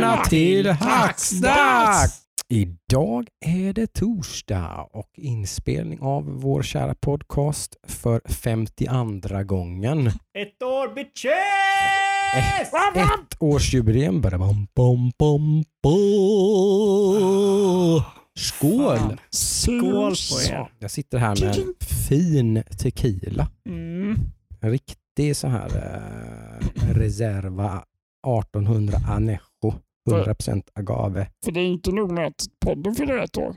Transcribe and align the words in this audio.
välkomna 0.00 0.24
till 0.24 0.66
Hacksnack! 0.66 2.10
Idag 2.48 3.26
är 3.46 3.72
det 3.72 3.86
torsdag 3.86 4.88
och 4.92 5.10
inspelning 5.16 6.00
av 6.00 6.24
vår 6.24 6.62
kära 6.62 6.94
podcast 6.94 7.76
för 7.86 8.20
52 8.28 9.42
gången. 9.44 10.06
Ett 10.06 10.62
år 10.62 10.94
bitches! 10.94 11.32
Ett, 12.36 12.96
ett 12.96 13.36
årsjubileum. 13.38 14.20
Bom, 14.20 14.66
bom, 14.74 15.12
bom. 15.18 15.64
Skål! 18.38 18.98
Fan. 18.98 19.18
Skål 19.30 20.14
på 20.30 20.52
er. 20.52 20.72
Jag 20.78 20.90
sitter 20.90 21.18
här 21.18 21.40
med 21.40 21.58
en 21.58 21.74
fin 21.86 22.62
tequila. 22.78 23.48
Mm. 23.66 24.16
En 24.60 24.70
riktig 24.70 25.36
så 25.36 25.48
här 25.48 25.68
eh, 25.68 26.94
Reserva 26.94 27.84
1800 28.26 28.98
Anejo. 29.08 29.49
100% 30.10 30.62
agave. 30.74 31.26
För 31.44 31.52
det 31.52 31.60
är 31.60 31.66
inte 31.66 31.92
nog 31.92 32.12
med 32.12 32.26
att 32.26 32.46
podden 32.64 32.94
fyller 32.94 33.18
ett 33.18 33.38
år. 33.38 33.56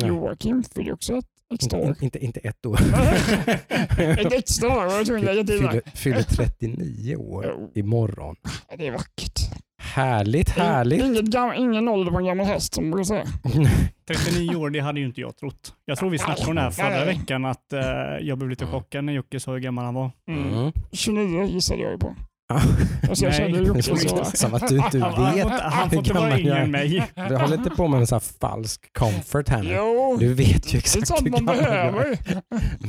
Nej. 0.00 0.08
Joakim 0.08 0.64
fyller 0.74 0.92
också 0.92 1.16
ett 1.16 1.26
extra 1.54 1.78
år. 1.78 1.88
Inte, 1.88 2.04
inte, 2.04 2.24
inte 2.24 2.40
ett 2.40 2.66
år. 2.66 2.78
ett 3.98 4.32
extra 4.32 4.68
år, 4.68 4.82
jag 4.82 4.90
var 4.90 5.04
tvungen 5.04 5.28
att 5.28 5.34
lägga 5.34 5.44
till 5.44 5.58
fyller, 5.58 5.82
det. 5.84 5.90
fyller 5.90 6.22
39 6.22 7.16
år 7.16 7.70
imorgon. 7.74 8.36
Det 8.78 8.86
är 8.86 8.92
vackert. 8.92 9.40
Härligt, 9.78 10.48
härligt. 10.48 11.04
Ingen, 11.04 11.30
gam, 11.30 11.52
ingen 11.56 11.88
ålder 11.88 12.12
på 12.12 12.18
en 12.18 12.24
gammal 12.24 12.46
häst 12.46 12.74
som 12.74 12.84
man 12.84 12.90
brukar 12.90 13.04
säga. 13.04 13.24
39 14.08 14.56
år, 14.56 14.70
det 14.70 14.80
hade 14.80 15.00
ju 15.00 15.06
inte 15.06 15.20
jag 15.20 15.36
trott. 15.36 15.74
Jag 15.84 15.98
tror 15.98 16.10
vi 16.10 16.18
snackade 16.18 16.48
om 16.48 16.56
det 16.56 16.62
här 16.62 16.70
förra 16.70 17.04
veckan, 17.04 17.44
att 17.44 17.72
eh, 17.72 17.80
jag 18.20 18.38
blev 18.38 18.50
lite 18.50 18.66
chockad 18.66 19.04
när 19.04 19.12
Jocke 19.12 19.40
sa 19.40 19.52
hur 19.52 19.58
gammal 19.58 19.84
han 19.84 19.94
var. 19.94 20.10
Mm. 20.28 20.72
29 20.92 21.44
gissade 21.44 21.82
jag 21.82 21.92
ju 21.92 21.98
på. 21.98 22.16
Ja. 22.48 22.60
Alltså 23.08 23.24
jag 23.24 23.50
Jocke 23.50 23.78
är 23.78 23.82
så. 23.82 24.24
som 24.36 24.54
att 24.54 24.68
du 24.68 24.76
inte 24.76 24.98
Han, 24.98 25.12
han, 25.14 25.34
vet. 25.34 25.44
inte- 25.44 25.62
han 25.62 25.82
hur 25.82 25.88
får 25.88 25.98
inte 25.98 26.12
vara 26.14 26.38
yngre 26.40 26.58
än 26.58 26.70
mig. 26.70 27.06
Du 27.14 27.36
håller 27.36 27.54
inte 27.56 27.70
på 27.70 27.88
med 27.88 28.00
en 28.00 28.06
sån 28.06 28.16
här 28.16 28.20
falsk 28.40 28.92
comfort 28.92 29.48
här 29.48 29.62
nu. 29.62 29.74
Jo, 29.74 30.16
Du 30.20 30.34
vet 30.34 30.48
ju 30.48 30.54
det 30.70 30.74
är 30.74 30.78
exakt 30.78 31.06
sånt 31.08 31.26
hur 31.26 31.30
man 31.30 31.44
behöver. 31.46 32.18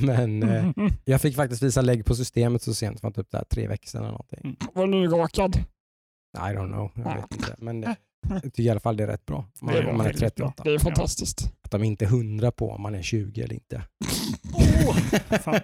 Men 0.05 0.43
eh, 0.43 0.65
jag 1.05 1.21
fick 1.21 1.35
faktiskt 1.35 1.63
visa 1.63 1.81
lägg 1.81 2.05
på 2.05 2.15
systemet 2.15 2.61
så 2.61 2.73
sent 2.73 2.99
som 2.99 3.13
typ 3.13 3.31
där 3.31 3.43
tre 3.49 3.67
veckor 3.67 3.87
sedan 3.87 4.01
eller 4.01 4.11
någonting. 4.11 4.57
Var 4.73 4.87
nyrakad. 4.87 5.55
I 6.37 6.39
don't 6.39 6.67
know, 6.73 6.91
jag 6.95 7.15
vet 7.15 7.31
inte. 7.31 7.55
Men 7.57 7.83
eh, 7.83 7.91
jag 8.29 8.43
tycker 8.43 8.63
i 8.63 8.69
alla 8.69 8.79
fall 8.79 8.97
det 8.97 9.03
är 9.03 9.07
rätt 9.07 9.25
bra. 9.25 9.37
Om 9.37 9.45
man, 9.61 9.73
Det 9.73 9.79
är 9.81 9.83
man 9.93 9.93
är 9.93 10.03
väldigt 10.03 10.35
bra. 10.35 10.47
38. 10.57 10.63
Det 10.63 10.73
är 10.73 10.79
fantastiskt. 10.79 11.51
Att 11.61 11.71
de 11.71 11.83
inte 11.83 12.05
är 12.05 12.09
hundra 12.09 12.51
på 12.51 12.71
om 12.71 12.81
man 12.81 12.95
är 12.95 13.01
20 13.01 13.41
eller 13.41 13.53
inte. 13.53 13.81
Fan. 15.43 15.59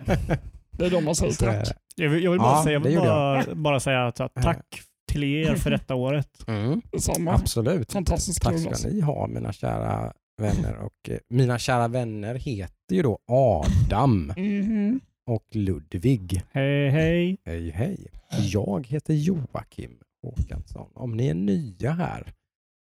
Det 0.82 0.88
är 0.88 0.92
då 0.92 1.02
man 1.02 1.16
säger 1.16 1.34
tack. 1.34 1.68
Jag 1.96 2.10
vill, 2.10 2.24
jag 2.24 2.32
vill, 2.32 2.40
bara, 2.40 2.58
Ja, 2.58 2.64
säga, 2.64 2.74
jag 2.74 2.82
det 2.82 2.88
vill 2.88 2.96
gjorde 2.96 3.08
bara, 3.08 3.56
bara 3.56 3.80
säga 3.80 4.08
att, 4.08 4.20
att 4.20 4.34
tack 4.34 4.82
till 5.12 5.24
er 5.24 5.56
för 5.56 5.72
detta 5.72 5.96
året. 5.96 6.28
Mm, 6.48 6.82
Detsamma. 6.92 7.34
absolut. 7.34 7.92
Fantastiskt 7.92 8.42
Tack 8.42 8.60
ska 8.76 8.90
ni 8.90 9.02
ha 9.02 9.28
mina 9.28 9.54
kära 9.54 10.14
vänner. 10.42 10.78
Och 10.78 11.10
eh, 11.10 11.18
mina 11.30 11.60
kära 11.60 11.88
vänner 11.88 12.36
heter 12.36 12.96
ju 12.96 13.02
då 13.02 13.20
Adam 13.28 14.34
Mhm. 14.38 15.00
och 15.28 15.46
Ludvig. 15.52 16.42
Hej 16.52 16.90
hej. 16.90 17.38
Hej 17.46 17.70
hej. 17.72 18.08
Jag 18.40 18.88
heter 18.88 19.14
Joakim 19.14 19.92
Håkansson. 20.24 20.90
Om 20.94 21.18
ni 21.18 21.28
är 21.28 21.34
nya 21.34 21.92
här, 21.92 22.34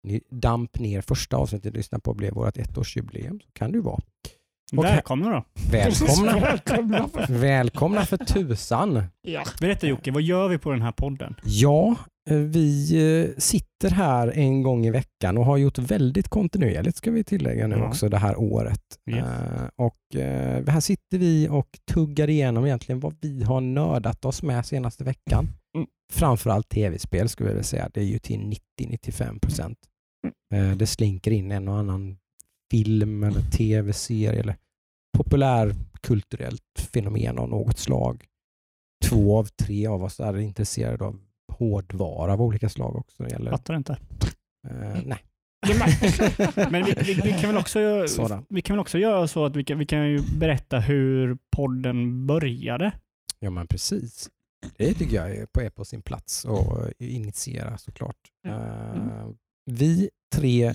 ni 0.04 0.22
damp 0.30 0.80
ner 0.80 1.02
första 1.02 1.38
avsnittet 1.38 1.74
ni 1.74 1.78
lyssnade 1.78 2.02
på 2.02 2.14
blev 2.14 2.34
vårt 2.34 2.58
ettårsjubileum 2.58 3.40
så 3.40 3.52
kan 3.54 3.72
det 3.72 3.76
ju 3.78 3.82
vara. 3.84 4.02
Och 4.78 4.86
här- 4.86 4.94
Välkomna 4.94 5.30
då. 5.30 5.44
Välkomna. 5.72 6.40
Välkomna. 6.40 7.10
Välkomna 7.30 8.06
för 8.06 8.18
tusan. 8.18 9.04
Ja. 9.22 9.44
Berätta 9.60 9.88
Jocke, 9.88 10.12
vad 10.12 10.22
gör 10.22 10.48
vi 10.48 10.58
på 10.58 10.72
den 10.72 10.82
här 10.82 10.92
podden? 10.92 11.36
Ja, 11.44 11.96
eh, 12.30 12.38
vi 12.38 12.96
eh, 13.22 13.40
sitter 13.42 13.90
här 13.90 14.28
en 14.38 14.62
gång 14.64 14.86
i 14.86 14.92
veckan 14.92 15.38
och 15.38 15.46
har 15.46 15.58
gjort 15.58 15.78
väldigt 15.78 16.28
kontinuerligt 16.28 16.98
ska 16.98 17.12
vi 17.12 17.24
tillägga 17.24 17.68
nu 17.68 17.76
Ja. 17.76 17.88
också 17.88 18.10
det 18.10 18.18
här 18.18 18.40
året. 18.40 18.82
Yes. 19.12 19.20
Eh, 19.26 19.68
Och 19.76 19.98
här 20.68 20.80
sitter 20.80 21.18
vi 21.18 21.48
och 21.50 21.68
tuggar 21.94 22.30
igenom 22.30 22.66
egentligen 22.66 23.00
vad 23.00 23.16
vi 23.22 23.44
har 23.44 23.62
nördat 23.62 24.26
oss 24.26 24.44
med 24.44 24.66
senaste 24.66 25.04
veckan. 25.04 25.48
Mm. 25.76 25.88
Framförallt 26.14 26.70
tv-spel 26.70 27.30
skulle 27.30 27.50
jag 27.50 27.54
vilja 27.54 27.64
säga. 27.64 27.90
Det 27.94 28.00
är 28.02 28.06
ju 28.06 28.20
till 28.20 28.40
90-95 28.82 29.40
procent. 29.40 29.78
Mm. 30.54 30.78
Det 30.78 30.88
slinker 30.88 31.32
in 31.32 31.52
en 31.52 31.68
och 31.68 31.76
annan 31.78 32.18
film 32.72 33.24
eller 33.24 33.42
tv-serie 33.42 34.40
eller 34.40 34.56
populärkulturellt 35.18 36.90
fenomen 36.94 37.40
av 37.40 37.50
något 37.50 37.80
slag. 37.80 38.26
Två 39.06 39.38
av 39.38 39.46
tre 39.46 39.88
av 39.88 40.04
oss 40.04 40.20
är 40.20 40.40
intresserade 40.40 41.06
av 41.06 41.20
hårdvara 41.54 42.34
av 42.34 42.42
olika 42.42 42.70
slag 42.70 42.96
också. 42.96 43.30
gäller. 43.30 43.52
Fattar 43.52 43.76
inte. 43.76 43.98
Eh, 44.70 45.02
nej. 45.06 45.20
Men 46.72 46.86
vi, 46.86 46.94
vi, 47.06 47.14
vi, 47.14 47.32
kan 47.32 47.50
väl 47.50 47.58
också 47.58 48.08
Sådan. 48.08 48.46
vi 48.50 48.62
kan 48.62 48.76
väl 48.76 48.82
också 48.82 48.98
göra 48.98 49.28
så 49.28 49.46
att 49.46 49.56
vi 49.56 49.64
kan, 49.64 49.80
vi 49.80 49.86
kan 49.86 50.10
ju 50.10 50.22
berätta 50.40 50.80
hur 50.80 51.38
podden 51.56 52.28
började. 52.28 52.92
Ja 53.40 53.50
men 53.50 53.68
precis. 53.68 54.30
Det 54.78 54.94
tycker 54.94 55.16
jag 55.16 55.32
är 55.32 55.46
på, 55.46 55.62
är 55.62 55.70
på 55.70 55.86
sin 55.86 56.02
plats 56.02 56.46
att 56.46 56.92
initiera 57.02 57.78
såklart. 57.78 58.18
Eh, 58.48 59.30
vi 59.66 60.10
tre 60.36 60.74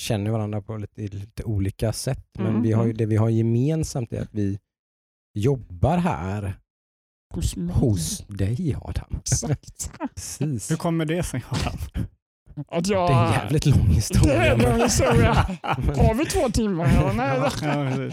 känner 0.00 0.30
varandra 0.30 0.62
på 0.62 0.76
lite, 0.76 1.00
lite 1.16 1.44
olika 1.44 1.92
sätt 1.92 2.26
men 2.38 2.46
Mm, 2.46 2.62
vi 2.62 2.72
har 2.72 2.82
ju, 2.84 2.90
mm. 2.90 2.96
det 2.96 3.06
vi 3.06 3.16
har 3.16 3.28
gemensamt 3.28 4.12
är 4.12 4.22
att 4.22 4.34
vi 4.34 4.58
jobbar 5.34 5.96
här 5.96 6.54
Hos 7.34 7.56
mig. 7.56 7.74
hos 7.74 8.18
dig 8.28 8.76
Adam. 8.82 9.16
Exakt. 9.20 9.90
Precis. 10.14 10.70
Hur 10.70 10.76
kommer 10.76 11.04
det 11.04 11.22
sig? 11.22 11.44
Adam? 11.48 12.06
Att 12.68 12.84
Det 12.84 12.92
jag... 12.92 13.10
är 13.12 13.26
en 13.26 13.32
jävligt 13.32 13.66
lång 13.66 13.88
Det 13.88 13.94
historia. 13.94 14.44
är 14.44 14.54
en 14.54 14.60
lång 14.60 14.80
historia. 14.82 15.32
Har 15.62 16.14
vi 16.14 16.24
två 16.24 16.48
timmar? 16.50 17.14
Nej, 17.14 18.10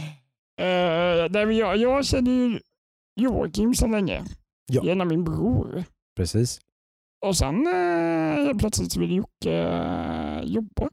Ja, 0.58 1.28
nej, 1.31 1.46
men 1.46 1.58
jag, 1.58 1.78
jag 1.78 2.06
känner 2.06 2.31
ju 2.31 2.59
Joakim 3.16 3.75
så 3.75 3.88
länge. 3.88 4.24
Ja. 4.72 4.84
Genom 4.84 5.08
min 5.08 5.24
bror. 5.24 5.84
Precis. 6.16 6.62
Och 7.25 7.38
sen 7.38 7.66
helt 8.38 8.59
plötsligt 8.59 8.91
så 8.91 9.00
vill 9.00 9.16
Jocke 9.16 9.53
eh, 9.53 10.41
jobba. 10.44 10.90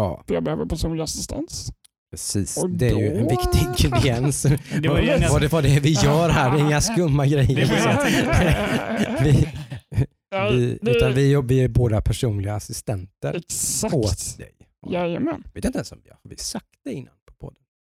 Ja, 0.00 0.22
För 0.26 0.34
jag 0.34 0.44
behöver 0.44 0.66
personlig 0.66 1.02
assistans. 1.02 1.72
precis. 2.10 2.56
Och 2.56 2.70
Det 2.70 2.88
är 2.88 2.96
ju 2.98 3.16
en 3.18 3.22
då- 3.24 3.30
viktig 3.30 3.60
ingrediens. 3.86 4.42
Det 4.82 4.88
var 4.88 4.98
ju 5.00 5.28
vad, 5.30 5.40
det, 5.40 5.48
vad 5.52 5.62
det 5.64 5.76
är 5.76 5.80
vi 5.80 5.90
gör 5.92 6.28
här, 6.28 6.50
det 6.56 6.58
är 6.62 6.66
inga 6.66 6.80
skumma 6.90 7.26
grejer. 7.26 7.66
Vi, 9.22 10.78
vi, 10.82 10.90
utan 10.90 11.14
vi, 11.14 11.42
vi 11.44 11.60
är 11.64 11.68
båda 11.68 12.00
personliga 12.00 12.54
assistenter 12.54 13.34
Exakt. 13.34 13.94
åt 13.94 14.38
dig. 14.38 14.52
Jajamän. 14.90 15.44
vet 15.54 15.64
inte 15.64 15.78
ens 15.78 15.92
om 15.92 16.00
vi 16.04 16.10
har, 16.10 16.36
sagt 16.36 16.66
det 16.84 16.92
innan. 16.92 17.14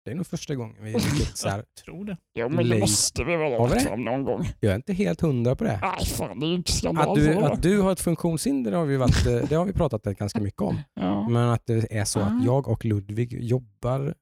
Det 0.05 0.11
är 0.11 0.15
nog 0.15 0.27
första 0.27 0.55
gången 0.55 0.75
vi 0.83 0.91
här, 1.45 1.57
Jag 1.57 1.65
tror 1.85 2.05
det. 2.05 2.17
Jo, 2.39 2.49
men 2.49 2.69
det 2.69 2.79
måste 2.79 3.23
vi 3.23 3.35
väl 3.35 3.51
ha 3.59 3.67
fram 3.79 4.03
någon 4.03 4.23
gång. 4.23 4.49
jag 4.59 4.71
är 4.71 4.75
inte 4.75 4.93
helt 4.93 5.21
hundra 5.21 5.55
på 5.55 5.63
det. 5.63 5.79
Nej, 5.81 6.05
fan 6.05 6.39
det 6.39 6.45
är 6.45 6.47
ju 6.49 6.55
inte 6.55 6.71
skandal. 6.71 7.09
Att 7.09 7.15
du, 7.15 7.33
att 7.35 7.61
du 7.61 7.81
har 7.81 7.91
ett 7.91 7.99
funktionshinder 7.99 8.71
har 8.71 8.85
vi, 8.85 8.97
varit, 8.97 9.25
eh, 9.25 9.49
det 9.49 9.55
har 9.55 9.65
vi 9.65 9.73
pratat 9.73 10.03
ganska 10.03 10.39
mycket 10.41 10.61
om. 10.61 10.77
Ja. 10.93 11.29
Men 11.29 11.49
att 11.49 11.65
det 11.65 11.93
är 11.97 12.05
så 12.05 12.19
att 12.19 12.45
jag 12.45 12.67
och 12.67 12.85
Ludvig 12.85 13.43
jobbar 13.43 14.13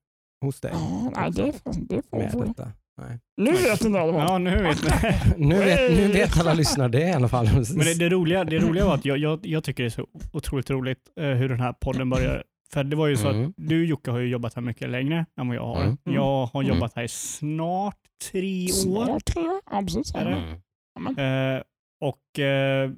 hos 0.45 0.59
dig 0.61 0.71
Ja, 0.73 1.11
nej, 1.15 1.31
det, 1.31 1.51
får- 1.63 1.73
det 1.89 2.01
får 2.09 2.17
med 2.17 2.47
detta. 2.47 2.71
Nej. 3.01 3.19
Nu 3.37 3.51
vet 3.51 3.83
ni 3.83 3.97
alla. 3.97 4.17
Ja, 4.17 4.37
nu 4.37 4.63
vet 4.63 4.83
ni. 5.37 5.45
Nu, 5.47 5.55
vet, 5.55 5.91
nu 5.97 6.07
vet 6.07 6.39
alla 6.39 6.53
lyssnare 6.53 6.87
det 6.87 7.01
i 7.01 7.11
alla 7.11 7.27
fall. 7.27 7.45
Men 7.53 7.85
det, 7.85 7.93
det, 7.93 8.09
roliga, 8.09 8.43
det 8.43 8.59
roliga 8.59 8.85
var 8.85 8.93
att 8.95 9.05
jag, 9.05 9.17
jag, 9.17 9.45
jag 9.45 9.63
tycker 9.63 9.83
det 9.83 9.87
är 9.87 9.89
så 9.89 10.07
otroligt 10.33 10.69
roligt 10.69 10.99
eh, 11.19 11.25
hur 11.27 11.49
den 11.49 11.59
här 11.59 11.73
podden 11.73 12.09
börjar. 12.09 12.43
För 12.73 12.83
det 12.83 12.95
var 12.95 13.07
ju 13.07 13.17
så 13.17 13.29
Mm. 13.29 13.45
att 13.49 13.53
du 13.57 13.85
Jocke 13.85 14.11
har 14.11 14.19
ju 14.19 14.27
jobbat 14.27 14.53
här 14.53 14.61
mycket 14.61 14.89
längre 14.89 15.25
än 15.39 15.47
vad 15.47 15.57
jag 15.57 15.65
har. 15.65 15.81
Mm. 15.83 15.97
Jag 16.03 16.45
har 16.45 16.63
Mm. 16.63 16.75
jobbat 16.75 16.93
här 16.95 17.03
i 17.03 17.07
snart 17.07 17.97
tre 18.31 18.63
år. 18.65 19.05
Snart 19.05 19.25
tre 19.25 19.41
år. 19.41 19.61
Ja, 19.71 19.81
precis. 19.81 20.15
Är 20.15 20.25
det? 20.25 20.59
Mm. 20.99 21.55
Eh, 21.57 21.63
och 22.01 22.39
eh, 22.39 22.91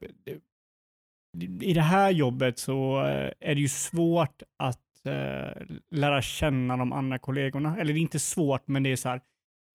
i 1.62 1.74
det 1.74 1.81
här 1.81 2.12
jobbet 2.12 2.60
så 2.60 3.06
eh, 3.06 3.31
är 3.39 3.56
det 3.56 3.62
ju 3.62 3.68
svårt 3.69 4.42
att 4.63 5.06
eh, 5.06 5.62
lära 5.92 6.22
känna 6.22 6.77
de 6.77 6.94
andra 6.94 7.19
kollegorna. 7.19 7.77
Eller 7.77 7.94
det 7.94 8.00
är 8.00 8.01
inte 8.01 8.19
svårt, 8.19 8.68
men 8.68 8.83
det 8.83 8.92
är 8.92 8.95
så 8.95 9.10
här, 9.10 9.22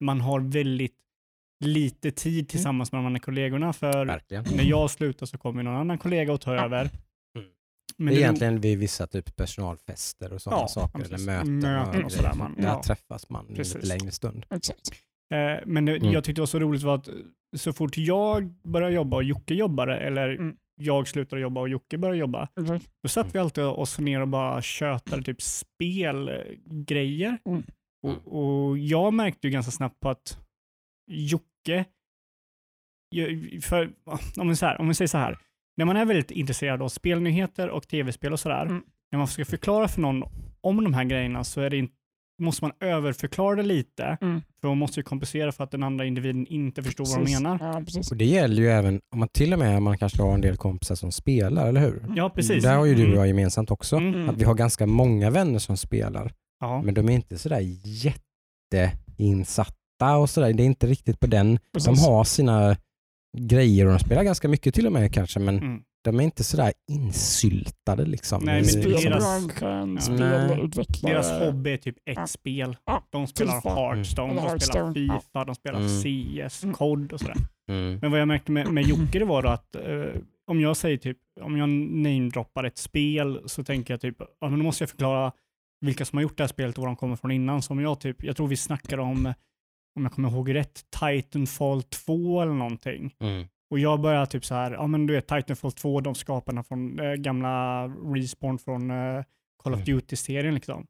man 0.05 0.21
har 0.21 0.41
väldigt 0.41 0.95
lite 1.65 2.11
tid 2.11 2.49
tillsammans 2.49 2.93
med 2.93 2.99
de 2.99 3.07
andra 3.07 3.21
kollegorna. 3.21 3.73
För 3.73 4.07
Verkligen. 4.07 4.45
när 4.57 4.65
jag 4.65 4.91
slutar 4.91 5.27
så 5.27 5.39
kommer 5.39 5.63
någon 5.63 5.77
annan 5.77 5.99
kollega 5.99 6.33
och 6.33 6.41
tar 6.41 6.57
över. 6.57 6.91
Men 7.99 8.07
det 8.07 8.15
är 8.15 8.19
egentligen 8.21 8.61
vid 8.61 8.79
vissa 8.79 9.07
typ 9.07 9.37
personalfester 9.37 10.33
och 10.33 10.43
sådana 10.43 10.63
Ja, 10.63 10.69
saker. 10.69 10.99
precis. 10.99 11.13
Eller 11.15 11.25
möten. 11.27 11.59
Möten 11.59 11.99
och 12.01 12.05
och 12.05 12.13
sådär, 12.13 12.35
man- 12.35 12.55
Där 12.57 12.63
ja. 12.65 12.83
träffas 12.87 13.31
man 13.31 13.47
Precis. 13.47 13.75
lite 13.75 13.87
längre 13.87 14.11
stund. 14.13 14.47
Exakt. 14.51 14.89
Eh, 15.35 15.57
Men 15.67 15.85
det, 15.85 15.97
Mm. 15.97 16.13
jag 16.13 16.25
tyckte 16.25 16.39
det 16.39 16.43
var 16.43 16.47
så 16.47 16.59
roligt 16.59 16.83
var 16.83 16.95
att 16.95 17.09
så 17.57 17.73
fort 17.73 17.97
jag 17.97 18.51
började 18.63 18.95
jobba 18.95 19.17
och 19.17 19.25
Jocke 19.25 19.55
jobbade, 19.55 19.97
eller 19.99 20.29
Mm. 20.29 20.57
jag 20.81 21.09
slutade 21.09 21.43
jobba 21.43 21.61
och 21.61 21.69
Jocke 21.69 21.99
började 21.99 22.19
jobba, 22.19 22.49
Exakt. 22.61 22.91
då 23.03 23.09
satt 23.09 23.35
vi 23.35 23.39
alltid 23.39 23.65
oss 23.65 23.99
ner 23.99 24.21
och 24.21 24.29
bara 24.29 24.63
tjötade 24.63 25.23
typ 25.23 25.43
spelgrejer. 25.43 27.39
Mm. 27.49 27.63
Och, 28.03 28.69
och 28.69 28.79
jag 28.79 29.15
märkte 29.15 29.47
ju 29.47 29.51
ganska 29.53 29.73
snabbt 29.73 30.01
på 30.01 30.09
att 30.09 30.39
Jocke, 31.11 31.85
för, 33.63 33.93
om, 34.37 34.49
vi 34.49 34.57
så 34.57 34.67
här, 34.67 34.81
om 34.81 34.89
vi 34.89 34.95
säger 34.95 35.09
så 35.09 35.19
här, 35.19 35.39
när 35.77 35.85
man 35.85 35.97
är 35.97 36.05
väldigt 36.05 36.31
intresserad 36.31 36.83
av 36.83 36.89
spelnyheter 36.89 37.69
och 37.69 37.89
tv-spel 37.89 38.33
och 38.33 38.41
sådär, 38.41 38.63
Mm. 38.67 38.83
när 39.13 39.19
man 39.19 39.29
ska 39.29 39.45
förklara 39.45 39.89
för 39.89 40.01
någon 40.01 40.23
om 40.61 40.85
de 40.85 40.95
här 40.95 41.05
grejerna 41.05 41.45
så 41.45 41.61
är 41.61 41.71
det 41.71 41.77
inte 41.77 41.95
måste 42.43 42.65
man 42.65 42.73
överförklara 42.81 43.57
det 43.57 43.63
lite, 43.63 44.19
Mm. 44.21 44.43
för 44.61 44.69
man 44.69 44.79
måste 44.79 45.01
ju 45.01 45.05
kompensera 45.05 45.53
för 45.53 45.65
att 45.65 45.71
den 45.71 45.83
andra 45.83 46.05
individen 46.07 46.47
inte 46.47 46.83
förstår 46.83 47.05
vad 47.05 47.15
de 47.15 47.21
Precis. 47.25 47.41
menar. 47.41 47.59
Ja, 47.63 47.81
precis. 47.85 48.11
Och 48.11 48.17
det 48.17 48.25
gäller 48.25 48.63
ju 48.63 48.69
även 48.69 49.01
om 49.13 49.19
man 49.19 49.29
till 49.29 49.53
och 49.53 49.59
med 49.59 49.83
man 49.83 49.99
kanske 49.99 50.23
har 50.23 50.35
en 50.35 50.41
del 50.41 50.57
kompisar 50.57 50.95
som 50.95 51.13
spelar, 51.13 51.69
eller 51.69 51.81
hur? 51.81 52.03
Ja, 52.17 52.31
precis. 52.31 52.63
Där 52.63 52.77
har 52.77 52.85
ju 52.85 52.95
du 52.95 53.01
och 53.03 53.07
Mm. 53.07 53.19
jag 53.19 53.27
gemensamt 53.29 53.71
också. 53.71 53.97
Mm. 53.97 54.29
Att 54.29 54.37
vi 54.37 54.45
har 54.45 54.55
ganska 54.55 54.87
många 54.87 55.31
vänner 55.31 55.59
som 55.59 55.77
spelar. 55.77 56.33
Ja. 56.61 56.83
Men 56.83 56.95
de 56.95 57.09
är 57.09 57.13
inte 57.13 57.39
sådär 57.39 57.61
jätteinsatta 59.13 60.17
och 60.19 60.31
sådär. 60.31 60.53
Det 60.53 60.63
är 60.63 60.67
inte 60.67 60.87
riktigt 60.87 61.21
på 61.21 61.27
den. 61.27 61.55
De 61.55 61.59
Precis. 61.73 62.07
har 62.07 62.25
sina 62.25 62.77
grejer 63.35 63.87
och 63.87 63.93
de 63.93 63.99
spelar 63.99 64.23
ganska 64.25 64.49
mycket 64.49 64.75
till 64.75 64.87
och 64.87 64.93
med 64.93 65.13
kanske 65.15 65.41
men 65.41 65.59
Mm. 65.59 65.81
de 66.05 66.21
är 66.21 66.25
inte 66.25 66.45
sådär 66.45 66.73
insyltade 66.91 68.05
liksom. 68.07 68.43
Nej, 68.45 68.55
men 68.55 68.63
liksom. 68.65 68.93
deras- 69.11 69.61
Ja. 71.03 71.09
Deras 71.09 71.31
hobby 71.41 71.71
är 71.73 71.77
typ 71.77 71.97
ett 72.11 72.31
spel. 72.31 72.77
De 73.11 73.27
spelar. 73.27 73.53
Hearthstone, 73.77 74.33
Eller 74.33 74.51
de 74.51 74.61
spelar. 74.61 74.95
Fifa, 74.95 75.45
de 75.45 75.55
spelar 75.55 75.79
Mm. 75.81 75.89
CS, 76.49 76.63
Mm. 76.63 76.75
COD 76.75 77.13
och 77.13 77.21
sådär. 77.21 77.37
Mm. 77.71 77.99
Men 78.03 78.11
vad 78.11 78.21
jag 78.21 78.29
märkte 78.29 78.53
med, 78.53 78.73
med 78.73 78.85
Jocke 78.87 79.19
det 79.19 79.25
var 79.25 79.43
då 79.43 79.49
att 79.49 79.77
eh, 79.77 80.21
om 80.51 80.61
jag 80.61 80.77
säger 80.77 80.97
typ, 80.97 81.19
om 81.41 81.57
jag 81.57 81.69
namedroppar 81.69 82.65
ett 82.65 82.79
spel 82.79 83.41
så 83.47 83.65
tänker 83.65 83.95
jag 83.95 84.01
typ, 84.01 84.17
ja 84.41 84.49
men 84.49 84.59
då 84.59 84.65
måste 84.65 84.83
jag 84.83 84.91
förklara 84.91 85.33
vilka 85.81 86.05
som 86.05 86.17
har 86.17 86.23
gjort 86.23 86.37
det 86.37 86.43
här 86.43 86.49
spelet 86.49 86.77
och 86.79 86.83
var 86.83 86.87
de 86.89 86.97
kommer 86.97 87.17
från 87.17 87.31
innan. 87.31 87.63
Så 87.63 87.73
om 87.73 87.81
jag 87.81 88.01
typ, 88.01 88.25
jag 88.25 88.37
tror 88.37 88.49
vi 88.49 88.57
snackade 88.57 89.03
om, 89.03 89.27
eh, 89.27 89.33
om 89.97 90.03
jag 90.03 90.13
kommer 90.13 90.31
ihåg 90.31 90.55
rätt, 90.55 90.81
Titanfall 91.01 91.83
2 91.83 92.43
eller 92.43 92.53
någonting. 92.53 93.15
Mm. 93.21 93.47
Och 93.71 93.79
jag 93.79 94.01
börjar 94.01 94.27
typ 94.27 94.45
så 94.45 94.55
här, 94.55 94.71
ja 94.71 94.87
men 94.87 95.07
du 95.07 95.15
vet 95.15 95.27
Titanfall 95.27 95.73
2, 95.73 96.01
de 96.01 96.15
skaparna 96.15 96.63
från 96.63 97.01
eh, 97.01 97.13
gamla 97.13 97.87
Respawn 97.89 98.59
från 98.59 98.91
eh, 98.91 99.23
Call 99.63 99.73
of 99.75 99.81
Mm. 99.81 99.85
Duty-serien 99.85 100.55
liksom. 100.55 100.87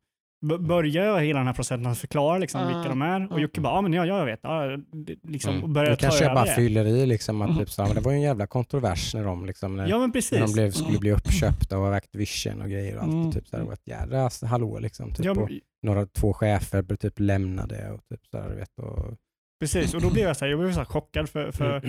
Börjar 0.59 1.05
jag 1.05 1.21
hela 1.21 1.39
den 1.39 1.47
här 1.47 1.55
processen 1.55 1.87
att 1.87 1.99
förklara 1.99 2.39
liksom 2.39 2.61
Ja. 2.61 2.67
vilka 2.67 2.89
de 2.89 3.03
är 3.03 3.33
och 3.33 3.41
Jocke 3.41 3.61
bara, 3.61 3.75
ja 3.75 3.81
men 3.81 3.93
ja, 3.93 4.07
jag 4.07 4.25
vet. 4.27 4.41
Ja, 4.43 4.77
det- 4.93 5.17
liksom, 5.23 5.51
och 5.55 5.59
Mm. 5.59 5.73
börjar 5.73 5.91
Då 5.91 5.97
ta 5.97 6.01
kanske 6.01 6.25
jag 6.25 6.35
bara 6.35 6.45
det. 6.45 6.51
fyller 6.55 6.85
i 6.87 7.07
liksom 7.07 7.43
att 7.43 7.49
Mm. 7.51 7.59
typ, 7.61 7.71
så, 7.71 7.83
men 7.83 7.95
det 7.95 8.01
var 8.01 8.13
ju 8.13 8.17
en 8.17 8.23
jävla 8.23 8.47
kontrovers 8.47 9.15
när 9.15 9.25
de, 9.25 9.47
liksom, 9.47 9.77
när, 9.77 9.89
Ja 9.89 9.99
men 9.99 10.11
när 10.33 10.41
de 10.41 10.53
blev, 10.53 10.71
skulle 10.71 10.99
bli 10.99 11.13
uppköpta 11.13 11.77
av 11.77 11.93
Activision 11.93 12.63
och 12.63 12.69
grejer 12.71 12.97
och 12.97 13.03
allt. 13.03 13.13
Mm. 13.13 13.27
Och 13.27 13.35
typ, 13.35 13.49
så 13.49 13.57
här, 13.57 13.63
det 13.63 13.67
var 13.67 13.75
ett 13.75 13.89
jädra 13.89 14.31
hallå 14.49 14.79
liksom. 14.79 15.13
Typ, 15.15 15.25
Ja, 15.27 15.31
och 15.31 15.37
men, 15.51 15.61
några, 15.83 16.07
två 16.07 16.33
chefer 16.33 16.83
blev 16.83 16.97
typ 16.97 17.21
lämnade 17.21 17.91
och 17.91 18.01
typ 18.09 18.27
så 18.31 18.39
här, 18.39 18.49
vet. 18.49 18.79
Och, 18.83 19.15
precis, 19.61 19.95
och 19.95 20.01
då 20.01 20.11
blev 20.11 20.25
jag 20.27 20.37
så 20.37 20.45
här, 20.45 20.51
jag 20.51 20.61
blev 20.61 20.73
så 20.73 20.79
här 20.79 20.85
chockad 20.85 21.29
för, 21.29 21.51
för 21.53 21.83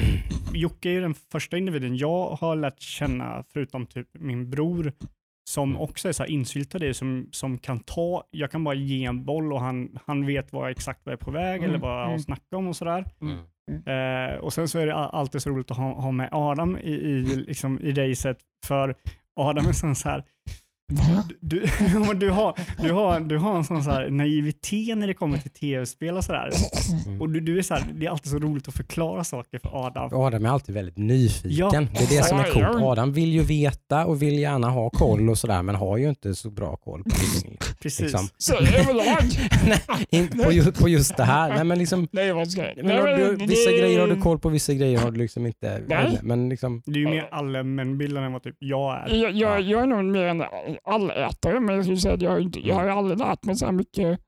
Jocke 0.53 0.89
är 0.89 0.93
ju 0.93 1.01
den 1.01 1.13
första 1.31 1.57
individen 1.57 1.97
jag 1.97 2.29
har 2.29 2.55
lärt 2.55 2.79
känna, 2.79 3.43
förutom 3.53 3.85
typ 3.85 4.07
min 4.13 4.49
bror, 4.49 4.93
som 5.49 5.69
Mm. 5.69 5.81
också 5.81 6.07
är 6.07 6.11
så 6.11 6.23
här 6.23 6.29
insyltad 6.29 6.77
i 6.77 6.87
det, 6.87 6.93
som, 6.93 7.27
som 7.31 7.57
kan 7.57 7.79
ta, 7.79 8.23
jag 8.31 8.51
kan 8.51 8.63
bara 8.63 8.75
ge 8.75 9.05
en 9.05 9.25
boll 9.25 9.53
och 9.53 9.59
han, 9.61 9.99
han 10.05 10.25
vet 10.25 10.53
vad 10.53 10.71
exakt 10.71 11.01
vad 11.03 11.13
jag 11.13 11.19
är 11.19 11.25
på 11.25 11.31
väg 11.31 11.57
Mm, 11.57 11.69
eller 11.69 11.79
vad 11.79 11.91
jag 11.91 11.97
har 11.97 12.03
mm. 12.05 12.15
att 12.15 12.23
snacka 12.23 12.57
om 12.57 12.67
och 12.67 12.75
sådär. 12.75 13.05
mm. 13.21 13.37
Eh, 13.85 14.35
och 14.39 14.53
sen 14.53 14.67
så 14.67 14.79
är 14.79 14.85
det 14.87 14.95
alltid 14.95 15.41
så 15.41 15.49
roligt 15.49 15.71
att 15.71 15.77
ha, 15.77 15.93
ha 16.01 16.11
med 16.11 16.29
Adam 16.31 16.77
i, 16.77 16.91
i, 16.91 17.21
liksom, 17.23 17.79
i 17.79 17.91
racet, 17.91 18.37
för 18.65 18.95
Adam 19.35 19.67
är 19.67 19.71
sån 19.71 19.95
så 19.95 20.09
här? 20.09 20.23
Du, 20.87 21.59
du, 22.15 22.29
har, 22.29 22.53
du, 22.83 22.91
har, 22.91 23.19
du 23.19 23.37
har 23.37 23.55
en 23.57 23.63
sån 23.63 23.83
så 23.83 23.89
här 23.89 24.09
naivitet 24.09 24.97
när 24.97 25.07
det 25.07 25.13
kommer 25.13 25.37
till 25.37 25.51
tv-spel 25.51 26.17
och 26.17 26.23
sådär. 26.23 26.49
Mm. 27.05 27.21
Och 27.21 27.29
du, 27.29 27.39
du 27.39 27.57
är 27.57 27.61
så 27.61 27.73
här, 27.73 27.83
det 27.93 28.05
är 28.05 28.09
alltid 28.09 28.31
så 28.31 28.39
roligt 28.39 28.67
att 28.67 28.75
förklara 28.75 29.23
saker 29.23 29.59
för 29.59 29.85
Adam. 29.85 30.13
Adam 30.13 30.45
är 30.45 30.49
alltid 30.49 30.75
väldigt 30.75 30.97
nyfiken. 30.97 31.51
Ja. 31.51 31.69
Det 31.69 32.03
är 32.03 32.17
det 32.17 32.23
som 32.23 32.39
är 32.39 32.51
coolt. 32.51 32.83
Adam 32.83 33.13
vill 33.13 33.33
ju 33.33 33.43
veta 33.43 34.05
och 34.05 34.21
vill 34.21 34.39
gärna 34.39 34.69
ha 34.69 34.89
koll 34.89 35.29
och 35.29 35.37
sådär 35.37 35.61
men 35.61 35.75
har 35.75 35.97
ju 35.97 36.09
inte 36.09 36.35
så 36.35 36.49
bra 36.49 36.75
koll 36.75 37.03
på 37.03 37.09
det. 37.09 37.75
Precis. 37.79 38.01
Liksom. 38.01 38.27
Så 38.37 38.55
överlag. 38.55 39.23
Nej, 39.67 40.05
inte 40.09 40.37
på, 40.37 40.51
ju, 40.51 40.71
på 40.71 40.89
just 40.89 41.17
det 41.17 41.23
här. 41.23 41.49
Nej, 41.49 41.63
men 41.63 41.79
liksom, 41.79 42.07
Nej, 42.11 42.33
vad 42.33 42.51
ska 42.51 42.61
jag? 42.61 42.85
men 42.85 43.19
du, 43.19 43.45
vissa 43.45 43.71
grejer 43.71 43.99
har 43.99 44.07
du 44.07 44.21
koll 44.21 44.39
på, 44.39 44.49
vissa 44.49 44.73
grejer 44.73 44.99
har 44.99 45.11
du 45.11 45.19
liksom 45.19 45.45
inte. 45.45 45.81
Nej. 45.87 46.19
Men 46.23 46.49
liksom, 46.49 46.81
Du 46.85 46.99
är 46.99 47.05
ju 47.05 47.09
mer 47.09 47.27
allmänbildad 47.31 48.23
än 48.23 48.33
vad 48.33 48.43
typ 48.43 48.55
jag 48.59 48.95
är. 48.95 49.15
Jag, 49.15 49.31
jag, 49.31 49.61
jag 49.61 49.83
är 49.83 49.87
nog 49.87 50.05
mer 50.05 50.23
en 50.23 50.43
allätare, 50.83 51.59
men 51.59 51.75
jag 51.75 51.83
skulle 51.83 51.97
säga 51.97 52.13
att 52.13 52.21
jag, 52.21 52.31
har 52.31 52.39
inte- 52.39 52.59
jag 52.67 52.75
har 52.75 52.83
ju 52.85 52.89
aldrig 52.89 53.19
lärt 53.19 53.43
mig 53.43 53.55
så 53.55 53.65
här 53.65 53.71
mycket 53.71 54.19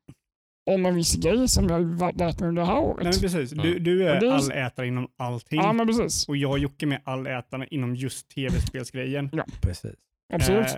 om 0.72 0.86
en 0.86 0.96
viss 0.96 1.16
grej 1.16 1.48
som 1.48 1.64
jag 1.70 1.74
har 1.74 2.14
lärt 2.18 2.40
mig 2.40 2.50
under 2.50 2.62
det 2.62 2.68
här 2.68 2.80
året. 2.80 3.04
Nej, 3.04 3.14
men 3.14 3.22
precis. 3.22 3.52
Du, 3.52 3.72
Mm. 3.72 3.84
du 3.84 4.08
är 4.08 4.24
är- 4.26 4.32
allätare 4.32 4.88
inom 4.88 5.08
allting. 5.18 5.60
ja, 5.60 5.74
men 5.74 5.88
precis. 5.88 6.28
Och 6.30 6.38
jag 6.38 6.52
och 6.52 6.60
Jocke 6.60 6.86
är 6.86 7.02
allätare 7.04 7.68
inom 7.72 7.96
just 7.96 8.30
tv-spelsgrejen. 8.30 9.30
precis. 9.62 9.96
Absolut. 10.34 10.68
Eh, 10.68 10.74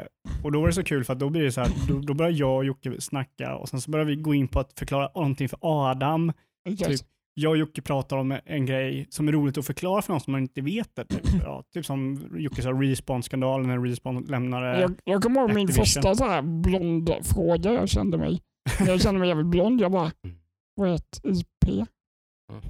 och 0.46 0.52
då 0.52 0.60
var 0.60 0.68
det 0.68 0.74
så 0.74 0.84
kul 0.84 1.04
för 1.04 1.14
att 1.14 1.20
då 1.20 1.30
blir 1.30 1.42
det 1.44 1.52
så 1.52 1.62
här, 1.62 1.70
då, 1.88 2.00
då 2.00 2.14
börjar 2.14 2.32
jag 2.32 2.56
och 2.58 2.66
Jocke 2.66 3.02
snacka 3.02 3.56
och 3.56 3.70
sen 3.70 3.82
så 3.82 3.92
börjar 3.92 4.06
vi 4.06 4.16
gå 4.16 4.34
in 4.34 4.48
på 4.48 4.60
att 4.60 4.80
förklara 4.80 5.10
någonting 5.16 5.50
för 5.50 5.60
Adam. 5.62 6.34
Exakt. 6.70 6.92
typ, 6.92 7.02
Jag 7.42 7.50
och 7.50 7.58
Jocke 7.58 7.82
pratar 7.82 8.18
om 8.18 8.40
en 8.46 8.66
grej 8.66 9.08
som 9.10 9.28
är 9.28 9.32
roligt 9.32 9.58
att 9.58 9.66
förklara 9.66 10.02
för 10.02 10.14
någon 10.14 10.20
som 10.22 10.32
man 10.32 10.42
inte 10.42 10.62
vet 10.62 10.96
det. 10.96 11.06
Typ, 11.06 11.22
ja, 11.44 11.64
typ 11.74 11.86
som 11.86 12.30
Jocke 12.36 12.62
sa, 12.62 12.70
Respawn-skandalen 12.70 13.68
när 13.68 13.80
Respawn 13.80 14.24
lämnade... 14.24 14.82
Jag, 14.82 14.94
jag 15.04 15.24
kommer 15.24 15.42
ihåg 15.42 15.54
min 15.54 15.68
första 15.68 16.16
så 16.16 16.26
här 16.26 16.42
blond 16.42 17.10
fråga 17.24 17.74
jag 17.74 17.90
kände 17.90 18.18
mig. 18.18 18.42
Jag 18.88 19.02
kände 19.02 19.20
mig 19.20 19.30
jävligt 19.30 19.48
blond. 19.48 19.82
Jag 19.82 19.92
bara, 19.92 20.12
Mm. 20.24 20.38
vad 20.76 20.90
är 20.90 20.94
ett 20.94 21.22
IP? 21.24 21.88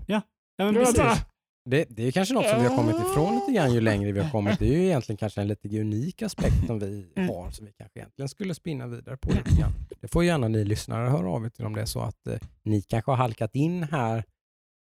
Ja, 0.06 0.22
men 0.58 0.74
så 0.74 1.02
här, 1.02 1.10
precis. 1.10 1.26
Det, 1.70 1.86
det 1.90 2.04
är 2.08 2.12
kanske 2.12 2.34
något 2.34 2.48
som 2.50 2.62
vi 2.62 2.68
har 2.68 2.78
kommit 2.78 2.96
ifrån 2.96 3.36
lite 3.36 3.52
grann 3.52 3.74
ju 3.74 3.82
längre 3.82 4.12
vi 4.12 4.20
har 4.20 4.30
kommit. 4.32 4.60
Det 4.60 4.68
är 4.68 4.78
ju 4.78 4.86
egentligen 4.86 5.18
kanske 5.18 5.42
en 5.42 5.48
lite 5.48 5.80
unik 5.80 6.22
aspekt 6.22 6.66
som 6.68 6.80
vi 6.80 7.06
Mm. 7.16 7.30
har 7.30 7.52
som 7.52 7.66
vi 7.66 7.72
kanske 7.72 8.00
egentligen 8.00 8.30
skulle 8.30 8.54
spinna 8.56 8.88
vidare 8.88 9.18
på 9.18 9.30
lite 9.30 9.60
grann. 9.60 9.72
Det 10.02 10.08
får 10.08 10.24
gärna 10.24 10.48
ni 10.48 10.66
lyssnare 10.66 11.10
höra 11.10 11.30
av 11.32 11.46
er 11.46 11.50
till 11.50 11.66
om 11.66 11.74
det 11.76 11.82
är 11.82 11.86
så 11.86 12.00
att 12.00 12.28
eh, 12.28 12.36
ni 12.64 12.82
kanske 12.82 13.12
har 13.12 13.16
halkat 13.16 13.56
in 13.56 13.84
här 13.84 14.24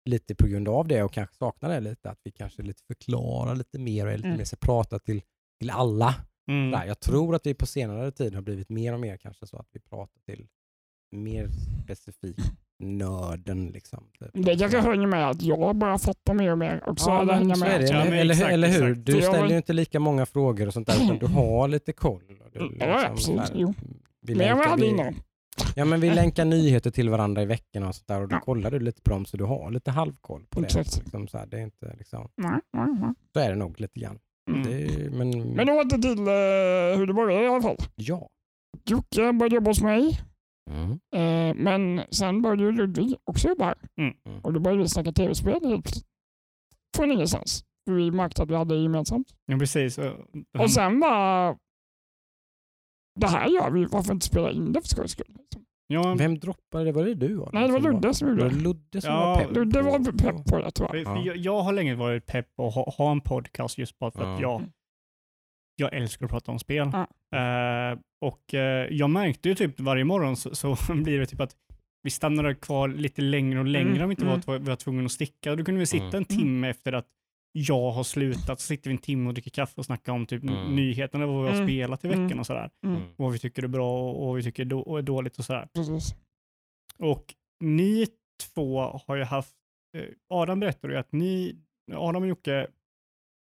lite 0.06 0.36
på 0.36 0.48
grund 0.48 0.68
av 0.70 0.88
det 0.88 1.04
och 1.04 1.14
kanske 1.14 1.36
saknar 1.36 1.70
det 1.70 1.80
lite. 1.80 2.10
Att 2.10 2.20
vi 2.24 2.32
kanske 2.32 2.62
lite 2.62 2.84
förklarar 2.88 3.56
lite 3.56 3.80
mer 3.80 4.06
och 4.06 4.12
är 4.12 4.18
lite 4.18 4.28
Mm. 4.28 4.38
mer 4.38 4.46
så 4.46 4.58
pratar 4.58 5.00
till, 5.00 5.22
till 5.60 5.70
alla. 5.70 6.16
Mm. 6.52 6.72
Där. 6.72 6.86
Jag 6.86 7.00
tror 7.00 7.36
att 7.36 7.46
vi 7.46 7.54
på 7.54 7.66
senare 7.66 8.12
tid 8.12 8.36
har 8.36 8.42
blivit 8.42 8.70
mer 8.70 8.94
och 8.94 9.00
mer 9.00 9.18
kanske 9.18 9.48
så 9.48 9.58
att 9.58 9.68
vi 9.72 9.80
pratar 9.80 10.22
till 10.26 10.48
mer 11.12 11.48
specifikt 11.84 12.52
nörden. 12.84 13.66
Liksom, 13.68 14.04
typ. 14.20 14.30
Det 14.46 14.56
kanske 14.58 14.80
hänger 14.80 15.08
med 15.08 15.30
att 15.30 15.42
jag 15.42 15.76
bara 15.76 15.98
fattar 15.98 16.34
mer 16.34 16.52
och 16.52 16.58
mer 16.58 16.84
också. 16.88 17.10
Ja, 17.10 17.16
eller 17.22 17.26
men 17.34 17.38
hänger 17.42 17.56
så 17.56 17.66
med. 17.66 17.82
det. 17.82 17.88
Ja, 17.88 18.06
Eller, 18.06 18.34
exakt, 18.34 18.52
eller 18.52 18.68
hur? 18.68 18.92
exakt. 18.92 19.06
Du 19.06 19.22
ställer 19.22 19.40
var- 19.40 19.50
ju 19.50 19.58
inte 19.58 19.74
lika 19.74 20.00
många 20.00 20.26
frågor 20.26 20.68
och 20.68 20.74
sånt 20.74 20.88
där, 20.88 20.96
utan 21.04 21.18
du 21.20 21.26
har 21.34 21.68
lite 21.68 21.94
koll. 21.94 22.24
Och 22.46 22.52
du, 22.54 22.78
Ja, 22.80 23.06
absolut. 23.08 23.22
så 23.48 23.54
här, 23.54 23.60
Jo. 23.62 23.74
vi 24.22 24.34
vad 24.34 24.44
jag 24.46 24.50
länkar- 24.58 24.70
hade 24.70 24.86
innan. 24.86 25.16
Ja, 25.76 25.86
men 25.86 26.00
vi 26.00 26.10
länkar 26.16 26.46
nyheter 26.46 26.92
till 26.92 27.10
varandra 27.10 27.42
i 27.42 27.46
veckorna 27.46 27.88
och 27.88 27.96
sånt 27.96 28.08
där 28.08 28.22
och 28.22 28.28
då 28.28 28.36
Ja. 28.36 28.40
kollar 28.40 28.72
du 28.72 28.80
lite 28.80 29.02
på 29.02 29.10
dem 29.12 29.26
så 29.26 29.38
du 29.38 29.44
har 29.44 29.72
lite 29.72 29.92
halvkoll 29.92 30.46
på 30.50 30.60
det. 30.60 30.66
Exakt. 30.66 30.98
Liksom 31.00 31.28
så, 31.28 31.38
här, 31.38 31.46
det 31.46 31.58
är 31.58 31.62
inte, 31.64 31.96
liksom, 31.98 32.30
Nej, 32.38 32.60
nej, 32.74 32.88
nej. 33.02 33.14
så 33.34 33.40
är 33.40 33.50
det 33.50 33.56
nog 33.56 33.80
lite 33.82 34.00
grann. 34.00 34.20
Mm. 34.52 34.62
Är, 34.68 35.10
men, 35.10 35.30
Men 35.56 35.70
åter 35.70 35.98
till 35.98 36.20
eh, 36.20 37.00
hur 37.00 37.08
det 37.08 37.14
började 37.14 37.44
i 37.46 37.48
alla 37.48 37.62
fall. 37.62 37.78
ja. 37.96 38.30
Jocke 38.90 39.34
började 39.34 39.56
jobba 39.56 39.70
hos 39.70 39.82
mig, 39.82 40.20
Mm. 40.72 40.92
eh, 41.16 41.56
men 41.64 42.02
sen 42.12 42.42
började 42.42 42.64
ju 42.64 42.72
Ludvig 42.72 43.16
också 43.24 43.48
jobba 43.48 43.66
här. 43.66 43.76
Mm. 44.00 44.14
Mm. 44.26 44.42
Och 44.42 44.54
då 44.54 44.60
började 44.60 44.82
vi 44.84 44.90
snacka 44.90 45.12
tv-spel 45.12 45.54
helt 45.54 45.84
plötsligt. 45.84 46.06
Från 46.98 47.12
ingenstans. 47.12 47.64
För 47.90 47.94
vi 47.96 48.12
märkte 48.12 48.44
att 48.44 48.50
vi 48.50 48.56
hade 48.56 48.76
det 48.76 48.82
gemensamt. 48.82 49.28
Ja, 49.46 49.58
precis. 49.58 49.98
Och, 49.98 50.14
Och 50.60 50.72
sen 50.72 51.00
bara... 51.00 51.58
Det 53.16 53.28
här 53.28 53.48
gör 53.48 53.72
vi, 53.72 53.86
varför 53.86 54.14
inte 54.14 54.26
spela 54.26 54.52
in 54.52 54.74
det 54.74 54.82
för 54.82 54.88
skojs 54.88 55.12
skull? 55.12 55.36
Liksom. 55.40 55.66
ja, 55.88 56.16
Vem 56.18 56.40
droppade 56.40 56.84
det? 56.86 56.92
Var 56.92 57.06
det 57.06 57.14
du? 57.14 57.42
Adam, 57.42 57.50
Nej, 57.54 57.68
det 57.68 57.74
var 57.74 57.80
Ludde 57.80 58.14
som 58.14 58.28
Var 58.28 58.34
gjorde 58.36 58.50
det 58.50 58.56
det. 58.56 58.62
Ludde 58.64 59.02
som 59.02 59.12
Ja, 59.14 59.26
var 59.26 59.36
pepp? 59.42 59.56
Ludde 59.56 59.82
var 59.82 60.18
pepp 60.18 60.46
på 60.46 60.58
det 60.60 60.72
tror 60.72 60.96
jag. 60.96 61.06
för 61.06 61.16
Ja. 61.16 61.22
jag, 61.26 61.38
jag 61.38 61.62
har 61.62 61.74
länge 61.74 61.96
varit 61.96 62.26
pepp 62.26 62.56
på 62.56 62.68
att 62.68 62.74
ha, 62.76 62.94
ha 62.98 63.12
en 63.12 63.22
podcast 63.22 63.78
just 63.78 64.00
bara 64.00 64.12
för 64.12 64.22
att 64.34 64.40
Ja. 64.42 64.52
jag, 64.52 64.64
jag 65.76 65.94
älskar 66.02 66.26
att 66.26 66.32
prata 66.32 66.52
om 66.52 66.60
spel. 66.60 66.92
Ja. 66.94 67.08
Eh, 67.40 67.98
och 68.22 68.54
eh, 68.54 68.88
jag 68.92 69.10
märkte 69.10 69.50
ju 69.50 69.56
typ 69.56 69.80
varje 69.80 70.04
morgon 70.04 70.36
så, 70.36 70.56
så 70.56 70.76
blir 70.94 71.20
det 71.20 71.26
typ 71.26 71.42
att 71.42 71.56
vi 72.04 72.10
stannade 72.12 72.56
kvar 72.56 72.88
lite 72.88 73.22
längre 73.22 73.60
och 73.60 73.66
längre 73.66 73.90
Mm, 73.90 74.02
om 74.02 74.10
vi 74.10 74.14
inte 74.14 74.26
mm. 74.26 74.42
var, 74.46 74.60
vi 74.60 74.70
var 74.70 74.76
tvungna 74.76 75.06
att 75.06 75.12
sticka. 75.12 75.52
Och 75.52 75.58
då 75.58 75.64
kunde 75.64 75.80
vi 75.80 75.86
sitta 75.86 76.06
Mm. 76.06 76.18
en 76.18 76.26
timme 76.26 76.70
efter 76.70 76.94
att 76.94 77.06
jag 77.58 77.92
har 77.92 78.04
slutat, 78.04 78.60
så 78.60 78.66
sitter 78.68 78.90
vi 78.90 78.96
en 78.96 79.02
timme 79.02 79.28
och 79.28 79.34
dricker 79.34 79.52
kaffe 79.52 79.74
och 79.78 79.86
snackar 79.86 80.14
om 80.14 80.26
typ 80.26 80.44
Mm. 80.44 80.76
nyheterna, 80.76 81.26
vad 81.26 81.44
vi 81.44 81.50
har 81.50 81.56
Mm. 81.56 81.68
spelat 81.68 82.06
i 82.06 82.08
veckan 82.08 82.26
Mm. 82.26 82.40
och 82.40 82.46
sådär. 82.46 82.70
Mm. 82.86 82.96
Mm. 82.96 83.08
Vad 83.16 83.32
vi 83.32 83.40
tycker 83.40 83.64
är 83.64 83.68
bra 83.68 84.12
och 84.12 84.28
vad 84.28 84.36
vi 84.36 84.44
tycker 84.44 84.64
är, 84.64 84.68
då, 84.68 84.80
och 84.80 84.98
är 84.98 85.02
dåligt 85.02 85.40
och 85.40 85.46
sådär. 85.46 85.68
Precis. 85.74 86.16
Och 87.00 87.36
ni 87.60 88.08
två 88.54 88.82
har 89.08 89.16
ju 89.16 89.24
haft, 89.24 89.56
eh, 89.98 90.04
Adam 90.30 90.60
berättade 90.60 90.94
ju 90.94 91.00
att 91.00 91.12
ni, 91.12 91.56
Adam 91.94 92.22
och 92.24 92.28
Jocke, 92.30 92.68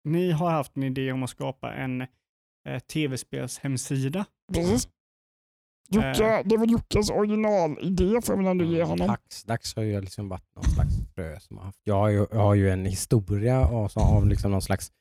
ni 0.04 0.32
har 0.32 0.50
haft 0.52 0.76
en 0.78 0.84
idé 0.84 1.12
om 1.12 1.24
att 1.24 1.30
skapa 1.30 1.74
en 1.74 2.02
eh, 2.68 2.80
tv-spelshemsida. 2.94 4.26
Precis. 4.54 4.90
Jocke, 5.90 6.44
det 6.46 6.58
var 6.58 6.66
Jockes 6.66 7.10
originalidé 7.10 8.22
får 8.22 8.36
jag 8.36 8.38
väl 8.38 8.52
ändå 8.52 8.66
ge 8.66 8.84
honom. 8.84 9.08
Dags, 9.08 9.44
dags 9.44 9.76
har 9.76 9.84
ju 9.84 10.02
liksom 10.02 10.30
varit 10.30 10.56
någon 10.56 10.72
slags 10.72 10.94
frö 11.16 11.40
som 11.40 11.58
har 11.58 11.66
haft. 11.66 11.80
Jag 11.84 11.96
har 11.96 12.10
ju, 12.10 12.26
jag 12.32 12.40
har 12.40 12.56
ju 12.56 12.70
en 12.70 12.86
historia 12.86 13.68
av, 13.68 13.92
av 13.96 14.28
liksom 14.28 14.52
någon 14.52 14.62
slags 14.62 14.92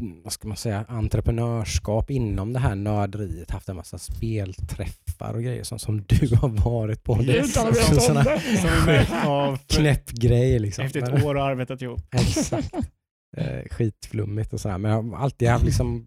mm, 0.00 0.22
vad 0.22 0.32
ska 0.32 0.48
man 0.48 0.56
säga, 0.56 0.84
entreprenörskap 0.88 2.10
inom 2.10 2.52
det 2.52 2.58
här 2.58 2.74
nörderiet, 2.74 3.50
haft 3.50 3.68
en 3.68 3.76
massa 3.76 3.98
spelträffar 3.98 5.34
och 5.34 5.42
grejer 5.42 5.64
som, 5.64 5.78
som 5.78 6.04
du 6.06 6.36
har 6.36 6.48
varit 6.48 7.04
på. 7.04 7.14
Det 7.14 7.38
är 7.38 7.44
Utan 7.44 7.68
att 7.68 7.76
veta 7.76 7.94
om 7.94 8.00
såna 8.00 8.22
det. 8.22 8.40
Som 8.40 8.68
är 8.68 8.86
med 8.86 9.26
av 9.26 9.58
knäpp 9.66 10.10
grej 10.10 10.58
liksom. 10.58 10.84
efter 10.84 11.02
ett 11.02 11.24
år 11.24 11.34
har 11.34 11.50
arbetat 11.50 11.82
ihop. 11.82 12.00
Exakt. 12.10 12.74
Eh, 13.36 13.62
skitflummigt 13.70 14.52
och 14.52 14.60
sådär. 14.60 14.78
Men 14.78 14.90
jag 14.90 15.02
har 15.02 15.18
alltid 15.24 15.48
haft, 15.48 15.64
liksom, 15.64 16.06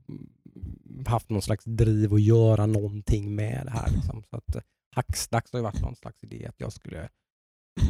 haft 1.05 1.29
någon 1.29 1.41
slags 1.41 1.65
driv 1.65 2.13
att 2.13 2.21
göra 2.21 2.65
någonting 2.65 3.35
med 3.35 3.61
det 3.65 3.71
här. 3.71 3.91
Liksom. 3.91 4.23
Så 4.29 4.35
att, 4.37 4.55
eh, 4.55 4.61
Hackstacks 4.95 5.51
har 5.51 5.59
ju 5.59 5.63
varit 5.63 5.81
någon 5.81 5.95
slags 5.95 6.23
idé 6.23 6.45
att 6.49 6.59
jag 6.59 6.73
skulle 6.73 7.09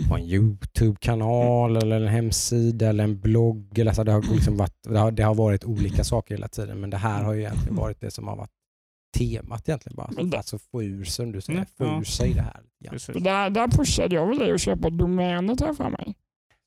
ha 0.10 0.18
en 0.18 0.25
YouTube-kanal 0.25 1.77
eller 1.77 2.01
en 2.01 2.08
hemsida 2.08 2.89
eller 2.89 3.03
en 3.03 3.20
blogg. 3.20 3.80
Eller 3.80 3.94
så 3.94 4.03
det, 4.03 4.12
har 4.12 4.22
liksom 4.34 4.58
varit, 4.58 4.75
det, 4.84 5.00
har, 5.00 5.12
det 5.12 5.24
har 5.24 5.36
varit 5.36 5.65
olika 5.65 6.03
saker 6.03 6.36
hela 6.36 6.48
tiden 6.48 6.80
men 6.82 6.89
det 6.89 6.98
här 6.98 7.24
har 7.24 7.34
ju 7.34 7.39
egentligen 7.39 7.75
varit 7.75 8.01
det 8.01 8.12
som 8.12 8.27
har 8.27 8.36
varit 8.36 8.51
temat 9.18 9.70
egentligen. 9.70 9.96
Bara. 9.96 10.24
Det- 10.24 10.38
Alltså 10.38 10.58
få 10.60 10.84
ur 10.84 11.03
sig, 11.03 11.32
du 11.32 11.41
säger, 11.41 11.60
Mm, 11.60 11.65
få 11.77 12.00
ur 12.00 12.03
sig 12.03 12.34
det 12.34 12.41
här. 12.41 12.62
Ja. 12.77 12.91
Där, 13.20 13.50
där 13.50 13.68
pushade 13.68 14.15
jag 14.15 14.27
väl 14.27 14.39
dig 14.39 14.51
att 14.51 14.62
köpa 14.62 14.89
domäner 14.89 15.56
tror 15.56 15.70
jag 15.70 15.77
för 15.77 15.89
mig. 15.89 16.15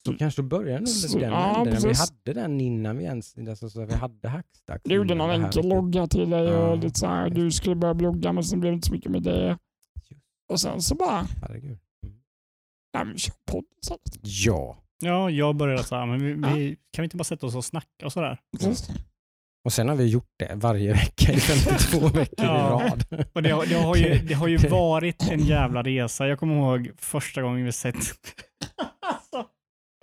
Så 0.07 0.15
kanske 0.17 0.43
då 0.43 0.49
börjar 0.49 0.79
nog 0.79 0.89
Så- 0.89 1.19
den 1.19 1.33
ja, 1.33 1.57
änden. 1.67 1.83
Vi 1.83 1.95
hade 1.95 2.41
den 2.41 2.61
innan 2.61 2.99
vi 2.99 3.05
ens 3.05 3.37
alltså, 3.49 3.71
så 3.71 3.85
vi 3.85 3.95
hade 3.95 4.29
Hackstacks. 4.29 4.83
Du 4.85 4.95
gjorde 4.95 5.15
någon 5.15 5.31
enkel 5.31 5.69
logga 5.69 6.07
till 6.07 6.31
dig 6.31 6.45
Ja. 6.45 6.59
och 6.71 6.79
lite 6.79 6.99
så 6.99 7.07
här, 7.07 7.31
du 7.31 7.51
skulle 7.51 7.75
börja 7.77 7.95
blogga 7.95 8.33
men 8.33 8.45
sen 8.45 8.61
blev 8.61 8.73
det 8.73 8.75
inte 8.75 8.87
så 8.87 8.93
mycket 8.93 9.11
med 9.11 9.23
det. 9.23 9.59
Och 10.53 10.61
sen 10.61 10.83
så 10.83 10.95
bara, 10.95 11.27
Herregud. 11.43 11.79
Mm. 12.07 12.17
nej 12.95 13.05
men 13.05 13.19
kör 13.19 13.35
podd. 13.51 13.65
Ja. 14.23 14.79
Ja, 14.99 15.31
jag 15.31 15.57
började 15.57 15.85
så 15.85 15.97
här, 15.97 16.07
men 16.07 16.19
vi, 16.23 16.33
vi, 16.33 16.77
kan 16.91 17.03
vi 17.03 17.05
inte 17.05 17.17
bara 17.17 17.25
sätta 17.25 17.47
oss 17.47 17.55
och 17.55 17.65
snacka 17.65 18.07
och 18.07 18.13
sådär? 18.13 18.39
Precis. 18.61 18.89
Och 19.65 19.73
sen 19.73 19.89
har 19.89 19.97
vi 19.97 20.07
gjort 20.07 20.31
det 20.39 20.55
varje 20.55 20.93
vecka 20.93 21.33
i 21.33 21.37
52 21.37 22.09
veckor 22.19 22.47
Ja. 22.47 22.83
i 22.87 22.89
rad. 22.91 23.27
Och 23.35 23.43
det, 23.43 23.51
har- 23.51 23.67
det, 23.67 23.75
har 23.75 23.97
ju, 23.97 24.19
det 24.19 24.35
har 24.35 24.49
ju 24.49 24.57
varit 24.57 25.31
en 25.31 25.41
jävla 25.41 25.83
resa. 25.83 26.27
Jag 26.29 26.39
kommer 26.39 26.55
ihåg 26.57 26.91
första 26.99 27.43
gången 27.43 27.65
vi 27.65 27.73
sett... 27.73 27.95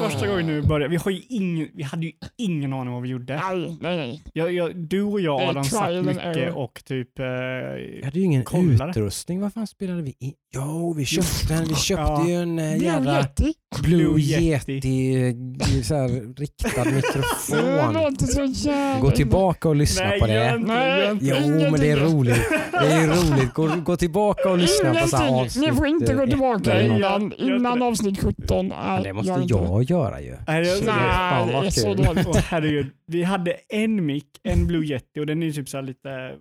första 0.00 0.26
gången 0.26 0.46
nu 0.46 0.62
började. 0.62 0.90
Vi, 0.90 0.96
har 0.96 1.10
ju 1.10 1.20
ingen, 1.28 1.68
vi 1.74 1.82
hade 1.82 2.06
ju 2.06 2.12
ingen 2.38 2.72
aning 2.72 2.92
vad 2.92 3.02
vi 3.02 3.08
gjorde. 3.08 3.40
Nej, 3.50 3.78
nej, 3.80 3.96
nej. 3.96 4.22
Jag, 4.32 4.52
jag, 4.52 4.76
du 4.76 5.02
och 5.02 5.20
jag 5.20 5.40
Adam 5.42 5.64
satt 5.64 6.04
mycket 6.04 6.54
och 6.54 6.82
typ... 6.84 7.18
Eh, 7.18 7.24
Vi 7.24 8.00
hade 8.04 8.18
ju 8.18 8.24
ingen 8.24 8.44
Kollare. 8.44 8.90
utrustning. 8.90 9.40
Vad 9.40 9.52
fan 9.52 9.66
spelade 9.66 10.02
vi 10.02 10.14
in? 10.18 10.32
Jo, 10.54 10.94
vi 10.96 11.04
köpte 11.04 11.54
en. 11.54 11.64
Vi 11.64 11.74
köpte 11.88 12.02
Ja. 12.02 12.28
ju 12.28 12.34
en 12.34 12.58
eh, 12.58 12.72
Blue 12.78 12.84
jävla 12.84 13.18
Yeti. 13.20 13.52
Blue 13.82 14.20
Yeti, 14.20 14.72
Yeti. 14.72 15.14
eh, 15.28 15.82
så 15.82 15.94
här, 15.94 16.34
riktad 16.40 16.84
mikrofon. 16.94 18.54
så. 18.54 18.70
Gå 19.00 19.10
tillbaka 19.10 19.68
och 19.68 19.76
lyssna 19.76 20.04
nej, 20.08 20.20
på 20.20 20.26
det. 20.26 20.58
Nej. 20.58 21.18
Jo, 21.20 21.34
men 21.70 21.80
det 21.80 21.90
är 21.90 21.96
roligt. 21.96 22.36
Det 22.72 22.78
är 22.92 23.06
roligt. 23.06 23.54
Gå, 23.54 23.70
gå 23.84 23.96
tillbaka 23.96 24.50
och 24.50 24.58
lyssna 24.58 24.94
på 24.94 25.08
så 25.08 25.16
här 25.16 25.40
avsnitt. 25.40 25.70
Ni 25.70 25.76
får 25.76 25.86
inte 25.86 26.14
gå 26.14 26.22
eh, 26.22 26.28
tillbaka 26.28 26.82
innan, 26.82 27.32
innan 27.32 27.82
avsnitt 27.82 28.20
17. 28.22 28.66
Ja, 28.68 28.76
Nej, 28.94 29.02
det 29.02 29.12
måste 29.12 29.30
gör 29.46 29.81
jag 29.82 30.00
göra 30.00 30.20
ju. 30.20 30.36
Nej, 30.46 30.64
fan 30.82 31.46
det 31.48 31.52
vad 31.54 31.66
är 31.66 31.70
så 31.70 31.94
kul. 31.94 32.04
dåligt. 32.04 32.26
Åh, 32.28 32.36
herregud. 32.48 32.90
Vi 33.06 33.22
hade 33.22 33.52
en 33.68 34.06
mick, 34.06 34.26
en 34.42 34.66
Blue 34.66 34.84
Yeti 34.86 35.20
och 35.20 35.26
den 35.26 35.42
är 35.42 35.50
typ 35.52 35.68
så 35.68 35.76
här 35.76 35.82
lite... 35.84 36.32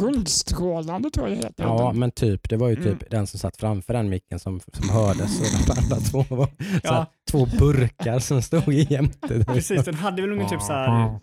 Rundstrålande 0.00 1.10
tror 1.10 1.28
jag 1.28 1.38
det 1.38 1.46
heter. 1.46 1.64
Ja, 1.64 1.92
men 1.92 2.10
typ. 2.10 2.48
Det 2.48 2.56
var 2.56 2.68
ju 2.68 2.76
typ 2.76 2.84
Mm. 2.86 2.98
den 3.10 3.26
som 3.26 3.38
satt 3.40 3.56
framför 3.56 3.92
den 3.92 4.08
micken 4.08 4.38
som, 4.38 4.60
som 4.72 4.88
hördes 4.90 5.40
och 5.40 5.46
de 5.74 5.80
andra 5.80 5.96
två 5.96 6.36
var 6.36 6.46
så 6.46 6.52
Ja. 6.82 6.92
här, 6.92 7.06
två 7.30 7.46
burkar 7.58 8.18
som 8.18 8.42
stod 8.42 8.72
jämte. 8.74 9.44
Precis, 9.46 9.84
den 9.84 9.94
hade 9.94 10.22
väl 10.22 10.32
ungefär 10.32 10.50
typ 10.50 10.62
så 10.62 10.72
här... 10.72 11.18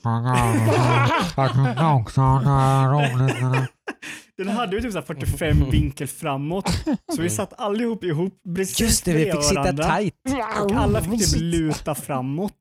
Den 4.40 4.48
hade 4.48 4.76
ju 4.76 4.82
typ 4.82 4.92
så 4.92 4.98
här 4.98 5.06
45 5.06 5.70
vinkel 5.72 6.08
framåt. 6.08 6.70
Så 7.16 7.22
vi 7.22 7.30
satt 7.30 7.54
allihop 7.58 8.04
ihop 8.04 8.34
precis 8.56 8.80
Just 8.80 9.06
det, 9.06 9.14
vi 9.14 9.32
fick 9.32 9.44
sitta 9.44 9.74
tight. 9.74 10.16
Och 10.64 10.72
alla 10.72 11.02
fick 11.02 11.32
typ 11.32 11.42
luta 11.42 11.96
framåt 11.96 12.54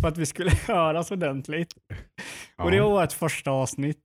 för 0.00 0.08
att 0.08 0.18
vi 0.18 0.26
skulle 0.26 0.50
höras 0.66 1.10
ordentligt. 1.10 1.74
Och 2.58 2.70
det 2.70 2.80
var 2.80 2.90
vårt 2.90 3.12
första 3.12 3.50
avsnitt. 3.50 4.02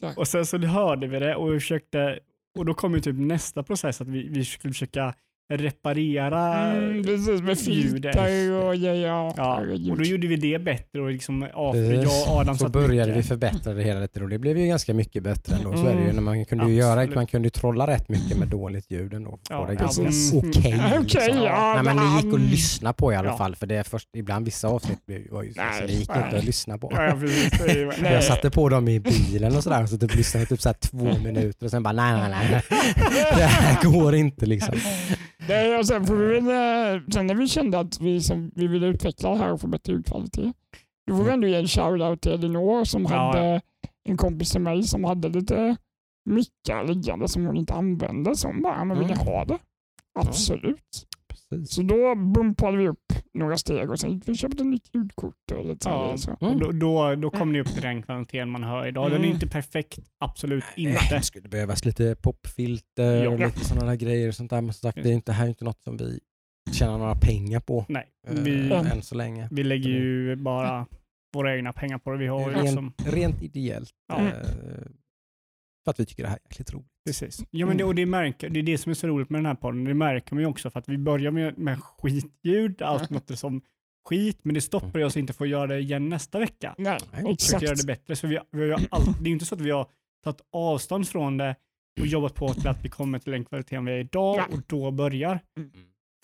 Ja. 0.00 0.12
Och 0.16 0.28
sen 0.28 0.46
så 0.46 0.58
hörde 0.58 1.06
vi 1.06 1.18
det 1.18 1.34
och 1.34 1.54
vi 1.54 1.60
försökte, 1.60 2.18
och 2.58 2.64
då 2.64 2.74
kom 2.74 2.94
ju 2.94 3.00
typ 3.00 3.16
nästa 3.18 3.62
process 3.62 4.00
att 4.00 4.08
vi, 4.08 4.28
vi 4.28 4.44
skulle 4.44 4.72
försöka 4.72 5.14
reparera 5.50 6.54
Mm, 6.72 7.04
precis, 7.04 7.42
med 7.42 7.58
ljudet. 7.58 8.14
filter 8.14 8.52
och 8.52 8.76
ja, 8.76 8.94
ja. 8.94 9.34
Ja, 9.36 9.60
och 9.90 9.96
då 9.98 10.04
gjorde 10.04 10.26
vi 10.26 10.36
det 10.36 10.58
bättre 10.58 11.00
och 11.00 11.10
liksom, 11.10 11.46
Precis. 11.72 12.02
jag 12.02 12.28
och 12.34 12.40
Adam 12.40 12.58
Så 12.58 12.68
började 12.68 13.10
vi 13.10 13.16
mycket. 13.16 13.28
förbättra 13.28 13.74
det 13.74 13.82
hela 13.82 14.00
lite 14.00 14.20
och 14.20 14.28
det 14.28 14.38
blev 14.38 14.58
ju 14.58 14.66
ganska 14.66 14.94
mycket 14.94 15.22
bättre 15.22 15.56
ändå. 15.56 15.76
Så 15.76 15.86
är 15.86 15.94
det 15.94 15.98
ju. 15.98 16.02
Mm. 16.04 16.14
När 16.14 16.22
man 16.22 16.44
kunde 16.44 16.66
ju 16.68 16.74
göra, 16.74 16.92
Absolut. 17.00 17.14
man 17.14 17.26
kunde 17.26 17.46
ju 17.46 17.50
trolla 17.50 17.86
rätt 17.86 18.08
mycket 18.08 18.38
med 18.38 18.48
dåligt 18.48 18.90
ljud 18.90 19.14
ändå. 19.14 19.38
Ja, 19.50 19.66
det 19.68 19.74
ganska 19.74 20.02
okej. 20.02 20.82
Okej, 20.98 21.00
liksom. 21.02 21.42
ja. 21.44 21.72
Nej, 21.74 21.94
men 21.94 21.96
det 21.96 22.16
gick 22.16 22.26
att 22.34 22.40
mm. 22.40 22.48
lyssna 22.50 22.92
på 22.92 23.12
i 23.12 23.16
alla 23.16 23.28
Ja. 23.28 23.36
fall. 23.36 23.56
För 23.56 23.66
det 23.66 23.76
är 23.76 23.82
först, 23.82 24.08
ibland 24.16 24.44
vissa 24.44 24.68
avsnitt 24.68 24.98
var 25.30 25.42
ju 25.42 25.52
så, 25.52 25.60
Nej, 25.60 25.80
så 25.80 25.86
det 25.86 25.92
gick 25.92 26.08
nej. 26.08 26.24
inte 26.24 26.38
att 26.38 26.44
lyssna 26.44 26.78
på. 26.78 26.92
Ja, 26.94 27.16
precis. 27.20 28.00
Jag 28.02 28.24
satte 28.24 28.50
på 28.50 28.68
dem 28.68 28.88
i 28.88 29.00
bilen 29.00 29.56
och 29.56 29.62
sådär 29.62 29.82
och 29.82 29.88
så 29.88 29.98
typ 29.98 30.14
lyssnade 30.14 30.42
jag 30.42 30.48
typ 30.48 30.60
så 30.60 30.68
här 30.68 30.74
två 30.74 31.18
minuter 31.24 31.64
och 31.66 31.70
sen 31.70 31.82
bara 31.82 31.92
nej, 31.92 32.12
nej, 32.30 32.48
nej. 32.50 32.62
Det 33.36 33.42
här 33.42 33.84
går 33.90 34.14
inte 34.14 34.46
liksom. 34.46 34.74
Nej, 35.48 35.78
och 35.78 35.86
sen, 35.86 36.04
får 36.06 36.14
vi 36.16 36.40
väl, 36.40 36.46
eh, 36.96 37.02
sen 37.12 37.26
när 37.26 37.34
vi 37.34 37.48
kände 37.48 37.78
att 37.78 38.00
vi, 38.00 38.20
som, 38.20 38.50
vi 38.54 38.66
ville 38.66 38.86
utveckla 38.86 39.30
det 39.30 39.36
här 39.38 39.52
och 39.52 39.60
få 39.60 39.66
bättre 39.66 39.92
ljudkvalitet, 39.92 40.56
då 41.06 41.16
får 41.16 41.24
vi 41.24 41.30
ändå 41.30 41.46
ge 41.48 41.54
en 41.56 41.66
shoutout 41.68 42.20
till 42.20 42.32
Elinor 42.32 42.84
som 42.84 43.02
Ja, 43.02 43.08
hade 43.08 43.60
en 44.04 44.16
kompis 44.16 44.50
till 44.52 44.60
mig 44.60 44.82
som 44.82 45.04
hade 45.04 45.28
lite 45.28 45.76
mickar 46.24 46.84
liggande 46.84 47.28
som 47.28 47.46
hon 47.46 47.56
inte 47.56 47.74
använde. 47.74 48.36
Som 48.36 48.62
bara, 48.62 48.84
men 48.84 48.98
vill 48.98 49.06
ni 49.06 49.12
Mm. 49.12 49.26
ha 49.26 49.44
det? 49.44 49.58
Absolut. 50.18 51.06
Precis. 51.28 51.74
Så 51.74 51.82
då 51.82 52.14
bumpade 52.14 52.76
vi 52.76 52.88
upp 52.88 53.07
några 53.38 53.56
steg 53.56 53.90
och 53.90 54.00
sen 54.00 54.22
vi 54.26 54.34
köpte 54.34 54.62
ett 54.62 54.66
nytt 54.66 54.94
ljudkort. 54.94 55.34
Och 55.52 55.64
lite 55.66 55.88
Ja. 55.88 56.16
så. 56.16 56.32
Och 56.40 56.56
då, 56.60 56.72
då, 56.72 57.14
då 57.14 57.30
kom 57.30 57.52
ni 57.52 57.60
upp 57.60 57.66
till 57.72 57.82
den 57.82 58.02
kvaliteten 58.02 58.50
man 58.50 58.64
hör 58.64 58.86
idag. 58.86 59.04
Den 59.10 59.12
är 59.12 59.18
Mm. 59.24 59.30
inte 59.30 59.46
perfekt, 59.46 59.98
absolut 60.18 60.64
inte. 60.76 61.00
Det 61.10 61.22
skulle 61.22 61.48
behövas 61.48 61.84
lite 61.84 62.16
popfilter 62.22 63.24
Ja. 63.24 63.30
och 63.30 63.38
lite 63.38 63.64
sådana 63.64 63.86
där 63.86 63.96
grejer. 63.96 64.28
Och 64.28 64.34
sånt 64.34 64.50
där. 64.50 64.60
Men 64.60 64.72
som 64.72 64.88
sagt, 64.88 65.02
det 65.02 65.08
är 65.10 65.14
inte, 65.14 65.32
här 65.32 65.44
är 65.44 65.48
inte 65.48 65.64
något 65.64 65.82
som 65.82 65.96
vi 65.96 66.20
tjänar 66.72 66.98
några 66.98 67.14
pengar 67.14 67.60
på 67.60 67.84
Nej, 67.88 68.06
eh, 68.28 68.34
vi, 68.34 68.72
än 68.72 69.02
så 69.02 69.14
länge. 69.14 69.48
vi 69.50 69.64
lägger 69.64 69.88
ju 69.90 70.36
bara 70.36 70.86
våra 71.34 71.56
egna 71.56 71.72
pengar 71.72 71.98
på 71.98 72.10
det. 72.10 72.18
Vi 72.18 72.26
har 72.26 72.62
liksom, 72.62 72.92
Rent, 72.98 73.14
rent 73.14 73.42
ideellt. 73.42 73.90
Ja. 74.08 74.18
Eh, 74.18 74.32
för 75.88 75.90
att 75.90 76.00
vi 76.00 76.06
tycker 76.06 76.22
det 76.22 76.28
här 76.28 76.36
är 76.36 76.40
jäkligt 76.50 76.72
roligt. 76.74 76.86
precis. 77.06 77.44
Ja, 77.50 77.66
men 77.66 77.76
det, 77.76 77.84
och 77.84 77.94
det, 77.94 78.06
märker, 78.06 78.48
det 78.50 78.58
är 78.58 78.62
det 78.62 78.78
som 78.78 78.90
är 78.90 78.94
så 78.94 79.06
roligt 79.06 79.30
med 79.30 79.38
den 79.38 79.46
här 79.46 79.54
podden. 79.54 79.84
Det 79.84 79.94
märker 79.94 80.34
man 80.34 80.42
ju 80.42 80.48
också 80.48 80.70
för 80.70 80.78
att 80.78 80.88
vi 80.88 80.98
börjar 80.98 81.30
med, 81.30 81.58
med 81.58 81.82
skitljud. 81.82 82.82
Allt 82.82 83.10
låter 83.10 83.34
som 83.34 83.62
skit, 84.08 84.38
men 84.42 84.54
det 84.54 84.60
stoppar 84.60 85.04
oss 85.04 85.16
inte 85.16 85.32
för 85.32 85.44
att 85.44 85.50
göra 85.50 85.66
det 85.66 85.78
igen 85.78 86.08
nästa 86.08 86.38
vecka. 86.38 86.74
Nej, 86.78 86.98
Försöka 87.00 87.64
göra 87.64 87.72
exakt. 87.72 87.80
det 87.80 87.86
bättre. 87.86 88.16
Så 88.16 88.26
vi, 88.26 88.38
vi 88.50 88.70
har 88.70 88.78
ju 88.78 88.86
all, 88.90 89.04
det 89.04 89.20
är 89.22 89.26
ju 89.26 89.32
inte 89.32 89.44
så 89.44 89.54
att 89.54 89.60
vi 89.60 89.70
har 89.70 89.86
tagit 90.24 90.40
avstånd 90.52 91.08
från 91.08 91.36
det 91.36 91.56
och 92.00 92.06
jobbat 92.06 92.34
på 92.34 92.54
till 92.54 92.68
att 92.68 92.84
vi 92.84 92.88
kommer 92.88 93.18
till 93.18 93.32
den 93.32 93.44
kvaliteten 93.44 93.84
vi 93.84 93.92
är 93.92 93.98
idag 93.98 94.36
Ja. 94.36 94.44
och 94.56 94.62
då 94.66 94.90
börjar. 94.90 95.40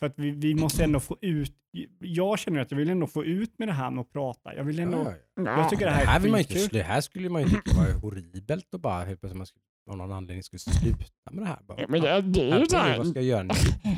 För 0.00 0.06
att 0.06 0.14
vi, 0.16 0.30
vi 0.30 0.54
måste 0.54 0.84
ändå 0.84 1.00
få 1.00 1.16
ut, 1.20 1.52
jag 2.00 2.38
känner 2.38 2.60
att 2.60 2.70
jag 2.70 2.78
vill 2.78 2.90
ändå 2.90 3.06
få 3.06 3.24
ut 3.24 3.58
med 3.58 3.68
det 3.68 3.72
här 3.72 3.90
med 3.90 4.00
att 4.00 4.12
prata. 4.12 4.54
Jag 4.56 4.64
vill 4.64 4.78
ändå, 4.78 4.98
Ja, 5.36 5.42
ja. 5.44 5.58
jag 5.60 5.70
tycker 5.70 5.84
det 5.84 5.90
Det 5.90 5.94
här 5.96 6.06
här, 6.06 6.16
är 6.16 6.20
vill 6.22 6.30
man 6.30 6.40
ju 6.42 6.60
inte, 6.62 6.76
det 6.76 6.82
här 6.82 7.00
skulle 7.00 7.28
man 7.28 7.42
ju 7.42 7.48
tycka 7.48 7.70
var 7.76 8.00
horribelt 8.00 8.74
och 8.74 8.80
bara 8.80 9.04
helt 9.04 9.20
plötsligt 9.20 9.38
man 9.38 9.46
skulle, 9.46 9.62
av 9.90 9.96
någon 9.96 10.12
anledning 10.12 10.42
skulle 10.42 10.60
sluta 10.60 11.30
med 11.30 11.42
det 11.44 11.48
här. 11.48 11.58
Bara, 11.68 11.80
Ja, 11.80 11.86
Men 11.88 12.00
det, 12.00 12.20
det 12.20 12.40
är 12.40 12.44
ju 12.44 12.50
herregud, 12.50 12.70
så 12.70 12.76
vad 12.76 12.84
här, 12.86 13.04
ska 13.04 13.18
jag 13.20 13.24
göra 13.24 13.42
nu? 13.42 13.54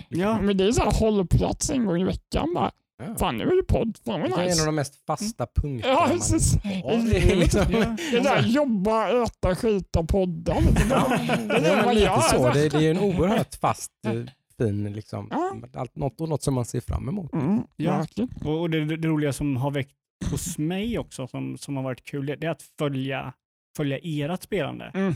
Ja. 0.08 0.40
men 0.40 0.56
det 0.56 0.64
är 0.64 0.72
så 0.72 0.82
här 0.82 0.92
hållplats 1.00 1.70
en 1.70 1.84
gång 1.86 2.00
i 2.00 2.04
veckan 2.04 2.54
bara. 2.54 2.70
Ja. 2.98 3.14
Fan 3.18 3.36
nu 3.36 3.44
är 3.44 3.56
det 3.56 3.62
podd, 3.62 3.98
fan 4.06 4.20
Det 4.20 4.28
vad 4.28 4.38
är 4.38 4.42
en 4.42 4.48
av 4.48 4.48
nice. 4.50 4.64
de 4.66 4.74
mest 4.74 5.06
fasta 5.06 5.46
punkterna 5.62 5.92
Ja, 5.94 6.08
precis. 6.12 6.52
Det 6.62 7.32
är 7.32 7.36
liksom, 7.36 7.62
Ja. 7.72 7.96
Det 8.10 8.20
där 8.20 8.42
jobba, 8.42 9.24
äta, 9.24 9.54
skita, 9.54 10.02
podda. 10.04 10.54
Det 10.54 11.60
det 11.60 11.92
lite 11.94 12.04
jag- 12.04 12.22
så. 12.24 12.52
Det, 12.52 12.68
det 12.68 12.86
är 12.86 12.90
en 12.90 12.98
oerhört 12.98 13.54
fast, 13.54 13.90
eh, 14.06 14.12
fin, 14.58 14.92
liksom, 14.92 15.28
Ja. 15.30 15.56
allt, 15.74 15.96
något, 15.96 16.18
något 16.18 16.42
som 16.42 16.54
man 16.54 16.64
ser 16.64 16.80
fram 16.80 17.08
emot. 17.08 17.32
Mm, 17.32 17.62
Ja. 17.76 18.06
Och, 18.44 18.60
och 18.60 18.70
det, 18.70 18.96
det 18.96 19.08
roliga 19.08 19.32
som 19.32 19.56
har 19.56 19.70
väckt 19.70 19.94
hos 20.30 20.58
mig 20.58 20.98
också, 20.98 21.26
som, 21.26 21.58
som 21.58 21.76
har 21.76 21.82
varit 21.84 22.04
kul, 22.04 22.26
det, 22.26 22.36
det 22.36 22.46
är 22.46 22.50
att 22.50 22.62
följa, 22.78 23.32
följa 23.76 23.98
ert 24.02 24.42
spelande. 24.42 24.90
Mm. 24.94 25.12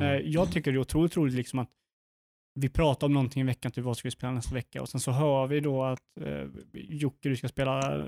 Eh, 0.00 0.16
Jag 0.16 0.52
tycker 0.52 0.72
det 0.72 0.76
är 0.76 0.80
otroligt 0.80 1.16
roligt 1.16 1.34
liksom 1.34 1.58
att 1.58 1.68
vi 2.60 2.68
pratar 2.68 3.06
om 3.06 3.12
någonting 3.12 3.40
i 3.42 3.44
veckan, 3.46 3.72
typ 3.72 3.84
vad 3.84 3.96
ska 3.96 4.06
vi 4.06 4.10
spela 4.12 4.32
nästa 4.32 4.54
vecka? 4.54 4.82
Och 4.82 4.88
sen 4.88 5.00
så 5.00 5.10
hör 5.10 5.46
vi 5.46 5.60
då 5.60 5.84
att 5.84 6.00
eh, 6.20 6.44
Jocke, 6.72 7.28
du 7.28 7.36
ska 7.36 7.48
spela 7.48 7.98
eh, 8.00 8.06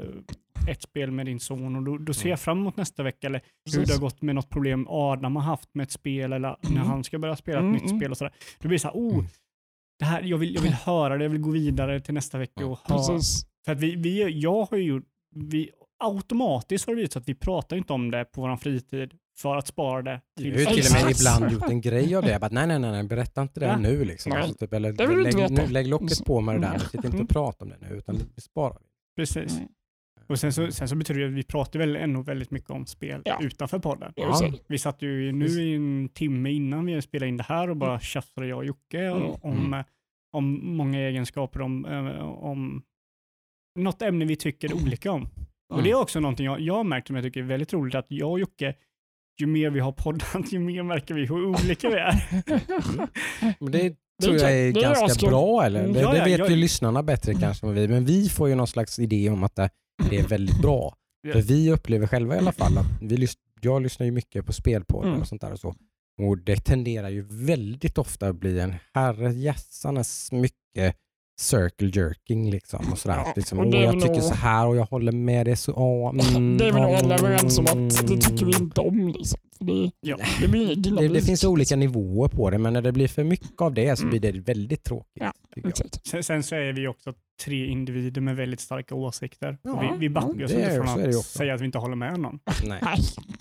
ett 0.70 0.82
spel 0.82 1.10
med 1.10 1.26
din 1.26 1.40
son 1.40 1.76
och 1.76 1.82
då, 1.82 1.98
då 1.98 2.14
ser 2.14 2.30
jag 2.30 2.40
fram 2.40 2.58
emot 2.58 2.76
nästa 2.76 3.02
vecka 3.02 3.26
eller 3.26 3.40
hur 3.74 3.86
det 3.86 3.92
har 3.92 4.00
gått 4.00 4.22
med 4.22 4.34
något 4.34 4.50
problem 4.50 4.86
Adam 4.88 5.36
har 5.36 5.42
haft 5.42 5.74
med 5.74 5.84
ett 5.84 5.90
spel 5.90 6.32
eller 6.32 6.56
när 6.62 6.70
Mm. 6.70 6.86
han 6.86 7.04
ska 7.04 7.18
börja 7.18 7.36
spela 7.36 7.58
ett 7.58 7.62
Mm, 7.62 7.72
nytt 7.72 7.84
mm. 7.84 7.98
spel 8.00 8.10
och 8.10 8.16
sådär. 8.18 8.32
Då 8.58 8.68
blir 8.68 8.76
det 8.78 8.80
så 8.82 8.88
här, 8.88 8.94
oh, 8.94 9.14
Mm. 9.14 9.26
Det 9.98 10.04
här, 10.04 10.22
jag, 10.22 10.38
vill, 10.38 10.54
jag 10.54 10.62
vill 10.62 10.72
höra 10.84 11.18
det, 11.18 11.24
jag 11.24 11.30
vill 11.30 11.40
gå 11.40 11.50
vidare 11.50 12.00
till 12.00 12.14
nästa 12.14 12.38
vecka 12.38 12.66
och 12.66 12.78
höra. 12.84 12.98
Precis. 12.98 13.46
För 13.64 13.72
att 13.72 13.80
vi, 13.80 13.96
vi, 13.96 14.38
jag 14.40 14.64
har 14.70 14.76
ju 14.76 14.82
gjort, 14.82 15.04
vi, 15.34 15.70
automatiskt 16.04 16.86
har 16.86 16.92
det 16.92 16.94
blivit 16.94 17.12
så 17.12 17.18
att 17.18 17.28
vi 17.28 17.34
pratar 17.34 17.76
inte 17.76 17.92
om 17.92 18.10
det 18.10 18.24
på 18.24 18.40
vår 18.40 18.56
fritid 18.56 19.12
för 19.38 19.56
att 19.56 19.66
spara 19.66 20.02
det 20.02 20.20
Vi 20.36 20.42
till 20.42 20.52
har 20.52 20.58
ju 20.74 20.82
till 20.82 20.96
och 20.96 21.02
med 21.04 21.10
ibland 21.20 21.52
gjort 21.52 21.70
en 21.70 21.80
grej 21.90 22.16
av 22.16 22.22
det. 22.22 22.38
Bara, 22.40 22.50
nej, 22.52 22.66
nej, 22.66 22.78
nej, 22.78 22.90
nej, 22.92 23.02
berätta 23.04 23.42
inte 23.42 23.60
det 23.60 23.66
Ja. 23.66 23.76
nu. 23.76 24.04
Liksom. 24.04 24.30
Nej. 24.32 24.42
Alltså, 24.42 24.54
typ, 24.58 24.72
eller, 24.72 24.88
inte 24.90 25.06
lägg, 25.06 25.50
nu, 25.50 25.66
lägg 25.66 25.86
locket 25.86 26.24
på 26.24 26.40
med 26.40 26.54
det 26.54 26.60
där. 26.60 26.68
Mm. 26.68 26.80
Sitt 26.80 26.94
inte 26.94 27.08
Mm. 27.08 27.20
och 27.20 27.28
prata 27.28 27.64
om 27.64 27.70
det 27.70 27.88
nu, 27.88 27.96
utan 27.96 28.20
vi 28.34 28.40
sparar. 28.42 28.78
Precis. 29.16 29.56
Mm. 29.56 29.68
Och 30.26 30.38
sen 30.38 30.52
så, 30.52 30.70
sen 30.72 30.88
så 30.88 30.96
betyder 30.96 31.20
det 31.20 31.26
att 31.26 31.32
vi 31.32 31.42
pratar 31.42 31.78
väl 31.78 31.96
ändå 31.96 32.22
väldigt 32.22 32.50
mycket 32.50 32.70
om 32.70 32.86
spel 32.86 33.22
Ja. 33.24 33.38
utanför 33.42 33.78
podden. 33.78 34.12
Säga. 34.38 34.52
Vi 34.66 34.78
satt 34.78 35.02
ju 35.02 35.32
nu 35.32 35.46
i 35.46 35.74
en 35.74 36.08
timme 36.08 36.50
innan 36.50 36.86
vi 36.86 37.02
spelade 37.02 37.28
in 37.28 37.36
det 37.36 37.42
här 37.44 37.70
och 37.70 37.76
bara 37.76 38.00
tjafsade 38.00 38.46
jag 38.46 38.58
och 38.58 38.64
Jocke 38.64 39.00
Mm. 39.00 39.22
om, 39.42 39.66
Mm. 39.66 39.84
om 40.32 40.76
många 40.76 40.98
egenskaper, 41.00 41.60
om, 41.60 41.84
eh, 41.86 42.18
om 42.28 42.82
något 43.78 44.02
ämne 44.02 44.24
vi 44.24 44.36
tycker 44.36 44.74
olika 44.74 45.12
om. 45.12 45.28
Och 45.74 45.82
det 45.82 45.90
är 45.90 45.94
också 46.00 46.20
någonting 46.20 46.46
jag, 46.46 46.60
jag 46.60 46.74
har 46.74 46.84
märkt 46.84 47.06
som 47.06 47.16
jag 47.16 47.24
tycker 47.24 47.40
är 47.40 47.44
väldigt 47.44 47.72
roligt, 47.72 47.94
att 47.94 48.06
jag 48.08 48.30
och 48.30 48.40
Jocke, 48.40 48.74
ju 49.40 49.46
mer 49.46 49.70
vi 49.70 49.80
har 49.80 49.92
poddat, 49.92 50.52
ju 50.52 50.58
mer 50.58 50.82
märker 50.82 51.14
vi 51.14 51.26
hur 51.26 51.46
olika 51.46 51.88
vi 51.88 51.94
är. 51.96 52.14
Men 53.60 53.72
det 53.72 53.96
tror 54.22 54.34
är 54.34 54.38
jag 54.38 54.52
är 54.52 54.72
Det 54.72 54.80
är 54.80 54.94
ganska 54.94 55.28
bra. 55.28 55.64
Eller? 55.64 55.80
Mm. 55.80 55.92
Det, 55.92 56.00
Ja, 56.00 56.10
det 56.12 56.18
ja, 56.18 56.24
vet 56.24 56.50
ju 56.50 56.56
lyssnarna 56.56 57.02
bättre 57.02 57.34
kanske 57.34 57.66
än 57.66 57.74
vi. 57.74 57.88
Men 57.88 58.04
vi 58.04 58.28
får 58.28 58.48
ju 58.48 58.54
någon 58.54 58.66
slags 58.66 58.98
idé 58.98 59.30
om 59.30 59.42
att 59.44 59.54
det, 59.56 59.70
det 60.10 60.18
är 60.18 60.28
väldigt 60.28 60.62
bra. 60.62 60.94
För 61.32 61.42
vi 61.42 61.70
upplever 61.70 62.06
själva 62.06 62.34
i 62.34 62.38
alla 62.38 62.52
fall 62.52 62.78
att 62.78 62.86
vi 63.00 63.16
lys- 63.16 63.38
jag 63.60 63.82
lyssnar 63.82 64.06
ju 64.06 64.12
mycket 64.12 64.46
på 64.46 64.52
spelpoddar 64.52 65.08
Mm. 65.08 65.20
och 65.20 65.28
sånt 65.28 65.40
där 65.40 65.52
och 65.52 65.60
så. 65.60 65.74
Och 66.22 66.38
det 66.38 66.56
tenderar 66.56 67.08
ju 67.08 67.22
väldigt 67.30 67.98
ofta 67.98 68.28
att 68.28 68.36
bli 68.36 68.60
en 68.60 68.74
herrejässanes 68.94 70.32
mycket 70.32 70.96
circle 71.40 71.90
jerking 71.94 72.50
liksom 72.50 72.92
och 72.92 72.98
sådär. 72.98 73.16
Ja, 73.16 73.32
liksom, 73.36 73.58
och 73.58 73.66
det 73.70 73.78
jag 73.82 74.00
tycker 74.00 74.20
så 74.20 74.34
här 74.34 74.66
och 74.66 74.76
jag 74.76 74.84
håller 74.84 75.12
med 75.12 75.46
dig 75.46 75.56
så, 75.56 75.72
åh, 75.72 76.10
mm, 76.36 76.56
det 76.58 76.64
är 76.68 76.72
vi 76.72 76.80
nog 76.80 76.94
alla 76.94 77.14
mm, 77.14 77.24
överens 77.26 77.58
om 77.58 77.64
att 77.64 78.06
det 78.08 78.16
tycker 78.20 78.46
vi 78.46 78.56
inte 78.56 78.80
om. 78.80 79.08
Liksom. 79.08 79.40
Det, 79.58 79.90
Ja. 80.00 80.16
det 80.40 80.48
blir 80.48 80.76
det, 80.76 81.08
det 81.08 81.22
finns 81.22 81.44
olika 81.44 81.76
nivåer 81.76 82.28
på 82.28 82.50
det, 82.50 82.58
men 82.58 82.72
när 82.72 82.82
det 82.82 82.92
blir 82.92 83.08
för 83.08 83.24
mycket 83.24 83.60
av 83.60 83.74
det 83.74 83.96
så 83.96 84.02
Mm. 84.04 84.10
blir 84.10 84.32
det 84.32 84.40
väldigt 84.40 84.84
tråkigt. 84.84 85.22
Ja. 85.22 85.32
Sen, 86.10 86.22
sen 86.24 86.42
så 86.42 86.54
är 86.54 86.72
vi 86.72 86.86
också 86.88 87.12
tre 87.44 87.66
individer 87.66 88.20
med 88.20 88.36
väldigt 88.36 88.60
starka 88.60 88.94
åsikter. 88.94 89.58
Ja, 89.62 89.80
vi, 89.92 89.98
vi 89.98 90.10
backar 90.10 90.34
ja, 90.38 90.44
oss 90.44 90.50
det 90.52 90.60
inte 90.62 90.74
från 90.86 91.00
det 91.02 91.08
att 91.08 91.24
säga 91.24 91.54
att 91.54 91.60
vi 91.60 91.64
inte 91.64 91.78
håller 91.78 91.96
med 91.96 92.20
någon. 92.20 92.38
Nej. 92.64 92.80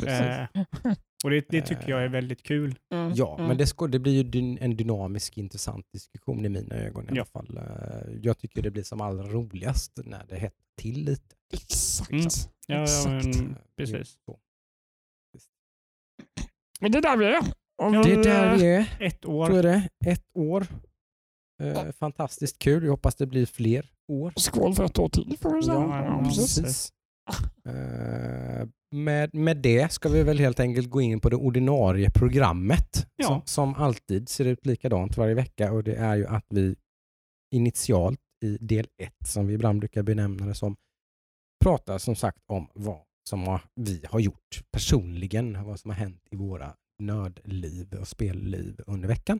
Eh, 0.07 0.93
och 1.23 1.29
det, 1.29 1.45
det 1.49 1.61
tycker 1.61 1.89
jag 1.89 2.03
är 2.03 2.07
väldigt 2.09 2.43
kul. 2.43 2.75
Mm. 2.93 3.11
Ja, 3.15 3.35
Mm. 3.35 3.47
men 3.47 3.57
det, 3.57 3.67
ska, 3.67 3.87
det 3.87 3.99
blir 3.99 4.13
ju 4.13 4.23
dyn, 4.23 4.57
en 4.61 4.75
dynamisk, 4.77 5.37
intressant 5.37 5.85
diskussion 5.93 6.45
i 6.45 6.49
mina 6.49 6.75
ögon 6.75 7.05
i 7.05 7.07
alla 7.09 7.17
Ja. 7.17 7.25
fall. 7.25 7.57
Eh, 7.57 8.13
Jag 8.21 8.37
tycker 8.37 8.61
det 8.61 8.71
blir 8.71 8.83
som 8.83 9.01
allra 9.01 9.23
roligast 9.23 9.99
när 10.05 10.25
det 10.29 10.35
hettar 10.35 10.63
till 10.77 11.03
lite. 11.05 11.35
Exakt. 11.53 12.11
Mm. 12.11 12.23
Ja, 12.67 12.75
ja, 12.75 12.83
Exakt. 12.83 13.25
men, 13.37 13.49
Eh, 13.51 13.55
precis. 13.77 14.17
så. 14.25 14.39
Men 16.79 16.91
det 16.91 16.97
är 16.97 17.01
där 17.01 17.17
vi 17.17 17.25
är. 17.25 17.39
Och 17.77 17.95
Ja, 17.95 18.03
Det 18.03 18.11
är 18.13 18.23
där 18.23 18.57
vi 18.57 18.65
är. 18.75 18.97
Ett 18.99 19.19
Så 19.23 19.31
år. 19.31 19.53
är 19.53 19.63
det. 19.63 19.89
Ett 20.05 20.25
år. 20.33 20.67
Eh, 21.63 21.91
fantastiskt 21.91 22.59
kul. 22.59 22.83
Jag 22.83 22.91
hoppas 22.91 23.15
det 23.15 23.25
blir 23.27 23.45
fler 23.45 23.91
år. 24.07 24.33
Skål 24.35 24.75
för 24.75 24.83
ett 24.85 24.99
år 24.99 25.09
till 25.09 25.37
får 25.41 25.55
vi 25.55 25.63
säga. 25.63 25.73
Ja, 25.75 26.05
Ja, 26.05 26.23
precis. 26.23 26.61
precis. 26.61 26.89
Eh, 27.65 28.67
med, 28.93 29.33
med 29.33 29.57
det 29.57 29.91
ska 29.91 30.09
vi 30.09 30.23
väl 30.23 30.39
helt 30.39 30.59
enkelt 30.59 30.89
gå 30.89 31.01
in 31.01 31.19
på 31.19 31.29
det 31.29 31.35
ordinarie 31.35 32.09
programmet 32.11 33.07
Ja. 33.15 33.27
som, 33.27 33.41
som 33.45 33.75
alltid 33.75 34.29
ser 34.29 34.45
ut 34.45 34.65
likadant 34.65 35.17
varje 35.17 35.33
vecka 35.33 35.71
och 35.71 35.83
det 35.83 35.95
är 35.95 36.15
ju 36.15 36.27
att 36.27 36.45
vi 36.49 36.75
initialt 37.55 38.19
i 38.45 38.57
del 38.57 38.87
1 39.01 39.13
som 39.27 39.47
vi 39.47 39.53
ibland 39.53 39.79
brukar 39.79 40.03
benämna 40.03 40.45
det 40.45 40.55
som 40.55 40.75
pratar 41.63 41.97
som 41.97 42.15
sagt 42.15 42.39
om 42.47 42.67
vad 42.73 43.01
som 43.29 43.43
har, 43.43 43.61
vi 43.75 44.01
har 44.09 44.19
gjort 44.19 44.61
personligen, 44.71 45.63
vad 45.65 45.79
som 45.79 45.89
har 45.91 45.95
hänt 45.97 46.21
i 46.31 46.35
våra 46.35 46.73
nördliv 46.99 47.93
och 47.93 48.07
spelliv 48.07 48.79
under 48.87 49.07
veckan. 49.07 49.39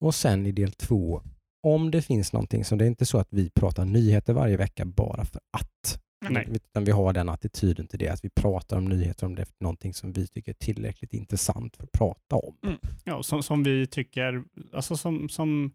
Och 0.00 0.14
sen 0.14 0.46
i 0.46 0.52
del 0.52 0.72
2 0.72 1.22
om 1.62 1.90
det 1.90 2.02
finns 2.02 2.32
någonting 2.32 2.64
som 2.64 2.78
det 2.78 2.84
är 2.84 2.86
inte 2.86 3.06
så 3.06 3.18
att 3.18 3.28
vi 3.30 3.50
pratar 3.50 3.84
nyheter 3.84 4.32
varje 4.32 4.56
vecka 4.56 4.84
bara 4.84 5.24
för 5.24 5.40
att. 5.58 6.02
Nej. 6.20 6.48
Utan 6.50 6.84
vi 6.84 6.92
har 6.92 7.12
den 7.12 7.28
attityden 7.28 7.86
till 7.86 7.98
det 7.98 8.08
att 8.08 8.24
vi 8.24 8.30
pratar 8.30 8.76
om 8.76 8.84
nyheter 8.84 9.26
om 9.26 9.34
det 9.34 9.42
är 9.42 9.48
någonting 9.60 9.94
som 9.94 10.12
vi 10.12 10.26
tycker 10.26 10.52
är 10.52 10.54
tillräckligt 10.54 11.14
intressant 11.14 11.76
för 11.76 11.84
att 11.84 11.92
prata 11.92 12.36
om. 12.36 12.78
Ja, 13.04 13.22
som, 13.22 13.42
som 13.42 13.62
vi 13.62 13.86
tycker, 13.86 14.44
alltså 14.72 14.96
som, 14.96 15.28
som, 15.28 15.74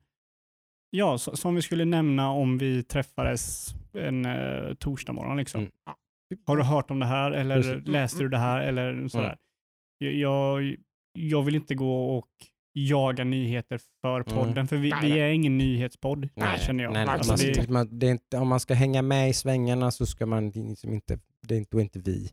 ja, 0.90 1.18
som 1.18 1.56
vi 1.56 1.62
skulle 1.62 1.86
nämna 1.86 2.32
om 2.32 2.58
vi 2.58 2.84
träffades 2.84 3.68
en 3.94 4.26
uh, 4.26 4.74
torsdag 4.74 5.14
morgon. 5.14 5.38
Liksom. 5.38 5.62
Mm. 5.62 5.72
Har 6.46 6.58
du 6.58 6.64
hört 6.64 6.92
om 6.92 7.00
det 7.00 7.06
här 7.06 7.32
eller 7.32 7.56
Precis. 7.56 7.88
läste 7.88 8.24
du 8.24 8.30
det 8.30 8.38
här 8.38 8.62
eller 8.62 9.08
sådär. 9.08 9.38
Jag, 9.98 10.76
jag 11.14 11.44
vill 11.44 11.56
inte 11.56 11.76
gå 11.76 12.18
och 12.18 12.30
jaga 12.74 13.24
nyheter 13.24 13.80
för 14.02 14.24
podden, 14.24 14.68
för 14.68 14.78
vi, 14.78 14.90
Nej, 14.90 15.00
vi 15.04 15.10
nej. 15.10 15.20
är 15.20 15.30
ingen 15.30 15.58
nyhetspodd, 15.58 16.30
känner 16.60 16.84
jag. 16.84 16.94
Nej, 16.94 17.06
nej, 17.06 17.16
Alltså, 17.16 17.36
det, 17.36 17.70
man, 17.70 18.00
det 18.00 18.08
är 18.08 18.12
inte, 18.12 18.38
om 18.38 18.48
man 18.48 18.60
ska 18.60 18.74
hänga 18.74 19.02
med 19.02 19.30
i 19.30 19.34
svängarna 19.34 19.92
så 19.92 20.06
ska 20.06 20.26
man 20.26 20.50
liksom 20.50 20.94
inte, 20.94 21.20
det 21.48 21.56
är 21.56 21.60
inte, 21.60 21.70
då 21.72 21.78
är 21.78 21.82
inte 21.84 22.00
vi 22.00 22.32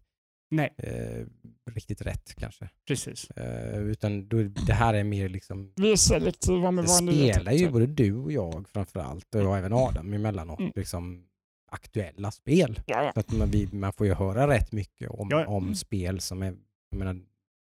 nej, 0.51 0.74
eh, 0.79 1.27
riktigt 1.70 2.03
rätt 2.03 2.35
kanske. 2.35 2.68
precis. 2.88 3.31
Eh, 3.31 3.79
utan 3.79 4.29
då, 4.29 4.42
det 4.42 4.72
här 4.72 4.94
är 4.94 5.05
mer 5.05 5.29
liksom, 5.29 5.72
Vi 5.77 5.92
är 5.92 5.96
selektiva 5.96 6.70
med 6.70 6.85
det 6.85 6.88
våra 6.88 7.01
nyheter. 7.01 7.40
spelar 7.40 7.53
ju 7.53 7.70
både 7.70 7.87
du 7.87 8.14
och 8.14 8.33
jag 8.33 8.68
framförallt 8.68 9.35
och 9.35 9.57
även 9.59 9.72
Adam 9.72 10.12
emellanåt 10.14 10.59
Mm. 10.61 10.72
liksom 10.77 11.24
aktuella 11.70 12.31
spel. 12.31 12.81
Ja, 12.87 13.05
ja. 13.05 13.11
Så 13.14 13.20
att 13.20 13.33
man, 13.33 13.51
vi, 13.51 13.68
man 13.72 13.92
får 13.92 14.07
ju 14.07 14.14
höra 14.14 14.48
rätt 14.48 14.72
mycket 14.72 15.11
om, 15.11 15.29
Ja. 15.31 15.46
om 15.46 15.74
spel 15.74 16.20
som 16.20 16.42
är, 16.42 16.55
jag 16.90 16.98
menar, 16.98 17.20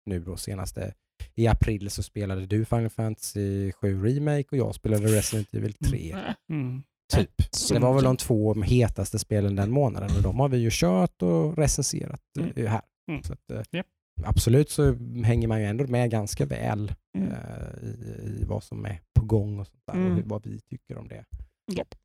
nu 0.05 0.19
då 0.19 0.38
senaste 0.38 0.93
i 1.36 1.47
april 1.47 1.89
så 1.89 2.03
spelade 2.03 2.45
du 2.45 2.65
Final 2.65 2.89
Fantasy 2.89 3.71
7 3.71 4.03
Remake 4.05 4.45
och 4.51 4.57
jag 4.57 4.75
spelade 4.75 5.07
Resident 5.07 5.53
Evil 5.53 5.73
3. 5.73 6.15
Mm. 6.51 6.84
Typ. 7.13 7.31
Så 7.51 7.73
Det 7.73 7.79
var 7.79 7.93
väl 7.93 8.03
de 8.03 8.17
två 8.17 8.53
hetaste 8.53 9.19
spelen 9.19 9.55
den 9.55 9.71
månaden 9.71 10.10
och 10.17 10.23
de 10.23 10.39
har 10.39 10.49
vi 10.49 10.57
ju 10.57 10.69
kört 10.71 11.21
och 11.21 11.57
recenserat 11.57 12.21
Mm. 12.39 12.51
eh, 12.55 12.71
här. 12.71 12.81
Mm. 13.12 13.23
Så 13.23 13.34
att, 13.34 13.51
eh, 13.51 13.62
Japp. 13.71 13.86
Absolut 14.23 14.69
så 14.69 14.93
hänger 15.23 15.47
man 15.47 15.60
ju 15.60 15.65
ändå 15.65 15.88
med 15.88 16.12
ganska 16.12 16.45
väl 16.45 16.93
Mm. 17.17 17.31
eh, 17.31 17.84
i, 17.84 18.39
i 18.41 18.43
vad 18.47 18.63
som 18.63 18.86
är 18.86 19.01
på 19.19 19.25
gång 19.25 19.60
och 19.60 19.67
sånt 19.67 19.84
där, 19.88 19.93
Mm. 19.93 20.12
och 20.12 20.15
hur, 20.17 20.23
vad 20.23 20.45
vi 20.45 20.60
tycker 20.60 20.97
om 20.97 21.07
det. 21.07 21.25
Japp. 21.71 21.95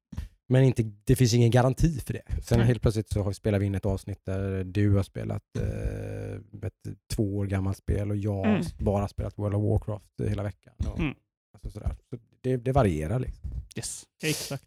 Men 0.48 0.64
inte, 0.64 0.82
det 1.04 1.16
finns 1.16 1.34
ingen 1.34 1.50
garanti 1.50 2.00
för 2.00 2.12
det. 2.12 2.22
Sen 2.42 2.60
helt 2.60 2.82
plötsligt 2.82 3.08
så 3.08 3.22
har 3.22 3.28
vi 3.30 3.34
spelat 3.34 3.62
in 3.62 3.74
ett 3.74 3.86
avsnitt 3.86 4.24
där 4.24 4.64
du 4.64 4.94
har 4.96 5.02
spelat 5.02 5.42
eh, 5.58 6.66
ett 6.66 6.98
två 7.14 7.36
år 7.36 7.46
gammalt 7.46 7.76
spel 7.76 8.10
och 8.10 8.16
jag 8.16 8.34
har 8.36 8.46
Mm. 8.46 8.62
bara 8.78 9.08
spelat 9.08 9.38
World 9.38 9.54
of 9.54 9.62
Warcraft 9.62 10.30
hela 10.30 10.42
veckan. 10.42 10.74
Och, 10.92 10.98
Mm. 11.00 11.14
alltså 11.54 11.70
sådär. 11.70 11.96
Så 12.10 12.18
det, 12.40 12.56
det 12.56 12.72
varierar. 12.72 13.18
Liksom. 13.20 13.50
Yes, 13.76 14.04
exakt. 14.22 14.64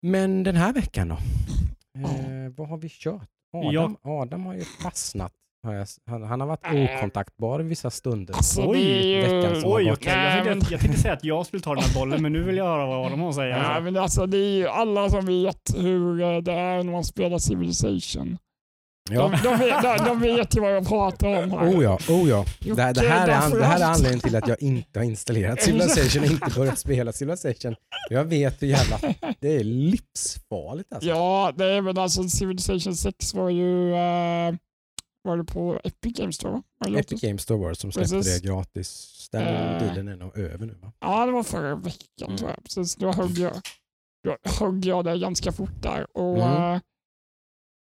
Men 0.00 0.42
den 0.42 0.56
här 0.56 0.72
veckan 0.72 1.08
då? 1.08 1.14
Eh, 2.00 2.52
vad 2.56 2.68
har 2.68 2.76
vi 2.76 2.88
kört? 2.88 3.28
Adam, 3.52 3.72
Jag- 3.74 3.96
Adam 4.02 4.46
har 4.46 4.54
ju 4.54 4.60
fastnat. 4.64 5.32
Har 5.66 5.74
jag, 5.74 5.86
han, 6.06 6.22
han 6.22 6.40
har 6.40 6.46
varit 6.48 6.66
Äh. 6.66 6.96
okontaktbar 6.98 7.60
vissa 7.60 7.90
stunder. 7.90 8.34
Alltså, 8.34 8.62
Oj, 8.66 8.78
ju... 9.12 9.20
veckan 9.20 9.60
som 9.60 9.70
har 9.70 9.78
Oj, 9.78 9.84
gått. 9.84 9.98
okej. 9.98 10.12
Jag, 10.36 10.44
tänkte, 10.44 10.72
jag 10.74 10.80
tänkte 10.80 11.00
säga 11.00 11.14
att 11.14 11.24
jag 11.24 11.46
skulle 11.46 11.62
ta 11.62 11.74
den 11.74 11.84
här 11.84 11.94
bollen, 11.94 12.22
men 12.22 12.32
nu 12.32 12.42
vill 12.42 12.56
jag 12.56 12.64
höra 12.64 12.86
vad 12.86 13.10
de 13.10 13.20
har 13.20 13.28
att 13.28 13.34
säga. 13.34 13.58
Ja, 13.58 13.80
men 13.80 13.96
alltså, 13.96 14.26
det 14.26 14.38
är 14.38 14.56
ju 14.56 14.68
alla 14.68 15.10
som 15.10 15.26
vet 15.26 15.74
hur 15.76 16.20
eh, 16.22 16.36
det 16.38 16.52
är 16.52 16.82
när 16.82 16.92
man 16.92 17.04
spelar 17.04 17.38
Civilization. 17.38 18.38
Ja. 19.10 19.22
De, 19.42 19.48
de, 19.50 19.56
vet, 19.58 19.82
de, 19.82 20.04
de 20.04 20.20
vet 20.20 20.56
ju 20.56 20.60
vad 20.60 20.72
jag 20.76 20.88
pratar 20.88 21.42
om 21.42 21.50
här. 21.50 21.68
Oh 21.70 21.82
ja, 21.84 21.98
oh 22.08 22.28
ja. 22.28 22.44
Det, 22.60 22.74
det, 22.92 23.08
här 23.08 23.28
är, 23.28 23.34
an, 23.34 23.50
det 23.50 23.64
här 23.64 23.80
är 23.80 23.84
anledningen 23.84 24.20
till 24.20 24.36
att 24.36 24.48
jag 24.48 24.62
inte 24.62 24.98
har 24.98 25.04
installerat 25.04 25.62
Civilization 25.62 26.22
och 26.24 26.30
inte 26.30 26.50
börjat 26.56 26.78
spela 26.78 27.12
Civilization. 27.12 27.74
Jag 28.10 28.24
vet 28.24 28.62
hur 28.62 28.66
jävla... 28.66 28.98
Det 29.40 29.56
är 29.56 29.64
livsfarligt 29.64 30.92
alltså. 30.92 31.08
Ja, 31.08 31.52
det 31.56 31.64
är 31.64 31.80
väl 31.80 31.98
alltså 31.98 32.28
Civilization 32.28 32.94
6 32.96 33.34
var 33.34 33.50
ju 33.50 33.94
eh, 33.94 34.54
var 35.28 35.36
det 35.36 35.44
på 35.44 35.80
Epic 35.84 36.12
Games 36.16 36.36
Store? 36.36 36.62
Var 36.78 36.90
det 36.90 36.98
Epic? 36.98 37.20
Games 37.22 37.42
Store 37.42 37.58
Wars 37.58 37.78
som 37.78 37.92
släppte 37.92 38.14
Precis. 38.14 38.40
det 38.42 38.48
gratis. 38.48 39.28
Den 39.32 39.42
Eh. 39.42 39.82
dealen 39.82 40.08
är 40.08 40.16
nog 40.16 40.38
över 40.38 40.66
nu 40.66 40.74
va? 40.74 40.92
Ja, 41.00 41.26
det 41.26 41.32
var 41.32 41.42
förra 41.42 41.74
veckan 41.76 42.26
Mm. 42.26 42.36
tror 42.36 42.50
jag. 42.50 42.64
Precis, 42.64 42.96
då 42.96 43.12
högg 43.12 43.38
jag, 43.38 43.52
då 44.24 44.36
högg 44.44 44.84
jag 44.84 45.04
det 45.04 45.18
ganska 45.18 45.52
fort 45.52 45.82
där. 45.82 46.16
Och, 46.16 46.36
Mm. 46.42 46.72
eh, 46.74 46.80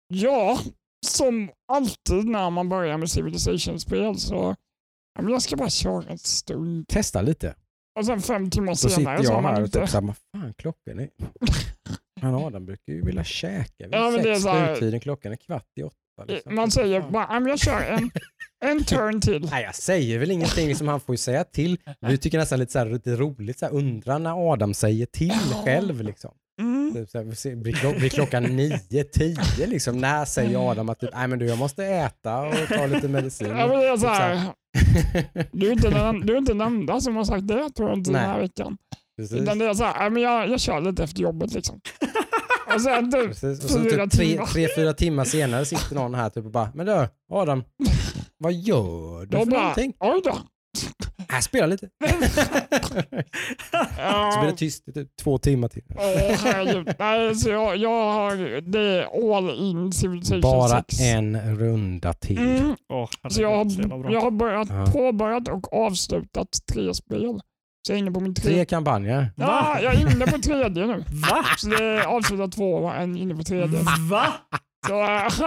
ja, 0.08 0.58
som 1.06 1.50
alltid 1.72 2.24
när 2.24 2.50
man 2.50 2.68
börjar 2.68 2.98
med 2.98 3.10
Civilization-spel 3.10 4.18
så 4.18 4.56
ja, 5.18 5.30
jag 5.30 5.42
ska 5.42 5.56
bara 5.56 5.70
köra 5.70 6.04
en 6.10 6.18
stund. 6.18 6.88
Testa 6.88 7.22
lite. 7.22 7.54
Och 7.98 8.06
sen 8.06 8.20
fem 8.20 8.50
timmar 8.50 8.74
Så 8.74 8.88
senare 8.88 9.18
sitter 9.18 9.32
jag 9.34 9.42
här 9.42 9.60
och 9.60 9.66
inte... 9.66 9.80
typ 9.80 9.88
såhär, 9.88 10.06
vad 10.06 10.16
fan 10.16 10.54
klockan 10.54 11.00
är... 11.00 11.08
Han 12.20 12.34
Adam 12.34 12.66
brukar 12.66 12.92
ju 12.92 13.02
vilja 13.04 13.24
käka 13.24 13.84
vid 13.84 13.94
Ja, 13.94 14.10
det 14.10 14.36
sex 14.40 14.78
tiden. 14.80 15.00
Klockan 15.00 15.32
är 15.32 15.36
kvart 15.36 15.68
i 15.74 15.82
åtta. 15.82 15.96
Liksom. 16.26 16.54
Man 16.54 16.70
säger 16.70 17.00
bara, 17.00 17.40
men 17.40 17.46
jag 17.50 17.58
kör 17.58 17.80
en, 17.80 18.10
en 18.64 18.84
turn 18.84 19.20
till. 19.20 19.48
Nej, 19.50 19.64
jag 19.64 19.74
säger 19.74 20.18
väl 20.18 20.30
ingenting, 20.30 20.68
liksom, 20.68 20.88
han 20.88 21.00
får 21.00 21.12
ju 21.12 21.16
säga 21.16 21.44
till. 21.44 21.78
Vi 22.00 22.18
tycker 22.18 22.38
nästan 22.38 22.58
lite, 22.58 22.72
så 22.72 22.78
här, 22.78 22.86
lite 22.86 23.16
roligt, 23.16 23.58
så 23.58 23.66
här, 23.66 23.72
undra 23.72 24.18
när 24.18 24.52
Adam 24.52 24.74
säger 24.74 25.06
till 25.06 25.40
själv. 25.64 26.02
Liksom. 26.02 26.34
Mm. 26.60 26.74
Mm. 26.94 26.94
Typ 26.94 27.10
så 27.10 27.18
här, 27.48 27.56
blir, 27.56 27.72
klock, 27.72 27.96
blir 27.96 28.08
klockan 28.08 28.42
nio, 28.42 29.04
tio 29.04 29.66
liksom. 29.66 29.98
När 29.98 30.24
säger 30.24 30.70
Adam 30.70 30.88
att 30.88 31.00
typ, 31.00 31.10
nej 31.14 31.28
men 31.28 31.38
du 31.38 31.46
jag 31.46 31.58
måste 31.58 31.84
äta 31.84 32.40
och 32.40 32.54
ta 32.68 32.86
lite 32.86 33.08
medicin. 33.08 33.48
Ja, 33.48 33.66
men 33.66 33.78
det 33.78 33.88
är 33.88 33.96
så 33.96 34.06
här, 34.06 34.40
du, 35.52 35.68
är 35.68 35.72
inte 35.72 35.90
den, 35.90 36.20
du 36.20 36.32
är 36.32 36.38
inte 36.38 36.52
den 36.52 36.60
enda 36.60 37.00
som 37.00 37.16
har 37.16 37.24
sagt 37.24 37.48
det 37.48 37.70
tror 37.70 37.88
jag 37.88 37.98
inte 37.98 38.10
den 38.10 38.20
här 38.20 38.32
Nej. 38.32 38.42
veckan. 38.42 38.76
Precis. 39.16 39.42
Utan 39.42 39.58
det 39.58 39.64
är 39.64 39.74
så 39.74 39.84
här, 39.84 40.10
men 40.10 40.22
jag, 40.22 40.48
jag 40.48 40.60
kör 40.60 40.80
lite 40.80 41.04
efter 41.04 41.20
jobbet 41.22 41.54
liksom. 41.54 41.80
Och 42.74 42.80
sen 42.80 43.12
typ, 43.12 43.26
Precis. 43.26 43.64
Och 43.64 43.70
så 43.70 43.78
fyra 43.78 44.02
typ 44.04 44.10
tre, 44.12 44.26
timmar. 44.26 44.46
tre, 44.46 44.68
fyra 44.76 44.92
timmar 44.92 45.24
senare 45.24 45.64
sitter 45.64 45.94
någon 45.94 46.14
här 46.14 46.30
typ 46.30 46.44
och 46.44 46.50
bara, 46.50 46.70
men 46.74 46.86
du 46.86 47.08
Adam, 47.32 47.64
vad 48.38 48.52
gör 48.52 49.26
du 49.26 49.38
för 49.38 49.44
bara, 49.46 49.60
någonting? 49.60 49.94
oj 50.00 50.20
då. 50.24 50.38
Jag 51.28 51.44
spelar 51.44 51.66
lite. 51.66 51.88
så 54.32 54.40
blir 54.40 54.50
det 54.50 54.56
tyst 54.56 54.88
i 54.88 54.92
typ 54.92 55.08
två 55.22 55.38
timmar 55.38 55.68
till. 55.68 55.82
Nej, 56.98 57.34
så 57.34 57.50
jag, 57.50 57.76
jag 57.76 58.12
har, 58.12 58.60
det 58.60 58.80
är 58.80 59.36
all 59.36 59.50
in 59.50 59.92
Civilization 59.92 60.40
Bara 60.40 60.68
6. 60.68 61.00
en 61.00 61.56
runda 61.58 62.12
till. 62.12 62.38
Mm, 62.38 62.74
Åh, 62.92 63.08
så 63.30 63.42
jag 63.42 63.56
har, 63.56 64.12
jag 64.12 64.20
har 64.20 64.30
börjat, 64.30 64.68
Ja. 64.70 64.86
påbörjat 64.92 65.48
och 65.48 65.72
avslutat 65.72 66.48
tre 66.72 66.94
spel. 66.94 67.40
Så 67.86 67.92
jag 67.92 67.96
är 67.96 67.98
inne 67.98 68.10
på 68.10 68.20
min 68.20 68.34
Tre 68.34 68.42
tredje. 68.44 68.64
kampanjer. 68.64 69.30
Ja, 69.36 69.80
jag 69.80 69.94
är 69.94 70.00
inne 70.14 70.26
på 70.26 70.38
tredje 70.38 70.86
nu. 70.86 71.04
Va? 71.30 71.44
Så 71.58 71.68
det 71.68 71.84
är 71.84 72.04
avslutat 72.06 72.52
två 72.52 72.74
och 72.74 72.94
en 72.94 73.16
inne 73.16 73.34
på 73.34 73.42
tredje. 73.42 73.78
Va? 74.10 74.26
Så 74.88 74.92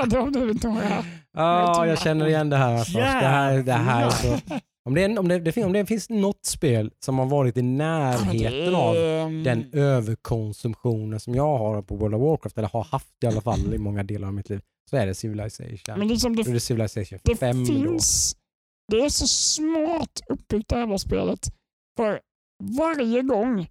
det 0.06 0.18
har 0.18 0.32
blivit 0.32 0.64
några. 0.64 1.04
Ja, 1.34 1.86
jag 1.86 2.00
känner 2.00 2.28
igen 2.28 2.50
det 2.50 2.58
här. 2.58 2.74
Alltså. 2.78 2.98
Det 2.98 3.04
här, 3.04 3.58
det 3.64 3.74
här 3.74 4.06
är 4.06 4.10
så... 4.10 4.38
Om 4.86 4.94
det, 4.94 5.04
är- 5.04 5.20
om, 5.20 5.28
det, 5.28 5.40
det, 5.40 5.64
om 5.64 5.74
det 5.74 5.86
finns 5.86 6.10
något 6.10 6.46
spel 6.46 6.92
som 7.06 7.20
har 7.20 7.26
varit 7.26 7.58
i 7.58 7.62
närheten 7.62 8.76
av 8.76 8.96
den 9.44 9.70
överkonsumtionen 9.74 11.20
som 11.20 11.36
jag 11.36 11.58
har 11.58 11.82
på 11.82 11.96
World 11.96 12.16
of 12.16 12.22
Warcraft, 12.22 12.58
eller 12.58 12.68
har 12.70 12.84
haft 12.84 13.24
i 13.24 13.28
alla 13.28 13.42
fall 13.42 13.74
i 13.74 13.78
många 13.78 14.04
delar 14.04 14.28
av 14.28 14.34
mitt 14.34 14.50
liv, 14.50 14.62
så 14.90 14.98
är 14.98 15.08
det 15.08 15.16
Civilization. 15.16 16.00
Men 16.00 16.08
liksom 16.08 16.36
Då 16.36 16.42
är 16.42 16.46
det, 16.46 16.52
det 16.54 16.60
Civilization 16.60 17.20
det 17.24 17.36
5 17.36 17.60
då. 17.60 17.66
finns... 17.66 18.36
Det 18.92 18.98
är 19.06 19.10
så 19.10 19.28
smart 19.28 20.22
uppbyggt 20.30 20.70
det 20.70 20.76
här 20.76 20.82
jävla 20.82 20.98
spelet. 20.98 21.40
För 21.98 22.20
varje 22.78 23.22
gång 23.22 23.68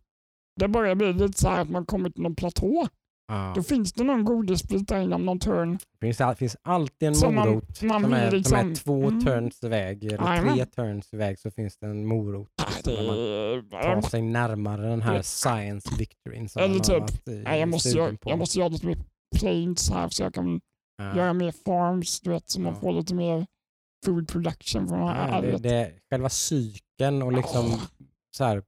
det 0.61 0.69
börjar 0.69 0.95
bli 0.95 1.13
lite 1.13 1.39
så 1.39 1.49
här 1.49 1.61
att 1.63 1.71
man 1.71 1.87
kommer 1.87 2.11
till 2.11 2.23
någon 2.23 2.35
platå, 2.37 2.89
Ja. 3.29 3.53
då 3.57 3.63
finns 3.63 3.93
det 3.93 4.05
någon 4.05 4.25
godisbit 4.25 4.89
där 4.89 5.01
inom 5.01 5.25
någon 5.27 5.39
turn. 5.39 5.79
Det 6.01 6.07
finns, 6.07 6.21
all- 6.21 6.35
finns 6.37 6.57
alltid 6.63 7.09
en 7.09 7.15
Som 7.15 7.35
man- 7.35 7.49
morot 7.49 7.83
man 7.83 8.03
som, 8.03 8.13
är, 8.13 8.29
som 8.31 8.37
liksom- 8.39 8.71
är 8.71 8.75
två 8.75 9.09
Mm. 9.09 9.25
turns 9.25 9.65
iväg, 9.65 10.05
eller 10.05 10.25
Jajamän. 10.27 10.55
tre 10.55 10.67
turns 10.67 11.15
iväg 11.15 11.39
så 11.39 11.51
finns 11.51 11.77
det 11.79 11.87
en 11.87 12.07
morot. 12.07 12.49
Det, 12.85 12.91
när 12.93 13.93
man 13.95 14.03
tar 14.03 14.11
sig 14.11 14.23
närmare 14.23 14.89
den 14.89 15.03
här 15.03 15.15
Det- 15.17 15.23
science 15.23 15.89
victoryn 15.99 16.49
Eller 16.57 16.69
man 16.69 16.81
typ, 17.09 17.21
nej, 17.45 17.61
jag, 17.61 17.69
måste 17.69 17.89
göra, 17.89 18.17
jag 18.25 18.39
måste 18.39 18.59
göra 18.59 18.69
lite 18.69 18.87
mer 18.87 18.99
planes 19.37 19.91
här 19.91 20.09
så 20.09 20.23
jag 20.23 20.35
kan 20.35 20.61
Ja. 20.99 21.17
göra 21.17 21.33
mer 21.33 21.53
farms, 21.67 22.21
du 22.21 22.31
vet, 22.31 22.51
så 22.51 22.61
man 22.61 22.77
får 22.81 22.93
lite 22.93 23.15
mer 23.15 23.47
food 24.07 24.29
production 24.29 24.89
från 24.89 25.01
det 25.01 25.07
här. 25.13 25.43
Ja, 25.45 25.51
det, 25.51 25.59
det, 25.69 25.93
själva 26.11 26.29
cykeln 26.29 27.23
och 27.23 27.33
liksom 27.33 27.67
Åh. 27.67 27.81
Så 28.37 28.45
här, 28.45 28.63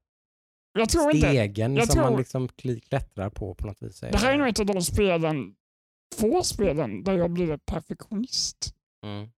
jag 0.72 0.88
tror 0.88 1.14
inte, 1.14 1.28
stegen 1.28 1.76
Jag 1.76 1.87
som 1.87 1.94
tror- 1.94 2.11
man 2.11 2.18
liksom 2.18 2.48
klättrar 2.88 3.31
på 3.31 3.54
på 3.54 3.66
något 3.66 3.83
vis. 3.83 4.00
det 4.00 4.16
här 4.18 4.33
är 4.35 4.38
nog 4.38 4.48
ett 4.48 4.61
av 4.61 4.66
de 4.66 4.83
spelen, 4.83 5.54
få 6.16 6.42
spelen 6.42 7.04
där 7.04 7.18
jag 7.18 7.31
blir 7.31 7.57
perfektionist. 7.57 8.74
mm. 9.07 9.28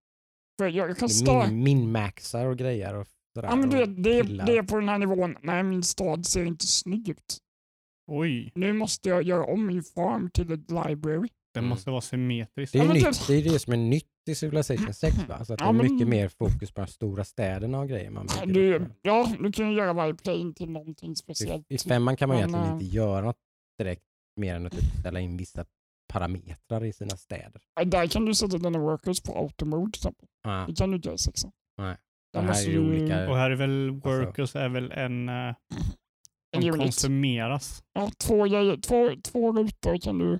För 0.58 0.68
jag, 0.68 0.90
jag 0.90 0.98
kan 0.98 1.08
Det 1.08 1.14
stå... 1.14 1.46
min, 1.46 1.62
minmaxar 1.62 2.46
och 2.46 2.58
grejer. 2.58 2.94
Och 2.94 3.06
sådär, 3.34 3.48
Ja, 3.48 3.56
men 3.56 3.70
du 3.70 3.76
vet, 3.76 4.02
det, 4.04 4.18
är, 4.18 4.24
det 4.46 4.56
är 4.58 4.62
på 4.62 4.76
den 4.76 4.88
här 4.88 4.98
nivån, 4.98 5.36
nej 5.42 5.62
min 5.62 5.82
stad 5.82 6.26
ser 6.26 6.44
inte 6.44 6.66
snygg 6.66 7.08
ut. 7.08 7.38
Oj, 8.06 8.52
Nu 8.54 8.72
måste 8.72 9.08
jag 9.08 9.22
göra 9.22 9.44
om 9.44 9.66
min 9.66 9.82
farm 9.82 10.30
till 10.30 10.52
ett 10.52 10.70
library. 10.70 11.28
det 11.54 11.58
Mm. 11.60 11.68
måste 11.68 11.90
vara 11.90 12.00
symmetriskt. 12.00 12.72
Det 12.72 12.78
är, 12.78 12.84
Ja, 12.84 12.92
nytt, 12.92 13.26
det 13.26 13.34
är 13.34 13.42
det 13.52 13.58
som 13.58 13.72
är 13.72 13.76
nytt 13.76 14.06
i 14.30 14.34
Civilization 14.34 14.94
6 14.94 15.16
va? 15.28 15.34
Alltså 15.34 15.52
att 15.54 15.60
Ja, 15.60 15.66
det 15.66 15.70
är 15.70 15.72
men- 15.82 15.92
mycket 15.92 16.08
mer 16.08 16.28
fokus 16.28 16.70
på 16.72 16.80
de 16.80 16.86
stora 16.86 17.24
städerna 17.24 17.78
och 17.80 17.88
grejer 17.88 18.10
man 18.10 18.26
bygger. 18.26 18.54
Du, 18.54 18.74
upp. 18.76 18.92
ja, 19.02 19.32
du 19.40 19.52
kan 19.52 19.70
ju 19.70 19.76
göra 19.76 19.92
varje 19.92 20.14
plane 20.14 20.54
till 20.54 20.70
någonting 20.70 21.16
speciellt. 21.16 21.66
I 21.68 21.78
femman 21.78 22.16
kan 22.16 22.28
man 22.28 22.38
Men, 22.38 22.48
egentligen 22.50 22.74
inte 22.80 22.96
göra 22.96 23.24
något 23.24 23.38
direkt 23.78 24.02
mer 24.36 24.54
än 24.56 24.66
att 24.66 24.72
typ 24.72 24.98
ställa 25.00 25.20
in 25.20 25.36
vissa 25.36 25.64
parametrar 26.12 26.84
i 26.84 26.92
sina 26.92 27.16
städer. 27.16 27.62
Där 27.84 28.06
kan 28.06 28.24
du 28.24 28.34
sätta 28.34 28.58
dina 28.58 28.78
workers 28.78 29.20
på 29.20 29.32
automode 29.38 29.92
till 29.92 29.98
exempel. 30.00 30.28
Ja, 30.42 30.64
Det 30.68 30.74
kan 30.74 30.90
du 30.90 30.96
inte 30.96 31.08
göra 31.08 31.14
i 31.14 31.18
sexan. 31.18 31.52
Nej. 31.78 31.96
Det 32.32 32.40
här 32.40 32.66
är 32.66 32.70
ju 32.70 32.78
olika. 32.78 33.30
Och 33.30 33.36
här 33.36 33.50
är 33.50 33.56
väl 33.56 33.90
workers 33.90 34.56
är 34.56 34.68
väl 34.68 34.92
en 34.92 35.28
eh, 35.28 35.54
En 36.56 36.72
konsumeras. 36.78 37.82
Ja, 37.92 38.10
två, 38.18 38.44
grejer, 38.44 38.76
två, 38.76 39.10
två 39.24 39.52
rutor 39.52 39.96
kan 39.98 40.18
du 40.18 40.38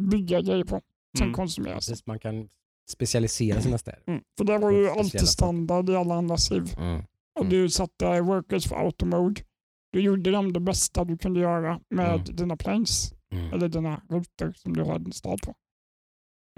bygga 0.00 0.40
grejer 0.40 0.64
på 0.64 0.80
som 1.18 1.24
Mm. 1.26 1.34
konsumeras. 1.34 1.88
Precis, 1.88 2.06
man 2.06 2.18
kan 2.18 2.48
specialisera 2.88 3.60
sina 3.60 3.78
städer. 3.78 4.02
Mm. 4.06 4.20
För 4.38 4.44
det 4.44 4.58
var 4.58 4.70
ju 4.72 4.88
alltid 4.90 5.28
standard 5.28 5.90
i 5.90 5.96
alla 5.96 6.14
andra 6.14 6.36
civ. 6.36 6.74
Mm. 6.78 7.02
Och 7.34 7.44
Mm. 7.44 7.50
du 7.50 7.70
satte 7.70 8.20
workers 8.20 8.68
för 8.68 8.76
automode. 8.76 9.40
Du 9.92 10.00
gjorde 10.00 10.30
dem 10.30 10.52
det 10.52 10.60
bästa 10.60 11.04
du 11.04 11.18
kunde 11.18 11.40
göra 11.40 11.80
med 11.90 12.14
Mm. 12.14 12.24
dina 12.36 12.56
planes. 12.56 13.12
Mm. 13.32 13.52
eller 13.52 13.68
dina 13.68 14.02
rutor 14.10 14.52
som 14.56 14.72
du 14.76 14.82
har 14.82 14.94
en 14.96 15.12
stad 15.12 15.42
på. 15.42 15.50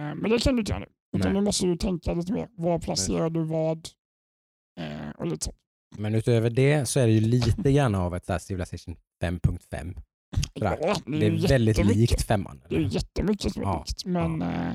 Eh, 0.02 0.14
Men 0.14 0.30
det 0.30 0.38
kan 0.38 0.54
du 0.56 0.60
inte 0.60 0.72
göra 0.72 0.80
nu. 0.80 1.18
Utan 1.18 1.32
nu 1.32 1.40
måste 1.40 1.66
du 1.66 1.76
tänka 1.76 2.14
lite 2.14 2.32
mer. 2.32 2.48
Var 2.56 2.78
placerar 2.78 3.30
du 3.30 3.42
vad? 3.44 3.88
Eh, 4.80 5.10
och 5.18 5.26
lite 5.26 5.44
så. 5.44 5.52
Men 5.96 6.14
utöver 6.14 6.50
det 6.50 6.86
så 6.88 7.00
är 7.00 7.06
det 7.06 7.12
ju 7.12 7.20
lite 7.20 7.72
grann 7.72 7.94
av 7.94 8.14
ett 8.16 8.42
Civilization 8.42 8.96
5.5. 9.22 9.94
Sådär. 10.54 10.78
Ja, 10.80 10.96
Det 11.06 11.26
är 11.26 11.48
väldigt 11.48 11.86
likt 11.86 12.22
femman. 12.22 12.62
Det 12.68 12.74
är 12.74 12.78
eller? 12.78 12.88
jättemycket 12.90 13.52
som 13.52 13.62
är 13.62 13.66
Ja, 13.66 13.84
likt. 13.88 14.04
Men 14.04 14.42
eh, 14.42 14.72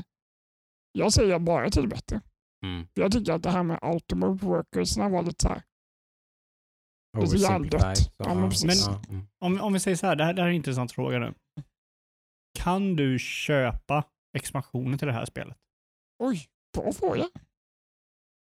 jag 0.93 1.13
säger 1.13 1.39
bara 1.39 1.69
till 1.69 1.81
det 1.81 1.87
bättre. 1.87 2.21
Mm. 2.65 2.87
Jag 2.93 3.11
tycker 3.11 3.33
att 3.33 3.43
det 3.43 3.49
här 3.49 3.63
med 3.63 3.79
automode 3.81 4.45
workersna 4.45 5.09
var 5.09 5.23
lite 5.23 5.41
så 5.41 5.49
här. 5.49 5.63
Det 7.17 7.21
är 7.21 7.25
så 7.25 7.37
jävla 7.37 7.55
Oversimplified, 7.57 7.89
dött. 7.89 7.97
så, 7.97 8.13
Ja, 8.17 8.33
men 8.33 9.09
mm. 9.09 9.27
Om, 9.39 9.61
om 9.61 9.73
vi 9.73 9.79
säger 9.79 9.97
så 9.97 10.07
här, 10.07 10.15
det 10.15 10.23
här, 10.23 10.33
det 10.33 10.41
här 10.41 10.47
är 10.47 10.51
en 10.51 10.55
intressant 10.55 10.91
fråga 10.91 11.19
nu. 11.19 11.33
Kan 12.59 12.95
du 12.95 13.19
köpa 13.19 14.03
expansionen 14.37 14.97
till 14.99 15.07
det 15.07 15.13
här 15.13 15.25
spelet? 15.25 15.57
Oj, 16.23 16.47
bra 16.77 16.93
fråga. 16.93 17.29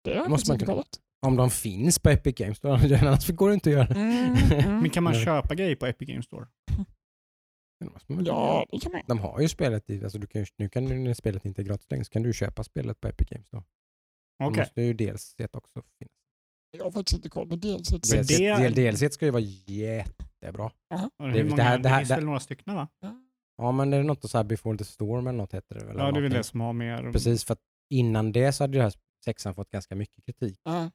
Det 0.03 0.17
har 0.17 0.29
Måste 0.29 0.51
man 0.51 0.55
inte 0.55 0.65
kollat. 0.65 0.99
Om 1.25 1.35
de 1.35 1.49
finns 1.49 1.99
på 1.99 2.09
Epic 2.09 2.35
Games, 2.35 2.59
då, 2.59 2.73
annars 3.01 3.29
går 3.29 3.47
det 3.47 3.53
inte 3.53 3.69
att 3.69 3.75
göra 3.75 3.87
det. 3.87 3.99
Mm, 3.99 4.35
mm. 4.35 4.79
Men 4.81 4.89
kan 4.89 5.03
man 5.03 5.13
köpa 5.13 5.55
grejer 5.55 5.75
på 5.75 5.85
Epic 5.85 6.07
Games 6.09 6.25
Store? 6.25 6.47
Det 6.67 6.75
måste 6.75 6.77
man 6.77 6.77
väl 6.77 7.64
Ja, 8.25 8.65
det 8.71 8.79
kan 8.79 8.91
man. 8.91 9.01
De 9.07 9.19
har 9.19 9.39
ju 9.41 9.47
spelet, 9.49 9.89
i, 9.89 10.03
alltså 10.03 10.19
du 10.19 10.27
kan, 10.27 10.41
ju- 10.41 10.47
nu 10.57 10.69
kan 10.69 11.03
när 11.03 11.13
spelet 11.13 11.45
inte 11.45 11.61
är 11.61 11.63
gratis 11.63 11.91
längre, 11.91 12.05
så 12.05 12.11
kan 12.11 12.23
du 12.23 12.33
köpa 12.33 12.63
spelet 12.63 13.01
på 13.01 13.07
Epic 13.07 13.27
Games 13.29 13.49
då. 13.49 13.63
Okej. 14.43 14.59
måste 14.61 14.81
ju 14.81 14.93
dels 14.93 15.35
det 15.35 15.55
också 15.55 15.81
finnas. 15.99 16.11
Jag 16.77 16.83
har 16.83 16.91
faktiskt 16.91 17.15
inte 17.17 17.29
koll 17.29 17.49
på 17.49 17.55
DLC, 17.55 17.89
det- 18.27 18.69
DLC 18.69 19.13
ska 19.13 19.25
ju 19.25 19.31
vara 19.31 19.43
jättebra. 19.65 20.65
Och 20.65 20.71
Det- 21.17 21.25
Hur 21.25 21.33
det 21.43 21.49
många, 21.49 21.63
här- 21.63 21.79
det, 21.79 21.89
här- 21.89 21.97
finns 21.99 22.09
det- 22.09 22.15
väl 22.15 22.25
några 22.25 22.39
stycken 22.39 22.75
va? 22.75 22.87
Ja 23.57 23.71
men 23.71 23.89
det 23.89 23.97
är 23.97 24.03
något 24.03 24.29
så 24.29 24.37
här 24.37 24.43
Before 24.43 24.77
the 24.77 24.83
Storm 24.85 25.27
eller 25.27 25.37
något 25.37 25.53
heter 25.53 25.75
det 25.79 25.85
väl? 25.85 25.95
Ja, 25.97 26.11
det 26.11 26.19
är 26.19 26.21
väl 26.21 26.31
det 26.31 26.43
som 26.43 26.59
har 26.61 26.73
mer... 26.73 27.11
Precis, 27.11 27.43
för 27.43 27.53
att 27.53 27.59
innan 27.89 28.31
det 28.31 28.51
så 28.53 28.63
hade 28.63 28.73
ju 28.73 28.77
det 28.77 28.83
här 28.83 28.93
sexan 29.25 29.55
fått 29.55 29.69
ganska 29.69 29.95
mycket 29.95 30.25
kritik. 30.25 30.59
Ja. 30.63 30.91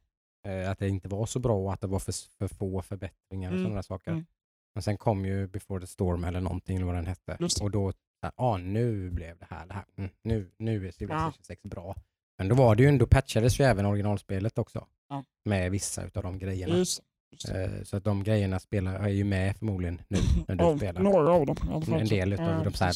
Eh, 0.49 0.71
att 0.71 0.79
det 0.79 0.89
inte 0.89 1.09
var 1.09 1.27
så 1.27 1.39
bra 1.39 1.57
och 1.57 1.73
att 1.73 1.81
det 1.81 1.87
var 1.87 1.99
för, 1.99 2.15
för 2.39 2.49
få 2.49 2.83
förbättringar 2.83 3.51
och 3.51 3.55
Mm, 3.57 3.65
sådana 3.67 3.83
saker. 3.83 4.11
mm. 4.11 4.27
Men 4.75 4.83
sen 4.83 4.97
kom 4.99 5.25
ju 5.25 5.47
Before 5.47 5.81
the 5.81 5.87
Storm 5.87 6.25
eller 6.25 6.41
någonting 6.41 6.77
eller 6.77 6.87
vad 6.87 6.95
den 6.95 7.07
hette. 7.07 7.37
Just. 7.41 7.63
Och 7.63 7.71
då, 7.71 7.93
ja 8.21 8.33
ah, 8.37 8.57
nu 8.57 9.11
blev 9.11 9.39
det 9.39 9.47
här, 9.51 9.67
det 9.67 9.75
här. 9.75 9.85
Mm, 9.97 10.11
nu, 10.23 10.51
nu 10.59 10.87
är 10.87 10.91
Civilization 10.91 11.33
Ja. 11.39 11.45
6 11.45 11.63
bra. 11.63 11.97
Men 12.39 12.49
då 12.49 12.55
var 12.55 12.75
det 12.75 12.83
ju 12.83 12.89
ändå, 12.89 13.07
patchades 13.07 13.61
ju 13.61 13.65
även 13.65 13.87
originalspelet 13.87 14.59
också. 14.59 14.87
Ja. 15.09 15.25
Med 15.45 15.71
vissa 15.71 16.03
av 16.03 16.23
de 16.23 16.39
grejerna. 16.39 16.77
Just. 16.77 17.03
Eh, 17.49 17.83
så 17.83 17.97
att 17.97 18.05
de 18.05 18.25
grejerna 18.25 18.59
spelar, 18.61 18.95
är 18.95 19.09
ju 19.09 19.25
med 19.25 19.57
förmodligen 19.57 20.03
nu 20.09 20.19
när 20.49 20.55
du 20.57 20.65
Av 20.65 20.77
spelar. 20.77 21.03
Några 21.03 21.33
av 21.33 21.47
dem. 21.47 21.57
En 21.93 22.07
del 22.07 22.33
utav 22.33 22.47
Ja, 22.47 22.65
de 22.65 22.73
så 22.73 22.85
här 22.85 22.95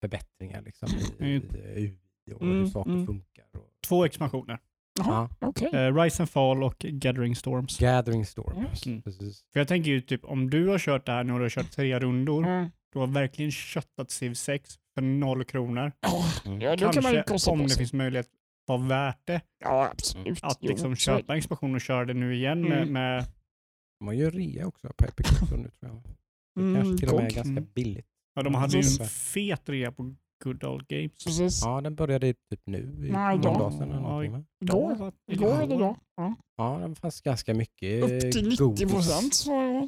förbättringar 0.00 0.62
liksom 0.62 0.88
i, 0.88 1.24
Mm. 1.24 1.56
i, 1.76 1.98
i 2.24 2.32
och 2.34 2.42
Mm, 2.42 2.58
hur 2.58 2.66
saker 2.66 2.90
mm. 2.90 3.06
funkar. 3.06 3.46
Och, 3.52 3.70
Två 3.88 4.04
expansioner. 4.04 4.58
Jaha, 4.96 5.28
ja. 5.40 5.46
okej. 5.48 5.68
Eh, 5.72 5.94
Rise 5.94 6.22
and 6.22 6.30
Fall 6.30 6.62
och 6.62 6.78
Gathering 6.78 7.36
Storms. 7.36 7.78
Gathering 7.78 8.24
Storm. 8.26 8.66
Mm. 8.86 9.02
Precis. 9.02 9.44
För 9.52 9.60
jag 9.60 9.68
tänker 9.68 9.90
ju 9.90 10.00
typ 10.00 10.24
om 10.24 10.50
du 10.50 10.66
har 10.68 10.78
kört 10.78 11.06
det 11.06 11.12
här 11.12 11.24
nu 11.24 11.32
och 11.32 11.38
du 11.38 11.44
har 11.44 11.50
kört 11.50 11.70
tre 11.70 11.98
rundor. 11.98 12.46
Mm. 12.46 12.70
Du 12.92 12.98
har 12.98 13.06
verkligen 13.06 13.50
köttat 13.50 14.10
Civ 14.10 14.34
6 14.34 14.74
för 14.94 15.02
noll 15.02 15.44
kronor. 15.44 15.92
Mm. 16.46 16.60
ja, 16.60 16.76
då 16.76 16.88
kan 16.92 17.02
man 17.02 17.22
Kanske 17.26 17.50
om 17.50 17.62
det 17.62 17.74
finns 17.78 17.92
möjlighet 17.92 18.28
var 18.66 18.78
värt 18.78 19.20
det. 19.26 19.40
Ja, 19.64 19.88
absolut. 19.92 20.38
Att 20.42 20.58
Jo, 20.60 20.68
liksom 20.68 20.90
det. 20.90 20.96
köpa 20.96 21.32
en 21.32 21.38
expansion 21.38 21.74
och 21.74 21.80
köra 21.80 22.04
det 22.04 22.14
nu 22.14 22.34
igen 22.34 22.62
med, 22.62 22.78
Mm. 22.82 22.92
med 22.92 23.24
har 24.04 24.12
ju 24.12 24.30
rea 24.30 24.66
också 24.66 24.88
på 24.96 25.04
Epic 25.04 25.26
nu 25.40 25.46
tror 25.46 25.70
jag. 25.80 26.02
Det 26.54 26.60
Mm, 26.60 26.74
kanske 26.82 26.98
till 27.06 27.14
och 27.14 27.20
med 27.22 27.30
är 27.32 27.34
ganska 27.34 27.50
Mm. 27.50 27.66
billigt. 27.74 28.06
ja, 28.34 28.42
de 28.42 28.54
hade 28.54 28.76
ju 28.78 28.82
en 29.00 29.08
fet 29.08 29.68
rea 29.68 29.92
på 29.92 30.14
Good 30.44 30.64
Old 30.64 30.88
Games. 30.88 31.24
Precis. 31.24 31.62
Ja, 31.64 31.80
den 31.80 31.94
började 31.94 32.32
typ 32.34 32.60
nu 32.66 32.78
i 33.06 33.10
Nej, 33.12 33.38
någon 33.38 33.52
då. 33.52 33.58
dag 33.58 33.72
sedan 33.72 33.82
eller 33.82 33.94
Ja, 33.94 34.00
någonting, 34.00 34.32
va? 34.32 34.44
Igår, 34.60 35.12
igår 35.32 35.62
eller 35.62 35.74
idag. 35.76 35.96
Ja. 36.16 36.34
Ja, 36.56 36.78
den 36.78 36.96
fanns 36.96 37.20
ganska 37.20 37.54
mycket 37.54 38.02
Upp 38.04 38.32
till 38.32 38.48
90 38.48 38.56
godis. 38.66 38.92
procent. 38.92 39.32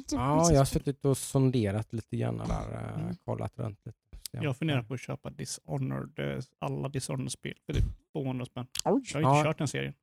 typ 0.09 0.19
Ja, 0.19 0.51
jag 0.51 0.57
har 0.59 0.65
suttit 0.65 1.05
och 1.05 1.17
sonderat 1.17 1.93
lite 1.93 2.17
grann 2.17 2.37
där, 2.37 2.73
eh, 2.73 3.01
Mm. 3.01 3.15
kollat 3.25 3.59
runt 3.59 3.85
lite. 3.85 3.97
Ja. 4.31 4.43
Jag 4.43 4.57
funderar 4.57 4.83
på 4.83 4.93
att 4.93 4.99
köpa 5.01 5.29
Dishonored, 5.29 6.19
eh, 6.37 6.43
alla 6.59 6.89
Dishonored-spel 6.89 7.53
för 7.65 7.73
typ 7.73 7.83
200 8.13 8.45
spänn. 8.45 8.67
Jag 8.83 8.91
har 8.91 8.97
inte 8.97 9.19
Ja. 9.19 9.43
kört 9.43 9.57
den 9.57 9.67
serien. 9.67 9.93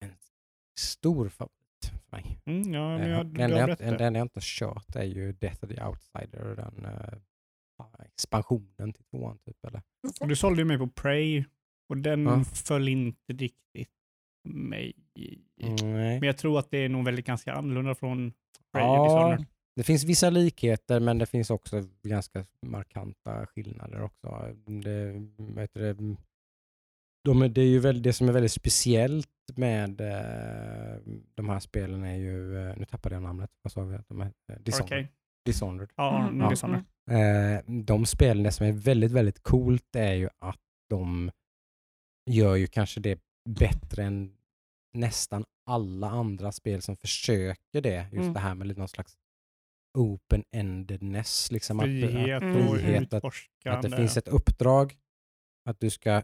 En 0.00 0.12
stor 0.78 1.28
favorit 1.28 1.52
för 1.82 2.16
mig. 2.16 2.38
Mm, 2.44 2.72
ja, 2.74 2.88
men 2.98 3.00
Eh, 3.00 3.08
jag, 3.08 3.26
den, 3.26 3.50
rätt 3.50 3.80
jag, 3.80 3.98
den 3.98 4.14
jag 4.14 4.22
inte 4.24 4.40
kört 4.42 4.96
är 4.96 5.04
ju 5.04 5.32
Death 5.32 5.64
of 5.64 5.70
the 5.70 5.82
Outsider 5.84 6.56
den 6.56 6.84
eh, 6.84 7.18
expansionen 8.04 8.92
till 8.92 9.04
tvåan 9.04 9.38
typ. 9.38 9.64
Eller? 9.64 9.82
Du 10.20 10.36
sålde 10.36 10.60
ju 10.60 10.64
mig 10.64 10.78
på 10.78 10.88
Prey 10.88 11.44
och 11.88 11.96
den 11.96 12.22
Ja. 12.24 12.44
föll 12.44 12.88
inte 12.88 13.32
riktigt 13.32 13.90
mig. 14.48 14.92
Nej. 15.82 16.20
Men 16.20 16.22
jag 16.22 16.36
tror 16.38 16.58
att 16.58 16.70
det 16.70 16.78
är 16.78 16.88
nog 16.88 17.04
väldigt 17.04 17.26
ganska 17.26 17.52
annorlunda 17.52 17.94
från 17.94 18.32
Prey 18.72 18.84
och 18.84 18.88
Ja, 18.96 19.04
Dishonored. 19.04 19.46
det 19.76 19.82
finns 19.82 20.04
vissa 20.04 20.30
likheter 20.30 21.00
men 21.00 21.18
det 21.18 21.26
finns 21.26 21.50
också 21.50 21.82
ganska 22.02 22.44
markanta 22.62 23.46
skillnader 23.46 24.02
också. 24.02 24.54
Det, 24.66 25.26
heter 25.60 25.80
det, 25.80 26.16
de, 27.24 27.42
är- 27.42 27.48
det, 27.48 27.60
är 27.60 27.66
ju 27.68 27.78
väldigt, 27.78 28.02
det 28.04 28.12
som 28.12 28.28
är 28.28 28.32
väldigt 28.32 28.52
speciellt 28.52 29.28
med 29.56 30.00
eh, 30.00 31.00
de 31.34 31.48
här 31.48 31.58
spelen 31.60 32.04
är 32.04 32.16
ju, 32.16 32.58
eh, 32.68 32.76
nu 32.76 32.84
tappade 32.84 33.14
jag 33.14 33.22
namnet, 33.22 33.50
vad 33.62 33.72
sa 33.72 33.82
vi? 33.84 33.98
De 34.08 34.20
är, 34.20 34.26
eh, 34.52 34.58
Dishonored. 34.60 34.98
Arcane. 34.98 35.08
Dishonored. 35.46 35.92
Ja, 35.96 36.18
Mm, 36.18 36.24
ja. 36.38 36.44
mm, 36.44 36.50
Dishonored. 36.50 36.84
Eh, 37.10 37.64
de 37.84 38.06
spelen, 38.06 38.42
det 38.42 38.52
som 38.52 38.66
är 38.66 38.72
väldigt, 38.72 39.12
väldigt 39.12 39.42
coolt 39.42 39.96
är 39.96 40.12
ju 40.14 40.28
att 40.38 40.60
de 40.88 41.30
gör 42.30 42.56
ju 42.56 42.66
kanske 42.66 43.00
det 43.00 43.20
bättre 43.48 44.04
än 44.04 44.36
nästan 44.92 45.44
alla 45.66 46.10
andra 46.10 46.52
spel 46.52 46.82
som 46.82 46.96
försöker 46.96 47.80
det. 47.80 48.02
Just 48.12 48.12
Mm. 48.22 48.32
det 48.32 48.40
här 48.40 48.54
med 48.54 48.66
lite 48.66 48.80
någon 48.80 48.88
slags 48.88 49.16
open-endedness. 49.98 51.52
Liksom 51.52 51.80
att, 51.80 51.84
Frihet 51.84 52.42
Mm. 52.42 52.68
och 52.68 52.76
frihet, 52.76 53.12
att- 53.12 53.22
att 53.76 53.82
det 53.82 53.88
finns 53.96 54.16
ett 54.16 54.28
uppdrag 54.28 54.98
att 55.68 55.80
du 55.80 55.90
ska 55.90 56.22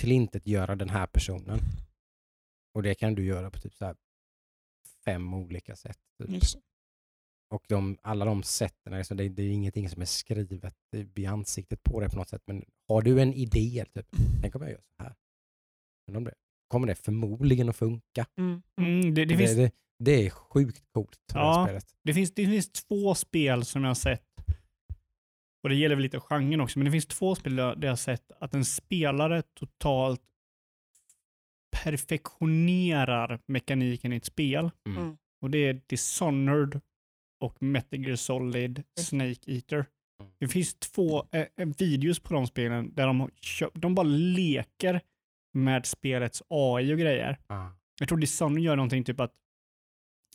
tillintetgöra 0.00 0.76
den 0.76 0.88
här 0.88 1.06
personen. 1.06 1.58
Och 2.74 2.82
det 2.82 2.94
kan 2.94 3.14
du 3.14 3.24
göra 3.24 3.50
på 3.50 3.58
typ 3.58 3.74
så 3.74 3.84
här 3.84 3.96
fem 5.04 5.34
olika 5.34 5.76
sätt. 5.76 5.98
Typ. 6.18 6.30
Just 6.30 6.54
det. 6.54 6.60
Och 7.50 7.64
de, 7.68 7.98
alla 8.02 8.24
de 8.24 8.42
sätten, 8.42 8.92
är 8.92 8.98
liksom, 8.98 9.16
det, 9.16 9.28
det 9.28 9.42
är 9.42 9.50
ingenting 9.50 9.88
som 9.88 10.02
är 10.02 10.06
skrivet 10.06 10.74
i 11.16 11.26
ansiktet 11.26 11.82
på 11.82 12.00
dig 12.00 12.10
på 12.10 12.16
något 12.16 12.28
sätt. 12.28 12.42
Men 12.46 12.64
har 12.88 13.02
du 13.02 13.20
en 13.20 13.34
idé, 13.34 13.84
typ, 13.94 14.06
tänk 14.42 14.54
om 14.54 14.62
jag 14.62 14.70
gör 14.70 14.80
så 14.96 15.02
här. 15.02 15.14
Men 16.06 16.16
om 16.16 16.24
det, 16.24 16.34
kommer 16.68 16.86
det 16.86 16.94
förmodligen 16.94 17.68
att 17.68 17.76
funka. 17.76 18.26
Mm. 18.38 18.62
Mm, 18.80 19.14
det, 19.14 19.24
det, 19.24 19.24
Det, 19.24 19.36
finns, 19.38 19.56
det, 19.56 19.70
det 19.98 20.26
är 20.26 20.30
sjukt 20.30 20.82
coolt, 20.92 21.18
det 21.32 21.38
Ja. 21.38 21.64
spelet. 21.66 21.86
det, 22.02 22.14
finns, 22.14 22.34
det 22.34 22.46
finns 22.46 22.72
två 22.72 23.14
spel 23.14 23.64
som 23.64 23.82
jag 23.82 23.90
har 23.90 23.94
sett, 23.94 24.22
och 25.62 25.68
det 25.68 25.74
gäller 25.74 25.94
väl 25.96 26.02
lite 26.02 26.20
genren 26.20 26.60
också, 26.60 26.78
men 26.78 26.84
det 26.86 26.92
finns 26.92 27.06
två 27.06 27.34
spel 27.34 27.56
där 27.56 27.76
där 27.76 27.88
jag 27.88 27.92
har 27.92 27.96
sett 27.96 28.32
att 28.40 28.54
en 28.54 28.64
spelare 28.64 29.42
totalt 29.42 30.22
perfektionerar 31.82 33.40
mekaniken 33.46 34.12
i 34.12 34.16
ett 34.16 34.24
spel. 34.24 34.70
Mm. 34.88 35.02
Mm. 35.02 35.16
Och 35.42 35.50
det 35.50 35.58
är 35.58 35.80
Dishonored 35.86 36.80
och 37.44 37.62
Metal 37.62 38.04
Gear 38.04 38.16
Solid 38.16 38.82
Snake 39.00 39.52
Eater. 39.52 39.86
Mm. 40.20 40.32
Det 40.38 40.48
finns 40.48 40.74
två 40.74 41.26
eh, 41.32 41.46
eh, 41.56 41.68
videos 41.78 42.20
på 42.20 42.34
de 42.34 42.46
spelen 42.46 42.94
där 42.94 43.06
de, 43.06 43.30
de 43.74 43.94
bara 43.94 44.06
leker 44.06 45.00
med 45.52 45.86
spelets 45.86 46.42
AI 46.48 46.94
och 46.94 46.98
grejer. 46.98 47.38
Ah. 47.46 47.68
Jag 47.98 48.08
tror 48.08 48.18
Dishonored 48.18 48.64
gör 48.64 48.76
någonting 48.76 49.04
typ 49.04 49.20
att 49.20 49.32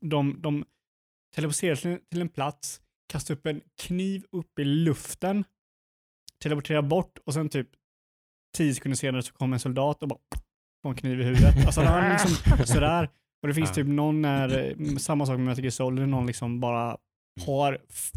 de, 0.02 0.42
de 0.42 0.66
teleporterar 1.36 1.76
till, 1.76 2.00
till 2.10 2.22
en 2.22 2.30
plats, 2.30 2.82
kastar 3.10 3.34
upp 3.34 3.46
en 3.46 3.62
kniv 3.82 4.26
upp 4.32 4.60
i 4.60 4.64
luften, 4.64 5.44
teleporterar 6.44 6.82
bort 6.82 7.18
och 7.26 7.34
sen 7.34 7.50
typ 7.50 7.70
tio 8.58 8.74
sekunder 8.74 8.98
senare 8.98 9.24
så 9.24 9.34
kommer 9.34 9.56
en 9.56 9.60
soldat 9.60 10.04
och 10.04 10.10
bara 10.10 10.20
får 10.82 10.90
en 10.90 10.96
kniv 10.96 11.22
i 11.22 11.24
huvudet. 11.24 11.66
Alltså 11.66 11.82
han 11.82 12.12
liksom 12.12 12.58
sådär. 12.66 13.10
Och 13.42 13.48
det 13.48 13.54
finns 13.54 13.70
Ja. 13.70 13.74
typ 13.76 13.88
någon 13.88 14.22
när, 14.22 14.50
eh, 14.82 14.96
samma 14.96 15.26
sak 15.26 15.38
med 15.38 15.46
Metal 15.46 15.64
Gear 15.64 15.72
Solid, 15.72 16.08
någon 16.08 16.28
liksom 16.28 16.60
bara 16.60 16.98
har 17.46 17.82
f- 17.90 18.12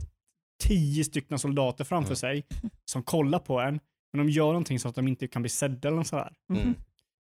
tio 0.63 1.05
stycken 1.05 1.39
soldater 1.39 1.85
framför 1.85 2.09
Mm. 2.11 2.17
sig 2.17 2.45
som 2.85 3.03
kollar 3.03 3.39
på 3.39 3.61
en, 3.61 3.81
men 4.13 4.27
de 4.27 4.33
gör 4.33 4.47
någonting 4.47 4.79
så 4.79 4.89
att 4.89 4.95
de 4.95 5.09
inte 5.09 5.29
kan 5.29 5.43
bli 5.43 5.49
sedda 5.49 5.89
eller 5.89 6.03
sådär. 6.03 6.33
Mm. 6.53 6.75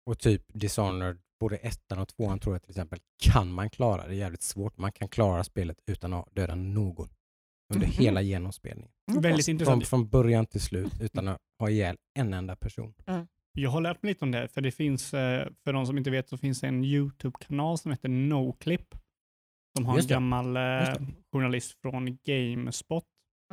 Och 0.07 0.19
typ 0.19 0.43
Dishonored, 0.49 1.19
både 1.41 1.57
ettan 1.57 1.99
och 1.99 2.09
tvåan 2.09 2.39
tror 2.39 2.55
jag 2.55 2.63
till 2.63 2.71
exempel, 2.71 2.99
kan 3.23 3.53
man 3.53 3.71
klara. 3.71 4.07
Det 4.07 4.13
är 4.13 4.17
jävligt 4.17 4.43
svårt. 4.43 4.79
Man 4.79 4.93
kan 4.93 5.09
klara 5.09 5.45
spelet 5.45 5.79
utan 5.87 6.13
att 6.13 6.35
döda 6.35 6.55
någon 6.55 7.09
under 7.75 7.87
Mhm. 7.87 7.93
hela 7.97 8.21
genomspelningen. 8.23 8.91
Väldigt 9.07 9.45
Från, 9.45 9.53
intressant. 9.53 9.87
från 9.89 10.09
början 10.09 10.47
till 10.47 10.61
slut 10.61 10.93
utan 11.01 11.29
att 11.29 11.39
ha 11.59 11.71
ihjäl 11.71 11.97
en 12.19 12.35
enda 12.35 12.57
person. 12.57 12.95
Jag 13.63 13.71
har 13.71 13.81
lärt 13.81 14.03
mig 14.03 14.11
lite 14.11 14.25
om 14.25 14.31
det, 14.31 14.49
för 14.49 14.61
det 14.61 14.71
finns, 14.71 15.15
eh, 15.15 15.49
för 15.65 15.73
de 15.73 15.87
som 15.87 15.99
inte 15.99 16.11
vet, 16.11 16.29
så 16.29 16.37
finns 16.37 16.61
det 16.61 16.67
en 16.69 16.85
YouTube-kanal 16.85 17.79
som 17.79 17.91
heter 17.91 18.09
NoClip. 18.09 18.95
Som 19.77 19.87
har 19.87 19.99
en 19.99 20.07
gammal 20.07 20.57
eh, 20.57 20.95
journalist 21.33 21.81
från 21.83 22.19
Gamespot. 22.25 23.05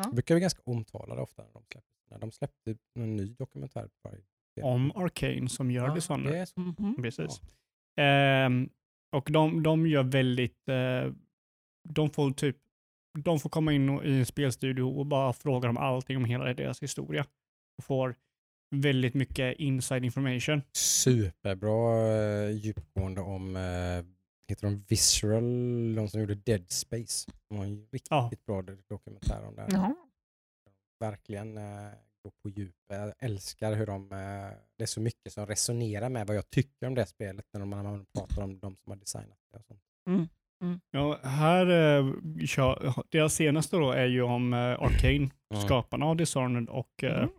Det 0.04 0.13
brukar 0.13 0.36
vara 0.36 0.39
ganska 0.39 0.62
omtalade 0.65 1.22
ofta 1.22 1.44
när 1.44 1.52
de 1.54 1.62
släpper. 1.63 1.84
När 2.12 2.20
de 2.20 2.32
släppte 2.32 2.76
en 3.00 3.15
ny 3.15 3.34
dokumentär. 3.34 3.89
Om 4.62 4.91
Arcane 4.96 5.50
som 5.50 5.72
gör 5.72 5.88
Ja, 5.88 5.96
Dishonored. 5.96 6.34
det 6.34 6.39
är 6.39 6.46
så. 6.46 6.60
Mhm. 6.60 6.96
Precis. 7.02 7.41
Ehm, 7.98 8.70
och 9.15 9.30
de, 9.32 9.63
de 9.63 9.88
gör 9.88 10.04
väldigt, 10.04 10.70
eh, 10.70 11.13
de 11.89 12.10
får 12.10 12.32
typ, 12.32 12.58
de 13.20 13.39
får 13.39 13.50
komma 13.50 13.74
in 13.74 13.89
i 14.04 14.20
en 14.20 14.26
spelstudio 14.26 14.84
och 14.84 15.06
bara 15.06 15.34
fråga 15.34 15.68
dem 15.68 15.78
allting 15.78 16.18
om 16.18 16.26
hela 16.26 16.54
deras 16.54 16.84
historia. 16.84 17.26
Och 17.78 17.84
får 17.84 18.15
väldigt 18.71 19.13
mycket 19.13 19.58
inside 19.60 20.06
information. 20.06 20.62
Superbra 20.73 22.08
eh, 22.08 22.49
djupgående 22.51 23.21
om, 23.21 23.56
eh, 23.56 24.06
heter 24.49 24.62
de 24.67 24.84
Visceral, 24.89 25.95
de 25.95 26.08
som 26.10 26.19
gjorde 26.19 26.36
Dead 26.36 26.71
Space. 26.71 27.32
De 27.49 27.58
har 27.58 27.65
en 27.65 27.88
riktigt 27.91 28.08
Ja. 28.10 28.32
bra 28.47 28.62
dokumentär 28.89 29.47
om 29.47 29.56
det. 29.56 29.62
här. 29.62 29.69
Jaha. 29.71 29.95
Verkligen 30.99 31.58
eh, 31.58 31.63
gå 32.23 32.32
på 32.43 32.49
djupet. 32.49 32.73
Jag 32.89 33.13
älskar 33.19 33.73
hur 33.75 33.86
de, 33.86 34.12
eh, 34.12 34.17
det 34.78 34.84
är 34.84 34.86
så 34.86 35.01
mycket 35.01 35.34
som 35.34 35.45
resonerar 35.45 36.10
med 36.10 36.28
vad 36.28 36.36
jag 36.38 36.49
tycker 36.49 36.88
om 36.88 36.95
det 36.95 37.06
spelet 37.06 37.45
när 37.54 37.65
man, 37.65 38.06
pratar 38.17 38.41
om 38.43 38.60
de 38.60 38.75
som 38.75 38.91
har 38.91 38.95
designat 38.97 39.38
det. 39.54 39.58
Och 39.60 39.65
sånt. 39.65 39.82
Ja, 40.91 41.19
här, 41.23 41.65
eh, 41.99 42.13
deras 43.10 43.34
senaste 43.36 43.75
då 43.78 43.91
är 43.91 44.06
ju 44.06 44.21
om 44.21 44.54
eh, 44.54 44.60
Arcane, 44.60 45.30
Mm. 45.54 45.67
skaparna 45.67 46.06
av 46.06 46.15
Dishonored 46.15 46.69
och 46.69 47.04
Mm. 47.04 47.30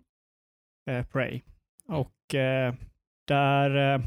Eh, 0.86 1.06
Prey. 1.06 1.40
Och 1.88 2.34
eh, 2.34 2.74
där, 3.26 3.94
eh, 3.94 4.00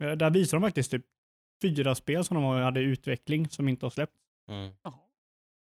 eh, 0.00 0.12
där 0.16 0.30
visar 0.30 0.56
de 0.58 0.66
faktiskt 0.66 0.90
typ 0.90 1.04
fyra 1.62 1.94
spel 1.94 2.24
som 2.24 2.34
de 2.34 2.44
hade 2.44 2.80
i 2.80 2.84
utveckling 2.84 3.48
som 3.48 3.68
inte 3.68 3.86
har 3.86 3.90
släppts. 3.90 4.16
Mm. 4.48 4.72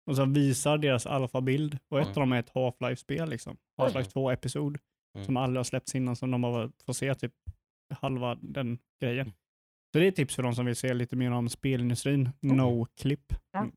Och 0.07 0.17
så 0.17 0.25
visar 0.25 0.79
deras 0.79 1.07
alfabild 1.07 1.79
och 1.89 1.99
ett 2.01 2.07
Mm. 2.07 2.17
av 2.17 2.21
dem 2.21 2.33
är 2.33 2.39
ett 2.41 2.51
Half-Life-spel. 2.55 3.29
Liksom. 3.31 3.57
Half-Life 3.79 3.97
Mm. 3.99 4.11
2 4.11 4.31
Episod 4.31 4.79
Mm. 5.15 5.25
som 5.27 5.37
aldrig 5.37 5.59
har 5.59 5.65
släppts 5.65 5.95
innan 5.95 6.17
som 6.17 6.31
de 6.31 6.41
bara 6.43 6.73
får 6.87 6.93
se 6.93 7.15
typ 7.15 7.33
halva 8.01 8.35
den 8.41 8.79
grejen. 9.01 9.27
Mm. 9.27 9.33
Så 9.93 9.99
det 9.99 10.07
är 10.07 10.11
tips 10.11 10.35
för 10.37 10.43
de 10.43 10.55
som 10.55 10.67
vill 10.67 10.77
se 10.77 10.95
lite 10.95 11.17
mer 11.17 11.31
om 11.31 11.49
spelindustrin. 11.49 12.31
No 12.41 12.87
clip. 12.97 13.33
Ja. 13.53 13.59
Mm. 13.61 13.73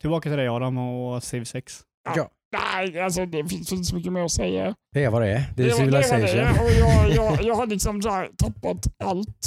Tillbaka 0.00 0.28
till 0.30 0.38
dig 0.38 0.48
Adam 0.48 0.78
och 0.78 1.22
Civ 1.22 1.44
6. 1.44 1.86
Ja, 2.16 2.30
Nej, 2.52 3.00
alltså 3.00 3.26
det 3.26 3.44
finns 3.48 3.72
inte 3.72 3.84
så 3.84 3.94
mycket 3.96 4.12
mer 4.12 4.24
att 4.24 4.32
säga. 4.32 4.74
det 4.94 5.04
är 5.04 5.10
vad 5.10 5.22
det 5.22 5.28
är. 5.32 5.52
Det 5.56 5.62
är 5.64 5.70
Civilization. 5.70 6.20
det. 6.20 6.50
Och 6.64 6.70
jag, 6.70 7.10
jag, 7.14 7.42
jag 7.44 7.54
har 7.54 7.66
liksom 7.66 8.02
så 8.02 8.10
här 8.10 8.30
tappat 8.38 8.86
allt 9.04 9.46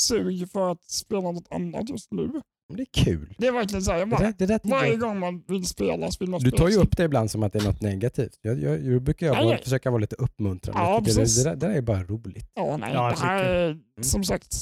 sug 0.00 0.50
för 0.52 0.72
att 0.72 0.82
spela 0.82 1.20
något 1.20 1.46
annat 1.50 1.88
just 1.90 2.12
nu. 2.12 2.30
Det 2.74 2.82
är 2.82 3.04
kul. 3.04 3.34
Det 3.38 3.46
är 3.46 3.52
verkligen 3.52 3.82
så 3.82 3.90
här, 3.92 3.98
jag 3.98 4.08
Det 4.08 4.16
bara, 4.16 4.32
det 4.38 4.46
där 4.46 4.58
tycker 4.58 4.76
varje 4.76 4.96
gång 4.96 5.18
man 5.18 5.44
vill 5.48 5.66
spela 5.66 6.10
så 6.10 6.16
vill 6.20 6.30
man 6.30 6.40
Du 6.40 6.50
spela 6.50 6.62
tar 6.64 6.68
ju 6.70 6.76
upp 6.76 6.96
det 6.96 7.04
ibland 7.04 7.30
som 7.30 7.42
att 7.42 7.52
det 7.52 7.58
är 7.58 7.64
något 7.64 7.80
negativt. 7.80 8.38
Jag, 8.42 8.60
jag, 8.62 8.84
jag 8.84 9.02
brukar 9.02 9.26
jag 9.26 9.36
Nej, 9.36 9.44
vara, 9.44 9.58
försöka 9.58 9.90
vara 9.90 10.00
lite 10.00 10.16
uppmuntrande. 10.16 10.80
Ja, 10.82 11.00
det, 11.04 11.12
det, 11.14 11.44
där, 11.44 11.56
det 11.56 11.66
där 11.66 11.74
är 11.74 11.80
bara 11.82 12.02
roligt. 12.02 12.50
Ja, 12.54 12.76
nej, 12.76 12.90
Ja, 12.94 13.10
det 13.10 13.16
här 13.26 13.44
är 13.44 13.78
som 14.02 14.24
sagt, 14.24 14.56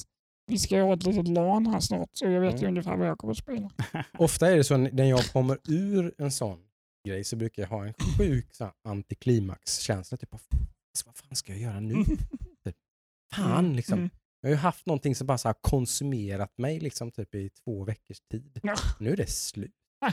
vi 0.47 0.59
ska 0.59 0.77
ju 0.77 0.83
ha 0.83 0.95
ett 0.95 1.03
litet 1.03 1.29
LAN 1.29 1.67
här 1.67 1.81
snart 1.81 2.09
så 2.13 2.25
jag 2.25 2.41
vet 2.41 2.55
ju 2.55 2.59
Mm. 2.59 2.69
ungefär 2.69 2.97
vad 2.97 3.09
jag 3.09 3.19
kommer 3.19 3.33
att 3.33 3.39
spela. 3.39 3.71
Ofta 4.19 4.51
är 4.51 4.57
det 4.57 4.65
så 4.65 4.77
när 4.77 5.05
jag 5.05 5.25
kommer 5.33 5.59
ur 5.69 6.15
en 6.19 6.31
sån 6.31 6.59
grej 7.05 7.25
så 7.25 7.37
brukar 7.37 7.63
jag 7.63 7.69
ha 7.69 7.87
en 7.87 7.95
sjuk 8.19 8.47
antiklimaxkänsla. 8.89 10.17
Typ, 10.19 10.35
"Alltså, 10.35 11.07
vad 11.07 11.17
fan 11.17 11.37
ska 11.37 11.53
jag 11.53 11.61
göra 11.61 11.81
nu? 11.81 12.05
Fan 13.35 13.77
liksom. 13.77 13.99
Mm. 13.99 14.11
Jag 14.41 14.49
har 14.49 14.55
ju 14.55 14.59
haft 14.61 14.87
någonting 14.87 15.15
som 15.15 15.27
bara 15.27 15.39
här 15.45 15.55
konsumerat 15.61 16.59
mig 16.59 16.81
liksom 16.81 17.11
typ 17.11 17.35
i 17.35 17.51
två 17.51 17.85
veckors 17.85 18.21
tid. 18.31 18.61
Ja. 18.63 18.75
Nu 19.01 19.13
är 19.13 19.17
det 19.17 19.31
slut. 19.31 19.73
Vad 20.01 20.13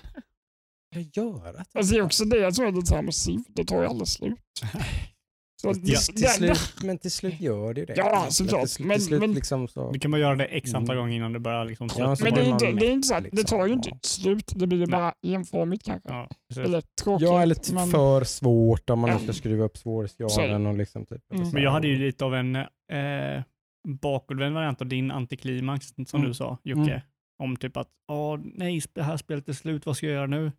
ska 1.05 1.21
jag 1.21 1.35
göra? 1.35 1.65
Alltså 1.71 1.93
det 1.93 1.99
är 1.99 2.01
också 2.01 2.25
det 2.25 2.55
som 2.55 2.65
är 2.65 2.71
lite 2.71 2.87
så 2.87 2.95
här 2.95 3.01
med 3.01 3.15
SIV, 3.15 3.39
det 3.47 3.65
tar 3.65 3.81
ju 3.81 3.87
aldrig 3.87 4.07
slut. 4.07 4.39
Så 5.61 5.73
Till, 5.73 5.83
det- 5.83 5.97
till 5.99 6.21
det- 6.21 6.27
slut, 6.29 6.83
men 6.83 6.97
till 6.97 7.11
slut 7.11 7.39
gör 7.41 7.73
det 7.73 7.79
ju 7.79 7.85
det. 7.85 7.93
Ja, 7.97 8.23
Till- 8.23 8.33
såklart. 8.35 8.79
Men- 8.79 8.89
till 8.97 9.05
slut 9.05 9.19
men- 9.19 9.33
liksom 9.33 9.67
så... 9.67 9.91
Du 9.91 9.99
kan 9.99 10.11
bara 10.11 10.21
göra 10.21 10.35
det 10.35 10.45
x 10.45 10.73
antal 10.73 10.95
Mm. 10.95 10.97
gånger 10.97 11.15
innan 11.17 11.33
det 11.33 11.39
börjar 11.39 11.65
liksom 11.65 11.89
Ja, 11.97 12.15
Men 12.21 12.33
det 12.33 12.41
är, 12.41 12.45
man 12.45 12.53
inte, 12.53 12.71
det 12.71 12.87
är 12.87 12.91
inte 12.91 13.07
så 13.07 13.15
att, 13.15 13.23
liksom. 13.23 13.37
det 13.37 13.43
tar 13.43 13.67
ju 13.67 13.73
inte 13.73 13.89
Ja. 13.89 13.97
slut, 14.03 14.51
det 14.55 14.67
blir 14.67 14.79
ju 14.79 14.85
bara 14.85 15.13
enformigt 15.27 15.85
kanske. 15.85 16.09
Ja. 16.09 16.29
Eller 16.63 16.83
tråkigt. 17.03 17.27
Ja, 17.27 17.41
eller 17.41 17.55
typ 17.55 17.73
men- 17.75 17.87
för 17.89 18.23
svårt 18.23 18.89
om 18.89 18.99
man 18.99 19.09
Ja. 19.09 19.19
ska 19.19 19.33
skruva 19.33 19.65
upp 19.65 19.77
svårighetsgraden. 19.77 20.65
Och 20.65 20.77
liksom 20.77 21.05
typ, 21.05 21.21
Mm. 21.33 21.49
Men 21.49 21.63
jag 21.63 21.71
hade 21.71 21.87
ju 21.87 21.97
lite 21.97 22.25
av 22.25 22.35
en 22.35 22.55
eh, 22.55 23.43
bakåtvänd 23.87 24.55
variant 24.55 24.81
av 24.81 24.87
din 24.87 25.11
antiklimax 25.11 25.87
som 26.07 26.19
Mm. 26.19 26.27
du 26.27 26.33
sa 26.33 26.57
Jocke. 26.63 26.91
Mm. 26.91 27.01
Om 27.43 27.55
typ 27.57 27.77
att, 27.77 27.87
åh 28.11 28.39
nej, 28.43 28.81
det 28.93 29.03
här 29.03 29.17
spelet 29.17 29.49
är 29.49 29.53
slut, 29.53 29.85
vad 29.85 29.97
ska 29.97 30.05
jag 30.05 30.13
göra 30.15 30.27
nu? 30.27 30.51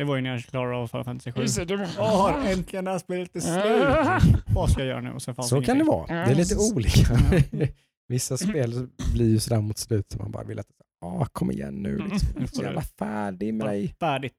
Mm. 0.00 0.06
Det 0.06 0.10
var 0.10 0.16
ju 0.16 0.22
när 0.22 0.30
jag 0.30 0.40
klarade 0.44 0.76
av 0.76 0.86
Final 0.86 1.04
Fantasy 1.04 1.32
7. 1.32 1.40
Just 1.40 1.56
det, 1.56 1.64
du- 1.64 1.86
Åh, 1.98 2.50
äntligen 2.50 2.84
det 2.84 2.90
här 2.90 2.98
spelet 2.98 3.36
är 3.36 3.40
slut! 3.40 4.44
Vad 4.54 4.70
ska 4.70 4.80
jag 4.80 4.88
göra 4.88 5.00
nu? 5.00 5.10
Och 5.10 5.22
sen 5.22 5.34
fanns 5.34 5.48
Så 5.48 5.54
kan 5.56 5.62
det 5.78 5.84
ingenting. 5.84 5.86
vara. 5.86 6.06
Det 6.26 6.30
är 6.30 6.34
lite 6.34 6.56
olika. 6.74 7.18
Vissa 8.08 8.36
spel 8.36 8.88
blir 9.14 9.28
ju 9.28 9.38
sådär 9.40 9.60
mot 9.60 9.78
slutet 9.78 10.18
man 10.20 10.30
bara 10.30 10.44
vill 10.44 10.58
att 10.58 10.66
ah, 11.04 11.24
kom 11.32 11.50
igen 11.50 11.74
nu. 11.82 11.96
Liksom. 11.98 12.28
Jag 12.34 12.42
är 12.42 12.46
så 12.46 12.62
jävla 12.62 12.82
färdig 12.82 13.54
med 13.54 13.66
dig. 13.66 13.94
Färdigt. 14.00 14.32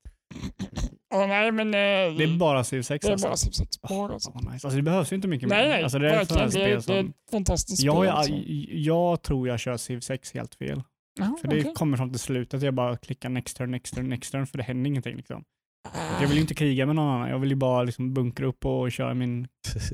Ja, 1.14 1.28
nej, 1.28 1.52
men... 1.52 1.68
eh, 1.68 2.18
Det 2.18 2.24
är 2.24 2.38
bara 2.38 2.64
Civ 2.64 2.82
6 2.82 3.06
det 3.06 3.10
är 3.10 3.12
alltså. 3.12 3.28
bara 3.28 3.38
Civ 3.38 3.52
6. 3.52 3.82
Bara 3.82 3.94
Åh, 4.14 4.18
så. 4.18 4.32
vad 4.32 4.44
nice. 4.54 4.68
Alltså 4.68 4.70
det 4.78 4.82
behövs 4.82 5.12
ju 5.12 5.16
inte 5.16 5.28
mycket 5.28 5.50
Nej, 5.50 5.64
mer. 5.64 5.70
nej, 5.70 5.84
Alltså 5.84 6.00
det 6.00 6.10
är 6.12 6.22
ett 6.22 6.28
sånt 6.28 6.40
här. 6.40 6.48
Det, 6.48 6.64
är- 6.72 6.80
spel 6.80 6.96
det 6.96 7.00
är 7.00 7.04
som... 7.04 7.10
ett 7.10 7.32
fantastiskt 7.32 7.84
Jag, 7.84 7.96
spel. 7.96 8.06
jag, 8.08 8.16
alltså. 8.16 8.34
jag 8.74 9.22
tror 9.22 9.48
jag 9.48 9.60
kör 9.60 9.78
Civ 9.78 10.00
6 10.00 10.34
helt 10.34 10.56
fel. 10.56 10.84
Jaha, 11.20 11.38
För 11.42 11.48
det 11.48 11.60
okej. 11.60 11.74
kommer 11.74 11.98
fram 11.98 12.10
till 12.10 12.20
slutet, 12.20 12.62
jag 12.62 12.74
bara 12.74 12.98
klickar 12.98 13.30
next 13.30 13.58
turn, 13.58 13.72
next 13.72 13.94
turn, 13.94 14.10
next 14.10 14.32
turn, 14.32 14.48
för 14.48 14.58
det 14.58 14.64
händer 14.64 14.88
ingenting. 14.88 15.18
Liksom. 15.18 15.44
Jag 15.94 16.28
vill 16.28 16.36
ju 16.36 16.42
inte 16.42 16.56
kriga 16.56 16.86
med 16.86 16.96
någon 16.96 17.08
annan, 17.08 17.30
jag 17.30 17.40
vill 17.40 17.50
ju 17.50 17.56
bara 17.56 17.84
liksom 17.84 18.14
bunkra 18.14 18.48
upp 18.48 18.66
och 18.66 18.92
köra 18.92 19.14
min... 19.14 19.42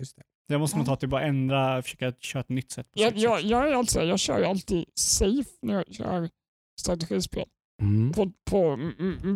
Just 0.00 0.16
det. 0.16 0.22
Jag 0.46 0.60
måste 0.60 0.76
nog 0.76 0.86
ta 0.86 0.96
till 0.96 1.08
bara 1.08 1.22
ändra, 1.22 1.82
försöka 1.82 2.12
köra 2.12 2.40
ett 2.40 2.48
nytt 2.48 2.70
sätt. 2.70 2.92
På 2.92 3.00
jag, 3.00 3.16
jag, 3.16 3.38
6. 3.38 3.50
jag, 3.50 3.68
är 3.68 3.74
alltså, 3.74 4.02
jag 4.02 4.18
kör 4.18 4.38
ju 4.38 4.44
alltid 4.44 4.84
safe 4.94 5.50
när 5.62 5.74
jag 5.74 5.94
kör 5.94 6.30
strategispel. 6.80 7.48
Mm. 7.82 8.12
På, 8.12 8.32
på, 8.50 8.76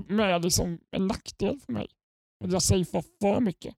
med 0.08 0.44
liksom 0.44 0.78
en 0.90 1.06
nackdel 1.06 1.60
för 1.60 1.72
mig. 1.72 1.86
Att 2.44 2.52
jag 2.52 2.62
safear 2.62 3.04
för 3.20 3.40
mycket. 3.40 3.74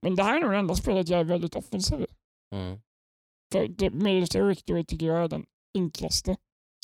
Men 0.00 0.14
det 0.14 0.22
här 0.22 0.36
är 0.36 0.40
nog 0.40 0.50
det 0.50 0.58
enda 0.58 0.74
spelet 0.74 1.08
jag 1.08 1.20
är 1.20 1.24
väldigt 1.24 1.54
offensiv 1.54 2.00
i. 2.00 2.06
Mm. 2.54 2.80
För 3.56 3.68
det- 3.68 3.90
Military 3.90 4.48
Victory 4.48 4.84
tycker 4.84 5.06
jag 5.06 5.24
är 5.24 5.28
den 5.28 5.44
enklaste 5.78 6.36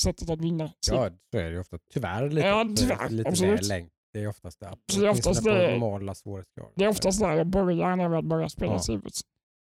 sättet 0.03 0.31
att 0.31 0.41
vinna. 0.41 0.65
Ja, 0.91 1.11
så 1.33 1.39
är 1.39 1.43
det 1.45 1.51
ju 1.51 1.59
ofta. 1.61 1.79
Tyvärr 1.93 2.31
lite, 2.31 2.47
Ja, 2.47 2.69
tyvärr, 2.77 3.09
lite 3.11 3.29
absolut. 3.29 3.61
väl 3.61 3.69
länge. 3.69 3.89
Det 4.13 4.21
är 4.23 4.27
oftast 4.29 4.61
det. 4.61 4.77
Så 4.93 5.01
det 5.01 5.07
är 5.07 5.11
oftast 5.11 5.45
det- 5.45 5.71
normala 5.73 6.15
svårighetsgrader. 6.15 6.73
Det 6.77 6.85
är 6.85 6.89
oftast 6.89 7.21
där 7.21 7.37
jag 7.37 7.47
börjar 7.47 7.97
när 7.97 8.03
jag 8.03 8.11
väl 8.11 8.25
börjar 8.25 8.49
spela 8.49 8.73
Ja. 8.73 8.79
Civils. 8.79 9.21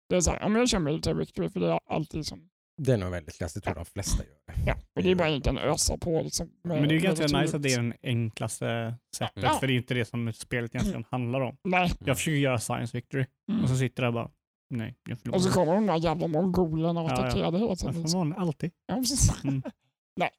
Det 0.09 0.15
är 0.15 0.21
så 0.21 0.31
här, 0.31 0.39
ja, 0.41 0.47
men 0.47 0.59
jag 0.59 0.69
kör 0.69 0.79
Military 0.79 1.17
Victory 1.19 1.49
för 1.49 1.59
det 1.59 1.67
är 1.71 1.79
alltid 1.89 2.25
som, 2.25 2.49
Det 2.81 2.91
är 2.93 2.97
nog 2.97 3.11
väldigt 3.11 3.35
klassiskt. 3.37 3.65
Jag 3.65 3.75
tror 3.75 3.83
de 3.85 3.89
flesta 3.91 4.23
gör 4.23 4.55
det. 4.55 4.61
ja, 4.67 4.75
och 4.95 5.03
det 5.03 5.11
är 5.11 5.15
bara 5.15 5.29
egentligen 5.29 5.57
ösa 5.57 5.97
på 5.97 6.21
liksom. 6.23 6.47
med- 6.63 6.79
Men 6.79 6.87
det 6.89 6.95
är 6.95 6.99
ju 6.99 7.07
med 7.07 7.17
ganska 7.17 7.39
nice 7.41 7.55
att 7.57 7.63
det 7.63 7.73
är 7.73 7.77
den 7.77 7.93
enklaste 8.03 8.95
sättet, 9.17 9.43
Ja. 9.43 9.57
för 9.59 9.67
det 9.67 9.73
är 9.73 9.77
inte 9.77 9.93
det 9.93 10.05
som 10.05 10.33
spelet 10.33 10.75
egentligen 10.75 11.05
handlar 11.11 11.41
om. 11.41 11.55
Nej. 11.63 11.91
Jag 12.05 12.17
försöker 12.17 12.37
göra 12.37 12.59
science 12.59 12.97
victory, 12.97 13.25
Mm. 13.51 13.63
och 13.63 13.69
så 13.69 13.75
sitter 13.75 14.03
jag 14.03 14.13
bara, 14.13 14.31
nej, 14.71 14.95
jag 15.09 15.19
förlorar. 15.19 15.37
Och 15.37 15.43
så 15.43 15.51
kommer 15.51 15.73
de 15.75 15.85
där 15.85 15.97
jävla 15.97 16.27
mongolerna 16.27 17.01
och 17.01 17.09
Ja, 17.09 17.13
attackerar 17.13 17.51
hela 17.51 17.65
Ja, 17.65 17.75
tiden. 17.75 18.07
som 18.07 18.19
vanligt, 18.19 18.37
alltid. 18.37 18.71
Ja, 18.85 18.95
precis. 18.95 19.43
Mm. 19.43 19.61
Nej. 20.15 20.29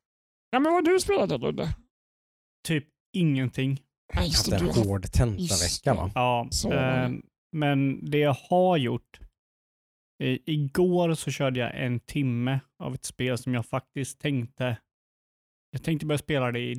Ja, 0.51 0.59
men 0.61 0.73
vad 0.73 0.73
har 0.73 0.93
du 0.93 1.01
spelat 1.01 1.29
då 1.29 1.37
Ludde? 1.37 1.69
Typ 2.69 2.89
ingenting. 3.17 3.81
Just 4.23 4.53
Haft 4.53 4.63
en 4.63 4.85
hård 4.85 5.13
tentavecka 5.13 5.95
va? 5.95 6.11
Ja, 6.15 6.49
Så 6.51 6.73
ehm, 6.73 7.23
men 7.57 8.11
det 8.11 8.19
jag 8.19 8.37
har 8.51 8.77
gjort, 8.77 9.21
i, 10.23 10.53
igår 10.53 11.15
så 11.15 11.31
körde 11.31 11.61
jag 11.61 11.85
en 11.85 12.01
timme 12.01 12.61
av 12.79 12.95
ett 12.95 13.05
spel 13.05 13.39
som 13.39 13.55
jag 13.55 13.67
faktiskt 13.67 14.21
tänkte, 14.21 14.77
jag 15.71 15.83
tänkte 15.83 16.07
börja 16.07 16.19
spela 16.19 16.53
det 16.53 16.75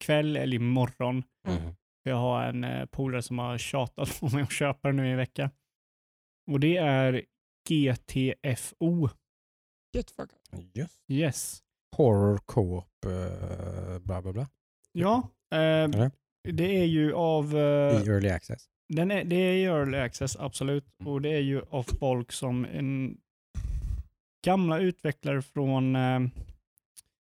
ikväll 0.00 0.36
eller 0.36 0.56
imorgon. 0.56 1.22
Mm. 1.48 1.62
För 2.02 2.10
jag 2.10 2.16
har 2.16 2.42
en 2.42 2.64
eh, 2.64 2.86
polare 2.86 3.22
som 3.22 3.38
har 3.38 3.58
tjatat 3.58 4.20
på 4.20 4.28
mig 4.28 4.42
att 4.42 4.52
köpa 4.52 4.88
det 4.88 4.94
nu 4.94 5.06
i 5.08 5.10
en 5.10 5.16
vecka. 5.16 5.50
Och 6.46 6.60
det 6.60 6.76
är 6.76 7.24
GTFO. 7.68 9.08
Get 9.96 10.10
fuck. 10.10 10.30
Just. 10.74 11.00
Yes. 11.08 11.62
Horror 11.96 12.38
co-op 12.38 13.04
eh, 13.04 13.98
bla 13.98 14.22
bla 14.22 14.32
bla. 14.32 14.48
Ja, 14.92 15.28
eh, 15.50 16.08
det 16.42 16.76
är 16.80 16.84
ju 16.84 17.14
av... 17.14 17.56
eh, 17.56 18.02
I 18.02 18.08
early 18.08 18.28
access. 18.28 18.68
Den 18.88 19.10
är, 19.10 19.24
det 19.24 19.36
är 19.36 19.52
ju 19.52 19.64
early 19.64 19.98
access, 19.98 20.36
absolut. 20.36 20.84
Mm. 21.00 21.12
Och 21.12 21.22
det 21.22 21.28
är 21.28 21.40
ju 21.40 21.62
av 21.70 21.82
folk 21.82 22.32
som 22.32 22.64
en 22.64 23.20
gamla 24.44 24.78
utvecklare 24.78 25.42
från 25.42 25.96
eh, 25.96 26.20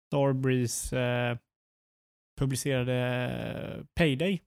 Starbreeze 0.07 0.99
eh, 0.99 1.37
publicerade 2.39 3.85
Payday. 3.95 4.41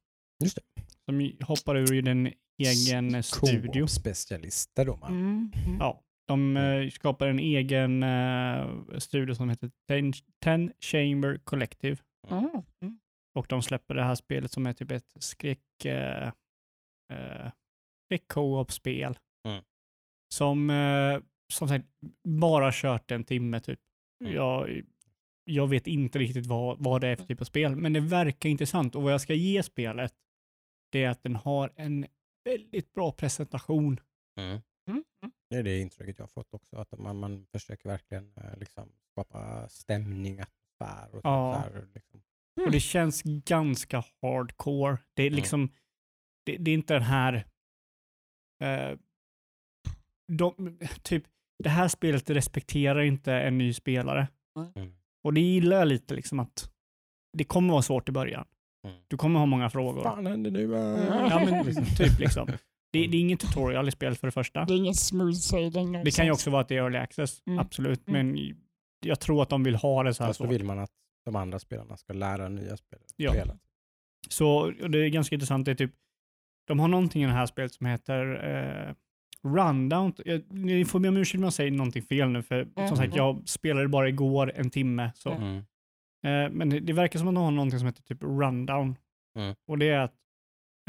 Just 0.44 0.56
det. 0.56 0.82
Som 1.04 1.32
hoppar 1.46 1.76
ur 1.76 1.94
i 1.94 2.00
den 2.00 2.32
egen 2.60 3.22
studio. 3.22 3.72
Co-op-specialister 3.72 4.84
då 4.84 4.96
man. 4.96 5.10
Mm. 5.10 5.52
Mm. 5.66 5.78
Ja, 5.78 6.02
de 6.28 6.56
eh, 6.56 6.90
skapar 6.90 7.28
en 7.28 7.38
egen 7.38 8.02
eh, 8.02 8.98
studio 8.98 9.34
som 9.34 9.50
heter 9.50 9.70
Ten, 9.88 10.12
Ten 10.44 10.72
Chamber 10.80 11.38
Collective. 11.44 11.96
Ah, 12.28 12.62
mm. 12.82 12.98
Och 13.34 13.46
de 13.48 13.62
släpper 13.62 13.94
det 13.94 14.04
här 14.04 14.14
spelet 14.14 14.52
som 14.52 14.66
är 14.66 14.72
typ 14.72 14.90
ett 14.90 15.12
skräck, 15.18 15.84
eh, 15.84 16.28
eh, 17.12 17.50
skräck 18.06 18.28
co-op-spel. 18.28 19.18
Mm. 19.48 19.62
Som, 20.34 20.70
eh, 20.70 21.20
som 21.52 21.68
sagt, 21.68 21.86
bara 22.28 22.70
kört 22.72 23.10
en 23.10 23.24
timme 23.24 23.60
typ. 23.60 23.80
Mm. 24.24 24.34
Jag, 24.34 24.82
jag 25.44 25.68
vet 25.68 25.86
inte 25.86 26.18
riktigt 26.18 26.46
vad, 26.46 26.76
vad 26.84 27.00
det 27.00 27.08
är 27.08 27.16
för 27.16 27.24
typ 27.24 27.40
av 27.40 27.44
spel, 27.44 27.76
men 27.76 27.92
det 27.92 28.00
verkar 28.00 28.48
intressant. 28.48 28.94
Och 28.94 29.02
vad 29.02 29.12
jag 29.12 29.20
ska 29.20 29.34
ge 29.34 29.62
spelet, 29.62 30.14
det 30.92 31.04
är 31.04 31.10
att 31.10 31.22
den 31.22 31.36
har 31.36 31.72
en 31.76 32.06
väldigt 32.44 32.92
bra 32.92 33.12
presentation. 33.12 34.00
Mm. 34.40 34.50
Mm. 34.50 35.04
Mm. 35.22 35.32
Det 35.50 35.56
är 35.56 35.62
det 35.62 35.78
intrycket 35.80 36.18
jag 36.18 36.22
har 36.22 36.28
fått 36.28 36.54
också. 36.54 36.76
Att 36.76 36.98
man, 36.98 37.16
man 37.18 37.46
försöker 37.52 37.88
verkligen 37.88 38.32
eh, 38.36 38.58
liksom, 38.58 38.92
skapa 39.12 39.68
stämning, 39.68 40.40
atmosfär 40.40 41.14
och 41.14 41.20
Ja. 41.24 41.62
sånt 41.62 41.74
där. 41.74 41.88
Liksom. 41.94 42.22
Och 42.66 42.70
det 42.70 42.80
känns 42.80 43.22
ganska 43.22 44.04
hardcore. 44.22 44.98
Det 45.14 45.22
är 45.22 45.26
Mm. 45.26 45.36
liksom, 45.36 45.68
det, 46.46 46.56
det 46.56 46.70
är 46.70 46.74
inte 46.74 46.94
den 46.94 47.02
här, 47.02 47.34
eh, 48.62 48.98
de, 50.32 50.78
typ, 51.02 51.24
det 51.58 51.68
här 51.68 51.88
spelet 51.88 52.30
respekterar 52.30 53.00
inte 53.02 53.32
en 53.34 53.58
ny 53.58 53.72
spelare. 53.72 54.28
Mm. 54.76 54.94
Och 55.24 55.34
det 55.34 55.40
gillar 55.40 55.76
jag 55.78 55.88
lite 55.88 56.14
liksom 56.14 56.40
att 56.40 56.72
det 57.38 57.44
kommer 57.44 57.72
vara 57.72 57.82
svårt 57.82 58.08
i 58.08 58.12
början. 58.12 58.46
Mm. 58.84 58.96
Du 59.08 59.16
kommer 59.16 59.38
ha 59.38 59.46
många 59.46 59.70
frågor. 59.70 59.94
Vad 59.94 60.14
fan 60.14 60.26
händer 60.26 60.50
nu? 60.50 60.62
Ja 61.30 61.44
men 61.50 61.64
typ 61.96 62.18
liksom. 62.18 62.46
Det, 62.92 63.06
det 63.06 63.16
är 63.16 63.20
ingen 63.20 63.38
tutorial 63.38 63.88
i 63.88 63.90
spelet 63.90 64.20
för 64.20 64.26
det 64.26 64.32
första. 64.32 64.64
Det 64.64 64.72
är 64.74 64.76
ingen 64.76 64.94
smooth 64.94 65.32
sailing 65.38 65.92
Det 66.04 66.10
kan 66.16 66.26
ju 66.26 66.32
också 66.32 66.50
vara 66.50 66.60
att 66.62 66.68
det 66.68 66.76
är 66.76 66.82
early 66.82 66.98
access, 66.98 67.42
Mm. 67.46 67.58
absolut. 67.58 68.08
Mm. 68.08 68.28
Men 68.28 68.54
jag 69.06 69.20
tror 69.20 69.42
att 69.42 69.48
de 69.48 69.62
vill 69.64 69.74
ha 69.74 70.02
det 70.02 70.14
så 70.14 70.22
här 70.22 70.28
Fast 70.28 70.38
då 70.40 70.44
svårt. 70.44 70.54
vill 70.54 70.64
man 70.64 70.78
att 70.78 70.90
de 71.24 71.36
andra 71.36 71.58
spelarna 71.58 71.96
ska 71.96 72.12
lära 72.12 72.48
nya 72.48 72.76
spelare 72.76 73.04
Ja. 73.16 73.30
spela. 73.30 73.58
Så 74.28 74.48
och 74.82 74.90
det 74.90 74.98
är 74.98 75.08
ganska 75.08 75.34
intressant. 75.34 75.64
Det 75.64 75.70
är 75.70 75.74
typ, 75.74 75.92
de 76.66 76.80
har 76.80 76.88
någonting 76.88 77.22
i 77.22 77.26
det 77.26 77.32
här 77.32 77.46
spelet 77.46 77.72
som 77.72 77.86
heter 77.86 78.24
eh, 78.88 78.94
Rundown. 79.48 80.12
Jag, 80.24 80.42
ni 80.52 80.84
får 80.84 81.00
be 81.00 81.08
om 81.08 81.16
ursäkt 81.16 81.38
om 81.38 81.44
jag 81.44 81.52
säger 81.52 81.70
någonting 81.70 82.02
fel 82.02 82.28
nu, 82.28 82.42
för 82.42 82.64
som 82.64 82.82
Mm. 82.84 82.96
sagt, 82.96 83.16
jag 83.16 83.48
spelade 83.48 83.88
bara 83.88 84.08
igår 84.08 84.52
en 84.56 84.70
timme. 84.70 85.10
Så. 85.14 85.30
Mm. 85.32 85.62
Mm. 86.22 86.44
Eh, 86.44 86.50
men 86.50 86.70
det, 86.70 86.80
det 86.80 86.92
verkar 86.92 87.18
som 87.18 87.28
att 87.28 87.34
de 87.34 87.44
har 87.44 87.50
någonting 87.50 87.78
som 87.78 87.86
heter 87.86 88.02
typ 88.02 88.22
Rundown. 88.22 88.96
Mm. 89.36 89.54
Och 89.68 89.78
det 89.78 89.88
är 89.88 89.98
att 89.98 90.14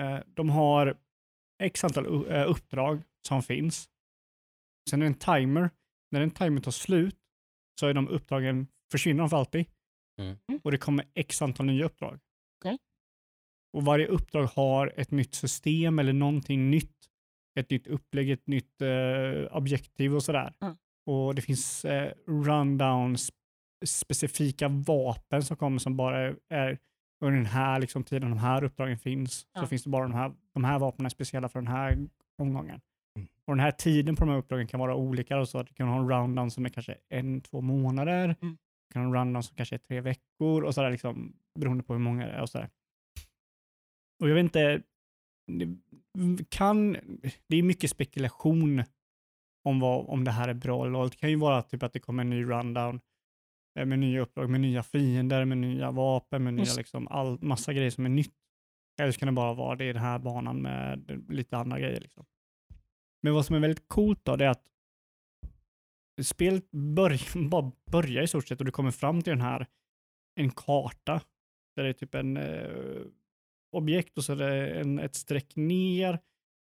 eh, 0.02 0.20
de 0.28 0.50
har 0.50 0.98
x 1.64 1.84
antal 1.84 2.32
eh, 2.32 2.50
uppdrag 2.50 3.04
som 3.28 3.44
finns. 3.44 3.90
Sen 4.90 5.02
är 5.02 5.06
det 5.06 5.10
en 5.10 5.14
timer. 5.14 5.70
När 6.12 6.20
den 6.20 6.32
timern 6.32 6.62
tar 6.62 6.72
slut 6.72 7.18
så 7.80 7.88
är 7.88 7.94
de 7.94 8.08
uppdragen, 8.08 8.68
försvinner 8.92 9.20
de 9.20 9.30
för 9.30 9.38
alltid. 9.38 9.66
Mm. 10.20 10.38
Och 10.64 10.72
det 10.72 10.78
kommer 10.78 11.06
x 11.14 11.42
antal 11.42 11.66
nya 11.66 11.86
uppdrag. 11.86 12.20
Okej. 12.60 12.78
Och 13.74 13.86
varje 13.86 14.08
uppdrag 14.08 14.44
har 14.44 14.94
ett 14.98 15.12
nytt 15.12 15.34
system 15.34 16.00
eller 16.00 16.14
någonting 16.14 16.70
nytt. 16.70 16.96
Ett 17.60 17.70
nytt 17.70 17.88
upplägg, 17.88 18.32
ett 18.32 18.48
nytt 18.48 18.82
eh, 18.82 19.58
objektiv 19.58 20.16
och 20.16 20.24
sådär. 20.24 20.54
Mm. 20.62 20.78
Och 21.06 21.36
det 21.36 21.42
finns 21.42 21.86
eh, 21.86 22.14
rundown 22.28 23.16
sp- 23.16 23.34
specifika 23.86 24.68
vapen 24.68 25.44
som 25.44 25.58
kommer 25.58 25.80
som 25.80 25.98
bara 25.98 26.20
är, 26.20 26.38
är 26.50 26.80
under 27.22 27.38
den 27.38 27.46
här 27.46 27.80
liksom, 27.80 28.04
tiden 28.04 28.30
de 28.30 28.40
här 28.40 28.64
uppdragen 28.64 28.98
finns. 28.98 29.48
Ja. 29.54 29.62
Så 29.62 29.68
finns 29.68 29.84
det 29.84 29.90
bara 29.90 30.04
de 30.04 30.14
här, 30.14 30.34
de 30.54 30.64
här 30.64 30.80
vapnen 30.80 31.06
är 31.06 31.10
speciella 31.10 31.50
för 31.50 31.60
den 31.60 31.68
här 31.68 31.98
omgången. 32.38 32.82
Mm. 33.16 33.28
Och 33.46 33.56
den 33.56 33.60
här 33.60 33.72
tiden 33.72 34.16
på 34.16 34.26
de 34.26 34.32
här 34.32 34.38
uppdragen 34.38 34.68
kan 34.68 34.80
vara 34.80 34.96
olika. 34.96 35.46
Så 35.46 35.60
att 35.60 35.68
du 35.68 35.74
kan 35.74 35.88
ha 35.88 36.00
en 36.00 36.10
rundown 36.10 36.52
som 36.52 36.66
är 36.66 36.70
kanske 36.70 36.98
en, 37.10 37.42
två 37.42 37.62
månader. 37.62 38.36
Mm. 38.42 38.58
Du 38.88 38.94
kan 38.94 39.02
ha 39.02 39.10
en 39.10 39.16
rundown 39.16 39.44
som 39.44 39.56
kanske 39.56 39.76
är 39.76 39.80
tre 39.80 40.02
veckor 40.02 40.64
och 40.64 40.76
sådär 40.76 40.92
liksom, 40.92 41.34
beroende 41.60 41.84
på 41.84 41.94
hur 41.94 42.00
många 42.00 42.26
det 42.26 42.32
är 42.32 42.42
och 42.42 42.50
sådär. 42.50 42.70
Och 44.20 44.30
jag 44.30 44.36
vet 44.36 44.44
inte, 44.44 44.82
det 46.18 46.50
kan, 46.50 46.98
det 47.48 47.58
är 47.58 47.64
mycket 47.64 47.90
spekulation 47.90 48.84
om, 49.64 49.80
vad, 49.80 50.10
om 50.10 50.24
det 50.24 50.32
här 50.32 50.48
är 50.48 50.54
bra 50.54 50.84
eller 50.84 50.94
dåligt. 50.94 51.12
Det 51.12 51.18
kan 51.18 51.30
ju 51.30 51.36
vara 51.36 51.62
typ 51.62 51.84
att 51.84 51.94
det 51.94 52.00
kommer 52.00 52.24
en 52.24 52.30
ny 52.30 52.44
rundown 52.44 53.00
med 53.76 54.00
nya 54.00 54.22
uppdrag, 54.22 54.50
med 54.50 54.62
nya 54.62 54.84
fiender, 54.84 55.46
med 55.46 55.58
nya 55.58 55.92
vapen, 55.92 56.44
med 56.44 56.54
nya 56.54 56.74
liksom, 56.78 57.08
all, 57.08 57.40
massa 57.42 57.74
grejer 57.74 57.90
som 57.90 58.06
är 58.06 58.10
nytt. 58.10 58.36
Eller 59.02 59.12
så 59.12 59.20
kan 59.20 59.26
det 59.26 59.32
bara 59.32 59.54
vara 59.54 59.76
det 59.76 59.86
i 59.86 59.94
den 59.94 60.02
här 60.02 60.20
banan 60.20 60.62
med 60.62 61.22
lite 61.30 61.58
andra 61.58 61.80
grejer. 61.80 62.02
Liksom. 62.02 62.26
Men 63.24 63.34
vad 63.34 63.46
som 63.46 63.56
är 63.56 63.60
väldigt 63.60 63.88
coolt 63.88 64.20
då, 64.24 64.36
det 64.36 64.46
är 64.46 64.50
att 64.50 64.68
spelet 66.24 66.72
börjar, 66.72 67.50
bara 67.50 67.72
börjar 67.92 68.24
i 68.24 68.28
stort 68.28 68.48
sett 68.48 68.60
och 68.60 68.66
du 68.66 68.72
kommer 68.72 68.92
fram 68.92 69.22
till 69.22 69.32
den 69.32 69.42
här, 69.42 69.68
en 70.36 70.52
karta 70.52 71.22
där 71.76 71.84
det 71.84 71.90
är 71.90 71.94
typ 71.94 72.16
en 72.16 72.38
eh, 72.38 73.02
objekt 73.72 74.18
och 74.18 74.24
så 74.24 74.32
är 74.32 74.36
det 74.36 74.80
en, 74.80 75.00
ett 75.00 75.16
streck 75.16 75.56
ner 75.56 76.20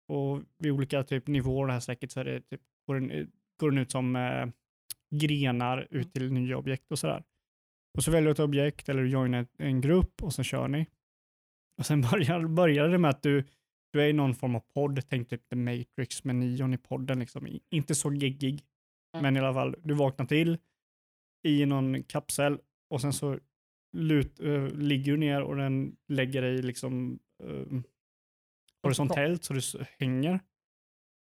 och 0.07 0.41
vid 0.57 0.71
olika 0.71 1.03
typ 1.03 1.27
nivåer 1.27 1.67
det 1.67 1.73
här 1.73 1.79
strecket 1.79 2.11
så 2.11 2.19
är 2.19 2.25
det 2.25 2.41
typ, 2.41 2.61
går, 2.87 2.99
den, 2.99 3.31
går 3.59 3.71
den 3.71 3.79
ut 3.79 3.91
som 3.91 4.15
eh, 4.15 4.47
grenar 5.17 5.87
ut 5.91 6.13
till 6.13 6.31
nya 6.33 6.57
objekt 6.57 6.91
och 6.91 6.99
sådär. 6.99 7.23
Och 7.97 8.03
så 8.03 8.11
väljer 8.11 8.25
du 8.25 8.31
ett 8.31 8.39
objekt 8.39 8.89
eller 8.89 9.03
du 9.03 9.09
joinar 9.09 9.47
en 9.57 9.81
grupp 9.81 10.23
och 10.23 10.33
så 10.33 10.43
kör 10.43 10.67
ni. 10.67 10.87
Och 11.77 11.85
sen 11.85 12.01
börjar, 12.11 12.47
börjar 12.47 12.89
det 12.89 12.97
med 12.97 13.09
att 13.09 13.23
du, 13.23 13.43
du 13.93 14.01
är 14.01 14.07
i 14.07 14.13
någon 14.13 14.35
form 14.35 14.55
av 14.55 14.59
podd, 14.59 15.01
tänk 15.09 15.29
typ 15.29 15.49
The 15.49 15.55
Matrix 15.55 16.23
med 16.23 16.35
nion 16.35 16.73
i 16.73 16.77
podden, 16.77 17.19
liksom. 17.19 17.47
Inte 17.69 17.95
så 17.95 18.13
geggig, 18.13 18.63
Mm. 19.15 19.23
men 19.23 19.37
i 19.37 19.39
alla 19.39 19.53
fall, 19.53 19.75
du 19.83 19.93
vaknar 19.93 20.25
till 20.25 20.57
i 21.47 21.65
någon 21.65 22.03
kapsel 22.03 22.59
och 22.89 23.01
sen 23.01 23.13
så 23.13 23.39
lut, 23.97 24.39
eh, 24.39 24.67
ligger 24.67 25.11
du 25.11 25.17
ner 25.17 25.41
och 25.41 25.55
den 25.55 25.95
lägger 26.07 26.41
dig 26.41 26.61
liksom 26.61 27.19
eh, 27.43 27.79
horisontellt 28.83 29.43
så 29.43 29.53
du 29.53 29.61
hänger. 29.99 30.39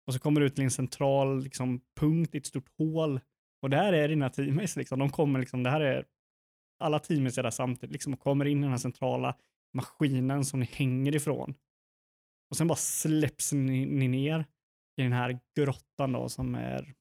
Och 0.07 0.13
så 0.13 0.19
kommer 0.19 0.41
du 0.41 0.49
till 0.49 0.63
en 0.63 0.71
central 0.71 1.43
liksom, 1.43 1.81
punkt 1.99 2.35
i 2.35 2.37
ett 2.37 2.45
stort 2.45 2.69
hål. 2.77 3.19
Och 3.67 3.71
där 3.71 3.93
är 3.93 4.07
dina 4.07 4.29
teammates. 4.29 4.75
Liksom. 4.75 4.99
De 4.99 5.09
kommer 5.09 5.39
liksom, 5.39 5.63
det 5.63 5.69
här 5.69 5.81
är, 5.81 6.05
alla 6.79 6.99
teammates 6.99 7.37
är 7.37 7.43
där 7.43 7.49
samtidigt 7.49 7.93
liksom, 7.93 8.13
och 8.13 8.19
kommer 8.19 8.45
in 8.45 8.57
i 8.57 8.61
den 8.61 8.71
här 8.71 8.77
centrala 8.77 9.35
maskinen 9.73 10.45
som 10.45 10.59
ni 10.59 10.65
hänger 10.65 11.15
ifrån. 11.15 11.55
Och 12.49 12.57
sen 12.57 12.67
bara 12.67 12.75
släpps 12.75 13.53
ni, 13.53 13.85
ni 13.85 14.07
ner 14.07 14.45
i 14.97 15.03
den 15.03 15.13
här 15.13 15.39
grottan 15.55 16.11
då 16.11 16.29
som 16.29 16.55
är, 16.55 16.93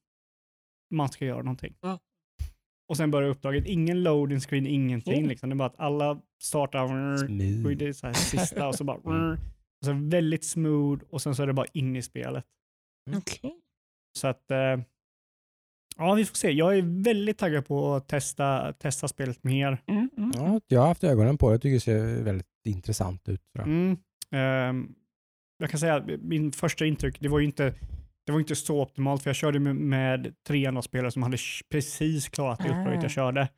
man 0.93 1.09
ska 1.09 1.25
göra 1.25 1.41
någonting. 1.41 1.75
Ja. 1.81 1.99
Och 2.89 2.97
sen 2.97 3.11
börjar 3.11 3.29
uppdraget, 3.29 3.65
ingen 3.65 4.03
loading 4.03 4.39
screen, 4.39 4.67
ingenting. 4.67 5.17
Mm. 5.17 5.29
Liksom. 5.29 5.49
Det 5.49 5.53
är 5.53 5.57
bara 5.57 5.69
att 5.69 5.79
alla 5.79 6.21
startar 6.43 7.17
Smooth. 7.17 7.65
och 7.65 7.77
det 7.77 7.87
är 7.87 7.93
så 7.93 8.07
här 8.07 8.13
sista 8.13 8.67
och 8.67 8.75
så 8.75 8.83
bara 8.83 8.97
Mm. 8.97 9.31
och 9.81 9.85
så 9.85 9.93
väldigt 9.93 10.43
smooth 10.43 11.03
och 11.09 11.21
sen 11.21 11.35
så 11.35 11.43
är 11.43 11.47
det 11.47 11.53
bara 11.53 11.67
in 11.73 11.95
i 11.95 12.01
spelet. 12.01 12.45
Okej. 13.17 13.61
Så 14.19 14.27
att 14.27 14.51
eh, 14.51 14.77
ja, 15.97 16.13
vi 16.13 16.25
får 16.25 16.35
se. 16.35 16.51
Jag 16.51 16.77
är 16.77 17.03
väldigt 17.03 17.37
taggad 17.37 17.65
på 17.67 17.93
att 17.95 18.07
testa, 18.07 18.73
testa 18.73 19.07
spelet 19.07 19.43
mer. 19.43 19.81
Mm, 19.87 20.09
mm. 20.17 20.31
Ja, 20.35 20.61
jag 20.67 20.79
har 20.79 20.87
haft 20.87 21.03
ögonen 21.03 21.37
på 21.37 21.49
det. 21.49 21.53
Jag 21.53 21.61
tycker 21.61 21.73
det 21.73 21.79
ser 21.79 22.23
väldigt 22.23 22.47
intressant 22.65 23.29
ut. 23.29 23.41
Mm. 23.59 23.97
Ehm, 24.31 24.95
jag 25.57 25.69
kan 25.69 25.79
säga 25.79 25.95
att 25.95 26.05
min 26.21 26.51
första 26.51 26.85
intryck, 26.85 27.19
det 27.19 27.27
var 27.27 27.39
ju 27.39 27.45
inte, 27.45 27.73
det 28.25 28.31
var 28.31 28.39
inte 28.39 28.55
så 28.55 28.81
optimalt 28.81 29.23
för 29.23 29.29
jag 29.29 29.35
körde 29.35 29.59
med, 29.59 29.75
med 29.75 30.35
tre 30.47 30.65
andra 30.65 30.81
spelare 30.81 31.11
som 31.11 31.23
hade 31.23 31.37
precis 31.69 32.29
klarat 32.29 32.59
det 32.59 32.69
uppdraget 32.69 32.99
Ah. 32.99 33.01
jag 33.01 33.11
körde. 33.11 33.49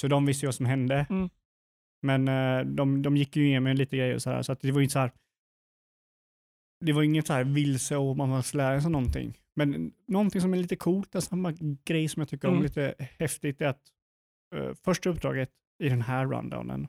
Så 0.00 0.08
de 0.08 0.26
visste 0.26 0.46
ju 0.46 0.48
vad 0.48 0.54
som 0.54 0.66
hände. 0.66 1.06
Mm. 1.10 1.28
Men 2.02 2.28
eh, 2.28 2.64
de, 2.74 3.02
de 3.02 3.16
gick 3.16 3.36
ju 3.36 3.46
igenom 3.46 3.76
lite 3.76 3.96
grejer 3.96 4.14
och 4.14 4.22
så 4.22 4.30
här, 4.30 4.42
så 4.42 4.52
att 4.52 4.60
det 4.60 4.72
var 4.72 4.80
ju 4.80 4.84
inte 4.84 4.92
så 4.92 4.98
här. 4.98 5.10
Det 6.84 6.92
var 6.92 7.02
inget 7.02 7.26
så 7.26 7.32
här 7.32 7.44
vilse 7.44 7.96
och 7.96 8.16
man 8.16 8.28
måste 8.28 8.56
lära 8.56 8.80
sig 8.80 8.90
någonting. 8.90 9.38
Men 9.56 9.92
någonting 10.06 10.40
som 10.40 10.54
är 10.54 10.58
lite 10.58 10.76
coolt, 10.76 11.14
en 11.14 11.22
samma 11.22 11.52
grej 11.84 12.08
som 12.08 12.20
jag 12.20 12.28
tycker 12.28 12.48
om 12.48 12.54
Mm. 12.54 12.62
lite 12.64 12.94
häftigt 12.98 13.60
är 13.60 13.66
att 13.66 13.92
eh, 14.54 14.74
första 14.74 15.10
uppdraget 15.10 15.50
i 15.84 15.88
den 15.88 16.02
här 16.02 16.26
rundownen, 16.26 16.88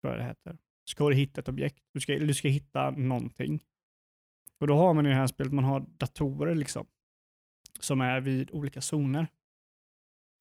tror 0.00 0.12
jag 0.14 0.18
det 0.18 0.24
heter, 0.24 0.58
ska 0.90 1.08
du 1.08 1.14
hitta 1.14 1.40
ett 1.40 1.48
objekt. 1.48 1.84
Du 1.94 2.00
ska, 2.00 2.18
du 2.18 2.34
ska 2.34 2.48
hitta 2.48 2.90
någonting. 2.90 3.60
Och 4.60 4.66
då 4.66 4.74
har 4.76 4.94
man 4.94 5.06
i 5.06 5.08
det 5.08 5.14
här 5.14 5.26
spelet, 5.26 5.52
man 5.52 5.64
har 5.64 5.80
datorer 5.80 6.54
liksom, 6.54 6.86
som 7.80 8.00
är 8.00 8.20
vid 8.20 8.50
olika 8.50 8.80
zoner. 8.80 9.22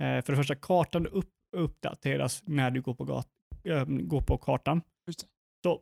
Eh, 0.03 0.21
för 0.21 0.33
det 0.33 0.35
första, 0.37 0.55
kartan 0.55 1.07
upp, 1.07 1.29
uppdateras 1.57 2.43
när 2.47 2.71
du 2.71 2.81
går 2.81 2.93
på, 2.95 3.03
gat, 3.03 3.29
äh, 3.63 3.85
går 3.85 4.21
på 4.21 4.37
kartan. 4.37 4.81
Just 5.07 5.19
det. 5.19 5.27
Så 5.63 5.81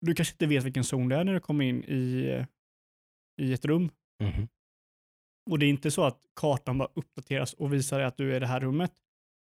du 0.00 0.14
kanske 0.14 0.34
inte 0.34 0.46
vet 0.46 0.64
vilken 0.64 0.84
zon 0.84 1.08
det 1.08 1.16
är 1.16 1.24
när 1.24 1.34
du 1.34 1.40
kommer 1.40 1.64
in 1.64 1.84
i, 1.84 2.26
eh, 2.28 2.46
i 3.42 3.52
ett 3.52 3.64
rum. 3.64 3.90
Mhm. 4.22 4.48
Och 5.48 5.58
det 5.58 5.66
är 5.66 5.70
inte 5.70 5.90
så 5.90 6.04
att 6.04 6.20
kartan 6.40 6.78
bara 6.78 6.88
uppdateras 6.94 7.52
och 7.54 7.72
visar 7.72 7.98
dig 7.98 8.06
att 8.06 8.16
du 8.16 8.32
är 8.32 8.36
i 8.36 8.40
det 8.40 8.46
här 8.46 8.60
rummet. 8.60 8.92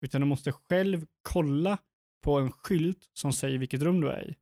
Utan 0.00 0.20
du 0.20 0.26
måste 0.26 0.52
själv 0.52 1.06
kolla 1.22 1.78
på 2.24 2.38
en 2.38 2.52
skylt 2.52 3.10
som 3.12 3.32
säger 3.32 3.58
vilket 3.58 3.82
rum 3.82 4.00
du 4.00 4.08
är 4.10 4.28
i. 4.30 4.36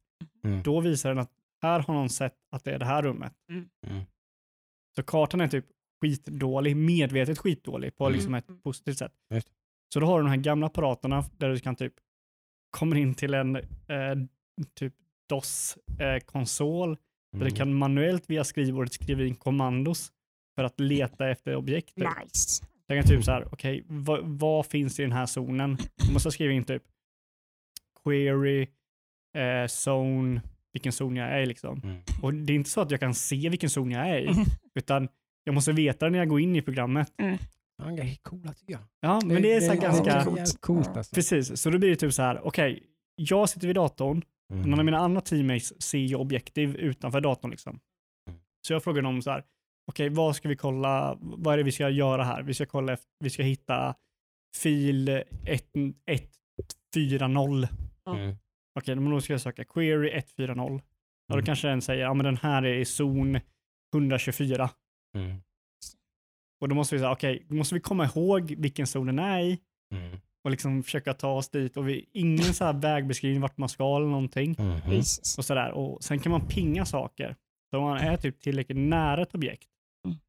Mm. 0.45 0.63
Då 0.63 0.81
visar 0.81 1.09
den 1.09 1.19
att 1.19 1.31
här 1.63 1.81
har 1.81 1.95
någon 1.95 2.09
sett 2.11 2.35
att 2.51 2.65
det 2.65 2.73
är 2.75 2.79
det 2.79 2.85
här 2.85 3.03
rummet. 3.03 3.33
Mm. 3.51 3.69
Så 4.97 5.03
kartan 5.03 5.41
är 5.41 5.49
typ 5.49 5.67
skitdålig, 6.01 6.77
medvetet 6.77 7.39
skitdålig 7.39 7.97
på 7.97 8.05
Mm. 8.07 8.15
liksom 8.17 8.35
ett 8.35 8.63
positivt 8.63 8.99
sätt. 8.99 9.13
Just. 9.31 9.49
Så 9.93 10.01
då 10.01 10.07
har 10.07 10.19
du 10.19 10.25
de 10.25 10.31
här 10.31 10.37
gamla 10.37 10.67
apparaterna 10.67 11.25
där 11.39 11.49
du 11.49 11.59
kan 11.59 11.77
typ 11.77 11.95
komma 12.71 12.99
in 12.99 13.15
till 13.15 13.35
en 13.35 13.57
eh, 13.57 13.63
typ 14.75 14.95
DOS-konsol 15.29 16.89
där 16.89 17.39
Mm. 17.41 17.49
du 17.49 17.57
kan 17.57 17.75
manuellt 17.75 18.31
via 18.31 18.45
skrivbordet 18.45 18.93
skriva 18.93 19.25
in 19.25 19.35
kommandos 19.35 20.13
för 20.55 20.65
att 20.65 20.81
leta 20.81 21.29
efter 21.31 21.57
objekt. 21.57 21.95
typ. 21.95 22.09
Nice. 22.25 22.65
Jag 22.87 22.99
kan 22.99 23.09
typ 23.17 23.25
så 23.25 23.31
här, 23.31 23.49
okej, 23.53 23.85
vad, 23.89 24.21
vad 24.25 24.67
finns 24.67 25.01
i 25.01 25.03
den 25.03 25.13
här 25.13 25.27
zonen? 25.27 25.77
Du 26.07 26.13
måste 26.13 26.31
skriva 26.31 26.53
in 26.53 26.65
typ 26.65 26.83
query, 28.05 28.63
eh, 29.37 29.67
zone, 29.87 30.41
vilken 30.73 30.93
zon 30.93 31.17
jag 31.17 31.29
är 31.29 31.41
i 31.41 31.47
liksom. 31.47 31.81
Mm. 31.85 31.97
Och 32.23 32.35
det 32.35 32.53
är 32.53 32.55
inte 32.55 32.71
så 32.71 32.81
att 32.81 32.91
jag 32.91 33.01
kan 33.01 33.15
se 33.15 33.49
vilken 33.49 33.71
zon 33.71 33.91
jag 33.91 34.09
är 34.09 34.19
i, 34.19 34.27
Mhm. 34.31 34.45
utan 34.75 35.09
jag 35.45 35.55
måste 35.55 35.73
veta 35.73 36.05
det 36.07 36.11
när 36.11 36.19
jag 36.19 36.29
går 36.29 36.41
in 36.41 36.57
i 36.57 36.63
programmet. 36.63 37.13
Ja, 37.17 37.85
det 37.91 38.03
är 38.03 38.17
coola 38.23 38.53
tycker 38.53 38.73
jag. 38.73 38.83
Ja, 39.01 39.21
men 39.25 39.43
det 39.43 39.53
är 39.53 39.61
så 39.61 39.73
det 39.73 39.79
ganska... 39.81 40.13
är 40.13 40.25
coolt. 40.25 40.61
coolt 40.61 40.97
alltså. 40.97 41.15
Precis, 41.15 41.61
så 41.63 41.71
då 41.71 41.79
blir 41.79 41.91
det 41.91 41.97
typ 41.97 42.13
så 42.15 42.23
här, 42.23 42.47
okej, 42.47 42.83
jag 43.17 43.49
sitter 43.49 43.67
vid 43.67 43.77
datorn, 43.77 44.23
Mm. 44.53 44.71
någon 44.71 44.79
av 44.79 44.85
mina 44.85 44.99
andra 44.99 45.21
teammates 45.21 45.83
ser 45.83 45.99
ju 45.99 46.15
objektiv 46.17 46.77
utanför 46.77 47.21
datorn 47.21 47.51
liksom. 47.51 47.81
Mm. 48.29 48.41
Så 48.67 48.73
jag 48.73 48.85
frågar 48.85 49.03
dem 49.03 49.23
så 49.23 49.31
här, 49.31 49.45
okej, 49.91 50.09
vad 50.09 50.37
ska 50.37 50.49
vi 50.49 50.57
kolla, 50.57 51.17
vad 51.21 51.53
är 51.55 51.57
det 51.59 51.63
vi 51.65 51.73
ska 51.73 51.89
göra 51.89 52.25
här? 52.25 52.43
Vi 52.43 52.55
ska 52.55 52.67
kolla 52.67 52.93
efter, 52.93 53.09
vi 53.21 53.31
ska 53.31 53.43
hitta 53.43 53.95
fil 54.57 55.23
140. 56.97 57.69
Mm. 58.09 58.37
Okej, 58.81 58.95
men 58.97 59.11
då 59.11 59.21
ska 59.21 59.33
jag 59.33 59.41
söka 59.41 59.65
query 59.65 60.11
140. 60.11 60.81
Ja, 61.27 61.35
då 61.35 61.35
Mm. 61.35 61.45
kanske 61.47 61.69
den 61.69 61.83
säger, 61.83 62.03
ja 62.03 62.15
men 62.15 62.25
den 62.25 62.37
här 62.37 62.63
är 62.63 62.75
i 62.75 62.85
zon 62.85 63.41
124. 63.95 64.71
Mm. 65.17 65.37
Och 66.61 66.69
då 66.69 66.75
måste 66.75 66.95
vi 66.95 66.99
säga, 66.99 67.13
okej, 67.13 67.47
då 67.49 67.55
måste 67.55 67.75
vi 67.75 67.81
komma 67.81 68.05
ihåg 68.05 68.55
vilken 68.59 68.87
zon 68.87 69.07
den 69.07 69.19
är 69.19 69.41
i 69.41 69.59
Mm. 69.95 70.19
och 70.45 70.51
liksom 70.51 70.83
försöka 70.83 71.15
ta 71.15 71.33
oss 71.33 71.49
dit. 71.51 71.77
Och 71.77 71.89
vi, 71.89 72.09
ingen 72.13 72.55
så 72.55 72.65
här 72.65 72.73
vägbeskrivning 72.73 73.41
vart 73.41 73.57
man 73.59 73.69
ska 73.69 73.97
eller 73.97 74.07
någonting. 74.07 74.57
Jesus. 74.91 75.39
Och 75.39 75.45
sådär. 75.45 75.71
Och 75.71 76.05
sen 76.05 76.19
kan 76.19 76.33
man 76.33 76.49
pinga 76.49 76.85
saker. 76.85 77.37
Så 77.71 77.79
om 77.79 77.85
man 77.85 77.99
är 77.99 78.17
typ 78.17 78.41
tillräckligt 78.41 78.79
nära 78.79 79.23
ett 79.23 79.35
objekt 79.35 79.69
Mm. 79.69 79.74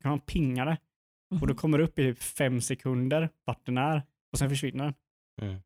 Kan 0.02 0.10
man 0.10 0.20
pinga 0.20 0.66
det. 0.66 0.78
Och 1.42 1.48
då 1.48 1.56
kommer 1.56 1.78
det 1.78 1.84
upp 1.84 2.00
i 2.00 2.04
typ 2.04 2.20
fem 2.24 2.62
sekunder 2.62 3.30
vart 3.46 3.66
den 3.66 3.78
är 3.78 4.04
och 4.32 4.40
sen 4.40 4.50
försvinner 4.50 4.84
den. 4.84 5.50
Mm. 5.50 5.62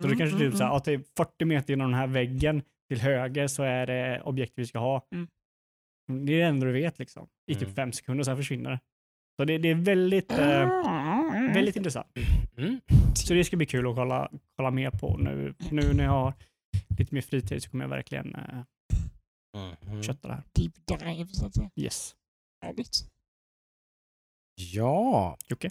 Så 0.00 0.06
det 0.06 0.16
kanske 0.16 0.38
typ 0.38 0.46
Mm, 0.46 0.56
så 0.58 0.64
här, 0.64 0.76
att 0.76 0.84
det 0.84 0.92
är 0.92 1.02
40 1.16 1.44
meter 1.44 1.70
genom 1.70 1.90
den 1.90 2.00
här 2.00 2.06
väggen 2.06 2.62
till 2.88 3.00
höger 3.00 3.46
så 3.46 3.62
är 3.62 3.86
det 3.86 4.22
objekt 4.24 4.52
vi 4.56 4.66
ska 4.66 4.78
ha. 4.78 5.06
Mm. 5.14 5.28
Det 6.26 6.32
är 6.32 6.38
det 6.38 6.42
enda 6.42 6.66
du 6.66 6.72
vet 6.72 6.98
liksom. 6.98 7.28
I 7.46 7.54
typ 7.54 7.62
Mm. 7.62 7.74
fem 7.74 7.92
sekunder 7.92 8.20
och 8.20 8.24
sen 8.26 8.36
försvinner 8.36 8.70
det. 8.70 8.80
Så 9.36 9.44
det, 9.44 9.58
det 9.58 9.68
är 9.68 9.74
väldigt, 9.74 10.32
eh, 10.32 10.62
mm. 10.62 11.52
väldigt 11.52 11.76
intressant. 11.76 12.06
Mm. 12.56 12.80
Så 13.14 13.34
det 13.34 13.44
ska 13.44 13.56
bli 13.56 13.66
kul 13.66 13.86
att 13.86 13.94
kolla, 13.96 14.30
kolla 14.56 14.70
mer 14.70 14.90
på 14.90 15.16
nu. 15.16 15.54
Nu 15.70 15.92
när 15.92 16.04
jag 16.04 16.10
har 16.10 16.34
lite 16.98 17.14
mer 17.14 17.22
fritid 17.22 17.62
så 17.62 17.70
kommer 17.70 17.84
jag 17.84 17.88
verkligen 17.90 18.34
eh, 18.34 18.62
kötta 20.02 20.28
det 20.28 20.34
här. 20.34 20.42
Deep 20.52 20.72
dive 20.86 21.26
så 21.28 21.46
att 21.46 21.54
säga. 21.54 21.70
Yes. 21.76 22.14
Härligt. 22.62 23.04
Ja. 24.54 25.36
Jocke? 25.48 25.70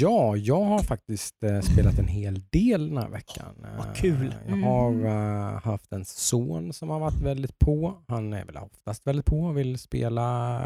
Ja, 0.00 0.36
jag 0.36 0.64
har 0.64 0.78
faktiskt 0.78 1.42
eh, 1.42 1.60
spelat 1.60 1.98
en 1.98 2.08
hel 2.08 2.42
del 2.50 2.88
den 2.88 2.98
här 2.98 3.08
veckan. 3.08 3.54
Vad 3.78 3.86
Eh, 3.86 3.92
kul. 3.94 4.34
Jag 4.48 4.56
har 4.56 5.04
eh, 5.04 5.60
haft 5.60 5.92
en 5.92 6.04
son 6.04 6.72
som 6.72 6.88
har 6.88 7.00
varit 7.00 7.20
väldigt 7.20 7.58
på. 7.58 8.02
Han 8.08 8.32
är 8.32 8.44
väl 8.44 8.56
oftast 8.56 9.06
väldigt 9.06 9.26
på 9.26 9.40
och 9.40 9.58
vill 9.58 9.78
spela 9.78 10.60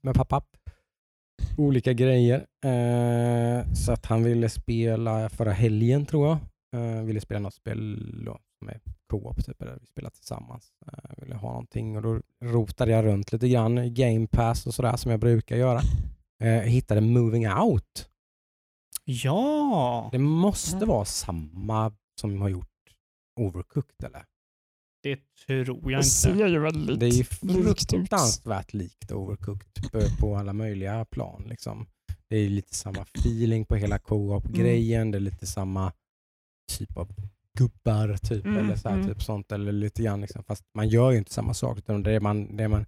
med 0.00 0.14
pappa. 0.14 0.42
Olika 1.56 1.92
grejer. 1.92 2.46
Eh, 2.64 3.72
så 3.74 3.92
att 3.92 4.06
han 4.06 4.24
ville 4.24 4.48
spela 4.48 5.28
förra 5.28 5.52
helgen 5.52 6.06
tror 6.06 6.26
jag. 6.28 6.38
Eh, 6.80 7.02
ville 7.02 7.20
spela 7.20 7.40
något 7.40 7.54
spel 7.54 8.28
är 8.68 8.80
co-op, 9.10 9.44
typ, 9.44 9.62
eller 9.62 9.78
vi 9.80 9.86
spelar 9.86 10.10
tillsammans. 10.10 10.72
Eh, 10.86 11.22
ville 11.22 11.34
ha 11.34 11.48
någonting 11.48 11.96
och 11.96 12.02
då 12.02 12.20
rotade 12.42 12.92
jag 12.92 13.04
runt 13.04 13.32
lite 13.32 13.48
grann 13.48 13.78
i 13.78 13.90
Game 13.90 14.26
Pass 14.26 14.66
och 14.66 14.74
sådär 14.74 14.96
som 14.96 15.10
jag 15.10 15.20
brukar 15.20 15.56
göra. 15.56 15.80
Eh, 16.42 16.48
hittade 16.62 17.00
Moving 17.00 17.48
Out. 17.48 18.10
Ja, 19.04 20.08
Det 20.12 20.18
måste 20.18 20.76
Mm. 20.76 20.88
vara 20.88 21.04
samma 21.04 21.92
som 22.20 22.40
har 22.40 22.48
gjort 22.48 22.68
Overcooked 23.40 24.04
eller? 24.04 24.24
det 25.02 25.18
tror 25.46 25.76
jag 25.76 25.84
Det 25.84 25.92
inte. 25.96 26.02
ser 26.08 26.46
ju 26.46 26.58
väldigt 26.58 27.00
Det 27.00 27.06
är 27.06 27.10
ju 27.10 27.24
fruktansvärt 27.24 28.72
likt 28.72 29.12
Overcooked 29.12 29.92
på, 29.92 30.00
på 30.20 30.36
alla 30.36 30.52
möjliga 30.52 31.04
plan. 31.04 31.42
Liksom. 31.48 31.86
Det 32.28 32.36
är 32.36 32.48
lite 32.48 32.74
samma 32.74 33.02
feeling 33.02 33.64
på 33.64 33.76
hela 33.76 33.98
co-op-grejen. 33.98 35.10
Det 35.10 35.18
är 35.18 35.20
lite 35.20 35.46
samma 35.46 35.92
typ 36.78 36.96
av 36.96 37.08
gubbar 37.58 38.16
typ, 38.16 38.44
Mm, 38.44 38.64
eller 38.64 38.76
så 38.76 38.88
här, 38.88 38.96
mm. 38.96 39.08
typ 39.08 39.22
sånt. 39.22 39.52
Eller 39.52 39.72
lite 39.72 40.02
grann, 40.02 40.20
liksom. 40.20 40.44
Fast 40.44 40.64
man 40.74 40.88
gör 40.88 41.10
ju 41.10 41.18
inte 41.18 41.32
samma 41.32 41.54
sak. 41.54 41.78
Utan 41.78 42.02
det, 42.02 42.12
är 42.12 42.20
man, 42.20 42.56
det, 42.56 42.64
är 42.64 42.68
man, 42.68 42.86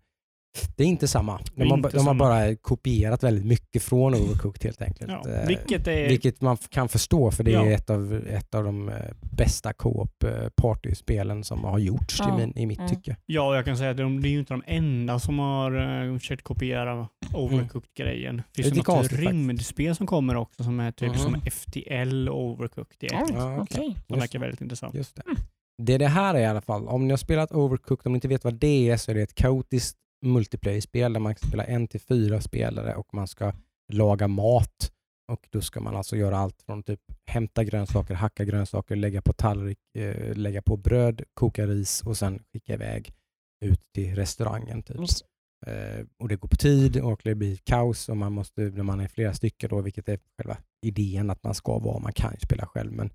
det 0.76 0.82
är 0.84 0.86
inte 0.88 1.08
samma. 1.08 1.40
Det 1.54 1.62
är 1.62 1.64
De, 1.64 1.70
har, 1.70 1.76
inte 1.76 1.88
de 1.88 1.96
har 1.98 2.04
samma. 2.04 2.18
bara 2.24 2.56
kopierat 2.56 3.22
väldigt 3.22 3.46
mycket 3.46 3.82
från 3.82 4.14
Overcooked 4.14 4.64
helt 4.64 4.82
enkelt. 4.82 5.10
Ja, 5.24 5.30
Eh, 5.30 5.46
vilket 5.46 5.86
är... 5.86 6.08
vilket 6.08 6.40
man 6.40 6.56
kan 6.56 6.88
förstå 6.88 7.30
för 7.30 7.44
det 7.44 7.50
är 7.54 7.64
Ja. 7.66 7.66
ett, 7.70 7.90
av, 7.90 8.14
ett 8.28 8.54
av 8.54 8.64
de 8.64 8.88
eh, 8.88 8.94
bästa 9.20 9.72
co-op 9.72 10.24
eh, 10.24 10.48
partyspelen 10.56 11.44
som 11.44 11.64
har 11.64 11.78
gjorts 11.78 12.16
Ja. 12.20 12.34
i, 12.34 12.40
min, 12.40 12.58
i 12.58 12.66
mitt 12.66 12.78
Mm. 12.78 12.90
tycke. 12.90 13.16
Ja, 13.26 13.54
jag 13.56 13.64
kan 13.64 13.76
säga 13.76 13.90
att 13.90 13.96
de, 13.96 14.22
det 14.22 14.28
är 14.28 14.30
ju 14.30 14.38
inte 14.38 14.54
de 14.54 14.62
enda 14.66 15.18
som 15.18 15.38
har 15.38 15.76
uh, 16.06 16.18
försökt 16.18 16.44
kopiera 16.44 17.08
Overcooked-grejen. 17.34 18.36
Det 18.36 18.42
Lite 18.42 18.62
finns 18.62 18.72
ju 18.74 18.76
något 18.78 18.86
konstigt 18.86 19.10
faktiskt. 19.10 19.30
rymdspel 19.32 19.96
som 19.96 20.06
kommer 20.06 20.36
också 20.36 20.64
som 20.64 20.80
är 20.80 20.92
typ 20.92 21.08
Mhm. 21.08 21.18
som 21.18 21.40
FTL 21.50 22.28
Overcooked. 22.28 22.96
i 23.02 23.06
ett. 23.06 23.12
Ja, 23.34 23.58
okej. 23.60 23.76
Som 23.76 23.94
Just 24.08 24.22
verkar 24.22 24.38
väldigt 24.38 24.60
intressant. 24.60 24.94
Just 24.94 25.16
det. 25.16 25.22
Mm. 25.26 25.36
Det 25.82 25.92
är 25.94 25.98
det 25.98 26.06
här 26.08 26.34
är 26.34 26.38
i 26.40 26.46
alla 26.46 26.60
fall. 26.60 26.88
Om 26.88 27.04
ni 27.06 27.10
har 27.12 27.16
spelat 27.18 27.52
Overcooked, 27.52 28.06
om 28.06 28.12
ni 28.12 28.16
inte 28.16 28.28
vet 28.28 28.44
vad 28.44 28.54
det 28.54 28.90
är 28.90 28.96
så 28.96 29.10
är 29.10 29.14
det 29.14 29.22
ett 29.22 29.34
kaotiskt 29.34 29.96
multiplayer-spel 30.22 31.12
där 31.12 31.20
man 31.20 31.34
ska 31.34 31.46
spela 31.46 31.64
en 31.64 31.88
till 31.88 32.00
fyra 32.00 32.40
spelare 32.40 32.94
och 32.94 33.14
man 33.14 33.28
ska 33.28 33.52
laga 33.92 34.28
mat. 34.28 34.92
Och 35.32 35.46
då 35.50 35.60
ska 35.60 35.80
man 35.80 35.96
alltså 35.96 36.16
göra 36.16 36.38
allt 36.38 36.62
från 36.62 36.82
typ 36.82 37.00
hämta 37.26 37.64
grönsaker, 37.64 38.14
hacka 38.14 38.44
grönsaker, 38.44 38.96
lägga 38.96 39.22
på 39.22 39.32
tallrik, 39.32 39.78
eh, 39.98 40.34
lägga 40.34 40.62
på 40.62 40.76
bröd, 40.76 41.22
koka 41.34 41.66
ris 41.66 42.02
och 42.02 42.16
sen 42.16 42.42
skicka 42.52 42.74
iväg 42.74 43.14
ut 43.64 43.80
till 43.94 44.14
restaurangen. 44.14 44.82
Typ. 44.82 44.96
Eh, 45.66 46.06
och 46.18 46.28
det 46.28 46.36
går 46.36 46.48
på 46.48 46.56
tid 46.56 46.96
och 47.00 47.20
det 47.24 47.34
blir 47.34 47.56
kaos 47.64 48.08
och 48.08 48.16
man 48.16 48.32
måste, 48.32 48.60
när 48.60 48.82
man 48.82 49.00
är 49.00 49.08
flera 49.08 49.32
stycken 49.34 49.68
då, 49.70 49.80
vilket 49.80 50.08
är 50.08 50.18
själva 50.38 50.56
idén 50.86 51.30
att 51.30 51.42
man 51.44 51.54
ska 51.54 51.78
vara, 51.78 51.98
man 51.98 52.12
kan 52.12 52.32
ju 52.32 52.38
spela 52.40 52.66
själv 52.66 52.92
men 52.92 53.10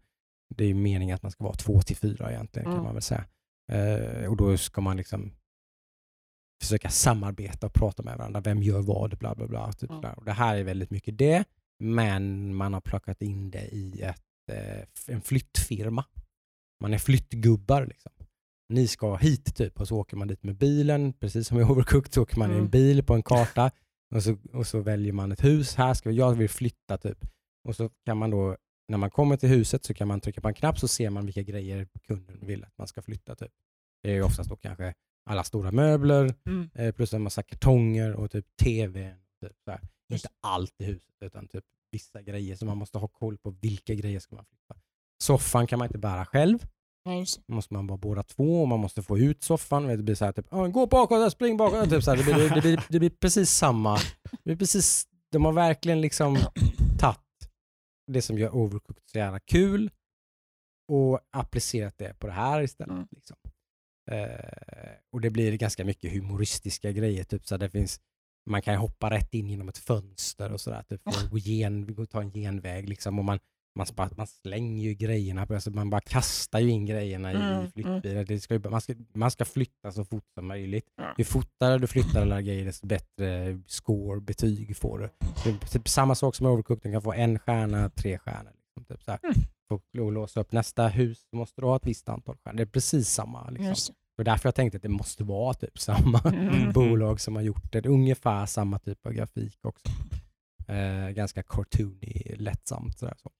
det 0.56 0.64
är 0.64 0.68
ju 0.68 0.74
meningen 0.74 1.16
att 1.16 1.24
man 1.24 1.32
ska 1.32 1.44
vara 1.44 1.56
två 1.56 1.82
till 1.82 1.96
fyra 1.98 2.32
egentligen 2.32 2.66
kan 2.66 2.74
Mm. 2.74 2.84
man 2.84 2.94
väl 2.94 3.02
säga. 3.02 3.26
Eh, 3.72 4.26
och 4.30 4.38
då 4.38 4.58
ska 4.58 4.82
man 4.82 4.98
liksom 4.98 5.32
försöka 6.62 6.90
samarbeta 6.90 7.66
och 7.68 7.74
prata 7.74 8.04
med 8.04 8.18
varandra. 8.18 8.42
Vem 8.42 8.64
gör 8.64 8.82
vad? 8.82 9.18
Bla 9.18 9.36
bla 9.36 9.48
bla. 9.48 9.72
Typ 9.74 9.90
Mm. 9.90 10.02
sådär. 10.02 10.18
och 10.20 10.26
det 10.26 10.32
här 10.32 10.56
är 10.58 10.64
väldigt 10.64 10.90
mycket 10.92 11.18
det, 11.18 11.44
men 11.80 12.56
man 12.56 12.74
har 12.74 12.82
plockat 12.82 13.22
in 13.22 13.52
det 13.52 13.68
i 13.76 14.02
ett, 14.02 14.22
eh, 14.52 15.14
en 15.16 15.22
flyttfirma. 15.22 16.06
Man 16.82 16.94
är 16.94 16.98
flyttgubbar 16.98 17.86
liksom. 17.86 18.12
Ni 18.70 18.88
ska 18.88 19.16
hit 19.16 19.56
typ 19.56 19.80
och 19.82 19.88
så 19.88 19.98
åker 19.98 20.18
man 20.18 20.28
dit 20.28 20.44
med 20.44 20.56
bilen, 20.58 21.14
precis 21.14 21.48
som 21.48 21.60
i 21.60 21.64
Overcooked 21.64 22.14
så 22.14 22.22
åker 22.22 22.38
man 22.40 22.50
i 22.50 22.54
en 22.54 22.60
Mm. 22.60 22.72
bil 22.72 23.04
på 23.04 23.14
en 23.14 23.24
karta 23.32 23.72
och 24.16 24.24
så, 24.24 24.38
och 24.54 24.68
så 24.68 24.80
väljer 24.80 25.14
man 25.14 25.32
ett 25.32 25.44
hus. 25.44 25.76
Här 25.76 25.94
ska 25.94 26.10
vi, 26.10 26.16
jag 26.16 26.34
vill 26.34 26.50
flytta 26.50 26.98
typ. 26.98 27.18
Och 27.68 27.76
så 27.76 27.90
kan 28.06 28.18
man 28.18 28.30
då, 28.30 28.58
när 28.88 28.98
man 28.98 29.12
kommer 29.12 29.38
till 29.38 29.50
huset 29.50 29.84
så 29.86 29.94
kan 29.94 30.08
man 30.08 30.22
trycka 30.22 30.42
på 30.42 30.48
en 30.48 30.54
knapp 30.54 30.80
så 30.80 30.88
ser 30.88 31.10
man 31.10 31.26
vilka 31.26 31.42
grejer 31.42 31.88
kunden 32.08 32.40
vill 32.46 32.64
att 32.64 32.78
man 32.78 32.88
ska 32.88 33.02
flytta 33.02 33.36
typ. 33.36 33.52
Det 34.04 34.10
är 34.10 34.14
ju 34.14 34.24
oftast 34.24 34.50
då 34.50 34.56
kanske 34.56 34.94
alla 35.30 35.44
stora 35.44 35.72
möbler 35.72 36.34
Mm. 36.46 36.70
eh, 36.76 36.92
plus 36.92 37.14
en 37.14 37.22
massa 37.22 37.44
kartonger 37.44 38.14
och 38.14 38.32
typ 38.32 38.46
tv. 38.64 39.16
Typ, 39.46 39.52
så 39.66 39.72
här. 39.72 39.80
Just. 40.10 40.26
Inte 40.26 40.36
allt 40.42 40.82
i 40.82 40.84
huset 40.84 41.16
utan 41.22 41.48
typ 41.48 41.64
vissa 41.92 42.22
grejer 42.22 42.56
så 42.56 42.66
man 42.66 42.78
måste 42.78 42.98
ha 42.98 43.08
koll 43.08 43.38
på 43.38 43.50
vilka 43.62 43.94
grejer 43.94 44.20
ska 44.20 44.36
man 44.36 44.46
flytta. 44.46 44.76
Soffan 45.24 45.68
kan 45.68 45.80
man 45.80 45.86
inte 45.88 45.98
bära 45.98 46.26
själv. 46.26 46.66
Då 47.48 47.54
måste 47.54 47.74
man 47.74 47.88
vara 47.88 47.98
båda 47.98 48.24
två 48.24 48.62
och 48.62 48.68
man 48.68 48.80
måste 48.80 49.02
få 49.02 49.18
ut 49.20 49.44
soffan. 49.44 49.84
Det 49.88 49.98
blir 49.98 50.16
så 50.16 50.26
här 50.26 50.32
typ, 50.32 50.46
"Ja, 50.52 50.68
gå 50.68 50.86
bakåt, 50.86 51.32
spring 51.32 51.58
bakåt. 51.58 51.90
Typ 51.90 52.04
så 52.04 52.12
här. 52.12 52.18
Det, 52.18 52.24
blir, 52.24 52.50
det, 52.56 52.62
blir, 52.62 52.86
det 52.90 53.00
blir 53.00 53.10
precis 53.10 53.50
samma. 53.52 53.98
Det 54.32 54.44
blir 54.44 54.56
precis, 54.56 55.08
de 55.32 55.46
har 55.46 55.54
verkligen 55.54 56.02
liksom 56.02 56.38
tagit 57.00 57.18
det 58.12 58.22
som 58.22 58.38
gör 58.38 58.56
Overcooked 58.56 59.04
så 59.12 59.18
jävla 59.18 59.40
kul 59.40 59.92
och 60.92 61.20
applicerat 61.32 61.98
det 61.98 62.20
på 62.20 62.28
det 62.28 62.34
här 62.34 62.62
istället. 62.62 62.92
Mm. 62.96 63.08
Liksom. 63.12 63.38
Eh, 64.12 64.96
och 65.12 65.22
det 65.22 65.30
blir 65.30 65.58
ganska 65.58 65.86
mycket 65.86 66.12
humoristiska 66.14 66.92
grejer. 66.92 67.24
Typ 67.24 67.48
så 67.48 67.58
det 67.58 67.70
finns, 67.70 68.00
man 68.50 68.62
kan 68.62 68.76
hoppa 68.76 69.10
rätt 69.10 69.34
in 69.34 69.50
genom 69.50 69.70
ett 69.70 69.78
fönster 69.78 70.52
och 70.54 70.62
sådär. 70.62 70.84
Typ, 70.90 71.02
och 71.32 71.40
gen, 71.40 72.08
ta 72.08 72.22
en 72.22 72.32
genväg 72.32 72.90
liksom. 72.90 73.20
Och 73.20 73.26
man, 73.26 73.40
man, 73.76 73.88
man 74.18 74.28
slänger 74.28 74.84
ju 74.84 74.94
grejerna, 74.94 75.46
på, 75.46 75.54
alltså 75.54 75.72
man 75.72 75.90
bara 75.90 76.02
kastar 76.02 76.60
ju 76.60 76.70
in 76.70 76.86
grejerna 76.86 77.32
i, 77.34 77.36
Mm, 77.36 77.98
i. 78.20 78.24
Det 78.24 78.40
ska 78.40 78.54
ju, 78.54 78.60
bara- 78.60 78.70
man, 78.70 78.82
ska, 78.82 78.94
man 79.14 79.32
ska 79.32 79.46
flytta 79.46 79.92
så 79.92 80.06
fort 80.06 80.26
som 80.34 80.48
möjligt. 80.48 80.86
Ja. 80.98 81.16
Ju 81.18 81.24
fortare 81.24 81.78
du 81.78 81.88
flyttar 81.88 82.22
alla 82.22 82.42
grejer 82.42 82.66
desto 82.66 82.88
bättre 82.88 83.60
score, 83.68 84.22
betyg 84.22 84.78
får 84.78 85.00
du. 85.00 85.10
Det 85.44 85.50
är 85.50 85.68
typ 85.68 85.88
samma 85.90 86.16
sak 86.16 86.36
som 86.36 86.46
Overcooked, 86.46 86.84
du 86.90 86.94
kan 86.94 87.02
få 87.02 87.14
en 87.14 87.40
stjärna, 87.40 87.90
tre 87.90 88.18
stjärnor. 88.18 88.52
Liksom, 88.66 88.96
typ 88.96 89.04
så. 89.04 89.12
Mm. 89.12 89.34
Att 89.72 89.82
låsa 89.94 90.40
upp 90.40 90.52
nästa 90.52 90.88
hus, 90.88 91.28
måste 91.32 91.62
du 91.62 91.68
ha 91.68 91.76
ett 91.76 91.86
visst 91.88 92.10
antal 92.10 92.36
stjärnor. 92.38 92.58
Det 92.58 92.64
är 92.64 92.66
precis 92.66 93.10
samma. 93.10 93.50
Liksom. 93.50 93.96
Det. 94.18 94.24
Därför 94.24 94.48
jag 94.48 94.56
tänkte 94.56 94.76
att 94.76 94.84
det 94.84 94.90
måste 94.90 95.24
vara 95.24 95.54
typ 95.54 95.80
samma 95.80 96.20
Mm. 96.20 96.72
bolag 96.74 97.22
som 97.22 97.36
har 97.36 97.42
gjort 97.44 97.72
det. 97.72 97.86
Ungefär 97.86 98.46
samma 98.46 98.80
typ 98.80 99.06
av 99.06 99.12
grafik 99.14 99.60
också. 99.66 99.88
Eh, 100.68 101.10
ganska 101.10 101.44
cartoony, 101.44 102.36
lättsamt. 102.38 103.00
Sådär, 103.00 103.16
så. 103.18 103.32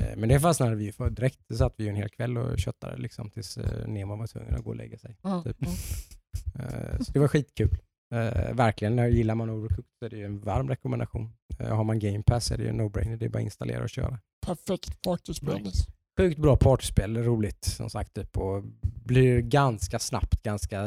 Eh, 0.00 0.16
men 0.16 0.28
det 0.28 0.40
fastnade 0.40 0.76
vi 0.76 0.84
ju 0.84 0.92
för 0.92 1.10
direkt. 1.10 1.40
Det 1.48 1.54
satt 1.56 1.74
vi 1.76 1.84
ju 1.84 1.90
en 1.90 1.96
hel 1.96 2.08
kväll 2.08 2.38
och 2.38 2.58
köttade 2.58 2.96
liksom, 2.96 3.30
tills 3.30 3.56
eh, 3.58 3.88
Nemo 3.88 4.16
var 4.16 4.26
tvungen 4.26 4.54
att 4.54 4.64
gå 4.64 4.70
och 4.70 4.76
lägga 4.76 4.98
sig. 4.98 5.16
Ja, 5.22 5.42
Typ. 5.42 5.62
Eh, 5.62 6.98
så 7.00 7.12
det 7.12 7.18
var 7.18 7.28
skitkul. 7.28 7.76
Eh, 8.14 8.54
verkligen, 8.54 9.12
gillar 9.12 9.34
man 9.34 9.50
Overcooked 9.50 9.92
så 9.98 10.04
är 10.06 10.10
det 10.10 10.16
ju 10.16 10.24
en 10.24 10.40
varm 10.40 10.68
rekommendation. 10.68 11.32
Eh, 11.58 11.76
har 11.76 11.84
man 11.84 11.98
Game 11.98 12.22
Pass 12.22 12.50
är 12.50 12.56
det 12.56 12.62
ju 12.62 12.68
en 12.68 12.80
no-brainer. 12.80 13.16
Det 13.16 13.24
är 13.24 13.28
bara 13.28 13.38
att 13.38 13.44
installera 13.44 13.82
och 13.82 13.90
köra. 13.90 14.18
Perfekt 14.46 15.02
partyspel. 15.02 15.70
Sjukt 16.18 16.38
bra 16.38 16.56
partyspel, 16.56 17.16
roligt 17.16 17.64
som 17.64 17.90
sagt. 17.90 18.14
Typ, 18.14 18.36
och 18.36 18.62
blir 19.04 19.40
ganska 19.40 19.98
snabbt, 19.98 20.42
ganska, 20.42 20.82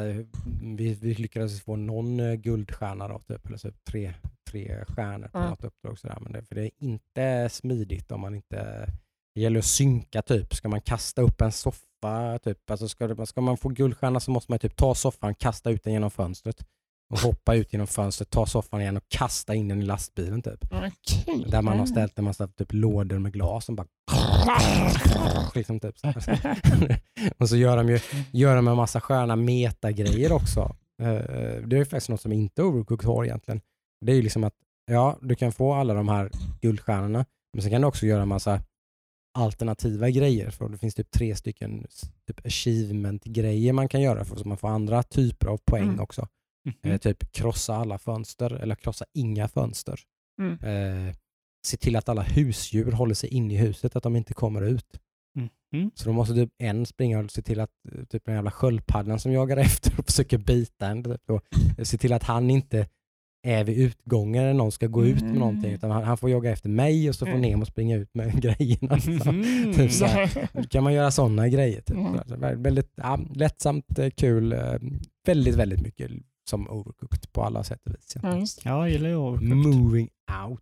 vi, 0.62 0.94
vi 1.00 1.14
lyckades 1.14 1.60
få 1.62 1.76
någon 1.76 2.20
eh, 2.20 2.34
guldstjärna 2.34 3.08
då, 3.08 3.18
typ, 3.18 3.46
eller 3.46 3.56
så 3.58 3.70
tre, 3.90 4.14
tre 4.50 4.84
stjärnor 4.88 5.28
på 5.28 5.38
Ja. 5.38 5.50
något 5.50 5.64
uppdrag. 5.64 5.98
Sådär. 5.98 6.18
Men 6.20 6.32
det, 6.32 6.42
för 6.42 6.54
det 6.54 6.62
är 6.64 6.70
inte 6.78 7.48
smidigt 7.48 8.12
om 8.12 8.20
man 8.20 8.34
inte, 8.34 8.86
det 9.34 9.40
gäller 9.40 9.58
att 9.58 9.64
synka 9.64 10.22
typ. 10.22 10.54
Ska 10.54 10.68
man 10.68 10.80
kasta 10.80 11.22
upp 11.22 11.40
en 11.40 11.52
soffa, 11.52 12.38
typ, 12.42 12.70
alltså 12.70 12.88
ska, 12.88 13.26
ska 13.26 13.40
man 13.40 13.56
få 13.56 13.68
guldstjärna 13.68 14.20
så 14.20 14.30
måste 14.30 14.52
man 14.52 14.58
typ 14.58 14.76
ta 14.76 14.94
soffan, 14.94 15.34
kasta 15.34 15.70
ut 15.70 15.84
den 15.84 15.92
genom 15.92 16.10
fönstret 16.10 16.64
och 17.10 17.18
hoppa 17.18 17.54
ut 17.54 17.72
genom 17.72 17.86
fönstret, 17.86 18.30
ta 18.30 18.46
soffan 18.46 18.80
igen 18.80 18.96
och 18.96 19.04
kasta 19.08 19.54
in 19.54 19.68
den 19.68 19.82
i 19.82 19.84
lastbilen 19.84 20.42
typ. 20.42 20.64
Okej. 20.72 21.44
Där 21.48 21.62
man 21.62 21.78
har 21.78 21.86
ställt 21.86 22.18
en 22.18 22.24
massa 22.24 22.46
typ 22.48 22.72
lådor 22.72 23.18
med 23.18 23.32
glas 23.32 23.64
som 23.64 23.76
bara 23.76 23.86
liksom 25.54 25.80
typ 25.80 25.94
och 27.38 27.48
så 27.48 27.56
gör 27.56 27.76
de 27.76 27.88
ju 27.88 27.98
gör 28.32 28.56
de 28.56 28.68
en 28.68 28.76
massa 28.76 29.00
sköna 29.00 29.36
metagrejer 29.36 30.32
också. 30.32 30.60
Eh, 31.02 31.08
Det 31.66 31.76
är 31.76 31.78
ju 31.78 31.84
faktiskt 31.84 32.08
något 32.08 32.20
som 32.20 32.32
inte 32.32 32.62
Overcooked 32.62 33.06
har 33.06 33.24
egentligen. 33.24 33.60
Det 34.06 34.12
är 34.12 34.16
ju 34.16 34.22
liksom 34.22 34.44
att 34.44 34.54
ja, 34.90 35.18
du 35.22 35.34
kan 35.34 35.52
få 35.52 35.72
alla 35.74 35.94
de 35.94 36.08
här 36.08 36.30
guldstjärnorna, 36.60 37.24
men 37.52 37.62
sen 37.62 37.70
kan 37.70 37.80
du 37.80 37.86
också 37.86 38.06
göra 38.06 38.22
en 38.22 38.28
massa 38.28 38.60
alternativa 39.38 40.10
grejer. 40.10 40.50
För 40.50 40.68
det 40.68 40.78
finns 40.78 40.94
typ 40.94 41.10
tre 41.10 41.36
stycken 41.36 41.86
typ 42.26 42.46
achievement-grejer 42.46 43.72
man 43.72 43.88
kan 43.88 44.00
göra 44.00 44.24
för 44.24 44.36
så 44.36 44.48
man 44.48 44.56
får 44.58 44.68
andra 44.68 45.02
typer 45.02 45.46
av 45.46 45.56
poäng 45.64 45.82
Mm. 45.88 46.00
också. 46.00 46.28
Mhm. 46.64 46.92
Eh, 46.92 46.98
typ 46.98 47.32
krossa 47.32 47.74
alla 47.74 47.98
fönster 47.98 48.52
eller 48.52 48.74
krossa 48.74 49.04
inga 49.14 49.48
fönster. 49.48 50.00
Mm. 50.40 50.52
Eh, 51.08 51.14
se 51.66 51.76
till 51.76 51.96
att 51.96 52.08
alla 52.08 52.22
husdjur 52.22 52.92
håller 52.92 53.14
sig 53.14 53.28
inne 53.30 53.54
i 53.54 53.56
huset, 53.56 53.96
att 53.96 54.02
de 54.02 54.16
inte 54.16 54.34
kommer 54.34 54.62
ut. 54.62 55.00
Mhm. 55.72 55.90
Så 55.94 56.04
då 56.04 56.12
måste 56.12 56.34
typ 56.34 56.50
en 56.58 56.86
springa 56.86 57.18
och 57.18 57.30
se 57.30 57.42
till 57.42 57.60
att 57.60 57.70
eh, 57.92 58.04
typ 58.04 58.24
den 58.24 58.34
jävla 58.34 58.50
sköldpaddan 58.50 59.18
som 59.18 59.32
jagar 59.32 59.56
efter 59.66 59.98
och 59.98 60.06
försöker 60.06 60.38
bita 60.38 60.86
en, 60.86 61.04
typ, 61.04 61.30
och 61.30 61.42
se 61.86 61.98
till 61.98 62.12
att 62.12 62.22
han 62.22 62.50
inte 62.50 62.88
är 63.46 63.64
vid 63.64 63.78
utgången 63.78 64.44
när 64.44 64.54
någon 64.54 64.72
ska 64.72 64.86
gå 64.86 65.06
ut 65.06 65.22
med 65.22 65.34
någonting. 65.34 65.72
Utan 65.72 65.90
han, 65.90 66.04
han 66.04 66.16
får 66.16 66.30
jaga 66.30 66.50
efter 66.50 66.68
mig 66.68 67.08
och 67.08 67.14
så 67.14 67.26
får 67.26 67.30
Mm. 67.32 67.42
Nemo 67.42 67.64
springa 67.64 67.96
ut 67.96 68.14
med 68.14 68.42
grejerna. 68.42 69.00
Så. 69.00 69.32
Mhm. 69.32 69.72
Typ 69.76 69.92
så 69.92 70.04
här. 70.04 70.48
Då 70.52 70.62
kan 70.62 70.84
man 70.84 70.94
göra 70.94 71.10
sådana 71.10 71.48
grejer. 71.48 71.80
Typ. 71.80 71.96
Mm. 71.96 72.62
Väldigt 72.62 72.92
ja, 72.94 73.18
lättsamt, 73.34 73.98
eh, 73.98 74.10
kul, 74.10 74.52
eh, 74.52 74.74
väldigt, 75.26 75.54
väldigt 75.54 75.82
mycket 75.82 76.10
som 76.50 76.70
overcooked 76.70 77.32
på 77.32 77.42
alla 77.44 77.64
sätt 77.64 77.86
och 77.86 77.94
vis. 77.94 78.16
Ja, 78.22 78.36
just. 78.36 78.64
Ja, 78.64 78.70
jag 78.70 78.90
gillar 78.90 79.08
ju 79.08 79.16
Overcooked. 79.16 79.56
Moving 79.56 80.08
out 80.46 80.60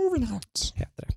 Moving 0.00 0.32
out. 0.32 0.72
heter 0.74 1.06
det. 1.06 1.14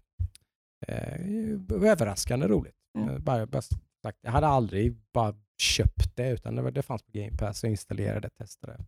Eh, 0.88 1.92
överraskande 1.92 2.48
roligt. 2.48 2.76
Mm. 2.98 3.24
Bara, 3.24 3.46
bara 3.46 3.62
sagt, 3.62 4.20
jag 4.22 4.32
hade 4.32 4.48
aldrig 4.48 4.96
bara 5.14 5.36
köpt 5.58 6.16
det 6.16 6.30
utan 6.30 6.56
det, 6.56 6.62
var, 6.62 6.72
det 6.72 6.82
fanns 6.82 7.04
på 7.04 7.12
Game 7.12 7.38
Pass 7.38 7.64
och 7.64 7.70
installerade 7.70 8.28
och 8.28 8.34
testade. 8.36 8.86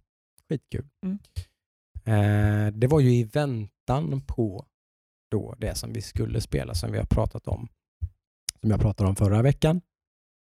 Skitkul. 0.49 0.87
Mm. 1.05 1.19
Eh, 2.05 2.73
det 2.73 2.87
var 2.87 2.99
ju 2.99 3.13
i 3.13 3.23
väntan 3.23 4.21
på 4.27 4.65
då 5.31 5.55
det 5.57 5.75
som 5.75 5.93
vi 5.93 6.01
skulle 6.01 6.41
spela 6.41 6.73
som 6.73 6.91
vi 6.91 6.97
har 6.97 7.05
pratat 7.05 7.47
om. 7.47 7.67
Som 8.61 8.71
jag 8.71 8.79
pratade 8.79 9.09
om 9.09 9.15
förra 9.15 9.41
veckan. 9.41 9.81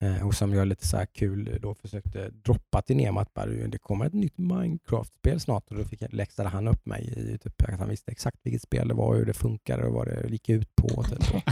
Eh, 0.03 0.27
och 0.27 0.33
som 0.35 0.53
jag 0.53 0.67
lite 0.67 0.87
så 0.87 0.97
här 0.97 1.05
kul 1.05 1.59
då 1.61 1.73
försökte 1.75 2.29
droppa 2.29 2.81
till 2.81 2.97
Nemo 2.97 3.19
att 3.19 3.33
bara, 3.33 3.45
det 3.45 3.77
kommer 3.77 4.05
ett 4.05 4.13
nytt 4.13 4.37
Minecraft-spel 4.37 5.39
snart 5.39 5.71
och 5.71 5.77
då 5.77 5.83
fick 5.85 6.01
jag, 6.01 6.13
läxade 6.13 6.49
han 6.49 6.67
upp 6.67 6.85
mig 6.85 7.13
i 7.17 7.37
typ, 7.37 7.61
att 7.69 7.79
han 7.79 7.89
visste 7.89 8.11
exakt 8.11 8.37
vilket 8.43 8.61
spel 8.61 8.87
det 8.87 8.93
var 8.93 9.07
och 9.07 9.15
hur 9.15 9.25
det 9.25 9.33
funkade 9.33 9.83
och 9.87 9.93
vad 9.93 10.07
det 10.07 10.29
gick 10.29 10.49
ut 10.49 10.75
på. 10.75 11.03
Typ. 11.03 11.23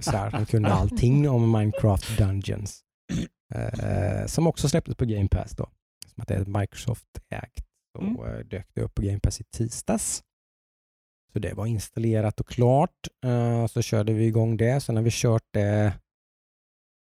Så 0.00 0.10
här, 0.10 0.30
han 0.30 0.46
kunde 0.46 0.68
allting 0.72 1.28
om 1.30 1.52
Minecraft 1.52 2.18
Dungeons. 2.18 2.80
Eh, 3.54 4.26
som 4.26 4.46
också 4.46 4.68
släpptes 4.68 4.94
på 4.96 5.04
Game 5.04 5.28
Pass 5.28 5.56
då. 5.56 5.68
Som 6.14 6.22
att 6.22 6.28
det 6.28 6.34
är 6.34 6.44
Microsoft-ägt. 6.44 7.64
Så 7.96 8.00
Mm. 8.04 8.16
eh, 8.24 8.38
dök 8.38 8.66
det 8.74 8.80
upp 8.82 8.94
på 8.94 9.02
Game 9.02 9.20
Pass 9.20 9.40
i 9.40 9.44
tisdags. 9.44 10.22
Så 11.32 11.38
det 11.38 11.52
var 11.54 11.66
installerat 11.66 12.40
och 12.40 12.48
klart. 12.48 13.08
Eh, 13.24 13.66
så 13.66 13.82
körde 13.82 14.12
vi 14.12 14.26
igång 14.26 14.56
det. 14.56 14.80
Sen 14.80 14.96
har 14.96 15.02
vi 15.02 15.10
kört 15.12 15.44
det 15.50 15.92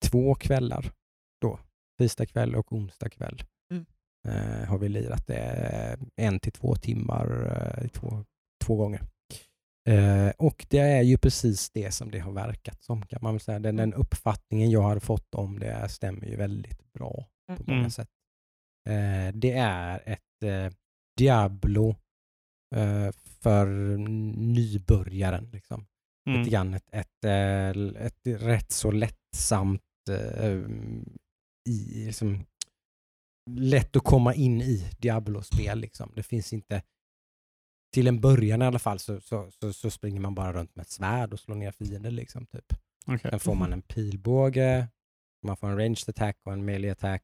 två 0.04 0.34
kvällar 0.34 0.92
då. 1.40 1.58
Tisdag 1.98 2.26
kväll 2.26 2.54
och 2.54 2.72
onsdag 2.72 3.08
kväll. 3.08 3.42
Mm. 3.70 3.86
Eh, 4.28 4.68
har 4.68 4.78
vi 4.78 4.88
lirat 4.88 5.26
det 5.26 5.98
en 6.16 6.40
till 6.40 6.52
två 6.52 6.74
timmar 6.76 7.46
eh, 7.82 7.88
två, 7.88 8.24
två 8.64 8.76
gånger. 8.76 9.02
Eh, 9.88 10.28
och 10.38 10.66
det 10.70 10.78
är 10.78 11.02
ju 11.02 11.18
precis 11.18 11.70
det 11.70 11.92
som 11.92 12.10
det 12.10 12.18
har 12.18 12.32
verkat 12.32 12.82
som 12.82 13.06
kan 13.06 13.18
man 13.22 13.34
väl 13.34 13.40
säga. 13.40 13.58
Den, 13.58 13.76
den 13.76 13.94
uppfattningen 13.94 14.70
jag 14.70 14.82
har 14.82 14.98
fått 14.98 15.34
om 15.34 15.58
det 15.58 15.88
stämmer 15.88 16.26
ju 16.26 16.36
väldigt 16.36 16.92
bra 16.92 17.26
på 17.56 17.62
många 17.66 17.78
Mm. 17.78 17.90
sätt. 17.90 18.08
Eh, 18.88 19.34
det 19.34 19.52
är 19.52 20.02
ett 20.06 20.42
eh, 20.42 20.72
Diablo 21.18 21.96
eh, 22.76 23.10
för 23.40 23.66
nybörjaren. 24.36 25.50
Liksom. 25.52 25.86
Mm. 26.28 26.38
Lite 26.40 26.50
grann 26.50 26.74
ett, 26.74 26.88
ett, 26.92 27.24
eh, 27.24 28.02
ett 28.06 28.20
rätt 28.26 28.72
så 28.72 28.90
lättsamt 28.90 29.82
eh, 30.08 30.60
i, 31.68 32.04
liksom, 32.06 32.46
lätt 33.50 33.96
att 33.96 34.04
komma 34.04 34.34
in 34.34 34.60
i 34.60 34.90
Diablo-spel. 34.98 35.78
Liksom. 35.78 36.12
Det 36.16 36.22
finns 36.22 36.52
inte 36.52 36.82
till 37.92 38.06
en 38.06 38.20
början 38.20 38.62
i 38.62 38.64
alla 38.64 38.78
fall 38.78 38.98
så, 38.98 39.20
så, 39.20 39.50
så, 39.50 39.72
så 39.72 39.90
springer 39.90 40.20
man 40.20 40.34
bara 40.34 40.52
runt 40.52 40.76
med 40.76 40.82
ett 40.82 40.90
svärd 40.90 41.32
och 41.32 41.40
slår 41.40 41.54
ner 41.54 41.70
fiender. 41.70 42.10
Liksom, 42.10 42.46
typ. 42.46 42.72
Okej. 43.06 43.30
Sen 43.30 43.40
får 43.40 43.54
man 43.54 43.72
en 43.72 43.82
pilbåge, 43.82 44.88
man 45.46 45.56
får 45.56 45.68
en 45.68 45.78
ranged 45.78 46.08
attack 46.08 46.36
och 46.44 46.52
en 46.52 46.64
melee 46.64 46.92
attack. 46.92 47.22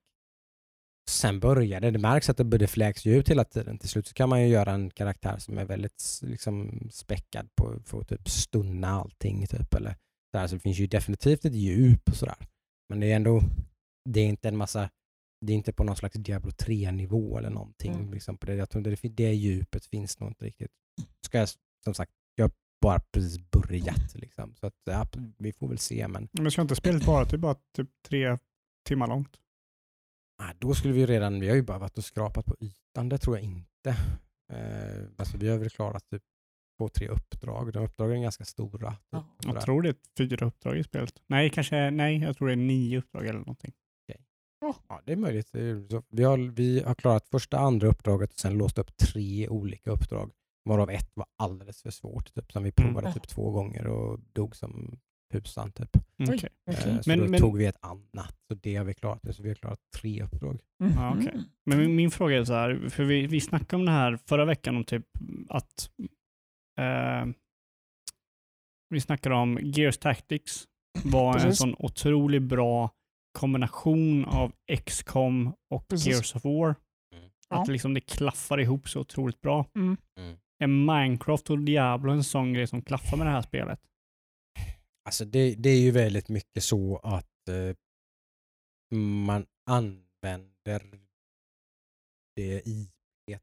Sen 1.09 1.41
börjar 1.41 1.81
det, 1.81 1.91
det 1.91 1.99
märks 1.99 2.31
att 2.31 2.37
det, 2.37 2.45
det 2.45 2.67
fläks 2.67 3.07
ju 3.07 3.17
ut 3.17 3.29
hela 3.29 3.45
tiden. 3.45 3.79
Till 3.79 3.89
slut 3.89 4.07
så 4.07 4.15
kan 4.15 4.29
man 4.29 4.43
ju 4.43 4.49
göra 4.49 4.73
en 4.73 4.91
karaktär 4.91 5.39
som 5.39 5.59
är 5.59 5.65
väldigt 5.65 6.21
liksom, 6.23 6.89
späckad 6.93 7.49
på 7.55 7.81
för 7.85 8.01
att 8.01 8.09
typ 8.09 8.29
stunna 8.29 8.89
allting. 8.89 9.47
Typ, 9.47 9.75
eller 9.75 9.97
sådär. 10.31 10.47
Så 10.47 10.55
det 10.55 10.61
finns 10.61 10.79
ju 10.79 10.87
definitivt 10.87 11.45
ett 11.45 11.55
djup 11.55 12.09
och 12.09 12.17
sådär. 12.17 12.47
Men 12.93 13.01
det 13.01 13.13
är 13.13 13.17
ändå, 13.17 13.43
det 14.05 14.21
är 14.21 14.27
inte 14.27 14.49
en 14.49 14.57
massa, 14.57 14.91
det 15.41 15.53
är 15.53 15.57
inte 15.57 15.73
på 15.73 15.85
någon 15.85 15.97
slags 15.97 16.15
Diablo 16.15 16.51
3-nivå 16.51 17.39
eller 17.39 17.51
någonting. 17.51 17.93
Mm. 17.93 18.13
Liksom, 18.13 18.39
på 18.39 18.47
det. 18.47 18.55
Jag 18.55 18.71
tror 18.71 18.83
det, 18.83 19.09
det 19.09 19.33
djupet 19.33 19.87
finns 19.87 20.21
nog 20.21 20.31
inte 20.31 20.45
riktigt. 20.45 20.71
Ska 21.27 21.39
jag, 21.39 21.49
som 21.85 21.95
sagt, 21.95 22.13
jag 22.35 22.45
har 22.45 22.53
bara 22.83 23.01
precis 23.01 23.39
börjat. 23.51 24.15
Liksom. 24.15 24.55
Så 24.55 24.67
att, 24.67 24.75
ja, 24.85 25.07
vi 25.39 25.53
får 25.53 25.69
väl 25.69 25.79
se. 25.79 26.09
Men 26.09 26.29
Men 26.33 26.51
ska 26.51 26.63
inte 26.63 26.77
spelet 26.77 27.07
vara 27.07 27.25
typ 27.25 27.41
bara 27.41 27.57
typ 27.77 27.89
tre 28.09 28.39
timmar 28.89 29.07
långt? 29.07 29.37
ah, 30.43 30.53
då 30.59 30.75
skulle 30.75 30.95
vi 30.95 31.07
redan, 31.07 31.41
vi 31.41 31.49
har 31.49 31.57
ju 31.57 31.63
bara 31.63 31.79
varit 31.79 31.99
och 31.99 32.05
skrapat 32.05 32.47
på 32.47 32.57
ytan. 32.61 33.09
Det 33.09 33.19
tror 33.19 33.37
jag 33.37 33.45
inte. 33.45 33.91
Eh, 34.53 35.05
alltså, 35.17 35.37
vi 35.37 35.49
har 35.49 35.59
väl 35.59 35.71
klarat 35.71 36.11
typ 36.11 36.23
två, 36.79 36.89
tre 36.89 37.09
uppdrag. 37.09 37.73
De 37.73 37.85
uppdragen 37.85 38.17
är 38.19 38.23
ganska 38.23 38.45
stora. 38.45 38.91
Typ, 38.91 38.99
Ja. 39.11 39.25
Jag 39.45 39.61
tror 39.61 39.83
det 39.83 39.89
är 39.89 39.97
fyra 40.19 40.47
uppdrag 40.47 40.79
i 40.79 40.85
spelet. 40.85 41.23
Nej, 41.27 41.51
kanske, 41.51 41.91
nej, 41.91 42.19
jag 42.19 42.37
tror 42.37 42.47
det 42.49 42.55
är 42.55 42.57
nio 42.57 42.99
uppdrag 42.99 43.27
eller 43.27 43.39
någonting. 43.39 43.73
Ja, 44.89 45.01
det 45.05 45.13
är 45.13 45.17
möjligt. 45.17 45.49
Vi, 46.11 46.23
har, 46.25 46.39
vi 46.55 46.83
har 46.83 46.95
klarat 46.95 47.29
första, 47.29 47.59
andra 47.59 47.89
uppdraget 47.89 48.33
och 48.33 48.39
sen 48.39 48.59
låst 48.59 48.79
upp 48.79 48.97
tre 48.97 49.49
olika 49.49 49.91
uppdrag. 49.91 50.31
Varav 50.69 50.91
ett 50.91 51.11
var 51.15 51.27
alldeles 51.39 51.83
för 51.83 51.91
svårt. 51.91 52.35
Typ, 52.35 52.53
som 52.53 52.63
vi 52.63 52.73
Mm. 52.79 52.95
provade 52.95 53.15
typ 53.15 53.29
två 53.29 53.51
gånger 53.51 53.87
och 53.87 54.21
dog 54.33 54.57
som 54.57 54.99
husan. 55.33 55.73
Typ. 55.73 55.89
Okej. 56.23 56.35
Okej. 56.35 56.51
Eh, 56.71 57.01
så 57.01 57.11
Men- 57.11 57.19
då 57.19 57.29
men- 57.29 57.41
tog 57.41 57.57
vi 57.59 57.67
ett 57.67 57.77
annat. 57.81 58.37
Så 58.49 58.55
det 58.55 58.77
har 58.77 58.85
vi 58.85 58.95
klarat 58.95 59.23
nu. 59.23 59.33
Så 59.33 59.43
vi 59.43 59.49
har 59.49 59.55
klarat 59.57 59.81
tre 59.97 60.23
uppdrag. 60.23 60.61
Ja, 60.97 61.11
okej. 61.19 61.33
Mhm. 61.35 61.45
Men 61.67 61.79
min, 61.79 61.97
min 61.97 62.11
fråga 62.11 62.37
är 62.39 62.45
så 62.45 62.53
här, 62.53 62.89
för 62.89 63.05
vi, 63.05 63.27
vi 63.27 63.41
snackade 63.41 63.77
om 63.81 63.85
det 63.87 63.93
här 63.93 64.17
förra 64.27 64.45
veckan 64.45 64.77
om 64.77 64.85
typ 64.85 65.07
att 65.49 65.91
eh, 66.79 67.27
vi 68.89 69.01
snackade 69.01 69.35
om 69.35 69.59
Gears 69.63 69.99
Tactics 69.99 70.69
var 71.05 71.27
en 71.35 71.41
Precis. 71.43 71.59
sån 71.59 71.75
otroligt 71.79 72.43
bra 72.43 72.91
kombination 73.39 74.25
av 74.25 74.53
XCOM 74.85 75.53
och 75.75 75.89
Precis. 75.89 76.07
Gears 76.07 76.35
of 76.37 76.45
War. 76.45 76.75
Mm. 77.15 77.25
Att 77.49 77.69
Ja. 77.69 77.73
liksom 77.73 77.95
det 77.95 78.01
klaffar 78.01 78.61
ihop 78.61 78.89
så 78.89 79.01
otroligt 79.01 79.41
bra. 79.41 79.67
Mm. 79.75 79.97
Är 80.59 80.67
Minecraft 80.67 81.51
och 81.51 81.59
Diablo 81.59 82.13
en 82.13 82.25
sån 82.25 82.53
grej 82.53 82.67
som 82.67 82.83
klaffar 82.83 83.17
med 83.17 83.27
det 83.27 83.31
här 83.31 83.43
spelet? 83.43 83.81
Alltså 85.05 85.25
det, 85.25 85.55
det 85.55 85.69
är 85.71 85.81
ju 85.81 85.91
väldigt 85.91 86.29
mycket 86.29 86.63
så 86.65 86.97
att 86.97 87.49
eh, 87.49 87.77
man 89.27 89.47
använder 89.71 91.01
det 92.37 92.63
i 92.69 92.89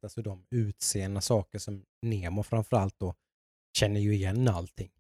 alltså 0.02 0.22
de 0.22 0.46
utseende 0.50 1.22
saker 1.22 1.60
som 1.60 1.84
Nemo 2.02 2.44
framförallt 2.44 3.00
då 3.00 3.16
känner 3.78 4.00
ju 4.00 4.14
igen 4.14 4.48
allting. 4.48 4.92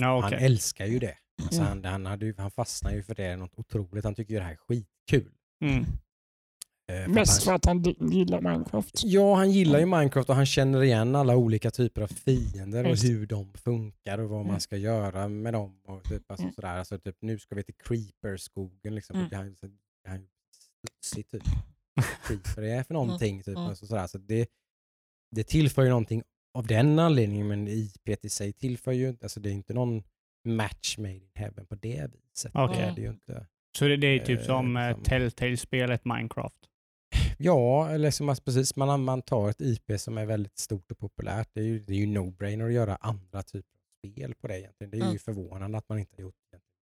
Ja, 0.00 0.20
Han 0.20 0.32
okej. 0.34 0.44
älskar 0.46 0.86
ju 0.86 0.98
det. 0.98 1.18
Alltså 1.42 1.60
Mm. 1.60 1.68
han, 1.68 1.84
han, 1.84 2.06
hade, 2.06 2.26
ju- 2.26 2.34
han 2.38 2.50
fastnar 2.50 2.92
ju 2.92 3.02
för 3.02 3.14
det 3.14 3.36
något 3.36 3.52
otroligt. 3.58 4.04
Han 4.04 4.14
tycker 4.14 4.32
ju 4.34 4.38
det 4.38 4.44
här 4.44 4.52
är 4.52 4.56
skitkul. 4.56 5.32
Mm. 5.64 5.84
Eh, 6.88 7.04
för 7.04 7.08
Mest 7.08 7.38
att 7.38 7.44
för 7.44 7.52
att 7.52 7.64
han 7.64 7.82
gillar 8.10 8.40
Minecraft. 8.40 8.72
han, 9.02 9.10
ja, 9.10 9.34
han 9.34 9.50
gillar 9.50 9.78
ju 9.78 9.86
Minecraft 9.86 10.28
och 10.30 10.36
han 10.36 10.46
känner 10.46 10.82
igen 10.82 11.14
alla 11.14 11.36
olika 11.36 11.70
typer 11.70 12.02
av 12.02 12.06
fiender 12.08 12.84
och 12.84 12.90
Just. 12.90 13.04
hur 13.04 13.26
de 13.26 13.54
funkar 13.54 14.18
och 14.18 14.28
vad 14.28 14.38
man 14.40 14.48
Mm. 14.48 14.60
ska 14.60 14.76
göra 14.76 15.28
med 15.28 15.52
dem. 15.54 15.80
Och 15.84 16.04
typ, 16.04 16.30
alltså, 16.30 16.42
Mm. 16.44 16.54
sådär. 16.54 16.76
Alltså, 16.76 16.98
typ, 16.98 17.16
nu 17.20 17.38
ska 17.38 17.54
vi 17.54 17.62
till 17.62 17.74
Creeper-skogen. 17.74 18.94
Liksom. 18.94 19.16
Mm. 19.16 19.30
Här- 20.06 20.26
så- 21.02 21.20
det 21.30 21.40
studsigt 22.02 22.28
typ. 22.28 22.44
Creeper 22.44 22.62
är 22.62 22.82
för 22.82 22.94
någonting. 23.00 23.42
Typ. 23.42 23.56
Mm. 23.56 23.68
Alltså, 23.68 23.86
sådär. 23.86 24.06
Så 24.06 24.18
det, 24.18 24.48
det 25.30 25.44
tillför 25.44 25.82
ju 25.82 25.88
någonting 25.88 26.22
av 26.54 26.66
den 26.66 26.98
anledningen 26.98 27.48
men 27.48 27.68
IP 27.68 28.24
i 28.24 28.28
sig 28.28 28.52
tillför 28.52 28.92
ju 28.92 29.08
inte, 29.08 29.24
alltså 29.24 29.40
det 29.40 29.48
är 29.50 29.52
inte 29.52 29.74
någon 29.74 30.02
match 30.44 30.98
made 30.98 31.14
in 31.14 31.30
heaven 31.34 31.66
på 31.66 31.74
det 31.74 32.10
viset. 32.12 32.52
Okej. 32.54 32.76
Det 32.76 32.82
är 32.84 32.94
det 32.94 33.00
ju 33.00 33.08
inte. 33.10 33.46
Så 33.78 33.88
det, 33.88 33.96
det 33.96 34.06
är 34.06 34.18
typ 34.26 34.40
Eh, 34.40 34.46
som 34.46 34.76
eh, 34.76 34.88
liksom. 34.88 35.04
Telltale-spelet 35.04 36.04
Minecraft. 36.04 36.68
Ja, 37.38 37.88
eller 37.90 38.10
som 38.10 38.28
att 38.28 38.44
precis, 38.44 38.76
man, 38.76 39.04
man 39.04 39.22
tar 39.22 39.50
ett 39.50 39.60
IP 39.60 40.00
som 40.00 40.18
är 40.18 40.26
väldigt 40.26 40.58
stort 40.58 40.90
och 40.90 40.98
populärt. 40.98 41.48
Det 41.52 41.60
är 41.60 41.64
ju, 41.64 41.78
det 41.80 41.92
är 41.92 41.96
ju 41.96 42.06
no-brainer 42.06 42.66
att 42.66 42.72
göra 42.72 42.96
andra 42.96 43.42
typer 43.42 43.68
av 43.78 44.08
spel 44.10 44.34
på 44.34 44.46
det 44.48 44.60
egentligen. 44.60 44.90
Det 44.90 44.96
är 44.96 45.00
ju 45.00 45.04
Mm. 45.06 45.18
förvånande 45.18 45.78
att 45.78 45.88
man 45.88 45.98
inte 45.98 46.16
har 46.16 46.22
gjort 46.22 46.34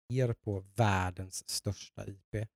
mer 0.10 0.34
på 0.34 0.60
världens 0.76 1.50
största 1.50 2.08
IP. 2.08 2.48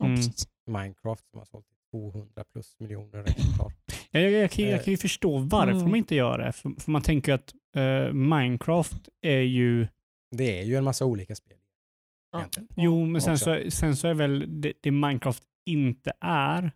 Mm. 0.00 0.20
Minecraft 0.66 1.30
som 1.30 1.38
har 1.38 1.44
sålt 1.46 1.66
200 1.94 2.44
plus 2.52 2.76
miljoner 2.80 3.24
exemplar. 3.24 3.72
Jag, 4.10 4.22
jag, 4.22 4.32
jag, 4.32 4.50
kan, 4.50 4.64
jag 4.64 4.74
Eh, 4.74 4.84
kan 4.84 4.90
ju 4.90 4.96
förstå 4.96 5.38
varför 5.38 5.72
mm. 5.72 5.84
de 5.84 5.94
inte 5.94 6.14
gör 6.14 6.38
det. 6.38 6.52
För, 6.52 6.80
för 6.80 6.90
man 6.90 7.02
tänker 7.02 7.32
ju 7.32 7.34
att 7.36 7.54
eh, 7.76 8.12
Minecraft 8.12 9.08
är 9.22 9.40
ju... 9.40 9.86
Det 10.36 10.60
är 10.60 10.64
ju 10.64 10.76
en 10.76 10.84
massa 10.84 11.04
olika 11.04 11.34
spel. 11.34 11.56
Ja. 12.32 12.44
Jo, 12.76 13.04
men 13.06 13.20
sen 13.22 13.38
så, 13.38 13.60
sen 13.68 13.96
så 13.96 14.08
är 14.08 14.14
väl 14.14 14.60
det, 14.60 14.72
det 14.80 14.90
Minecraft 14.90 15.42
inte 15.66 16.12
är, 16.20 16.72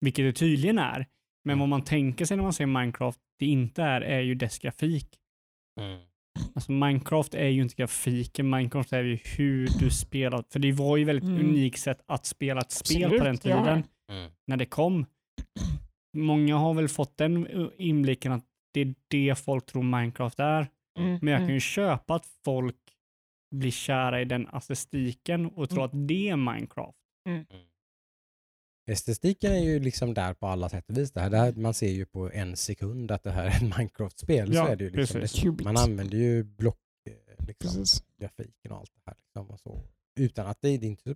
vilket 0.00 0.24
det 0.24 0.32
tydligen 0.32 0.78
är, 0.78 1.06
men 1.44 1.52
Mm. 1.52 1.58
vad 1.58 1.68
man 1.68 1.84
tänker 1.84 2.24
sig 2.24 2.36
när 2.36 2.44
man 2.44 2.52
säger 2.52 2.66
Minecraft 2.68 3.18
det 3.38 3.46
inte 3.46 3.82
är, 3.82 4.00
är 4.00 4.20
ju 4.20 4.34
dess 4.34 4.58
grafik. 4.58 5.08
Alltså 6.54 6.72
Minecraft 6.72 7.34
är 7.34 7.48
ju 7.48 7.62
inte 7.62 7.74
grafiken, 7.74 8.50
Minecraft 8.50 8.92
är 8.92 9.04
ju 9.04 9.18
hur 9.36 9.68
du 9.78 9.90
spelar. 9.90 10.44
För 10.52 10.58
det 10.58 10.72
var 10.72 10.96
ju 10.96 11.04
väldigt 11.04 11.24
Mm. 11.30 11.46
unikt 11.48 11.80
sätt 11.80 12.00
att 12.06 12.26
spela 12.26 12.60
ett 12.60 12.70
spel 12.70 13.10
på 13.10 13.16
Absolut, 13.16 13.42
den 13.42 13.50
ja. 13.50 13.82
Mm. 14.12 14.30
när 14.46 14.56
det 14.56 14.66
kom. 14.66 15.06
Många 16.16 16.56
har 16.56 16.74
väl 16.74 16.88
fått 16.88 17.16
den 17.16 17.46
uh, 17.46 17.70
inblicken 17.78 18.32
att 18.32 18.44
det 18.72 18.80
är 18.80 18.94
det 19.08 19.34
folk 19.38 19.66
tror 19.66 19.82
Minecraft 19.82 20.40
är. 20.40 20.68
Mm. 20.98 21.18
Men 21.22 21.28
jag 21.28 21.38
kan 21.38 21.44
mm. 21.44 21.54
ju 21.54 21.60
köpa 21.60 22.14
att 22.14 22.26
folk 22.44 22.76
blir 23.54 23.70
kära 23.70 24.20
i 24.20 24.24
den 24.24 24.48
estetiken 24.48 25.46
och 25.46 25.70
tror 25.70 25.84
Mm. 25.84 25.86
att 25.86 26.08
det 26.08 26.28
är 26.28 26.36
Minecraft. 26.36 26.98
Estetiken 28.90 29.52
är 29.52 29.64
ju 29.64 29.80
liksom 29.80 30.14
där 30.14 30.34
på 30.34 30.46
alla 30.46 30.68
sätt 30.68 30.90
och 30.90 30.98
vis. 30.98 31.12
Det 31.12 31.20
här, 31.20 31.30
det 31.30 31.36
här, 31.36 31.52
man 31.52 31.74
ser 31.74 31.90
ju 31.90 32.06
på 32.06 32.30
en 32.32 32.56
sekund 32.56 33.10
att 33.10 33.22
det 33.22 33.30
här 33.30 33.44
är 33.44 33.50
ett 33.50 33.78
Minecraft-spel. 33.78 34.54
Ja, 34.54 34.66
så 34.66 34.72
är 34.72 34.76
det 34.76 34.84
ju 34.84 34.90
liksom. 34.90 35.20
precis. 35.20 35.42
Det, 35.42 35.64
man 35.64 35.76
använder 35.76 36.18
ju 36.18 36.42
block, 36.44 36.80
eh, 37.10 37.46
liksom, 37.46 37.84
grafiken 38.20 38.72
och 38.72 38.78
allt 38.78 38.90
det 38.94 39.02
här. 39.06 39.16
Liksom, 39.16 39.50
och 39.50 39.60
så. 39.60 39.82
utan 40.20 40.46
att 40.46 40.60
det, 40.60 40.78
det 40.78 40.86
är 40.86 40.90
inte 40.90 41.14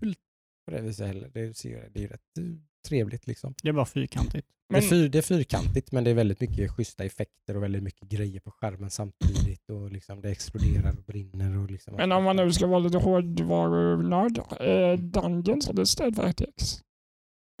fult 0.00 0.18
på 0.66 0.70
det 0.70 0.82
viset 0.82 1.06
heller. 1.06 1.30
Det, 1.34 1.56
ser, 1.56 1.88
det 1.92 1.98
är 1.98 2.02
ju 2.02 2.08
rätt 2.08 2.38
eh, 2.38 2.44
trevligt 2.88 3.26
liksom. 3.26 3.54
Det 3.62 3.68
är 3.68 3.72
bara 3.72 3.86
fyrkantigt. 3.86 4.48
Det, 4.68 4.76
är 4.76 4.80
Men, 4.80 4.90
fyr, 4.90 5.08
det 5.08 5.18
är 5.18 5.22
fyrkantigt 5.22 5.92
men 5.92 6.04
det 6.04 6.10
är 6.10 6.14
väldigt 6.14 6.40
mycket 6.40 6.70
schyssta 6.70 7.04
effekter 7.04 7.56
och 7.56 7.62
väldigt 7.62 7.82
mycket 7.82 8.08
grejer 8.08 8.40
på 8.40 8.50
skärmen 8.50 8.90
samtidigt 8.90 9.70
och 9.70 9.92
liksom 9.92 10.20
det 10.20 10.30
exploderar 10.30 10.92
och 10.98 11.04
brinner. 11.04 11.58
Och 11.58 11.70
liksom 11.70 11.94
men 11.94 12.12
om 12.12 12.24
man 12.24 12.36
nu 12.36 12.52
ska 12.52 12.66
vara 12.66 12.78
lite 12.78 12.98
hårdvarunörd, 12.98 14.38
eh, 14.38 14.98
Dungeons 14.98 15.66
hade 15.66 15.86
stöd 15.86 16.16
för 16.16 16.22
RTX. 16.22 16.82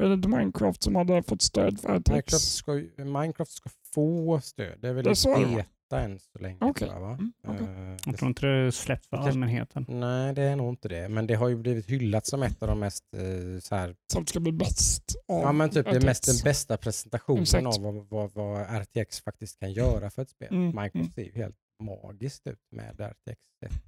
Är 0.02 0.08
det 0.08 0.14
inte 0.14 0.28
Minecraft 0.28 0.82
som 0.82 0.96
hade 0.96 1.22
fått 1.22 1.42
stöd 1.42 1.80
för 1.80 1.88
RTX? 1.88 2.10
Minecraft 2.10 2.42
ska, 2.42 2.72
Minecraft 3.04 3.52
ska 3.52 3.70
få 3.94 4.40
stöd. 4.40 4.78
Det 4.80 4.88
är 4.88 4.92
väl 4.92 5.04
Det 5.04 5.10
beta 5.10 5.64
än 5.92 6.18
så 6.18 6.38
länge. 6.38 6.58
Okej. 6.60 6.88
tror 6.88 6.92
jag, 7.00 7.00
va? 7.00 7.12
Mm, 7.12 7.32
okej. 7.48 7.66
Eh, 7.66 7.96
Jag 8.06 8.16
tror 8.18 8.28
inte 8.28 8.46
det 8.46 8.72
släpps 8.72 9.08
för 9.08 9.16
allmänheten. 9.16 9.84
Nej, 9.88 10.34
det 10.34 10.42
är 10.42 10.56
nog 10.56 10.68
inte 10.72 10.88
det. 10.88 11.08
Men 11.08 11.26
det 11.26 11.34
har 11.34 11.48
ju 11.48 11.56
blivit 11.56 11.86
hyllat 11.86 12.26
som 12.26 12.42
ett 12.42 12.62
av 12.62 12.68
de 12.68 12.80
mest 12.80 13.04
eh, 13.16 13.60
så 13.60 13.74
här, 13.76 13.96
Som 14.12 14.26
ska 14.26 14.40
bli 14.40 14.52
bäst 14.52 15.16
av 15.28 15.40
Ja 15.42 15.52
men 15.52 15.70
typ 15.70 15.86
det 15.92 16.04
mest, 16.04 16.26
den 16.26 16.36
bästa 16.44 16.76
presentationen 16.76 17.42
Exakt. 17.42 17.66
av 17.66 17.82
vad, 17.82 18.08
vad, 18.08 18.32
vad 18.32 18.60
RTX 18.82 19.20
faktiskt 19.20 19.58
kan 19.60 19.72
göra 19.72 20.10
för 20.10 20.22
ett 20.22 20.30
spel. 20.30 20.48
Mm, 20.50 20.66
Minecraft 20.66 21.14
ser 21.14 21.22
ju 21.22 21.32
helt 21.32 21.56
magiskt 21.82 22.46
ut 22.46 22.58
med 22.70 23.00
RTX. 23.00 23.40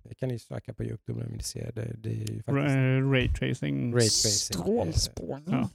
Det 0.02 0.14
kan 0.14 0.28
ni 0.28 0.38
söka 0.38 0.74
på 0.74 0.84
Youtube 0.84 1.20
om 1.20 1.26
ni 1.26 1.32
vill 1.32 1.44
se. 1.44 1.70
Det, 1.70 1.96
det 1.98 2.10
är 2.10 2.14
ju 2.14 2.42
faktiskt 2.42 2.48
Ra- 2.48 3.12
Raytracing. 3.12 3.92
Ray 3.94 4.00
tracing. 4.00 4.32
Strålspårning. 4.32 5.44
Ja. 5.46 5.68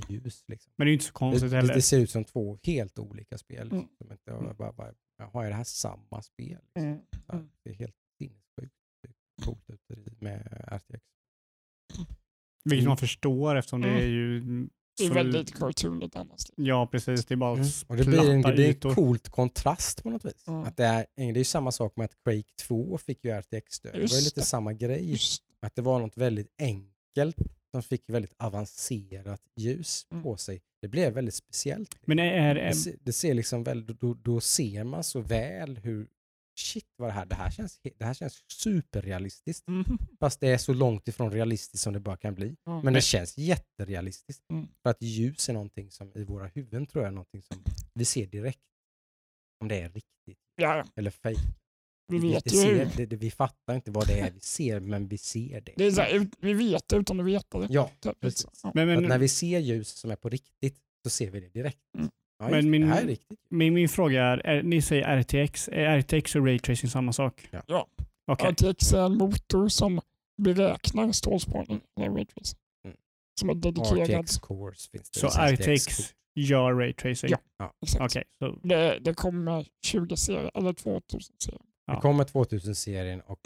Strålspårande 0.00 0.24
ljus. 0.24 0.44
Liksom. 0.48 0.72
Men 0.76 0.84
det 0.86 0.88
är 0.88 0.92
ju 0.92 0.94
inte 0.94 1.04
så 1.04 1.08
Det, 1.10 1.12
konstigt 1.12 1.50
det, 1.50 1.56
heller. 1.56 1.74
det 1.74 1.82
ser 1.82 1.98
ut 2.00 2.10
som 2.10 2.24
två 2.24 2.58
helt 2.62 2.98
olika 2.98 3.38
spel. 3.38 3.72
Mm. 3.72 3.88
Som 3.98 4.12
inte, 4.12 4.54
bara, 4.58 4.72
bara, 4.72 4.92
jaha, 5.18 5.44
är 5.46 5.48
det 5.50 5.56
här 5.56 5.64
samma 5.64 6.22
spel? 6.22 6.48
Liksom. 6.48 6.82
Mm. 6.82 6.98
Så 7.26 7.32
här, 7.32 7.48
Det 7.64 7.70
är 7.70 7.74
helt 7.74 7.96
sinnessjukt 8.18 8.74
coolt 9.44 9.70
ut 9.70 9.90
i- 9.98 10.24
med 10.24 10.64
RTX. 10.72 11.04
Vilket 12.64 12.82
Mm. 12.82 12.88
man 12.88 12.96
förstår 12.96 13.56
eftersom 13.56 13.80
det 13.80 13.88
Mm. 13.88 14.00
är 14.02 14.06
ju... 14.06 14.40
Det 14.98 15.04
är 15.04 15.08
så- 15.08 15.14
väldigt 15.14 15.54
cartoonigt 15.58 16.16
annars. 16.16 16.40
Ja 16.56 16.86
precis, 16.92 17.24
det 17.26 17.34
är 17.34 17.36
bara 17.36 17.52
Mm. 17.58 17.66
Och 17.86 17.96
det 17.96 18.04
blir 18.04 18.30
en, 18.30 18.42
det 18.42 18.68
ytor. 18.68 18.88
en 18.88 18.94
coolt 18.94 19.28
kontrast 19.28 20.02
på 20.02 20.10
något 20.10 20.24
vis. 20.24 20.48
Mm. 20.48 20.60
Att 20.60 20.76
det, 20.76 20.84
är, 20.84 21.06
det 21.16 21.22
är 21.22 21.32
ju 21.36 21.44
samma 21.44 21.72
sak 21.72 21.96
med 21.96 22.04
att 22.04 22.22
Quake 22.24 22.52
2 22.60 22.98
fick 22.98 23.24
ju 23.24 23.30
RTX-stöd. 23.30 23.92
Det 23.92 23.98
var 23.98 24.18
ju 24.18 24.24
lite 24.24 24.40
det. 24.40 24.44
samma 24.44 24.72
grej. 24.72 25.10
Just, 25.10 25.42
Att 25.60 25.74
det 25.74 25.82
var 25.82 26.00
något 26.00 26.16
väldigt 26.16 26.54
enkelt 26.58 27.36
som 27.82 27.88
fick 27.88 28.10
väldigt 28.10 28.34
avancerat 28.38 29.40
ljus 29.56 30.06
Mm. 30.10 30.22
på 30.22 30.36
sig. 30.36 30.60
Det 30.82 30.88
blev 30.88 31.12
väldigt 31.12 31.34
speciellt. 31.34 31.98
Men 32.06 32.18
är, 32.18 32.54
Det, 32.54 32.74
se- 32.74 32.96
det 33.00 33.12
ser 33.12 33.34
liksom 33.34 33.64
väl, 33.64 33.86
då, 33.86 34.14
då 34.14 34.40
ser 34.40 34.84
man 34.84 35.04
så 35.04 35.20
väl 35.20 35.76
hur 35.78 36.08
shit 36.58 36.86
vad 36.96 37.08
det 37.08 37.12
här, 37.12 37.26
det 37.26 37.34
här 37.34 37.50
känns, 37.50 37.80
det 37.98 38.04
här 38.04 38.14
känns 38.14 38.42
superrealistiskt. 38.52 39.66
Mhm. 39.68 39.98
Fast 40.20 40.40
det 40.40 40.48
är 40.48 40.58
så 40.58 40.72
långt 40.72 41.08
ifrån 41.08 41.30
realistiskt 41.32 41.82
som 41.84 41.92
det 41.92 42.00
bara 42.00 42.16
kan 42.16 42.34
bli. 42.34 42.56
Ja. 42.64 42.82
Men 42.82 42.94
det 42.94 43.00
känns 43.00 43.38
jätterealistiskt. 43.38 44.42
Mm. 44.50 44.66
För 44.82 44.90
att 44.90 45.02
ljus 45.02 45.48
är 45.48 45.52
någonting 45.52 45.90
som 45.90 46.12
i 46.16 46.24
våra 46.24 46.46
huvuden 46.46 46.86
tror 46.86 47.04
jag 47.04 47.08
är 47.08 47.14
någonting 47.14 47.42
som 47.42 47.64
vi 47.94 48.04
ser 48.04 48.26
direkt. 48.26 48.60
Om 49.60 49.68
det 49.68 49.80
är 49.80 49.88
riktigt 49.88 50.38
Ja, 50.56 50.84
eller 50.96 51.10
fejk. 51.10 51.38
Vi 52.08 52.18
vet 52.18 52.44
det 52.44 52.50
ju. 52.50 52.62
ser, 52.62 52.90
det, 52.96 53.06
det, 53.06 53.16
vi 53.16 53.30
fattar 53.30 53.74
inte 53.74 53.90
vad 53.90 54.06
det 54.06 54.20
är 54.20 54.30
vi 54.30 54.40
ser, 54.40 54.80
men 54.80 55.08
vi 55.08 55.18
ser 55.18 55.60
det. 55.60 55.72
Det 55.76 55.86
är 55.86 55.90
så 55.90 56.00
här, 56.00 56.26
vi 56.38 56.52
vet 56.52 56.88
det 56.88 56.96
utan 56.96 57.20
att 57.20 57.26
veta 57.26 57.58
det. 57.58 57.66
Ja, 57.70 57.90
Typ, 58.00 58.20
precis. 58.20 58.46
Ja. 58.62 58.70
men, 58.74 58.86
men, 58.88 59.02
när 59.04 59.18
vi 59.18 59.28
ser 59.28 59.58
ljus 59.58 59.88
som 59.88 60.10
är 60.10 60.16
på 60.16 60.28
riktigt 60.28 60.78
så 61.04 61.10
ser 61.10 61.30
vi 61.30 61.40
det 61.40 61.48
direkt. 61.48 61.78
Mm. 61.98 62.10
Ja, 62.38 62.48
Men 62.48 62.70
min- 62.70 63.16
min, 63.50 63.74
min 63.74 63.88
fråga 63.88 64.24
är, 64.24 64.38
är, 64.38 64.62
ni 64.62 64.82
säger 64.82 65.16
RTX, 65.20 65.68
är 65.72 65.98
RTX 65.98 66.34
och 66.36 66.46
Raytracing 66.46 66.90
samma 66.90 67.12
sak? 67.12 67.48
Ja. 67.50 67.62
Ja. 67.66 67.88
Okej. 68.26 68.50
RTX 68.52 68.92
är 68.92 69.06
en 69.06 69.16
motor 69.18 69.68
som 69.68 70.00
beräknar 70.42 71.12
strålspårning. 71.12 71.80
eller 72.00 72.10
ray 72.10 72.24
tracing, 72.26 72.58
Mm. 72.84 72.96
Som 73.40 73.50
är 73.50 73.54
dedikerad. 73.54 74.10
RTX 74.24 74.38
cores 74.38 74.88
finns 74.88 75.10
det. 75.10 75.20
Så 75.20 75.26
RTX 75.28 76.14
gör 76.34 76.74
Raytracing? 76.74 77.30
Ja. 77.58 77.72
Exakt. 77.82 78.04
Okej, 78.04 78.24
så 78.38 78.58
Det, 78.68 78.98
det 78.98 79.14
kommer 79.14 79.66
20 79.86 80.16
serier, 80.16 80.50
eller 80.54 80.72
2000 80.72 81.34
serier. 81.44 81.60
Ja. 81.86 81.94
Det 81.94 82.00
kommer 82.00 82.24
2000-serien 82.24 83.20
och 83.20 83.40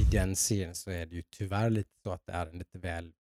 i 0.00 0.10
den 0.12 0.36
serien 0.36 0.74
så 0.74 0.90
är 0.90 1.06
det 1.06 1.14
ju 1.16 1.22
tyvärr 1.22 1.70
lite 1.70 1.90
så 2.02 2.10
att 2.12 2.26
det 2.26 2.32
är 2.32 2.46
en 2.46 2.58
lite 2.58 2.78
väl 2.78 3.12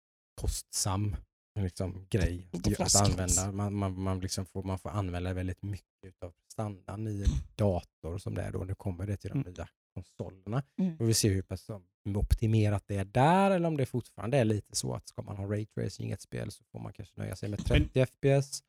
kostsam 0.42 1.16
liksom, 1.60 2.08
grej 2.10 2.48
att 2.80 2.96
använda. 3.10 3.52
Man, 3.52 3.74
man, 3.74 4.02
man, 4.02 4.20
liksom 4.20 4.46
får, 4.46 4.64
man 4.64 4.80
får 4.80 4.90
använda 4.90 5.34
väldigt 5.34 5.64
mycket 5.64 6.24
av 6.24 6.34
standarden 6.52 7.08
i 7.08 7.24
en 7.24 7.30
dator 7.56 8.18
som 8.18 8.34
det 8.36 8.42
är 8.42 8.52
då. 8.52 8.64
Nu 8.64 8.76
kommer 8.76 9.08
det 9.08 9.18
till 9.18 9.30
de 9.30 9.40
Mm. 9.42 9.54
nya 9.54 9.68
konsolerna. 9.94 10.64
Mm. 10.80 10.98
Och 11.00 11.10
vi 11.10 11.14
ser 11.14 11.30
hur 11.30 11.42
pass 11.42 11.68
optimerat 12.16 12.84
det 12.88 12.96
är 12.96 13.06
där 13.06 13.52
eller 13.52 13.68
om 13.68 13.78
det 13.78 13.86
fortfarande 13.86 14.38
är 14.38 14.46
lite 14.46 14.76
så 14.76 14.94
att 14.94 15.08
ska 15.08 15.22
man 15.22 15.38
ha 15.38 15.46
raytracing 15.46 16.10
i 16.10 16.14
ett 16.14 16.22
spel 16.22 16.52
så 16.52 16.64
får 16.72 16.80
man 16.80 16.94
kanske 16.94 17.14
nöja 17.20 17.36
sig 17.36 17.50
med 17.50 17.66
30 17.66 18.06
FPS. 18.06 18.64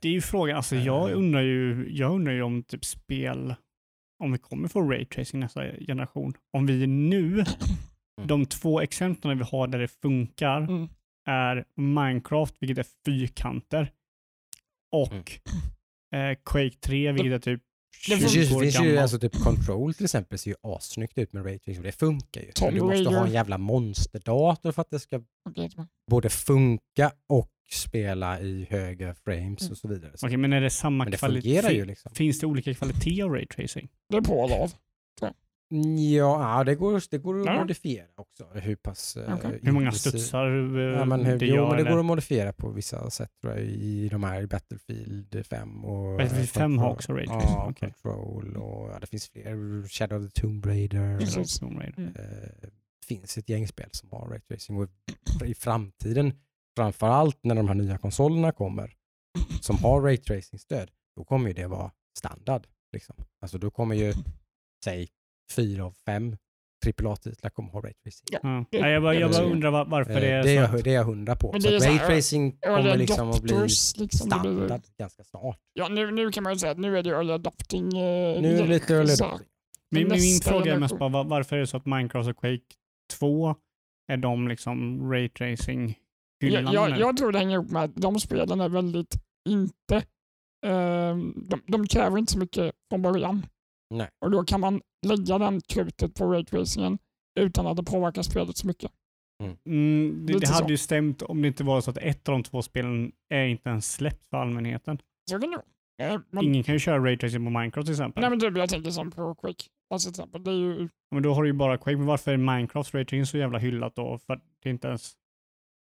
det 0.00 0.08
är 0.08 0.12
ju 0.12 0.20
frågan, 0.20 0.56
alltså 0.56 0.76
jag 0.76 1.10
Eh. 1.10 1.16
undrar 1.18 1.40
ju, 1.42 1.88
jag 1.90 2.12
undrar 2.14 2.32
ju 2.32 2.42
om 2.42 2.62
typ 2.62 2.84
spel, 2.84 3.54
om 4.18 4.32
vi 4.32 4.38
kommer 4.38 4.68
få 4.68 4.82
Raytracing 4.82 5.40
nästa 5.40 5.62
generation. 5.86 6.34
Om 6.52 6.66
vi 6.66 6.86
nu, 6.86 7.44
de 8.24 8.46
två 8.46 8.80
exemplen 8.80 9.38
vi 9.38 9.44
har 9.44 9.66
där 9.66 9.78
det 9.78 9.88
funkar 9.88 10.60
Mm. 10.60 10.88
är 11.28 11.64
Minecraft, 11.74 12.54
vilket 12.60 12.78
är 12.78 12.86
fyrkanter, 13.06 13.92
och 14.92 15.32
eh, 16.14 16.36
Quake 16.44 16.76
3, 16.80 17.12
vilket 17.12 17.32
är 17.32 17.38
typ 17.38 17.62
Det 18.06 18.16
20 18.16 18.24
Det 18.24 18.28
finns, 18.28 18.60
finns 18.60 18.80
ju 18.80 18.98
alltså 18.98 19.18
typ 19.18 19.34
Control 19.42 19.94
till 19.94 20.04
exempel 20.04 20.38
ser 20.38 20.50
ju 20.50 20.56
assnyggt 20.62 21.18
ut 21.18 21.32
med 21.32 21.46
raytracing. 21.46 21.82
Det 21.82 21.92
funkar 21.92 22.40
ju. 22.40 22.50
Men 22.60 22.74
du 22.74 22.80
måste 22.80 23.08
ha 23.16 23.26
en 23.26 23.32
jävla 23.32 23.58
monsterdator 23.58 24.72
för 24.72 24.82
att 24.82 24.90
det 24.90 25.00
ska 25.00 25.22
både 26.10 26.28
funka 26.28 27.12
och 27.28 27.50
spela 27.70 28.40
i 28.40 28.66
höga 28.70 29.14
frames 29.14 29.60
Mm. 29.62 29.72
och 29.72 29.78
så 29.78 29.88
vidare. 29.88 30.12
Okej, 30.22 30.36
men 30.36 30.52
är 30.52 30.60
det 30.60 30.70
samma 30.70 31.10
kvalitet? 31.10 31.42
fungerar 31.42 31.70
ju 31.70 31.84
liksom. 31.84 32.14
Finns 32.14 32.40
det 32.40 32.46
olika 32.46 32.74
kvalitet 32.74 33.22
av 33.22 33.30
Raytracing? 33.30 33.88
Det 34.08 34.16
är 34.16 34.20
på 34.20 34.40
och 34.40 34.50
av. 34.62 34.72
Ja, 36.16 36.64
det 36.64 36.74
går, 36.74 37.02
det 37.10 37.18
går 37.18 37.40
att 37.40 37.46
Ja. 37.46 37.60
modifiera 37.60 38.06
också. 38.16 38.46
Hur 38.54 38.76
pass... 38.76 39.16
eh, 39.16 39.34
Okej. 39.34 39.60
Hur 39.62 39.72
många 39.72 39.92
studsar 39.92 40.46
eh, 40.78 40.82
Ja, 40.98 41.04
men 41.04 41.24
hur, 41.24 41.38
det 41.38 41.46
jo, 41.46 41.54
gör? 41.54 41.66
men 41.68 41.76
det 41.76 41.80
eller? 41.80 41.90
går 41.90 41.98
att 41.98 42.04
modifiera 42.04 42.52
på 42.52 42.70
vissa 42.70 43.10
sätt 43.10 43.30
tror 43.42 43.52
jag, 43.54 43.62
i 43.66 44.08
de 44.08 44.24
här 44.24 44.46
Battlefield 44.46 45.46
5 45.46 45.84
och... 45.84 46.16
Battlefield 46.18 46.48
5 46.48 46.78
har 46.78 46.90
också 46.90 47.06
Control. 47.12 47.18
raytracing, 47.28 47.56
Ja, 47.56 47.66
okej. 47.70 47.92
Control 48.02 48.56
och 48.56 48.88
ja, 48.90 48.98
det 49.00 49.06
finns 49.06 49.28
fler. 49.28 49.88
Shadow 49.88 50.24
of 50.24 50.32
the 50.32 50.40
Tomb 50.40 50.66
Raider. 50.66 51.18
Precis. 51.18 51.58
Tomb 51.58 51.78
Raider. 51.78 51.98
Mm. 52.02 52.14
eh, 52.16 52.68
finns 53.06 53.38
ett 53.38 53.48
gäng 53.48 53.68
spel 53.68 53.88
som 53.92 54.08
har 54.12 54.28
raytracing 54.28 54.76
och 54.80 54.88
i 55.44 55.54
framtiden, 55.54 56.32
framförallt 56.76 57.38
när 57.44 57.54
de 57.54 57.68
här 57.68 57.74
nya 57.74 57.98
konsolerna 57.98 58.52
kommer, 58.52 58.92
som 59.60 59.76
har 59.76 60.00
raytracing-stöd, 60.02 60.90
då 61.16 61.24
kommer 61.24 61.48
ju 61.48 61.54
det 61.54 61.66
vara 61.66 61.90
standard. 62.18 62.66
Liksom. 62.92 63.16
Alltså 63.42 63.58
då 63.58 63.70
kommer 63.70 63.94
ju, 63.94 64.12
säg, 64.84 65.08
fyra 65.52 65.84
av 65.84 65.94
fem 66.06 66.36
AAA-titlar 66.86 67.50
kommer 67.50 67.70
ha 67.70 67.80
raytracing. 67.80 68.26
Ja. 68.30 68.64
Nej, 68.70 68.92
jag 68.92 69.02
bara, 69.02 69.14
jag 69.14 69.30
bara 69.30 69.44
undrar 69.44 69.70
var- 69.70 69.84
varför 69.84 70.12
Eh, 70.12 70.20
det 70.20 70.26
är 70.30 70.42
det, 70.42 70.50
är 70.56 70.66
så. 70.68 70.76
jag, 70.76 70.84
det 70.84 70.90
är 70.90 70.94
jag 70.94 71.04
hundra 71.04 71.36
på. 71.36 71.52
Men 71.52 71.62
Så 71.62 71.68
det 71.70 71.76
är 71.76 71.80
så 71.80 71.88
raytracing 71.88 72.58
kommer 72.60 72.96
liksom 72.96 73.30
att 73.30 73.42
bli 73.42 73.54
liksom, 73.96 74.28
det 74.28 74.38
blir- 74.40 74.56
standard 74.56 74.80
ganska 74.98 75.24
snart. 75.24 75.58
Ja, 75.72 75.88
nu, 75.88 76.10
nu 76.10 76.30
kan 76.30 76.42
man 76.42 76.52
ju 76.52 76.58
säga 76.58 76.72
att 76.72 76.78
nu 76.78 76.98
är 76.98 77.02
det 77.02 77.10
early 77.10 77.32
adopting. 77.32 77.84
Eh, 77.86 78.40
Nu 78.42 78.56
är 78.58 78.62
det 78.62 78.66
lite 78.68 78.94
early 78.94 79.08
så- 79.08 79.24
adopting. 79.24 79.48
Min, 79.90 80.08
min, 80.08 80.40
fråga 80.44 80.74
är 80.74 80.78
mest 80.78 80.98
bara 80.98 81.08
var- 81.08 81.24
varför 81.24 81.56
är 81.56 81.60
det 81.60 81.66
så 81.66 81.76
att 81.76 81.86
Minecraft 81.86 82.28
och 82.28 82.36
Quake 82.36 82.62
2 83.18 83.54
är 84.12 84.16
de 84.16 84.48
liksom 84.48 85.10
Raytracing 85.12 85.94
hyllan 86.42 86.72
Jag, 86.72 86.90
jag, 86.90 86.98
jag 86.98 87.16
tror 87.16 87.32
det 87.32 87.38
hänger 87.38 87.54
ihop 87.54 87.70
med 87.70 87.82
att 87.84 87.96
de 87.96 88.20
spelen 88.20 88.60
är 88.60 88.68
väldigt 88.68 89.14
inte... 89.48 89.96
Eh, 90.66 91.16
de, 91.36 91.60
de 91.66 91.86
kräver 91.86 92.18
inte 92.18 92.32
så 92.32 92.38
mycket 92.38 92.74
från 92.90 93.02
början. 93.02 93.46
Nej. 93.90 94.08
Och 94.24 94.30
då 94.30 94.44
kan 94.44 94.60
man 94.60 94.80
lägga 95.06 95.38
den 95.38 95.60
krutet 95.60 96.14
på 96.14 96.32
raytracingen 96.32 96.98
utan 97.40 97.66
att 97.66 97.76
det 97.76 97.82
påverkar 97.82 98.22
spelet 98.22 98.56
så 98.56 98.66
mycket. 98.66 98.90
Mm, 99.66 100.26
det, 100.26 100.32
det 100.32 100.38
Lite 100.38 100.52
hade 100.52 100.64
så. 100.66 100.70
ju 100.70 100.76
stämt 100.76 101.22
om 101.22 101.42
det 101.42 101.48
inte 101.48 101.64
var 101.64 101.80
så 101.80 101.90
att 101.90 101.96
ett 101.98 102.28
av 102.28 102.32
de 102.32 102.42
två 102.42 102.62
spelen 102.62 103.12
är 103.28 103.44
inte 103.44 103.68
ens 103.68 103.92
släppt 103.92 104.30
för 104.30 104.36
allmänheten. 104.36 104.98
Så 105.30 105.40
kan 105.40 105.50
det. 105.50 105.62
Eh, 106.04 106.20
men, 106.30 106.44
Ingen 106.44 106.62
kan 106.64 106.74
ju 106.74 106.78
köra 106.78 107.04
Raytracing 107.04 107.44
på 107.44 107.50
Minecraft 107.50 107.86
till 107.86 107.92
exempel. 107.94 108.20
nej, 108.20 108.30
men 108.30 108.40
typ, 108.40 108.56
jag 108.56 108.68
tänker 108.68 108.90
som 108.90 109.10
på 109.10 109.34
Quake. 109.34 109.64
Alltså, 109.90 110.12
till 110.12 110.20
exempel, 110.20 110.44
det 110.44 110.50
är 110.50 110.54
ju, 110.54 110.88
Men 111.10 111.22
då 111.22 111.34
har 111.34 111.42
du 111.42 111.48
ju 111.48 111.52
bara 111.52 111.78
Quake. 111.78 111.96
Men 111.96 112.06
varför 112.06 112.32
är 112.32 112.36
Minecrafts 112.36 112.94
Raytracing 112.94 113.26
så 113.26 113.38
jävla 113.38 113.58
hyllat 113.58 113.94
då? 113.96 114.18
För 114.18 114.32
att 114.34 114.42
det 114.62 114.70
inte 114.70 114.88
ens... 114.88 115.12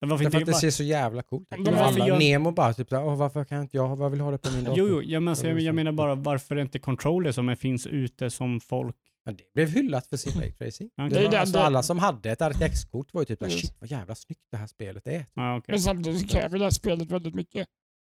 Men 0.02 0.10
Varför 0.10 0.24
Därför 0.24 0.40
inte... 0.40 0.52
att 0.52 0.56
det 0.56 0.62
ser 0.62 0.72
så 0.72 0.84
jävla 0.84 1.22
coolt 1.24 1.48
ut. 1.54 1.66
Men 1.66 1.74
alla, 1.76 2.08
gör- 2.08 2.20
Nemo 2.20 2.52
bara 2.52 2.74
typ 2.74 2.90
såhär, 2.90 3.06
"Åh, 3.06 3.16
varför 3.18 3.46
kan 3.46 3.62
inte 3.62 3.78
jag, 3.78 3.96
vad 3.96 4.12
vill 4.12 4.22
ha 4.22 4.32
det 4.32 4.38
på 4.38 4.52
min 4.52 4.64
dator? 4.64 4.78
Jo, 4.78 4.88
jo, 4.90 5.02
jag, 5.02 5.24
men, 5.24 5.32
jag, 5.32 5.38
så- 5.38 5.48
jag 5.48 5.76
menar 5.76 5.92
bara 5.92 6.16
varför 6.16 6.56
är 6.56 6.62
inte 6.62 6.80
Controller 6.80 7.32
som 7.32 7.56
finns 7.56 7.88
ute 7.88 8.30
som 8.30 8.60
folk... 8.60 8.96
Men 9.26 9.36
det 9.36 9.44
blev 9.54 9.70
hyllat 9.70 10.08
för 10.08 10.18
sin 10.18 10.42
raytracing. 10.42 10.90
Det 10.96 11.10
Det 11.10 11.28
det- 11.30 11.40
alltså, 11.40 11.58
det- 11.58 11.64
alla 11.64 11.84
som 11.84 12.00
hade 12.00 12.32
ett 12.32 12.42
RTX-kort 12.42 13.14
var 13.14 13.22
ju 13.22 13.26
typ 13.26 13.52
shit 13.52 13.76
vad 13.80 13.92
jävla 13.92 14.16
snyggt 14.16 14.42
det 14.52 14.58
här 14.58 14.68
spelet 14.68 15.08
är. 15.08 15.26
Ja, 15.34 15.58
okej. 15.58 15.74
men 15.74 15.80
samtidigt 15.82 16.22
så 16.22 16.28
kräver 16.28 16.58
det 16.60 16.64
här 16.66 16.72
spelet 16.72 17.12
väldigt 17.12 17.36
mycket 17.36 17.68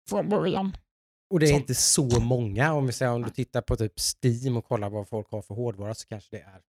från 0.08 0.28
början. 0.28 0.76
Och 1.30 1.40
det 1.40 1.46
är 1.46 1.50
Som- 1.50 1.56
inte 1.60 1.74
så 1.74 2.20
många. 2.20 2.72
Om 2.72 2.86
vi 2.86 2.92
säger 2.92 3.12
om 3.12 3.22
du 3.22 3.30
tittar 3.30 3.60
på 3.60 3.76
typ 3.76 3.92
Steam 3.98 4.56
och 4.56 4.64
kollar 4.64 4.90
vad 4.90 5.08
folk 5.08 5.30
har 5.30 5.42
för 5.42 5.54
hårdvara 5.54 5.94
så 5.94 6.06
kanske 6.08 6.36
det 6.36 6.42
är 6.42 6.60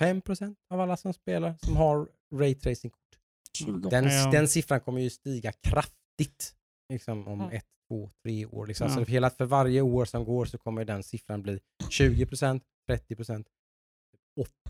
5% 0.00 0.56
av 0.70 0.80
alla 0.80 0.96
som 0.96 1.12
spelar 1.12 1.54
som 1.62 1.76
har 1.76 2.08
raytracing-kort. 2.34 3.07
20. 3.58 3.88
Den, 3.90 4.04
Ja. 4.04 4.30
den 4.30 4.48
siffran 4.48 4.80
kommer 4.80 5.00
ju 5.00 5.10
stiga 5.10 5.52
kraftigt 5.52 6.54
liksom, 6.92 7.28
om 7.28 7.40
Mm. 7.40 7.52
ett, 7.56 7.66
två, 7.88 8.10
tre 8.24 8.46
år. 8.46 8.66
Liksom. 8.66 8.86
Ja. 8.88 8.94
Så 8.94 9.04
för, 9.04 9.12
hela, 9.12 9.30
för 9.30 9.44
varje 9.44 9.80
år 9.80 10.04
som 10.04 10.24
går 10.24 10.44
så 10.44 10.58
kommer 10.58 10.84
den 10.84 11.02
siffran 11.02 11.42
bli 11.42 11.60
20%, 11.90 12.62
30%, 12.90 13.44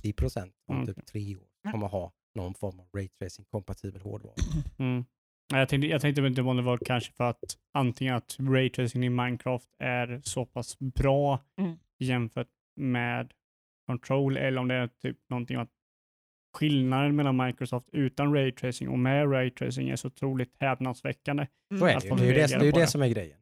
80% 0.04 0.52
om 0.68 0.74
Mm. 0.76 0.86
typ 0.86 1.06
tre 1.06 1.36
år. 1.36 1.46
Kommer 1.72 1.86
ha 1.88 2.12
någon 2.34 2.54
form 2.54 2.80
av 2.80 2.86
raytracing-kompatibel 2.92 4.00
hårdvara. 4.02 4.34
Mm. 4.78 5.04
Nej, 5.52 5.60
Jag 5.60 5.68
tänkte, 5.68 5.86
jag 5.88 6.00
tänkte 6.00 6.22
inte 6.22 6.42
om 6.42 6.56
det 6.56 6.62
var 6.62 6.78
kanske 6.78 7.12
för 7.12 7.24
att 7.24 7.58
antingen 7.74 8.14
att 8.14 8.36
raytracing 8.40 9.04
i 9.04 9.08
Minecraft 9.08 9.68
är 9.78 10.20
så 10.24 10.44
pass 10.46 10.78
bra 10.78 11.40
Mm. 11.60 11.78
jämfört 11.98 12.48
med 12.76 13.32
Control 13.86 14.36
eller 14.36 14.60
om 14.60 14.68
det 14.68 14.74
är 14.74 14.88
typ 15.02 15.16
någonting 15.30 15.56
att 15.56 15.70
skillnaden 16.56 17.16
mellan 17.16 17.36
Microsoft 17.36 17.88
utan 17.92 18.34
raytracing 18.34 18.88
och 18.88 18.98
med 18.98 19.32
raytracing 19.32 19.90
är 19.90 19.96
så 19.96 20.08
otroligt 20.08 20.56
häpnadsväckande. 20.60 21.46
Så 21.78 21.86
är 21.86 22.00
det 22.00 22.16
Det 22.16 22.22
är 22.22 22.26
ju 22.26 22.32
det, 22.32 22.46
det, 22.60 22.68
är 22.68 22.72
det 22.72 22.86
som 22.86 23.02
är 23.02 23.08
grejen. 23.08 23.38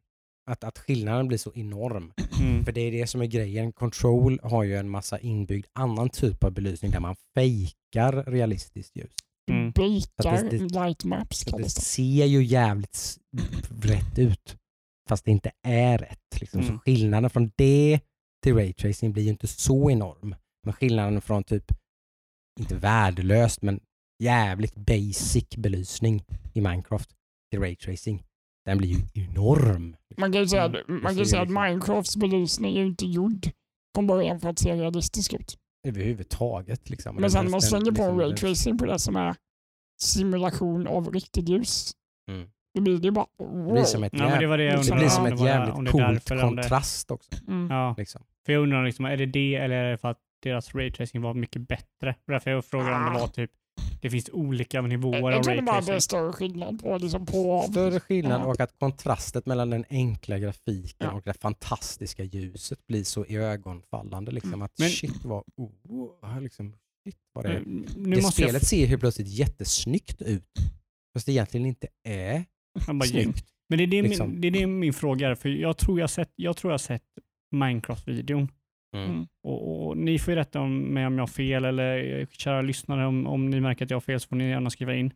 Att, 0.50 0.64
att 0.64 0.78
skillnaden 0.78 1.28
blir 1.28 1.38
så 1.38 1.52
enorm. 1.54 2.12
Mm. 2.40 2.64
För 2.64 2.72
det 2.72 2.80
är 2.80 2.92
det 2.92 3.06
som 3.06 3.22
är 3.22 3.26
grejen. 3.26 3.72
Control 3.72 4.40
har 4.42 4.64
ju 4.64 4.76
en 4.76 4.88
massa 4.88 5.18
inbyggd 5.18 5.66
annan 5.72 6.10
typ 6.10 6.44
av 6.44 6.52
belysning 6.52 6.90
där 6.90 7.00
man 7.00 7.16
fejkar 7.34 8.12
realistiskt 8.12 8.96
ljus. 8.96 9.14
Mm. 9.50 9.68
Att 9.68 10.50
det- 10.50 10.58
light 10.58 11.04
maps 11.04 11.38
Så 11.38 11.58
det 11.58 11.70
ser 11.70 12.24
ju 12.26 12.44
jävligt 12.44 13.18
rätt 13.82 14.18
ut. 14.18 14.56
Fast 15.08 15.24
det 15.24 15.30
inte 15.30 15.50
är 15.62 15.98
rätt. 15.98 16.40
Liksom. 16.40 16.60
Mm. 16.60 16.72
Så 16.72 16.78
skillnaden 16.78 17.30
från 17.30 17.50
det 17.56 18.00
till 18.42 18.54
raytracing 18.54 19.12
blir 19.12 19.22
ju 19.22 19.30
inte 19.30 19.46
så 19.46 19.90
enorm. 19.90 20.34
Men 20.64 20.72
skillnaden 20.72 21.20
från 21.20 21.44
typ, 21.44 21.72
inte 22.60 22.74
värdelöst, 22.74 23.62
men 23.62 23.80
jävligt 24.22 24.74
basic 24.76 25.48
belysning 25.56 26.24
i 26.54 26.60
Minecraft 26.60 27.10
till 27.50 27.60
raytracing, 27.60 28.22
den 28.64 28.78
blir 28.78 28.88
ju 28.88 29.02
enorm. 29.24 29.96
Man 30.16 30.32
kan 30.32 30.40
ju 30.40 30.48
säga, 30.48 30.64
Mm. 30.64 30.80
att- 30.80 30.88
man 30.88 31.14
Det 31.14 31.18
kan 31.20 31.26
säga 31.26 31.42
att 31.42 31.48
Minecrafts 31.50 32.16
belysning 32.16 32.76
är 32.76 32.80
ju 32.80 32.86
inte 32.86 33.06
gjord 33.06 33.46
från 33.94 34.06
början 34.06 34.40
för 34.40 34.48
att 34.48 34.58
se 34.58 34.72
realistisk 34.74 35.32
ut. 35.34 35.56
Överhuvudtaget. 35.88 36.90
Liksom. 36.90 37.14
Men 37.14 37.22
Den- 37.22 37.30
sen 37.30 37.44
när 37.44 37.50
man 37.50 37.62
slänger 37.62 37.84
på 37.84 37.90
liksom- 37.90 38.20
raytracing 38.20 38.78
på 38.78 38.86
det 38.86 38.98
som 38.98 39.16
är 39.16 39.36
simulation 40.00 40.86
av 40.86 41.12
riktigt 41.12 41.48
ljus, 41.48 41.92
Mm. 42.30 42.48
då 42.74 42.80
blir 42.82 42.98
det 42.98 43.04
ju 43.04 43.10
bara 43.10 43.26
Det 43.38 43.44
wow. 43.44 43.72
blir 43.72 43.82
som 43.84 44.04
ett, 44.04 44.12
Ja, 44.12 44.28
men 44.28 44.40
det 44.40 44.46
var 44.46 44.58
det 44.58 44.64
det 44.64 44.94
blir 44.96 45.08
som 45.08 45.24
om 45.24 45.30
det 45.30 45.34
ett 45.34 45.40
jävligt 45.40 45.84
det 45.84 45.90
coolt 45.90 46.26
det- 46.26 46.40
kontrast 46.40 47.10
också. 47.10 47.30
Mm. 47.48 47.70
Ja, 47.70 47.94
Liksom. 47.98 48.22
för 48.46 48.52
jag 48.52 48.62
undrar 48.62 48.84
liksom, 48.84 49.04
är 49.04 49.16
det 49.16 49.26
det 49.26 49.54
eller 49.54 49.76
är 49.76 49.90
det 49.90 49.98
för 49.98 50.08
att 50.10 50.18
deras 50.46 50.74
raytracing 50.74 51.22
var 51.22 51.34
mycket 51.34 51.68
bättre? 51.68 52.14
Därför 52.26 52.50
jag 52.50 52.64
frågar 52.64 52.92
om 53.06 53.14
det 53.14 53.20
var 53.20 53.28
typ, 53.28 53.50
det 54.02 54.10
finns 54.10 54.30
olika 54.32 54.80
nivåer 54.82 55.18
Jag 55.30 55.34
av 55.38 55.42
tror 55.42 55.54
det 55.54 55.62
bara 55.62 55.78
att 55.78 55.86
det 55.86 55.90
är 55.90 55.94
raytracing. 55.94 56.00
större 56.00 56.32
skillnad 56.32 56.82
på, 56.82 56.98
liksom 56.98 57.26
på 57.26 57.64
Större 57.70 58.00
skillnad 58.00 58.40
Ja. 58.40 58.44
och 58.46 58.60
att 58.60 58.78
kontrastet 58.78 59.46
mellan 59.46 59.70
den 59.70 59.84
enkla 59.90 60.38
grafiken 60.38 61.06
Ja. 61.06 61.12
och 61.12 61.22
det 61.24 61.34
fantastiska 61.34 62.22
ljuset 62.24 62.86
blir 62.86 63.04
så 63.04 63.26
iögonfallande. 63.26 64.32
Liksom, 64.32 64.50
Mm. 64.52 64.62
att 64.62 64.78
Men- 64.78 64.88
shit 64.90 65.24
vad, 65.24 65.44
oh, 65.56 66.40
liksom, 66.40 66.72
shit 67.04 67.16
vad 67.32 67.44
det 67.44 67.52
är. 67.52 67.60
Det 67.64 67.98
måste 68.22 68.42
jag 68.42 68.50
spelet 68.50 68.66
ser 68.66 68.86
helt 68.86 69.00
plötsligt 69.00 69.28
jättesnyggt 69.28 70.22
ut. 70.22 70.52
Fast 71.14 71.26
det 71.26 71.32
egentligen 71.32 71.66
inte 71.66 71.86
är 72.04 72.44
Jag 72.86 72.96
bara, 72.96 73.06
snyggt. 73.08 73.46
Men 73.68 73.78
det 73.78 73.84
är 73.84 73.88
det, 73.88 74.02
liksom. 74.02 74.30
min, 74.30 74.40
det 74.40 74.48
är 74.48 74.52
det 74.52 74.66
min 74.66 74.92
fråga 74.92 75.28
är, 75.28 75.34
för 75.34 75.48
jag 75.48 75.76
tror 75.76 76.00
jag 76.00 76.10
sett, 76.10 76.30
jag 76.36 76.56
tror 76.56 76.72
jag 76.72 76.80
sett 76.80 77.02
Minecraft-videon. 77.54 78.48
Mm. 78.96 79.10
Mm. 79.10 79.26
Och, 79.42 79.86
och 79.86 79.96
ni 79.96 80.18
får 80.18 80.32
ju 80.34 80.38
rätta 80.40 80.60
om, 80.60 80.78
mig 80.78 81.06
om 81.06 81.14
jag 81.14 81.22
har 81.22 81.26
fel, 81.26 81.64
eller 81.64 82.18
eh, 82.20 82.26
kära 82.30 82.62
lyssnare, 82.62 83.06
om, 83.06 83.26
om 83.26 83.50
ni 83.50 83.60
märker 83.60 83.84
att 83.84 83.90
jag 83.90 83.96
har 83.96 84.00
fel 84.00 84.20
så 84.20 84.28
får 84.28 84.36
ni 84.36 84.48
gärna 84.48 84.70
skriva 84.70 84.94
in. 84.94 85.12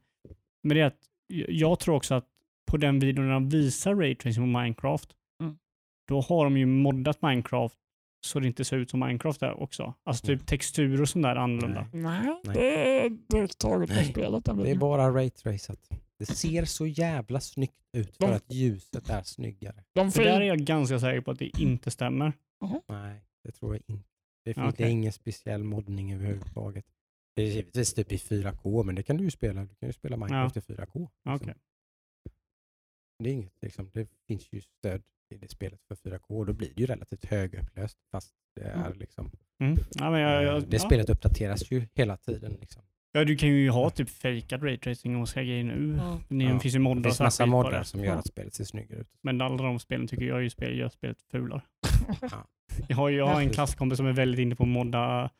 Men 0.63 0.75
det 0.77 0.83
är 0.83 0.87
att 0.87 1.01
jag 1.49 1.79
tror 1.79 1.95
också 1.95 2.15
att 2.15 2.27
på 2.71 2.77
den 2.77 2.99
videon 2.99 3.27
när 3.27 3.33
de 3.33 3.49
visar 3.49 3.95
raytracing 3.95 4.43
på 4.55 4.59
Minecraft, 4.61 5.11
Mm. 5.43 5.57
då 6.09 6.21
har 6.21 6.45
de 6.45 6.57
ju 6.57 6.67
moddat 6.67 7.23
Minecraft 7.23 7.75
så 8.27 8.41
det 8.41 8.47
inte 8.47 8.65
ser 8.65 8.77
ut 8.77 8.91
som 8.91 9.01
Minecraft 9.01 9.41
där 9.41 9.63
också. 9.63 9.95
Alltså 10.05 10.27
typ 10.27 10.47
texturer 10.47 11.01
och 11.03 11.09
sånt 11.09 11.23
där 11.23 11.37
annorlunda. 11.37 11.87
Nej, 11.93 12.21
Nej. 12.45 12.55
det 12.55 13.01
är 13.05 13.11
direkt 13.11 13.59
taget 13.59 13.91
från 13.91 14.05
spelet. 14.05 14.45
Det 14.45 14.71
är 14.71 14.77
bara 14.77 15.11
raytracat. 15.11 15.89
Det 16.19 16.27
ser 16.27 16.65
så 16.65 16.87
jävla 16.87 17.41
snyggt 17.41 17.75
ut 17.97 18.17
för 18.17 18.27
De- 18.27 18.33
att 18.35 18.53
ljuset 18.53 19.11
är 19.11 19.23
snyggare. 19.23 19.85
De 19.95 20.13
För 20.13 20.25
där 20.25 20.41
är 20.41 20.45
jag 20.45 20.59
ganska 20.59 20.99
säker 20.99 21.21
på 21.21 21.31
att 21.31 21.39
det 21.39 21.59
inte 21.61 21.91
stämmer. 21.91 22.33
Nej, 22.89 23.21
det 23.45 23.53
tror 23.53 23.75
jag 23.75 23.83
inte. 23.89 24.05
Det 24.45 24.55
finns 24.55 24.81
är 24.81 24.87
ingen 24.87 25.13
speciell 25.13 25.65
moddning 25.65 26.13
överhuvudtaget. 26.13 26.85
Det 27.37 27.43
är 27.43 27.47
givetvis 27.47 27.95
typ 27.95 28.13
i 28.13 28.17
4K, 28.17 28.83
men 28.83 28.95
det 28.95 29.03
kan 29.03 29.17
du 29.17 29.25
ju 29.25 29.31
spela. 29.31 29.65
Du 29.65 29.75
kan 29.75 29.89
ju 29.89 29.93
spela 29.93 30.17
Minecraft 30.17 30.57
i 30.57 30.61
4K. 30.61 30.77
liksom. 30.77 31.11
Okej. 31.35 31.55
Det 33.19 33.31
är 33.31 33.35
inget, 33.35 33.53
liksom, 33.63 33.91
det 33.93 34.09
finns 34.27 34.53
ju 34.53 34.61
stöd 34.61 35.03
i 35.35 35.37
det 35.37 35.49
spelet 35.49 35.81
för 35.89 35.95
4K 35.95 36.25
och 36.29 36.47
då 36.47 36.53
blir 36.53 36.69
det 36.75 36.81
ju 36.81 36.87
relativt 36.87 37.25
högupplöst 37.25 37.99
fast 38.11 38.35
det 38.55 38.63
är 38.63 38.87
Mm. 38.87 38.99
liksom, 38.99 39.31
Mm. 39.61 39.77
Ja, 39.95 40.19
jag, 40.21 40.43
jag, 40.43 40.69
det 40.69 40.77
ja. 40.77 40.81
spelet 40.87 41.11
uppdateras 41.11 41.71
ju 41.71 41.87
hela 41.95 42.17
tiden. 42.17 42.53
Liksom. 42.61 42.83
Ja, 43.13 43.25
du 43.25 43.37
kan 43.37 43.49
ju 43.49 43.71
ha 43.71 43.91
typ 43.91 44.11
fejkad 44.11 44.63
raytracing 44.65 45.17
och 45.17 45.29
säga 45.29 45.45
grejer 45.45 45.65
nu. 45.65 45.97
Ja. 45.99 46.21
Det 46.29 46.45
Ja. 46.45 46.59
finns 46.59 46.75
ju 46.75 46.79
Det 46.79 46.83
moddar 46.83 47.03
finns 47.03 47.17
som 47.17 47.25
massa 47.25 47.47
moddar 47.47 47.79
det. 47.79 47.85
som 47.85 48.05
gör 48.05 48.17
att 48.17 48.27
spelet 48.27 48.55
ser 48.55 48.65
snyggare 48.65 49.01
ut. 49.01 49.09
Men 49.23 49.41
alla 49.41 49.57
de 49.63 49.79
spelen 49.79 50.07
tycker 50.07 50.25
jag 50.25 50.43
ju 50.43 50.51
spel, 50.51 50.79
gör 50.79 50.89
spelet 50.89 51.19
fulare. 51.31 51.63
Ja. 52.21 52.29
Jag 52.89 52.97
har, 52.97 53.11
jag 53.11 53.27
har 53.27 53.41
en 53.41 53.51
klasskompis 53.51 53.97
som 53.97 54.07
är 54.07 54.13
väldigt 54.13 54.41
inne 54.41 54.55
på 54.57 54.63
att 54.63 54.69
modda, 54.69 55.31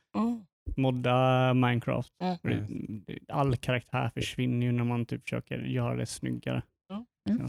modda 0.77 1.55
Minecraft. 1.55 2.13
Det- 2.43 2.67
det- 3.07 3.19
All 3.33 3.57
karaktär 3.57 4.11
försvinner 4.15 4.67
ju 4.67 4.73
när 4.73 4.85
man 4.85 5.07
typ 5.07 5.23
försöker 5.23 5.59
göra 5.59 5.97
det 5.97 6.07
snyggare. 6.07 6.63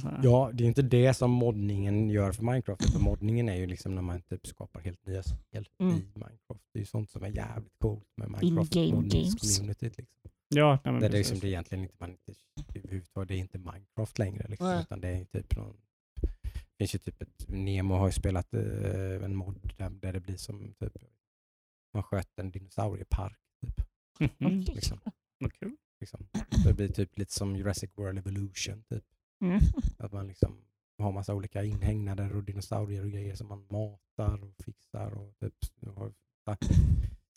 Säga. 0.02 0.20
Ja, 0.24 0.52
det 0.54 0.64
är 0.64 0.68
inte 0.68 0.82
det 0.82 1.14
som 1.14 1.32
moddningen 1.32 2.10
gör 2.10 2.32
för 2.32 2.44
Minecraft. 2.44 2.86
Utan 2.86 3.02
moddningen 3.02 3.50
är 3.50 3.56
ju 3.56 3.66
liksom 3.68 3.96
när 3.96 4.02
man 4.02 4.22
typ 4.22 4.48
skapar 4.48 4.80
helt 4.82 5.06
nya 5.06 5.24
spel 5.24 5.70
Mm. 5.80 5.96
i 5.96 6.02
Minecraft. 6.14 6.62
Det 6.74 6.78
är 6.78 6.80
ju 6.80 6.86
sånt 6.86 7.10
som 7.10 7.24
är 7.24 7.28
jävligt 7.28 7.74
coolt 7.80 8.04
med 8.18 8.28
Minecraft 8.32 8.76
moddningscommunityt. 8.94 9.98
Liksom. 9.98 10.32
Ja, 10.56 10.80
nej, 10.86 11.00
det, 11.00 11.06
är 11.06 11.12
liksom, 11.12 11.39
det 11.39 11.48
är 11.48 11.50
egentligen 11.50 11.84
inte, 11.84 11.96
man 12.00 12.10
inte, 12.12 12.34
det 13.28 13.34
är 13.34 13.38
inte 13.38 13.58
Minecraft 13.58 14.20
längre. 14.20 14.48
Liksom, 14.48 14.68
Nej. 14.68 14.82
utan 14.82 15.02
det 15.02 15.08
är 15.08 15.26
typ 15.26 15.56
någon, 15.58 15.78
det 16.52 16.78
finns 16.78 16.96
ju 16.96 17.00
typ 17.00 17.22
ett, 17.22 17.46
Nemo 17.48 17.94
har 17.94 18.08
ju 18.08 18.12
spelat 18.12 18.54
eh, 18.54 19.24
en 19.24 19.36
mod 19.36 19.74
där, 19.78 19.89
där 19.89 20.14
det 20.14 20.20
blir 20.20 20.38
som 20.38 20.74
typ, 20.80 20.98
man 21.94 22.04
sköt 22.04 22.39
en 22.39 22.52
dinosauriepark. 22.52 23.38
Typ, 23.62 23.88
Mhm. 24.39 24.60
liksom, 24.76 25.00
kul. 25.60 25.76
liksom. 26.00 26.28
Det 26.66 26.74
blir 26.74 26.88
typ 26.88 27.18
lite 27.18 27.34
som 27.34 27.56
Jurassic 27.56 27.92
World 27.96 28.18
Evolution. 28.18 28.84
Typ. 28.89 29.04
Mm. 29.42 29.60
Att 29.98 30.12
man 30.12 30.28
liksom 30.28 30.58
har 30.98 31.12
massa 31.12 31.34
olika 31.36 31.64
inhägnader 31.64 32.36
och 32.36 32.44
dinosaurier 32.44 33.04
och 33.06 33.12
grejer 33.12 33.36
som 33.36 33.48
man 33.48 33.66
matar 33.70 34.44
och 34.44 34.56
fixar 34.66 35.12
och 35.18 35.36
typ 35.39 35.54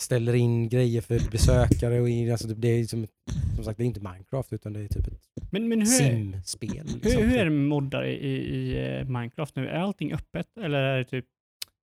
ställer 0.00 0.34
in 0.34 0.68
grejer 0.68 1.00
för 1.00 1.30
besökare. 1.30 2.00
Och 2.00 2.09
in, 2.09 2.32
alltså 2.32 2.48
det 2.48 2.68
är 2.68 2.84
som, 2.84 3.07
som 3.55 3.64
sagt, 3.64 3.78
det 3.78 3.84
är 3.84 3.86
inte 3.86 4.00
Minecraft 4.00 4.52
utan 4.52 4.72
det 4.72 4.80
är 4.80 4.88
typ 4.88 5.07
ett 5.07 5.28
Men, 5.50 5.68
men 5.68 5.78
hur, 5.78 5.86
simspel. 5.86 6.86
Liksom. 6.86 7.22
hur, 7.22 7.28
hur 7.28 7.38
är 7.38 7.44
det 7.44 7.50
med 7.50 7.68
moddar 7.68 8.05
i, 8.07 8.26
i, 8.36 8.86
eh, 8.98 9.05
Minecraft 9.05 9.57
nu? 9.57 9.68
Är 9.68 9.74
allting 9.80 10.12
öppet 10.12 10.57
eller 10.57 10.78
är 10.78 10.98
det 10.98 11.05
typ 11.05 11.26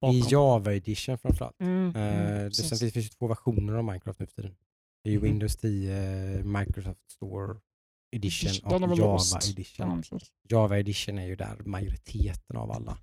bakom? 0.01 0.15
I 0.15 0.23
Java 0.29 0.73
edition 0.73 1.17
framförallt. 1.17 1.61
Mm. 1.61 1.95
Eh, 1.95 2.01
Mm. 2.31 2.43
det, 2.49 2.53
sen 2.55 2.69
precis. 2.69 2.93
finns 2.93 3.09
det 3.09 3.15
två 3.17 3.27
versioner 3.27 3.73
av 3.73 3.83
Minecraft 3.83 4.19
nu 4.19 4.25
för 4.25 4.35
tiden. 4.35 4.55
Det 5.03 5.09
är 5.09 5.13
ju 5.13 5.19
Mhm. 5.19 5.27
Windows 5.27 5.57
10 5.57 6.43
Microsoft 6.43 7.11
Store 7.11 7.55
Edition 8.11 8.73
och 8.73 8.97
Java. 8.97 9.39
Edition. 9.49 10.03
Java 10.49 10.79
Edition 10.79 11.19
är 11.19 11.25
ju 11.25 11.35
där 11.35 11.57
majoriteten 11.65 12.57
av 12.57 12.71
alla. 12.71 12.97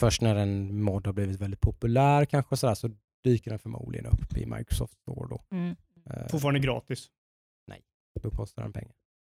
Först 0.00 0.20
när 0.20 0.36
en 0.36 0.82
mod 0.82 1.06
har 1.06 1.12
blivit 1.12 1.40
väldigt 1.40 1.60
populär 1.60 2.24
kanske 2.24 2.56
sådär, 2.56 2.74
så 2.74 2.90
dyker 3.24 3.50
den 3.50 3.58
förmodligen 3.58 4.06
upp 4.06 4.36
i 4.36 4.46
Microsoft 4.46 4.94
Store 4.94 5.28
då. 5.28 5.56
Mm. 5.56 5.76
Eh, 6.10 6.26
Fortfarande 6.28 6.60
gratis? 6.60 7.10
då 8.22 8.30
kostar 8.30 8.62
den 8.62 8.72
pengar. 8.72 8.94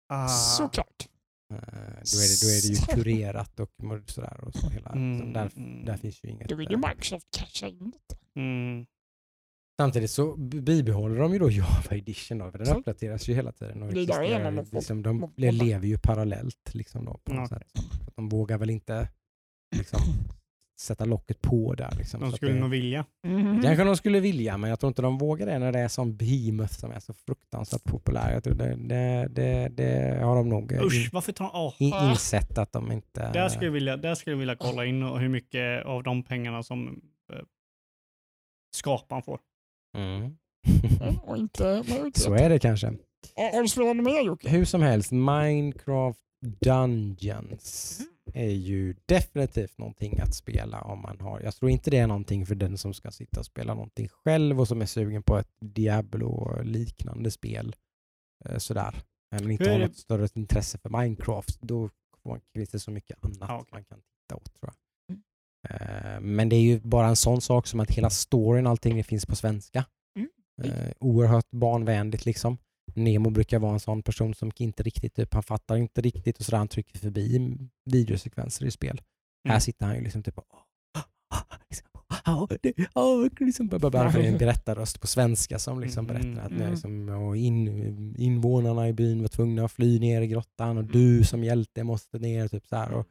Ah. 0.10 0.28
Såklart. 0.28 1.08
Eh, 1.54 1.58
då, 1.58 2.18
är 2.20 2.28
det, 2.30 2.42
då 2.42 2.48
är 2.48 2.62
det 2.62 2.68
ju 2.68 3.04
kurerat 3.04 3.60
och 3.60 3.70
sådär. 4.08 4.44
Och 4.44 4.56
så 4.56 4.70
hela, 4.70 4.90
Mm, 4.90 5.20
så 5.20 5.26
där, 5.26 5.52
mm. 5.56 5.86
där 5.86 5.98
finns 5.98 6.24
ju 6.24 6.30
inget. 6.30 6.50
Då 6.50 6.56
vill 6.56 6.70
ju 6.70 6.76
eh, 6.76 6.90
Microsoft 6.90 7.28
casha 7.38 7.68
in 7.68 7.92
det. 8.08 8.40
Mm. 8.42 8.86
Samtidigt 9.82 10.12
så 10.12 10.36
bibehåller 10.38 11.20
de 11.20 11.34
ju 11.34 11.40
då 11.40 11.50
Java 11.52 11.96
Edition 11.96 12.38
då, 12.38 12.52
för 12.52 12.58
den 12.58 12.68
Så. 12.68 12.76
uppdateras 12.76 13.28
ju 13.28 13.34
hela 13.34 13.52
tiden. 13.52 13.84
Och 13.84 13.94
Det 13.94 14.02
är 14.02 14.06
där 14.08 14.22
existerar 14.22 14.66
liksom, 14.72 15.04
de 15.04 15.32
lever 15.36 15.88
ju 15.88 15.98
parallellt 15.98 16.74
liksom 16.74 17.06
då, 17.06 17.20
på 17.24 17.34
något 17.34 17.52
Okej. 17.52 17.68
sätt. 17.74 17.84
Så 17.98 18.04
att 18.08 18.16
De 18.16 18.30
vågar 18.30 18.58
väl 18.58 18.70
inte 18.70 19.08
liksom, 19.76 20.00
sätta 20.80 21.06
locket 21.06 21.42
på 21.42 21.74
där. 21.74 21.96
Liksom, 21.98 22.22
De 22.22 22.32
skulle 22.32 22.54
det, 22.54 22.60
nog 22.60 22.70
vilja. 22.70 23.06
Mm. 23.28 23.62
Kanske 23.62 23.84
de 23.84 23.98
skulle 23.98 24.20
vilja, 24.20 24.58
men 24.58 24.70
jag 24.70 24.80
tror 24.80 24.88
inte 24.88 25.02
de 25.02 25.18
vågar 25.18 25.46
det 25.46 25.60
när 25.60 25.72
det 25.72 25.80
är 25.80 25.88
som 25.88 26.18
behemoth 26.18 26.74
som 26.74 26.92
är 26.92 27.00
så 27.00 27.14
fruktansvärt 27.14 27.84
populär. 27.84 28.34
Jag 28.34 28.44
tror 28.44 28.56
det, 28.56 28.76
det, 28.76 29.28
det, 29.32 29.70
det 29.70 30.20
har 30.24 30.36
de 30.36 30.50
nog 30.50 30.72
eh, 30.72 30.84
Usch, 30.84 30.96
in, 30.96 31.10
varför 31.14 31.32
tar 31.32 31.46
oh, 31.46 31.74
in, 31.80 31.94
insett 32.10 32.58
att 32.58 32.72
de 32.72 32.92
inte... 32.92 33.32
Där 33.32 33.50
skulle, 33.50 33.66
jag 33.66 33.72
vilja, 33.72 33.98
där 33.98 34.16
skulle 34.16 34.34
jag 34.34 34.40
vilja 34.40 34.56
kolla 34.56 34.86
in 34.86 35.04
och 35.04 35.20
hur 35.20 35.30
mycket 35.30 35.86
av 35.86 36.04
de 36.04 36.24
pengarna 36.24 36.64
som 36.64 37.02
eh, 37.34 37.40
skaparen 38.76 39.24
får. 39.24 39.40
Mm. 39.94 40.36
och 41.24 41.38
inte 41.38 41.64
majoriteten. 41.64 42.12
Så 42.14 42.34
är 42.34 42.50
det 42.50 42.60
kanske. 42.60 42.88
Har 43.36 43.62
du 43.62 43.68
spelat 43.68 43.96
något 43.96 44.06
mer 44.06 44.22
Jocke? 44.22 44.50
Hur 44.50 44.66
som 44.66 44.82
helst, 44.82 45.12
Minecraft 45.12 46.20
Dungeons 46.62 48.00
är 48.34 48.50
ju 48.50 48.96
definitivt 49.06 49.78
någonting 49.78 50.20
att 50.20 50.36
spela 50.36 50.82
om 50.82 51.02
man 51.02 51.20
har. 51.22 51.40
Jag 51.42 51.56
tror 51.56 51.72
inte 51.72 51.90
det 51.92 51.98
är 51.98 52.08
någonting 52.08 52.46
för 52.46 52.56
den 52.56 52.78
som 52.78 52.94
ska 52.94 53.12
sitta 53.12 53.40
och 53.40 53.46
spela 53.46 53.74
någonting 53.74 54.08
själv 54.08 54.60
och 54.60 54.68
som 54.68 54.82
är 54.82 54.86
sugen 54.86 55.24
på 55.24 55.38
ett 55.38 55.50
Diablo-liknande 55.62 57.32
spel. 57.32 57.76
Eh, 58.46 58.58
Sådär. 58.58 58.96
Men 59.32 59.52
inte 59.52 59.72
har 59.72 59.80
något 59.80 59.96
större 59.98 60.28
intresse 60.36 60.78
för 60.78 60.90
Minecraft. 60.90 61.62
Då 61.62 61.90
finns 62.54 62.70
det 62.70 62.80
så 62.80 62.92
mycket 62.92 63.18
annat 63.26 63.38
Ja, 63.40 63.58
okej. 63.60 63.70
man 63.72 63.84
kan 63.86 64.00
titta 64.00 64.36
åt 64.36 64.54
tror 64.60 64.74
jag. 64.74 64.74
Eh, 65.70 66.20
Men 66.22 66.50
det 66.50 66.56
är 66.56 66.62
ju 66.62 66.80
bara 66.80 67.08
en 67.08 67.16
sån 67.16 67.42
sak 67.42 67.68
som 67.68 67.80
att 67.80 67.92
hela 67.92 68.10
storyn, 68.10 68.68
allting 68.68 69.04
finns 69.04 69.26
på 69.26 69.36
svenska. 69.36 69.86
Mm. 70.18 70.30
Eh, 70.72 70.92
oerhört 71.00 71.52
barnvänligt 71.52 72.26
liksom. 72.26 72.58
Nemo 72.96 73.30
brukar 73.30 73.60
vara 73.60 73.74
en 73.74 73.80
sån 73.80 74.04
person 74.04 74.34
som 74.36 74.52
inte 74.58 74.84
riktigt, 74.84 75.14
typ, 75.16 75.34
han 75.34 75.44
fattar 75.44 75.76
inte 75.78 76.02
riktigt 76.02 76.38
och 76.40 76.46
sådär, 76.46 76.58
han 76.58 76.68
trycker 76.68 77.00
förbi 77.00 77.58
videosekvenser 77.86 78.66
i 78.66 78.72
spel. 78.72 79.02
Här 79.50 79.60
sitter 79.60 79.86
han 79.86 79.96
ju 79.96 80.02
liksom 80.02 80.24
typ 80.24 80.38
och 80.38 80.46
liksom, 81.70 81.88
"Ja, 82.26 82.48
det- 82.62 82.74
ja, 82.96 83.30
liksom, 83.40 83.68
bara- 83.68 83.80
bara- 83.80 83.92
bara 83.92 84.12
för 84.12 84.20
en 84.20 84.38
berättarröst 84.38 85.02
på 85.02 85.08
svenska 85.08 85.60
som 85.60 85.80
liksom 85.80 86.10
Mm, 86.10 86.22
berättar 86.24 86.46
att 86.46 86.52
mm. 86.52 86.72
liksom, 86.72 87.10
och 87.10 87.38
in, 87.38 88.16
invånarna 88.18 88.90
i 88.90 88.94
byn 88.94 89.22
var 89.22 89.28
tvungna 89.28 89.66
att 89.66 89.72
fly 89.72 90.00
ner 90.00 90.22
i 90.22 90.28
grottan 90.28 90.78
och 90.78 90.84
du 90.84 91.24
som 91.24 91.44
hjälte 91.44 91.84
måste 91.84 92.20
ner 92.20 92.48
typ 92.48 92.68
så 92.68 92.76
här, 92.76 92.92
och 92.92 93.08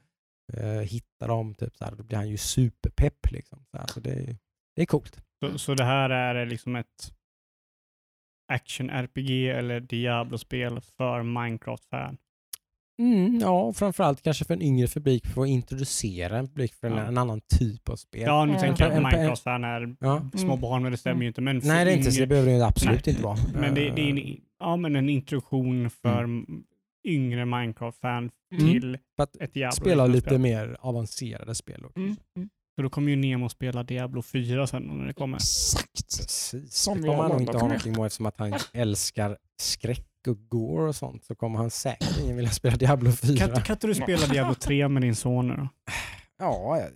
eh, 0.53 0.81
hitta 0.81 1.27
dem. 1.27 1.55
Typ 1.55 1.77
så 1.77 1.85
här. 1.85 1.93
Då 1.97 2.03
blir 2.03 2.17
han 2.17 2.29
ju 2.29 2.37
superpepp. 2.37 3.31
Liksom, 3.33 3.65
så 3.71 3.77
här. 3.79 3.87
Så 3.87 4.01
det, 4.01 4.11
är- 4.13 4.37
det 4.77 4.83
är 4.83 4.87
coolt. 4.87 5.21
Så, 5.41 5.59
så 5.59 5.75
det 5.75 5.85
här 5.85 6.11
är 6.11 6.47
liksom 6.47 6.77
ett 6.77 7.13
action-RPG 8.53 9.49
eller 9.59 9.81
Diablo-spel 9.81 10.81
för 10.97 11.23
Minecraft-fan? 11.23 12.17
Mm, 12.99 13.39
ja, 13.43 13.73
framförallt 13.73 14.23
kanske 14.23 14.45
för 14.45 14.55
en 14.55 14.63
yngre 14.63 14.87
publik 14.87 15.27
för 15.27 15.43
att 15.43 15.49
introducera 15.49 16.39
en 16.39 16.49
publik 16.49 16.75
för 16.75 16.87
en, 16.87 16.97
Ja. 16.97 17.05
en 17.05 17.19
annan 17.19 17.41
typ 17.59 17.89
av 17.89 17.97
spel. 17.97 18.23
Ja, 18.23 18.45
nu 18.45 18.53
Ja. 18.53 18.61
tänker 18.61 18.85
jag 18.85 18.93
att 18.93 19.03
Minecraft-fan 19.13 19.65
är 19.65 19.97
Ja. 20.01 20.31
små 20.37 20.57
barn, 20.57 20.83
men 20.83 20.93
det 20.93 20.99
stämmer 20.99 21.23
ju 21.23 21.29
inte. 21.29 21.41
Men 21.41 21.61
Nej, 21.65 21.85
det 21.85 21.93
är 21.93 21.97
inte, 21.97 22.13
så 22.13 22.21
det 22.21 22.27
behöver 22.27 22.51
det 22.51 22.57
ju 22.57 22.63
absolut 22.63 23.07
Nej. 23.07 23.15
inte 23.15 23.25
vara. 23.25 23.37
Men 23.55 23.75
det, 23.75 23.91
det 23.91 24.03
är 24.03 24.13
Eh, 24.19 24.31
en, 24.31 24.41
ja, 24.61 24.77
men 24.77 24.97
en 24.97 25.09
introduktion 25.09 25.91
för 25.91 26.27
yngre 27.05 27.45
Minecraft-fan 27.45 28.31
Mm. 28.55 28.67
till 28.67 28.99
att 29.19 29.37
ett 29.37 29.55
Diablo. 29.55 29.77
spela 29.77 30.07
lite 30.07 30.27
spel. 30.29 30.39
mer 30.41 30.77
avancerade 30.81 31.55
spel. 31.55 31.85
också. 31.85 31.99
Mm. 32.01 32.17
Mm. 32.37 32.49
Så 32.77 32.83
då 32.83 32.91
kommer 32.91 33.11
ju 33.11 33.17
Nemo 33.17 33.49
spela 33.49 33.83
Diablo 33.83 34.23
4 34.23 34.67
sen 34.67 34.83
när 34.83 35.07
det 35.07 35.13
kommer. 35.13 35.37
Exakt. 35.37 35.93
Precis. 35.95 36.75
Som 36.75 37.01
det 37.03 37.09
kommer 37.09 37.23
han 37.23 37.31
nog 37.31 37.41
inte 37.41 37.53
ha 37.53 37.61
någonting 37.69 37.93
emot 37.95 38.07
eftersom 38.07 38.27
att 38.27 38.39
han 38.39 38.55
älskar 38.73 39.39
skräck 39.61 40.07
och 40.29 40.49
gore 40.49 40.89
och 40.89 40.97
sånt 40.97 41.25
så 41.25 41.35
kommer 41.35 41.59
han 41.59 41.71
säkert 41.71 42.19
ingen 42.23 42.37
vilja 42.37 42.51
spela 42.51 42.77
Diablo 42.77 43.13
4. 43.13 43.37
Kan, 43.49 43.63
kan 43.63 43.75
inte 43.77 43.87
du 43.87 43.95
spela 43.95 44.27
Diablo 44.27 44.55
3 44.55 44.89
med 44.89 45.03
din 45.03 45.15
son 45.17 45.49
nu 45.49 45.55
då? 45.57 45.69
Ja, 46.39 46.79
jag, 46.81 46.89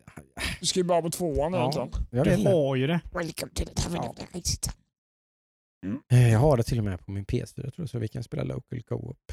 Du 0.61 0.67
ska 0.67 0.81
ju 0.81 0.85
bara 0.85 1.03
på 1.03 1.11
tvåan 1.11 1.53
Ja. 1.53 1.61
egentligen. 1.61 2.45
Du 2.45 2.49
har 2.51 2.77
ju 2.77 2.87
det. 2.87 3.01
Welcome 3.15 3.53
to 3.55 3.65
the 3.65 3.83
heaven 3.83 4.01
Ja. 4.03 4.09
of 4.11 4.17
the. 4.33 6.17
Eh, 6.17 6.33
Jag 6.33 6.39
har 6.39 6.57
det 6.57 6.63
till 6.63 6.79
och 6.79 6.85
med 6.85 7.01
på 7.07 7.11
min 7.11 7.25
PS4 7.25 7.55
tror 7.63 7.73
jag, 7.77 7.89
så 7.89 7.99
vi 7.99 8.09
kan 8.09 8.23
spela 8.23 8.43
local 8.43 8.83
co-op. 8.83 9.33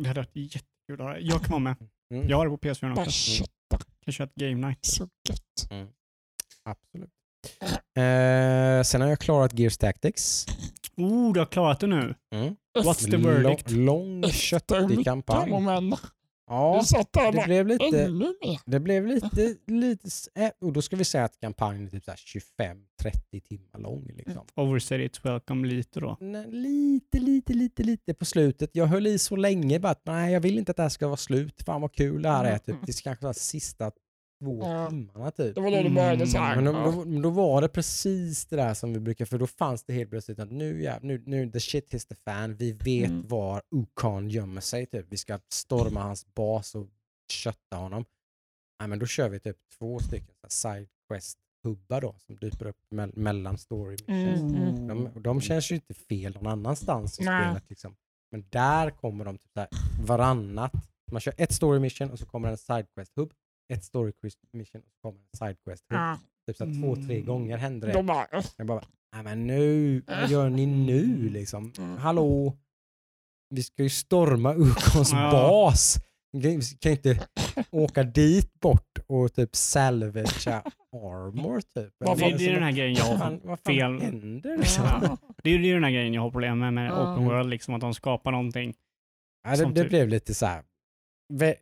Det 0.00 0.08
hade 0.08 0.20
varit 0.20 0.36
jättekul 0.36 0.64
att 0.90 0.98
ha 0.98 1.12
det. 1.12 1.20
Jag 1.20 1.48
vara 1.48 1.58
med. 1.58 1.76
Mm. 2.14 2.28
Jag 2.28 2.36
har 2.36 2.44
det 2.44 2.50
på 2.50 2.56
PS4 2.56 2.94
Bara 2.94 3.06
också. 3.06 3.10
kötta. 3.10 3.78
Kan 4.04 4.12
köra 4.12 4.24
ett 4.24 4.34
game 4.34 4.66
night. 4.66 4.84
Så 4.84 5.08
gött. 5.28 5.70
Absolut. 6.64 7.10
Eh, 7.96 8.82
sen 8.82 9.00
har 9.00 9.08
jag 9.08 9.18
klarat 9.18 9.58
Gears 9.58 9.78
Tactics. 9.78 10.46
Oh, 10.96 11.32
du 11.32 11.40
har 11.40 11.46
klarat 11.46 11.80
det 11.80 11.86
nu. 11.86 12.14
Mm. 12.34 12.56
What's 12.78 13.10
the 13.10 13.16
verdict? 13.16 13.70
Lång, 13.70 14.20
lång 14.20 14.30
köttig 14.30 15.04
kampanj. 15.04 15.50
Ja, 16.46 16.78
Du 16.80 16.86
satt 16.86 17.12
där 17.12 17.32
det 17.32 17.42
blev 17.46 17.66
lite... 17.66 18.08
Det 18.66 18.80
blev 18.80 19.06
lite, 19.06 19.56
lite 19.66 20.08
eh, 20.34 20.50
och 20.60 20.72
då 20.72 20.82
ska 20.82 20.96
vi 20.96 21.04
säga 21.04 21.24
att 21.24 21.40
kampanjen 21.40 21.86
är 21.86 21.90
typ 21.90 22.04
så 22.04 22.10
här 22.10 22.18
25-30 23.02 23.40
timmar 23.40 23.78
lång. 23.80 24.10
Liksom. 24.16 24.46
Overstay 24.54 25.04
its 25.04 25.24
welcome 25.24 25.68
lite 25.68 26.00
då. 26.00 26.16
Nej, 26.20 26.46
Lite, 26.50 27.18
lite, 27.18 27.52
lite, 27.52 27.82
lite 27.82 28.14
på 28.14 28.24
slutet. 28.24 28.70
Jag 28.72 28.86
höll 28.86 29.06
i 29.06 29.18
så 29.18 29.36
länge 29.36 29.80
bara 29.80 29.92
att 29.92 30.02
nej, 30.06 30.32
jag 30.32 30.40
vill 30.40 30.58
inte 30.58 30.70
att 30.70 30.76
det 30.76 30.82
här 30.82 30.90
ska 30.90 31.06
vara 31.06 31.16
slut. 31.16 31.62
Fan 31.66 31.80
vad 31.80 31.92
kul 31.92 32.22
det 32.22 32.28
här 32.28 32.44
är. 32.44 32.58
Typ. 32.58 32.76
Det 32.86 32.92
är 32.92 33.02
kanske 33.02 33.26
de 33.26 33.34
sista 33.34 33.92
två 34.42 34.58
Ja. 34.62 34.90
timmarna 34.90 35.30
typ. 35.30 35.54
Det 35.54 35.60
var 35.60 35.70
då 35.70 35.82
du 35.82 35.90
började 35.94 36.26
så 36.26 36.38
här. 36.38 36.56
Men 36.56 36.64
då, 36.64 36.72
då, 37.04 37.20
då 37.20 37.30
var 37.30 37.62
det 37.62 37.68
precis 37.68 38.44
det 38.46 38.56
där 38.56 38.74
som 38.74 38.92
vi 38.92 39.00
brukar, 39.00 39.24
för 39.24 39.38
då 39.38 39.46
fanns 39.46 39.84
det 39.84 39.92
helt 39.92 40.10
plötsligt 40.10 40.38
att 40.38 40.50
nu, 40.50 40.82
ja, 40.82 40.98
nu, 41.02 41.22
nu 41.26 41.50
the 41.50 41.60
shit 41.60 41.94
hits 41.94 42.06
the 42.06 42.14
fan, 42.14 42.54
vi 42.54 42.72
vet 42.72 43.10
Mm. 43.10 43.28
var 43.28 43.62
Ukon 43.70 44.28
gömmer 44.28 44.60
sig, 44.60 44.86
typ. 44.86 45.06
vi 45.10 45.16
ska 45.16 45.38
storma 45.52 46.02
hans 46.02 46.26
bas 46.34 46.74
och 46.74 46.86
kötta 47.32 47.76
honom. 47.76 48.04
Nej, 48.80 48.88
men 48.88 48.98
då 48.98 49.06
kör 49.06 49.28
vi 49.28 49.40
typ 49.40 49.56
två 49.78 49.98
stycken 49.98 50.34
så 50.50 50.68
här 50.68 50.74
side 50.76 50.88
quest 51.08 51.38
hubbar 51.64 52.00
då 52.00 52.14
som 52.26 52.36
dyker 52.36 52.66
upp 52.66 52.76
me- 52.90 53.18
mellan 53.18 53.58
story 53.58 53.96
missions. 54.06 54.40
Mm, 54.40 54.90
mm. 54.90 55.04
De, 55.14 55.22
de 55.22 55.40
känns 55.40 55.70
ju 55.70 55.74
inte 55.74 55.94
fel 55.94 56.34
någon 56.34 56.46
annanstans 56.46 57.20
i 57.20 57.24
Nej. 57.24 57.44
spelet. 57.44 57.64
Liksom. 57.70 57.94
Men 58.30 58.44
där 58.50 58.90
kommer 58.90 59.24
de 59.24 59.38
typ 59.38 59.50
så 59.52 59.60
här 59.60 59.68
varannat. 60.06 60.72
Man 61.12 61.20
kör 61.20 61.34
ett 61.38 61.52
story 61.52 61.78
mission 61.80 62.10
och 62.10 62.18
så 62.18 62.26
kommer 62.26 62.48
en 62.48 62.58
side 62.58 62.86
quest 62.94 63.12
hub. 63.16 63.32
Ett 63.72 63.84
story 63.84 64.12
quest 64.20 64.38
mission 64.52 64.80
och 64.82 64.92
så 64.92 65.00
kommer 65.02 65.18
en 65.18 65.38
side 65.38 65.56
quest. 65.64 65.84
Ja. 65.88 66.18
Typ 66.46 66.56
så 66.56 66.64
två, 66.64 66.96
tre 66.96 67.14
Mm. 67.14 67.26
gånger 67.26 67.56
händer 67.56 67.86
det. 67.88 67.92
De 67.94 68.06
bara, 68.06 68.26
Jag 68.56 68.66
bara, 68.66 68.84
nej 69.14 69.22
men 69.24 69.46
nu, 69.46 70.02
vad 70.06 70.30
gör 70.30 70.50
ni 70.50 70.66
nu 70.66 71.28
liksom? 71.28 71.72
Mm. 71.78 71.96
Hallå? 71.96 72.56
Vi 73.50 73.62
ska 73.62 73.82
ju 73.82 73.88
storma 73.90 74.54
Ukons 74.54 75.12
Ja. 75.12 75.30
bas. 75.32 75.96
Vi 76.32 76.60
kan 76.80 76.92
ju 76.92 76.96
inte 76.96 77.26
åka 77.70 78.02
dit 78.02 78.60
bort 78.60 78.98
och 79.06 79.32
typ 79.34 79.56
salvagea 79.56 80.62
armor 80.92 81.60
typ. 81.60 81.94
Varför- 81.98 82.30
Det, 82.30 82.36
det 82.38 82.48
är 82.48 82.54
den 82.54 82.62
här 82.62 82.72
grejen 82.72 82.94
jag 82.94 83.04
Vad 83.08 83.12
har 83.18 83.18
fan, 83.18 83.40
vad 83.44 83.58
fan 83.60 83.74
fel. 83.74 84.00
händer 84.00 84.58
liksom? 84.58 84.84
Ja. 84.84 85.16
Det 85.42 85.50
är 85.50 85.58
det 85.58 85.70
är 85.70 85.74
den 85.74 85.84
här 85.84 85.90
grejen 85.90 86.14
jag 86.14 86.22
har 86.22 86.30
problem 86.30 86.58
med 86.58 86.74
med 86.74 86.90
Ja. 86.90 87.12
Open 87.12 87.24
World, 87.24 87.50
liksom 87.50 87.74
att 87.74 87.80
de 87.80 87.94
skapar 87.94 88.30
någonting. 88.32 88.74
Ja, 89.44 89.56
det, 89.56 89.64
det 89.64 89.80
typ- 89.82 89.88
blev 89.88 90.08
lite 90.08 90.34
så 90.34 90.46
här. 90.46 90.62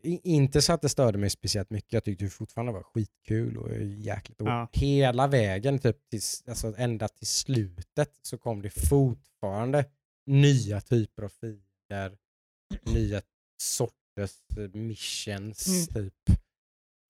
Inte 0.03 0.63
så 0.63 0.73
att 0.73 0.83
det 0.83 0.89
störde 0.89 1.19
mig 1.19 1.31
speciellt 1.31 1.71
mycket. 1.71 1.93
Jag 1.93 2.05
tyckte 2.05 2.25
det 2.25 2.31
fortfarande 2.31 2.73
var 2.73 2.83
skitkul 2.83 3.57
och 3.57 3.83
jäkligt. 3.83 4.41
Och 4.41 4.47
Ja. 4.49 4.69
Hela 4.73 5.27
vägen, 5.27 5.79
typ 5.79 5.97
tills, 6.11 6.45
alltså 6.49 6.75
ända 6.77 7.09
till 7.09 7.27
slutet, 7.27 8.11
så 8.23 8.39
kom 8.39 8.63
det 8.63 8.71
fortfarande 8.71 9.85
nya 10.27 10.81
typer 10.81 11.23
av 11.23 11.29
fiender, 11.29 12.17
nya 12.83 13.23
sorters 13.63 14.37
eh, 14.59 14.69
missions, 14.81 15.67
Mm. 15.69 15.87
typ 16.11 16.39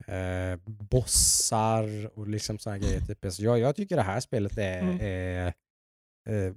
eh, 0.07 0.57
bossar 0.67 2.19
och 2.19 2.29
liksom 2.29 2.59
sådana 2.59 2.79
grejer. 2.79 3.01
Typ. 3.01 3.25
Alltså 3.25 3.43
jag, 3.43 3.59
jag 3.59 3.77
tycker 3.77 3.97
det 3.97 4.03
här 4.03 4.21
spelet 4.21 4.59
är, 4.59 4.81
Mm. 4.81 4.99
är 5.01 5.47
eh, 6.29 6.55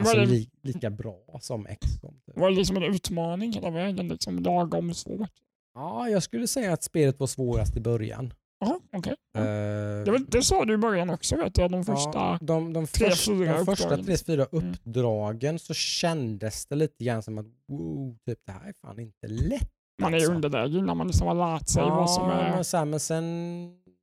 alltså 0.00 0.16
det- 0.16 0.26
li, 0.26 0.50
lika 0.62 0.90
bra 0.90 1.18
som 1.40 1.64
XCOM. 1.80 2.14
Typ. 2.26 2.38
var 2.38 2.50
det 2.50 2.56
liksom 2.56 2.76
en 2.76 2.82
utmaning 2.82 3.52
hela 3.52 3.70
vägen, 3.70 4.08
liksom 4.08 4.38
lagom 4.38 4.94
svårt. 4.94 5.30
Ja, 5.74 6.08
jag 6.08 6.22
skulle 6.22 6.46
säga 6.46 6.72
att 6.72 6.82
spelet 6.82 7.20
var 7.20 7.26
svårast 7.26 7.76
i 7.76 7.80
början. 7.80 8.32
Jaha, 8.60 8.80
okej. 8.92 9.14
Ja. 9.32 9.40
Eh, 9.40 10.04
Det, 10.04 10.10
var- 10.10 10.30
det 10.30 10.42
sa 10.42 10.64
du 10.64 10.74
i 10.74 10.76
början 10.76 11.10
också 11.10 11.36
vet 11.36 11.58
jag, 11.58 11.70
de 11.70 11.84
första. 11.84 12.10
ja, 12.18 12.38
de, 12.40 12.72
de, 12.72 12.86
tre, 12.86 13.10
först, 13.10 13.26
fyra 13.26 13.56
de 13.58 13.66
första 13.66 13.96
tre, 13.96 14.16
fyra 14.16 14.46
Mm. 14.52 14.70
uppdragen 14.70 15.58
så 15.58 15.74
kändes 15.74 16.66
det 16.66 16.74
lite 16.76 17.04
grann 17.04 17.22
som 17.22 17.38
att 17.38 17.46
wow, 17.68 18.16
typ, 18.26 18.38
det 18.46 18.52
här 18.52 18.68
är 18.68 18.74
fan 18.82 18.98
inte 19.00 19.26
lätt. 19.28 19.70
Man 20.02 20.14
är 20.14 20.18
i 20.18 20.20
alltså. 20.20 20.32
underläge 20.34 20.78
innan 20.78 20.96
man 20.96 21.06
liksom 21.06 21.26
har 21.26 21.34
lärt 21.34 21.68
sig 21.68 21.82
vad 21.82 22.10
som 22.10 22.30
är... 22.30 22.50
men, 22.50 22.64
så 22.64 22.76
här, 22.76 22.84
men 22.84 23.00
sen, 23.00 23.24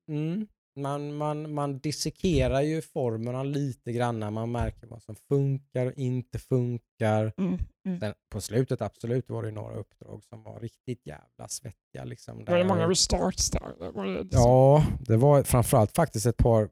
mm, 0.10 0.48
man, 0.78 1.15
man, 1.15 1.53
man 1.53 1.80
dissekerar 1.80 2.61
ju 2.61 2.82
formerna 2.82 3.43
lite 3.43 3.91
grann 3.91 4.19
när 4.19 4.32
man 4.32 4.51
märker 4.51 4.88
vad 4.88 5.03
som 5.03 5.15
funkar 5.15 5.86
och 5.86 5.93
inte 5.97 6.39
funkar. 6.39 7.34
Mm, 7.38 7.57
mm. 7.86 7.99
Sen, 7.99 8.13
på 8.32 8.41
slutet 8.41 8.82
absolut 8.82 9.30
var 9.30 9.43
det 9.43 9.51
några 9.51 9.75
uppdrag 9.75 10.23
som 10.23 10.43
var 10.43 10.59
riktigt 10.59 11.05
jävla 11.05 11.47
svettiga. 11.47 12.03
Liksom, 12.03 12.38
Var 12.38 12.45
det 12.45 12.51
där- 12.63 12.63
många 12.67 12.88
restarts 12.89 13.49
där? 13.51 13.91
Var 13.91 14.05
det 14.05 14.23
liksom... 14.23 14.41
Ja, 14.41 14.86
det 14.99 15.17
var 15.17 15.43
framförallt 15.43 15.95
faktiskt 15.95 16.25
ett 16.25 16.38
par 16.38 16.69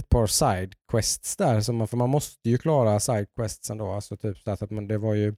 ett 0.00 0.08
par 0.08 0.26
sidequests 0.26 1.36
där. 1.36 1.60
Så 1.60 1.72
man, 1.72 1.88
för 1.88 1.96
man 1.96 2.10
måste 2.10 2.50
ju 2.50 2.58
klara 2.58 3.00
sidequestsen 3.00 3.78
då. 3.78 3.92
Alltså 3.92 4.16
typ 4.16 4.38
så 4.38 4.50
att 4.50 4.70
man, 4.70 4.88
det 4.88 4.98
var 4.98 5.14
ju, 5.14 5.34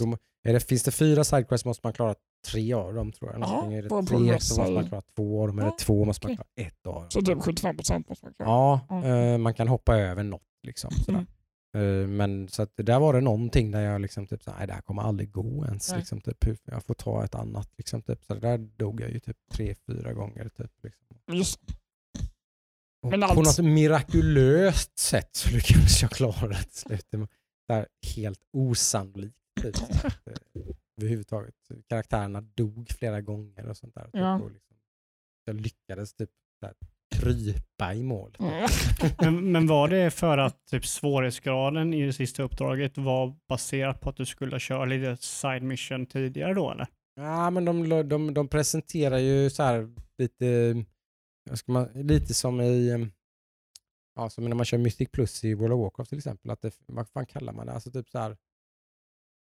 då, 0.00 0.16
är 0.48 0.52
det, 0.52 0.60
finns 0.60 0.82
det 0.82 0.90
fyra 0.90 1.24
sidequests 1.24 1.64
måste 1.64 1.86
man 1.86 1.92
klara 1.92 2.14
tre 2.52 2.72
av 2.72 2.94
dem 2.94 3.12
tror 3.12 3.30
jag. 3.30 3.40
Någonting. 3.40 3.74
är 3.78 3.82
det 3.82 3.98
att 3.98 4.06
tre 4.06 4.40
så 4.40 4.56
måste 4.60 4.72
man 4.74 4.88
klara 4.88 5.02
två 5.16 5.42
av 5.42 5.48
dem. 5.48 5.58
Ja, 5.58 5.76
två 5.80 6.04
måste 6.04 6.26
man 6.26 6.36
klara 6.36 6.48
ett 6.56 6.86
av 6.86 6.94
dem. 6.94 7.10
Så 7.10 7.22
typ 7.22 7.42
75 7.42 7.76
procent 7.76 8.08
måste 8.08 8.26
man 8.26 8.34
klara. 8.34 8.48
Ja, 8.50 8.80
Ja. 8.88 9.04
eh, 9.06 9.38
man 9.38 9.54
kan 9.54 9.68
hoppa 9.68 9.96
över 9.96 10.22
något 10.22 10.42
liksom. 10.62 10.90
Sådär. 10.90 11.26
Mm. 11.76 12.16
Men 12.16 12.48
så 12.48 12.62
att 12.62 12.72
där 12.76 13.00
var 13.00 13.12
det 13.14 13.20
någonting 13.20 13.70
där 13.70 13.80
jag 13.80 14.00
liksom 14.00 14.26
typ 14.26 14.46
nej 14.46 14.66
det 14.66 14.72
här 14.72 14.80
kommer 14.80 15.02
aldrig 15.02 15.32
gå 15.32 15.64
ens. 15.64 15.90
Nej. 15.90 15.98
Liksom, 15.98 16.20
typ, 16.20 16.44
jag 16.64 16.84
får 16.84 16.94
ta 16.94 17.24
ett 17.24 17.34
annat. 17.34 17.70
Liksom, 17.78 18.02
typ. 18.02 18.24
Så 18.24 18.34
där 18.34 18.58
dog 18.58 19.00
jag 19.00 19.10
ju 19.10 19.20
typ 19.20 19.36
tre, 19.52 19.74
fyra 19.86 20.12
gånger. 20.12 20.48
Typ, 20.48 20.70
liksom. 20.82 21.16
Just 21.32 21.60
Och 23.02 23.10
Men 23.10 23.20
på 23.20 23.26
allt- 23.26 23.36
något 23.36 23.58
mirakulöst 23.64 24.98
sätt 24.98 25.36
så 25.36 25.50
lyckades 25.50 26.02
jag 26.02 26.10
klara 26.10 26.48
det 26.48 26.62
till 26.62 26.72
slut. 26.78 27.06
Det 27.68 27.86
helt 28.16 28.40
osannolikt. 28.52 29.36
Typ. 29.62 29.74
Överhuvudtaget. 30.98 31.54
Karaktärerna 31.88 32.40
dog 32.40 32.90
flera 32.98 33.20
gånger 33.20 33.68
och 33.68 33.76
sånt 33.76 33.94
där. 33.94 34.04
Typ. 34.04 34.14
Ja. 34.14 34.34
Och 34.40 34.50
liksom, 34.50 34.76
jag 35.44 35.60
lyckades 35.60 36.14
typ 36.14 36.30
där, 36.60 36.74
krypa 37.16 37.94
i 37.94 38.02
mål. 38.02 38.36
Mm. 38.38 38.68
Men, 39.18 39.52
men 39.52 39.66
var 39.66 39.88
det 39.88 40.10
för 40.10 40.38
att 40.38 40.66
typ, 40.66 40.86
svårighetsgraden 40.86 41.94
i 41.94 42.06
det 42.06 42.12
sista 42.12 42.42
uppdraget 42.42 42.98
var 42.98 43.36
baserat 43.48 44.00
på 44.00 44.10
att 44.10 44.16
du 44.16 44.26
skulle 44.26 44.60
köra 44.60 44.84
lite 44.84 45.16
side 45.16 45.62
mission 45.62 46.06
tidigare 46.06 46.54
då 46.54 46.70
eller? 46.70 46.86
Ja, 47.14 47.50
men 47.50 47.64
de, 47.64 48.08
de, 48.08 48.34
de 48.34 48.48
presenterar 48.48 49.18
ju 49.18 49.50
så 49.50 49.62
här 49.62 49.90
lite, 50.18 50.74
man, 51.66 51.88
lite 51.94 52.34
som 52.34 52.60
i 52.60 52.90
em, 52.90 53.12
ja, 54.14 54.30
som 54.30 54.44
när 54.44 54.56
man 54.56 54.64
kör 54.64 54.78
Mythic 54.78 55.08
Plus 55.10 55.44
i 55.44 55.54
World 55.54 55.72
of 55.72 55.80
Warcraft 55.80 56.08
till 56.08 56.18
exempel. 56.18 56.50
Att 56.50 56.60
det, 56.60 56.74
vad 56.86 57.08
fan 57.08 57.26
kallar 57.26 57.52
man 57.52 57.66
det? 57.66 57.72
Alltså 57.72 57.90
typ 57.90 58.08
så 58.08 58.18
här 58.18 58.36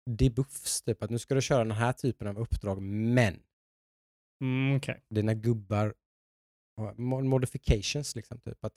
debuffs, 0.06 0.82
typ 0.82 1.04
att 1.04 1.10
nu 1.10 1.20
ska 1.20 1.36
du 1.36 1.42
köra 1.42 1.58
den 1.64 1.72
här 1.72 1.94
typen 1.94 2.28
av 2.28 2.38
uppdrag, 2.40 2.82
men 2.82 3.40
Mm, 4.42 4.78
Okej. 4.78 5.04
dina 5.10 5.34
gubbar, 5.34 5.94
modifications 7.24 8.16
liksom, 8.16 8.40
typ 8.40 8.66
att 8.66 8.74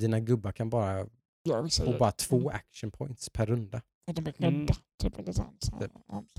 dina 0.00 0.20
gubbar 0.20 0.52
kan 0.52 0.70
bara 0.70 1.06
få 1.84 1.98
bara 1.98 2.12
två 2.12 2.50
action 2.50 2.90
points 2.90 3.30
per 3.30 3.46
runda. 3.46 3.82
Mm. 4.38 4.66
Typ, 5.02 5.16
Typ. 5.80 5.92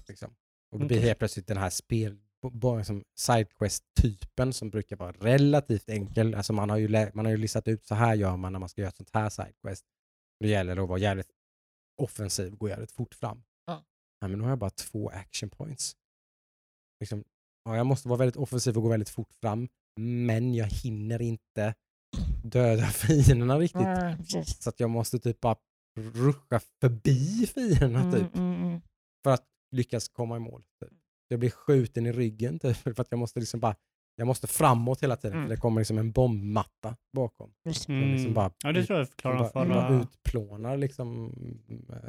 Liksom. 0.08 0.36
Och 0.72 0.80
det 0.80 0.86
blir 0.86 1.00
helt 1.00 1.20
plötsligt 1.20 1.48
den 1.48 1.58
här 1.58 1.70
spel, 1.70 2.18
bara 2.52 2.84
som 2.84 3.04
sidequest-typen 3.16 4.54
som 4.54 4.70
brukar 4.70 4.96
vara 4.96 5.12
relativt 5.12 5.90
enkel. 5.90 6.36
Alltså 6.36 6.54
man 6.54 6.70
har 6.70 6.78
ju, 6.78 7.12
man 7.14 7.26
har 7.26 7.32
ju 7.32 7.38
listat 7.38 7.68
ut 7.68 7.86
så 7.86 7.96
här 7.96 8.16
gör 8.16 8.38
man 8.38 8.54
när 8.54 8.60
man 8.60 8.70
ska 8.70 8.82
göra 8.82 8.90
ett 8.90 8.98
sånt 8.98 9.10
här 9.14 9.30
sidequest. 9.30 9.86
Det 10.40 10.48
gäller 10.48 10.84
att 10.84 10.90
vara 10.90 11.00
jävligt 11.00 11.32
offensiv, 12.02 12.56
gå 12.56 12.70
jävligt 12.70 12.92
fort 12.92 13.16
fram. 13.16 13.44
Nej, 14.26 14.30
men 14.30 14.40
nu 14.40 14.44
har 14.44 14.52
jag 14.52 14.60
bara 14.60 14.70
två 14.70 15.10
action 15.10 15.50
points. 15.50 15.96
Liksom, 17.00 17.24
ja, 17.66 17.78
jag 17.78 17.86
måste 17.86 18.08
vara 18.08 18.20
väldigt 18.20 18.36
offensiv 18.36 18.78
och 18.78 18.84
gå 18.84 18.90
väldigt 18.90 19.10
fort 19.10 19.34
fram, 19.42 19.68
men 20.00 20.54
jag 20.54 20.66
hinner 20.66 21.22
inte 21.22 21.74
döda 22.44 22.86
fienderna 22.88 23.60
riktigt. 23.60 23.82
Precis. 24.18 24.64
Så 24.64 24.70
att 24.70 24.80
jag 24.80 24.90
måste 24.90 25.20
typ 25.20 25.42
bara 25.42 25.56
ruscha 26.00 26.60
förbi 26.82 27.48
fienderna 27.48 28.12
typ 28.12 28.36
Mm, 28.36 28.54
mm, 28.54 28.64
mm. 28.64 28.82
för 29.24 29.32
att 29.34 29.46
lyckas 29.72 30.08
komma 30.08 30.38
i 30.38 30.40
mål. 30.40 30.64
Typ. 30.84 30.94
Jag 31.28 31.40
blir 31.40 31.50
skjuten 31.50 32.06
i 32.06 32.12
ryggen 32.12 32.60
typ, 32.60 32.78
för 32.78 33.02
att 33.02 33.12
jag 33.12 33.20
måste 33.20 33.40
liksom 33.40 33.60
bara 33.60 33.76
jag 34.16 34.28
måste 34.28 34.48
framåt 34.48 35.04
hela 35.04 35.16
tiden 35.18 35.38
Mm. 35.38 35.48
för 35.50 35.56
det 35.56 35.62
kommer 35.62 35.82
liksom 35.82 35.98
en 35.98 36.12
bombmatta 36.12 36.96
bakom. 37.14 37.54
Den 37.64 37.74
liksom 37.74 37.96
Mm. 37.96 38.34
bara, 38.34 38.52
Ja 38.64 38.72
det 38.72 38.86
tror 38.86 39.00
jag 39.00 39.10
förklarar 39.10 39.38
bara, 39.40 39.50
förra. 39.50 39.68
bara 39.90 40.02
utplånar 40.02 40.78
liksom, 40.78 41.34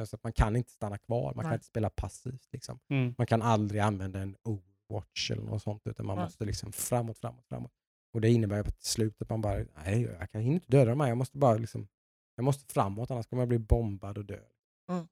så 0.04 0.16
att 0.16 0.22
man 0.22 0.32
kan 0.32 0.56
inte 0.56 0.70
stanna 0.70 0.98
kvar, 0.98 1.34
man 1.34 1.42
kan 1.44 1.50
Nej. 1.50 1.54
inte 1.56 1.66
spela 1.66 1.90
passivt. 1.90 2.48
Liksom. 2.52 2.78
Mm. 2.90 3.14
Man 3.18 3.26
kan 3.26 3.42
aldrig 3.42 3.80
använda 3.80 4.20
en 4.20 4.36
Overwatch 4.42 5.30
eller 5.30 5.42
något 5.42 5.62
sånt 5.62 5.82
utan 5.86 6.06
man 6.06 6.16
Nej. 6.16 6.24
måste 6.24 6.44
liksom 6.44 6.72
framåt, 6.72 7.18
framåt, 7.18 7.44
framåt. 7.48 7.72
Och 8.14 8.20
det 8.20 8.30
innebär 8.30 8.56
ju 8.56 8.64
på 8.64 8.70
till 8.70 8.88
slut 8.88 9.22
att 9.22 9.30
man 9.30 9.40
bara, 9.40 9.64
nej 9.84 10.02
jag 10.02 10.30
kan 10.30 10.40
inte 10.40 10.66
döda 10.70 10.90
de 10.90 11.00
här, 11.00 11.08
jag 11.08 11.18
måste 11.18 11.38
bara 11.38 11.54
liksom, 11.56 11.88
jag 12.36 12.44
måste 12.44 12.72
framåt 12.74 13.10
annars 13.10 13.26
kommer 13.26 13.40
jag 13.42 13.48
bli 13.48 13.58
bombad 13.58 14.18
och 14.18 14.24
dö. 14.24 14.40
Mm. 14.90 15.08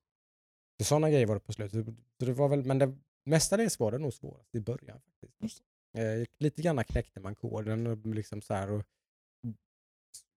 Så 0.78 0.84
sådana 0.84 1.10
grejer 1.10 1.26
var 1.26 1.34
det 1.34 1.40
på 1.40 1.52
slutet. 1.52 1.86
Så 2.18 2.24
det 2.24 2.32
var 2.32 2.48
väl, 2.48 2.64
men 2.64 2.78
det 2.78 2.98
mestadels 3.24 3.78
var 3.78 3.92
det 3.92 3.98
nog 3.98 4.12
svårast 4.12 4.54
i 4.54 4.60
början. 4.60 5.00
faktiskt. 5.20 5.62
Eh, 5.94 6.26
lite 6.38 6.62
grann 6.62 6.84
knäckte 6.84 7.20
man 7.20 7.34
koden 7.34 7.86
och 7.86 8.06
liksom 8.06 8.42
så 8.42 8.54
här 8.54 8.70
och 8.70 8.84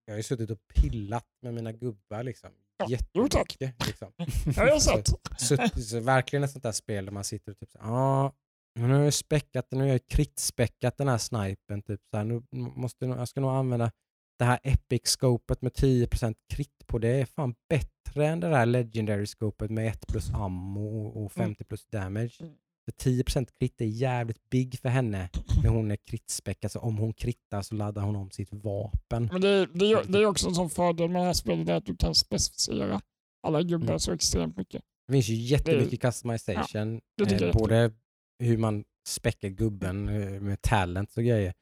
jag 0.06 0.14
har 0.14 0.18
ju 0.18 0.24
suttit 0.24 0.50
och 0.50 0.68
pillat 0.68 1.28
med 1.42 1.54
mina 1.54 1.72
gubbar 1.72 2.24
liksom. 2.24 2.50
Ja, 2.78 2.86
jo. 3.14 3.24
Jättemycket. 3.24 3.88
Liksom. 3.88 4.12
Ja, 4.56 4.66
jag 4.66 4.74
har 4.74 4.80
sett. 4.80 5.08
Så, 5.38 5.82
så 5.82 6.00
verkligen 6.00 6.44
ett 6.44 6.52
sånt 6.52 6.64
där 6.64 6.72
spel 6.72 7.06
där 7.06 7.12
man 7.12 7.24
sitter 7.24 7.52
och 7.52 7.58
typ 7.58 7.72
så 7.72 7.78
ja, 7.82 8.34
nu 8.78 8.94
har 8.94 9.04
jag 9.04 9.14
späckat, 9.14 9.68
nu 9.72 9.80
har 9.80 9.88
jag 9.88 10.08
kritspäckat 10.08 10.98
den 10.98 11.08
här 11.08 11.18
snipen. 11.18 11.82
Typ 11.82 12.02
så 12.12 12.18
här, 12.18 12.24
nu 12.24 12.44
måste 12.52 13.06
jag, 13.06 13.20
jag 13.20 13.28
ska 13.28 13.42
nog 13.42 13.52
använda 13.52 13.92
det 14.40 14.46
här 14.46 14.60
epic-scopet 14.64 15.62
med 15.62 15.72
10% 15.72 16.36
krit 16.54 16.88
på. 16.88 16.98
Det 16.98 17.08
är 17.10 17.26
fan 17.26 17.56
bättre 17.70 18.28
än 18.28 18.40
det 18.40 18.50
där 18.50 18.66
legendary-scopet 18.66 19.70
med 19.70 19.88
1 19.88 20.08
plus 20.08 20.30
ammo 20.30 21.08
och 21.08 21.32
50 21.32 21.64
plus 21.64 21.86
damage. 21.86 22.38
Mm. 22.40 22.54
För 22.88 22.92
10% 23.10 23.48
krit 23.60 23.82
är 23.82 23.86
jävligt 23.86 24.50
big 24.50 24.80
för 24.80 24.90
henne 24.90 25.30
när 25.64 25.70
hon 25.70 25.92
är 25.92 25.96
kritspäckad. 25.96 26.72
Så 26.72 26.80
om 26.80 26.98
hon 26.98 27.14
krittar 27.14 27.62
så 27.62 27.76
laddar 27.76 28.02
hon 28.02 28.16
om 28.16 28.32
sitt 28.32 28.50
vapen. 28.54 29.30
Men 29.32 29.42
det, 29.42 29.66
det, 29.66 29.86
är- 29.92 30.04
det 30.12 30.18
är 30.20 30.26
också 30.26 30.48
en 30.48 30.56
sån 30.56 30.70
fördel 30.70 31.10
med 31.10 31.22
det 31.22 31.26
här 31.26 31.34
spelet, 31.34 31.70
att 31.70 31.86
du 31.86 31.96
kan 31.96 32.16
specificera 32.16 33.02
alla 33.48 33.62
gubbar 33.62 33.88
Mm. 33.88 34.00
så 34.00 34.12
extremt 34.12 34.58
mycket. 34.58 34.82
Det 35.08 35.14
finns 35.14 35.30
ju 35.30 35.36
jättemycket 35.36 36.02
customization. 36.02 37.02
det 37.18 37.26
tycker 37.26 37.36
eh, 37.36 37.48
jag 37.48 37.56
är 37.56 37.60
både 37.60 37.92
hur 38.40 38.58
man 38.58 38.84
späcker 39.08 39.50
gubben 39.50 40.10
eh, 40.10 40.42
med 40.42 40.62
talent 40.62 41.18
och 41.18 41.24
grejer 41.24 41.54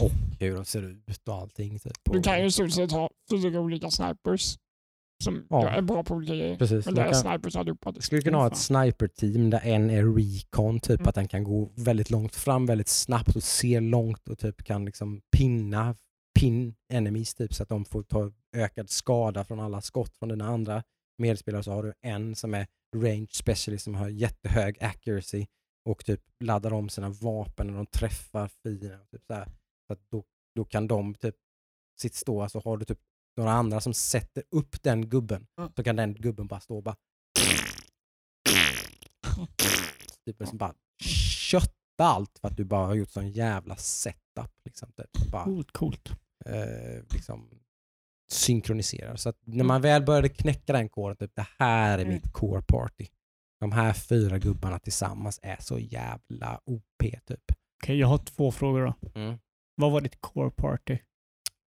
och 0.00 0.10
hur 0.40 0.54
de 0.54 0.64
ser 0.64 0.82
ut 0.82 1.28
och 1.28 1.34
allting. 1.34 1.78
Typ. 1.78 1.92
Du 2.04 2.22
kan 2.22 2.40
ju 2.40 2.46
i 2.46 2.50
stort 2.50 2.72
sett 2.72 2.92
ha 2.92 3.10
fyra 3.30 3.60
olika 3.60 3.90
snipers 3.90 4.58
som 5.24 5.46
Ja. 5.50 5.68
är 5.68 5.82
bra 5.82 6.04
på 6.04 6.14
olika 6.14 6.34
grejer. 6.34 6.56
Precis. 6.58 6.86
Men 6.86 6.94
det 6.94 7.02
är 7.02 7.12
snipers 7.12 7.56
allihopa. 7.56 7.92
jag 7.94 8.02
skulle 8.04 8.22
kunna 8.22 8.38
ha 8.38 8.46
ett 8.46 8.56
sniper-team 8.56 9.50
där 9.50 9.60
en 9.64 9.90
är 9.90 10.04
recon, 10.04 10.80
typ 10.80 11.00
Mm. 11.00 11.08
att 11.08 11.14
den 11.14 11.28
kan 11.28 11.44
gå 11.44 11.70
väldigt 11.74 12.10
långt 12.10 12.34
fram 12.36 12.66
väldigt 12.66 12.88
snabbt 12.88 13.36
och 13.36 13.42
se 13.42 13.80
långt 13.80 14.28
och 14.28 14.38
typ 14.38 14.64
kan 14.64 14.84
liksom 14.84 15.20
pinna 15.36 15.94
pin 16.40 16.74
enemies 16.92 17.34
typ 17.34 17.54
så 17.54 17.62
att 17.62 17.68
de 17.68 17.84
får 17.84 18.02
ta 18.02 18.32
ökad 18.56 18.90
skada 18.90 19.44
från 19.44 19.60
alla 19.60 19.80
skott 19.80 20.16
från 20.16 20.28
dina 20.28 20.46
andra 20.48 20.82
medspelare. 21.18 21.62
Så 21.62 21.72
har 21.72 21.82
du 21.82 21.92
en 22.00 22.34
som 22.34 22.54
är 22.54 22.66
range 22.96 23.28
specialist 23.32 23.84
som 23.84 23.94
har 23.94 24.08
jättehög 24.08 24.82
accuracy 24.82 25.46
och 25.88 26.04
typ 26.04 26.20
laddar 26.44 26.72
om 26.72 26.88
sina 26.88 27.08
vapen 27.08 27.66
när 27.66 27.74
de 27.74 27.86
träffar 27.86 28.48
fienden. 28.62 29.06
Typ 29.10 29.22
så. 29.26 29.44
Så 29.86 29.92
att 29.92 30.00
då, 30.10 30.24
då 30.56 30.64
kan 30.64 30.88
de 30.88 31.14
typ 31.14 31.34
sitt 32.00 32.14
stå, 32.14 32.48
så 32.48 32.60
har 32.60 32.76
du 32.76 32.84
typ 32.84 32.98
några 33.38 33.52
andra 33.52 33.80
som 33.80 33.94
sätter 33.94 34.42
upp 34.50 34.82
den 34.82 35.08
gubben. 35.08 35.46
Mm. 35.58 35.70
Så 35.76 35.84
kan 35.84 35.96
den 35.96 36.14
gubben 36.14 36.46
bara 36.46 36.60
stå 36.60 36.76
och 36.76 36.82
bara 36.82 36.96
typ 40.24 40.40
liksom 40.40 40.58
bara 40.58 40.74
kötta 41.50 42.04
allt 42.04 42.38
för 42.38 42.48
att 42.48 42.56
du 42.56 42.64
bara 42.64 42.86
har 42.86 42.94
gjort 42.94 43.10
sån 43.10 43.30
jävla 43.30 43.76
setup. 43.76 44.52
Liksom, 44.64 44.92
typ. 44.92 45.30
bara, 45.30 45.44
Coolt, 45.44 45.72
coolt. 45.72 46.08
eh, 46.46 47.02
liksom, 47.12 47.50
synkroniserar. 48.32 49.16
Så 49.16 49.28
att 49.28 49.36
när 49.46 49.64
man 49.64 49.80
väl 49.82 50.02
började 50.02 50.28
knäcka 50.28 50.72
den 50.72 50.88
koden, 50.88 51.16
typ, 51.16 51.32
det 51.34 51.46
här 51.58 51.98
är 51.98 52.02
Mm. 52.02 52.14
mitt 52.14 52.32
core 52.32 52.62
party. 52.62 53.06
De 53.60 53.72
här 53.72 53.92
fyra 53.92 54.38
gubbarna 54.38 54.78
tillsammans 54.78 55.40
är 55.42 55.56
så 55.60 55.78
jävla 55.78 56.60
OP 56.64 57.20
typ. 57.26 57.40
Okej, 57.82 57.98
jag 57.98 58.08
har 58.08 58.18
två 58.18 58.52
frågor 58.52 58.80
då. 58.86 59.20
Mm. 59.20 59.38
Vad 59.74 59.92
var 59.92 60.00
ditt 60.00 60.20
core 60.20 60.50
party? 60.50 60.98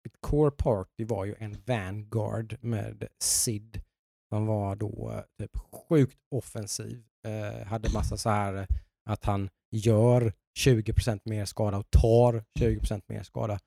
Mitt 0.05 0.21
core 0.21 0.51
party 0.51 1.05
var 1.05 1.25
ju 1.25 1.35
en 1.39 1.57
Vanguard 1.67 2.57
med 2.61 3.09
Sid. 3.19 3.83
Han 4.31 4.47
var 4.47 4.77
då 4.77 5.13
eh, 5.13 5.23
typ 5.39 5.57
sjukt 5.57 6.19
offensiv. 6.31 7.03
Eh, 7.27 7.67
hade 7.67 7.93
massa 7.93 8.17
så 8.17 8.31
här 8.31 8.55
eh, 8.55 8.67
att 9.11 9.25
han 9.25 9.51
gör 9.71 10.33
20% 10.59 11.21
mer 11.25 11.45
skada 11.45 11.79
och 11.79 11.91
tar 11.91 12.45
20% 12.61 13.03
mer 13.07 13.23
skada. 13.23 13.59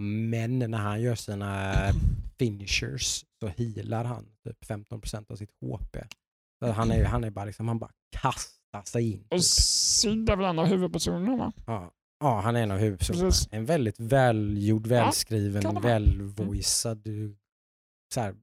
Men 0.00 0.58
när 0.58 0.78
han 0.78 1.00
gör 1.00 1.14
sina 1.14 1.74
finishers 2.38 3.24
så 3.40 3.48
healar 3.48 4.04
han 4.04 4.26
typ 4.44 4.64
15% 4.64 5.32
av 5.32 5.36
sitt 5.36 5.50
HP. 5.50 5.96
Så 6.64 6.72
han, 6.72 6.90
är, 6.90 7.04
han 7.04 7.24
är 7.24 7.30
bara 7.30 7.44
liksom, 7.44 7.68
han 7.68 7.78
bara 7.78 7.90
kastar 8.10 8.82
sig 8.84 9.12
in. 9.12 9.20
Och 9.22 9.30
Typ. 9.30 9.42
Sid 9.44 10.30
är 10.30 10.36
väl 10.36 10.46
en 10.46 10.58
av 10.58 10.66
huvudpersonerna 10.66 11.36
va? 11.36 11.52
Ja, 11.66 11.90
ja, 12.20 12.40
han 12.40 12.56
är 12.56 12.62
en 12.62 12.70
av 12.70 12.78
huvudpersonerna. 12.78 13.30
En 13.50 13.64
väldigt 13.66 14.00
välgjord, 14.00 14.86
välskriven, 14.86 15.62
vara. 15.62 15.80
välvoicad. 15.80 16.98
du- 17.04 17.36
Så 18.14 18.20
här, 18.20 18.34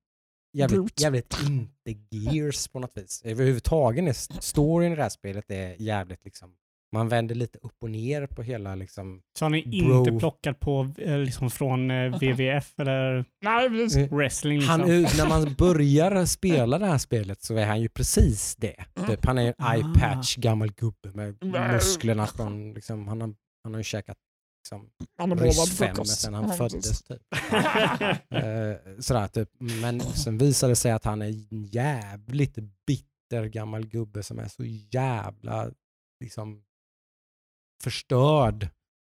jävligt, 0.53 1.01
jävligt 1.01 1.37
inte 1.47 1.99
gears 2.11 2.67
på 2.67 2.79
något 2.79 2.97
vis. 2.97 3.21
Överhuvudtaget 3.25 4.05
är 4.07 4.41
storyn 4.41 4.91
i 4.91 4.95
det 4.95 5.01
här 5.01 5.09
spelet 5.09 5.51
är 5.51 5.81
jävligt 5.81 6.25
liksom, 6.25 6.55
man 6.93 7.09
vänder 7.09 7.35
lite 7.35 7.57
upp 7.61 7.75
och 7.81 7.89
ner 7.89 8.27
på 8.27 8.41
hela 8.43 8.75
liksom. 8.75 9.21
Så 9.39 9.45
har 9.45 9.49
ni 9.49 9.83
Bro. 9.85 9.99
inte 9.99 10.19
plockat 10.19 10.59
på 10.59 10.91
eh, 10.97 11.17
liksom 11.17 11.49
från 11.49 11.91
eh, 11.91 12.11
WWF 12.15 12.73
eller 12.79 13.25
Nej, 13.41 14.07
wrestling? 14.07 14.61
Han, 14.61 14.81
Liksom? 14.81 15.17
när 15.17 15.29
man 15.29 15.53
börjar 15.53 16.25
spela 16.25 16.79
det 16.79 16.85
här 16.85 16.97
spelet 16.97 17.43
så 17.43 17.55
är 17.55 17.65
han 17.65 17.81
ju 17.81 17.89
precis 17.89 18.55
det. 18.55 18.85
Typ, 19.07 19.25
han 19.25 19.37
är 19.37 19.47
en 19.47 19.53
Ah. 19.57 19.73
eye-patch 19.75 20.37
gammal 20.37 20.71
gubbe 20.71 21.11
med 21.13 21.35
musklerna 21.73 22.27
från, 22.27 22.73
liksom, 22.73 23.07
han, 23.07 23.21
har, 23.21 23.33
han 23.65 23.73
har 23.73 23.79
ju 23.79 23.83
käkat 23.83 24.17
liksom, 24.63 24.89
Han 25.17 25.31
är 25.31 25.35
målad 25.35 25.47
ryss 25.49 25.77
fem 25.77 25.95
frukost. 25.95 26.19
sen 26.21 26.33
han 26.33 26.47
Ja, 26.49 26.53
föddes. 26.53 27.03
Typ. 27.03 27.21
Eh, 28.29 28.99
sådär, 28.99 29.27
typ. 29.27 29.49
Men 29.59 29.99
sen 30.01 30.37
visade 30.37 30.71
det 30.71 30.75
sig 30.75 30.91
att 30.91 31.05
han 31.05 31.21
är 31.21 31.25
en 31.27 31.63
jävligt 31.63 32.57
bitter 32.87 33.45
gammal 33.45 33.85
gubbe 33.87 34.23
som 34.23 34.39
är 34.39 34.47
så 34.47 34.63
jävla 34.91 35.71
liksom, 36.19 36.63
förstörd 37.83 38.69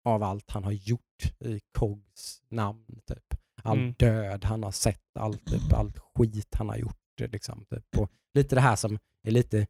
av 0.06 0.24
allt 0.24 0.52
han 0.52 0.64
har 0.64 0.72
gjort 0.72 1.02
i 1.40 1.60
Kogs 1.78 2.42
namn. 2.50 2.86
Typ. 3.08 3.24
all 3.64 3.78
Mm. 3.78 3.94
död 4.00 4.44
han 4.46 4.64
har 4.64 4.72
sett, 4.72 5.18
allt, 5.20 5.46
typ, 5.46 5.74
allt 5.74 5.98
skit 6.00 6.56
han 6.56 6.70
har 6.70 6.78
gjort. 6.78 6.98
Liksom, 7.20 7.66
typ. 7.70 7.98
och 7.98 8.12
lite 8.34 8.56
det 8.56 8.62
här 8.62 8.76
som 8.76 9.00
är 9.28 9.32
lite, 9.32 9.68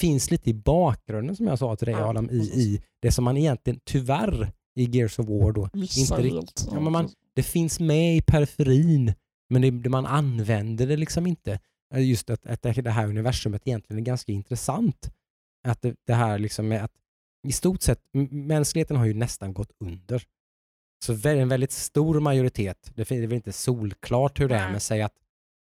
finns 0.00 0.30
lite 0.30 0.50
i 0.50 0.54
bakgrunden 0.54 1.36
som 1.36 1.46
jag 1.46 1.58
sa 1.58 1.76
till 1.76 1.86
dig 1.86 1.94
Ja, 1.94 2.04
Adam, 2.08 2.30
i, 2.30 2.36
i 2.36 2.82
det 3.02 3.12
som 3.12 3.24
man 3.24 3.36
egentligen 3.36 3.80
tyvärr 3.84 4.52
i 4.78 4.84
Gears 4.96 5.18
of 5.18 5.26
War 5.28 5.52
då, 5.52 5.68
Missar 5.72 6.00
inte 6.18 6.22
rikt- 6.28 6.34
helt. 6.34 6.66
Ja, 6.72 6.80
men 6.80 6.92
man- 6.92 7.08
det 7.34 7.42
finns 7.42 7.80
med 7.80 8.16
i 8.16 8.22
periferin 8.22 9.14
men 9.50 9.82
det, 9.82 9.88
man 9.90 10.06
använder 10.06 10.86
det 10.86 10.96
liksom 10.96 11.26
inte. 11.26 11.58
Eh, 11.94 12.08
Just 12.08 12.30
att, 12.30 12.46
att 12.46 12.62
det 12.62 12.90
här 12.90 13.06
universumet 13.08 13.62
egentligen 13.66 14.02
är 14.02 14.06
ganska 14.06 14.32
intressant. 14.32 15.10
Att 15.68 15.82
det, 15.82 15.94
det 16.06 16.14
här 16.14 16.38
liksom 16.38 16.68
med 16.68 16.84
att 16.84 16.92
i 17.48 17.52
stort 17.52 17.82
sett, 17.82 18.00
mänskligheten 18.30 18.96
har 18.96 19.06
ju 19.06 19.14
nästan 19.14 19.54
gått 19.54 19.72
under. 19.84 20.22
Så 21.04 21.28
en 21.28 21.48
väldigt 21.48 21.72
stor 21.72 22.20
majoritet, 22.20 22.92
det 22.94 23.10
är 23.10 23.20
väl 23.26 23.32
inte 23.32 23.52
solklart 23.52 24.40
hur 24.40 24.48
det 24.48 24.54
är, 24.56 24.70
men 24.70 24.80
säg 24.80 25.02
att 25.02 25.14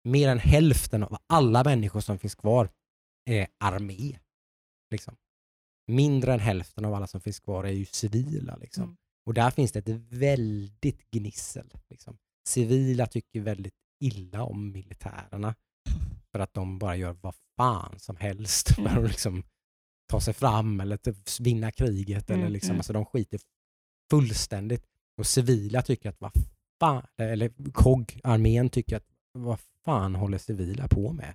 mer 0.05 0.29
än 0.29 0.39
hälften 0.39 1.03
av 1.03 1.17
alla 1.27 1.65
människor 1.65 2.01
som 2.01 2.19
finns 2.19 2.35
kvar 2.35 2.69
är 3.31 3.47
armé. 3.65 4.19
Liksom. 4.95 5.17
Mindre 5.93 6.33
än 6.35 6.41
hälften 6.41 6.85
av 6.85 6.95
alla 6.95 7.07
som 7.07 7.21
finns 7.21 7.41
kvar 7.41 7.65
är 7.65 7.73
ju 7.73 7.85
civila. 7.85 8.57
Liksom. 8.57 8.85
Mm. 8.85 8.97
Och 9.27 9.35
där 9.35 9.51
finns 9.51 9.73
det 9.73 9.79
ett 9.79 10.01
väldigt 10.11 11.11
gnissel. 11.11 11.73
Liksom. 11.91 12.17
Civila 12.49 13.07
tycker 13.07 13.41
väldigt 13.41 13.75
illa 14.01 14.43
om 14.43 14.73
militärerna 14.73 15.55
för 16.33 16.39
att 16.39 16.55
de 16.55 16.79
bara 16.79 16.97
gör 16.97 17.17
vad 17.21 17.35
fan 17.57 17.99
som 17.99 18.17
helst 18.17 18.75
för 18.75 18.83
Mm. 18.83 19.05
att 19.05 19.09
liksom 19.11 19.43
ta 20.11 20.21
sig 20.21 20.35
fram 20.35 20.81
eller 20.81 20.97
typ 20.97 21.17
vinna 21.41 21.71
kriget. 21.73 22.31
Eller 22.31 22.41
Mm, 22.41 22.53
liksom, 22.53 22.71
mm. 22.71 22.79
alltså, 22.79 22.93
de 22.93 23.05
skiter 23.05 23.41
fullständigt. 24.11 24.85
Och 25.19 25.27
civila 25.27 25.83
tycker 25.83 26.09
att 26.09 26.21
vad 26.21 26.33
fan, 26.81 27.03
eller 27.19 27.73
KOG, 27.73 28.21
armén 28.25 28.71
tycker 28.71 28.97
att 28.97 29.07
vad 29.33 29.59
fan 29.85 30.15
håller 30.15 30.39
civila 30.39 30.89
på 30.89 31.13
med? 31.13 31.35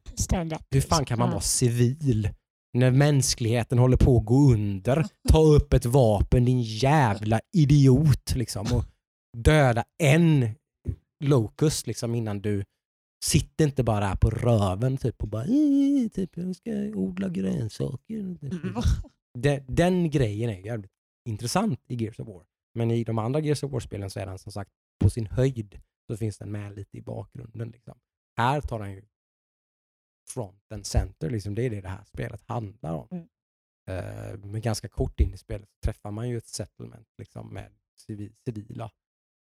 Hur 0.71 0.81
fan 0.81 1.05
kan 1.05 1.19
man 1.19 1.29
vara 1.29 1.41
civil 1.41 2.29
när 2.73 2.91
mänskligheten 2.91 3.77
håller 3.79 3.97
på 3.97 4.17
att 4.17 4.25
gå 4.25 4.51
under? 4.53 5.05
Ta 5.29 5.39
upp 5.39 5.73
ett 5.73 5.85
vapen 5.85 6.45
din 6.45 6.61
jävla 6.61 7.39
idiot 7.57 8.35
liksom 8.35 8.65
och 8.73 8.85
döda 9.37 9.83
en 10.03 10.49
locust 11.23 11.87
liksom 11.87 12.15
innan 12.15 12.41
du 12.41 12.63
sitter 13.25 13.65
inte 13.65 13.83
bara 13.83 14.05
här 14.05 14.15
på 14.15 14.29
röven 14.29 14.97
typ 14.97 15.21
och 15.23 15.27
bara 15.27 15.43
"Eh, 15.43 16.07
typ, 16.13 16.37
jag 16.37 16.55
ska 16.55 16.71
odla 16.95 17.29
grönsaker. 17.29 18.37
Den, 19.39 19.63
den 19.67 20.09
grejen 20.09 20.49
är 20.49 20.65
jävligt 20.65 20.91
intressant 21.29 21.79
i 21.87 21.95
Gears 22.03 22.19
of 22.19 22.27
War. 22.27 22.43
Men 22.75 22.91
i 22.91 23.03
de 23.03 23.17
andra 23.19 23.39
Gears 23.39 23.63
of 23.63 23.71
War-spelen 23.71 24.09
så 24.09 24.19
är 24.19 24.25
den 24.25 24.39
som 24.39 24.51
sagt 24.51 24.71
på 25.03 25.09
sin 25.09 25.25
höjd 25.27 25.79
så 26.11 26.17
finns 26.17 26.37
den 26.37 26.51
med 26.51 26.75
lite 26.75 26.97
i 26.97 27.01
bakgrunden. 27.01 27.69
Liksom. 27.69 27.97
Här 28.37 28.61
tar 28.61 28.79
den 28.79 28.91
ju 28.91 29.03
front 30.31 30.71
and 30.71 30.85
center, 30.85 31.29
liksom. 31.29 31.55
det 31.55 31.63
är 31.63 31.69
det 31.69 31.81
det 31.81 31.89
här 31.89 32.03
spelet 32.03 32.43
handlar 32.47 32.93
om. 32.93 33.07
Mm. 33.11 33.27
Eh, 33.89 34.37
men 34.39 34.61
ganska 34.61 34.87
kort 34.87 35.19
in 35.19 35.33
i 35.33 35.37
spelet 35.37 35.69
träffar 35.83 36.11
man 36.11 36.29
ju 36.29 36.37
ett 36.37 36.47
settlement 36.47 37.07
liksom, 37.17 37.53
med 37.53 37.71
civi- 38.07 38.33
civila 38.45 38.91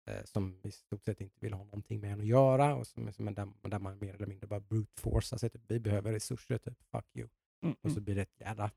eh, 0.09 0.23
som 0.23 0.61
i 0.63 0.71
stort 0.71 1.05
sett 1.05 1.21
inte 1.21 1.39
vill 1.39 1.53
ha 1.53 1.63
någonting 1.63 1.99
med 1.99 2.13
en 2.13 2.19
att 2.19 2.25
göra 2.27 2.75
och 2.75 2.87
som, 2.87 3.13
som, 3.13 3.25
där, 3.35 3.69
där 3.69 3.79
man 3.79 3.99
mer 3.99 4.13
eller 4.13 4.27
mindre 4.27 4.47
bara 4.47 4.59
brute 4.59 5.01
force 5.01 5.39
sig. 5.39 5.49
Typ, 5.49 5.61
vi 5.67 5.79
behöver 5.79 6.13
resurser, 6.13 6.57
typ, 6.57 6.83
fuck 6.91 7.15
you. 7.15 7.29
Mm, 7.63 7.75
Och 7.81 7.91
så 7.91 8.01
blir 8.01 8.15
det 8.15 8.21
ett 8.21 8.39
jävla 8.39 8.71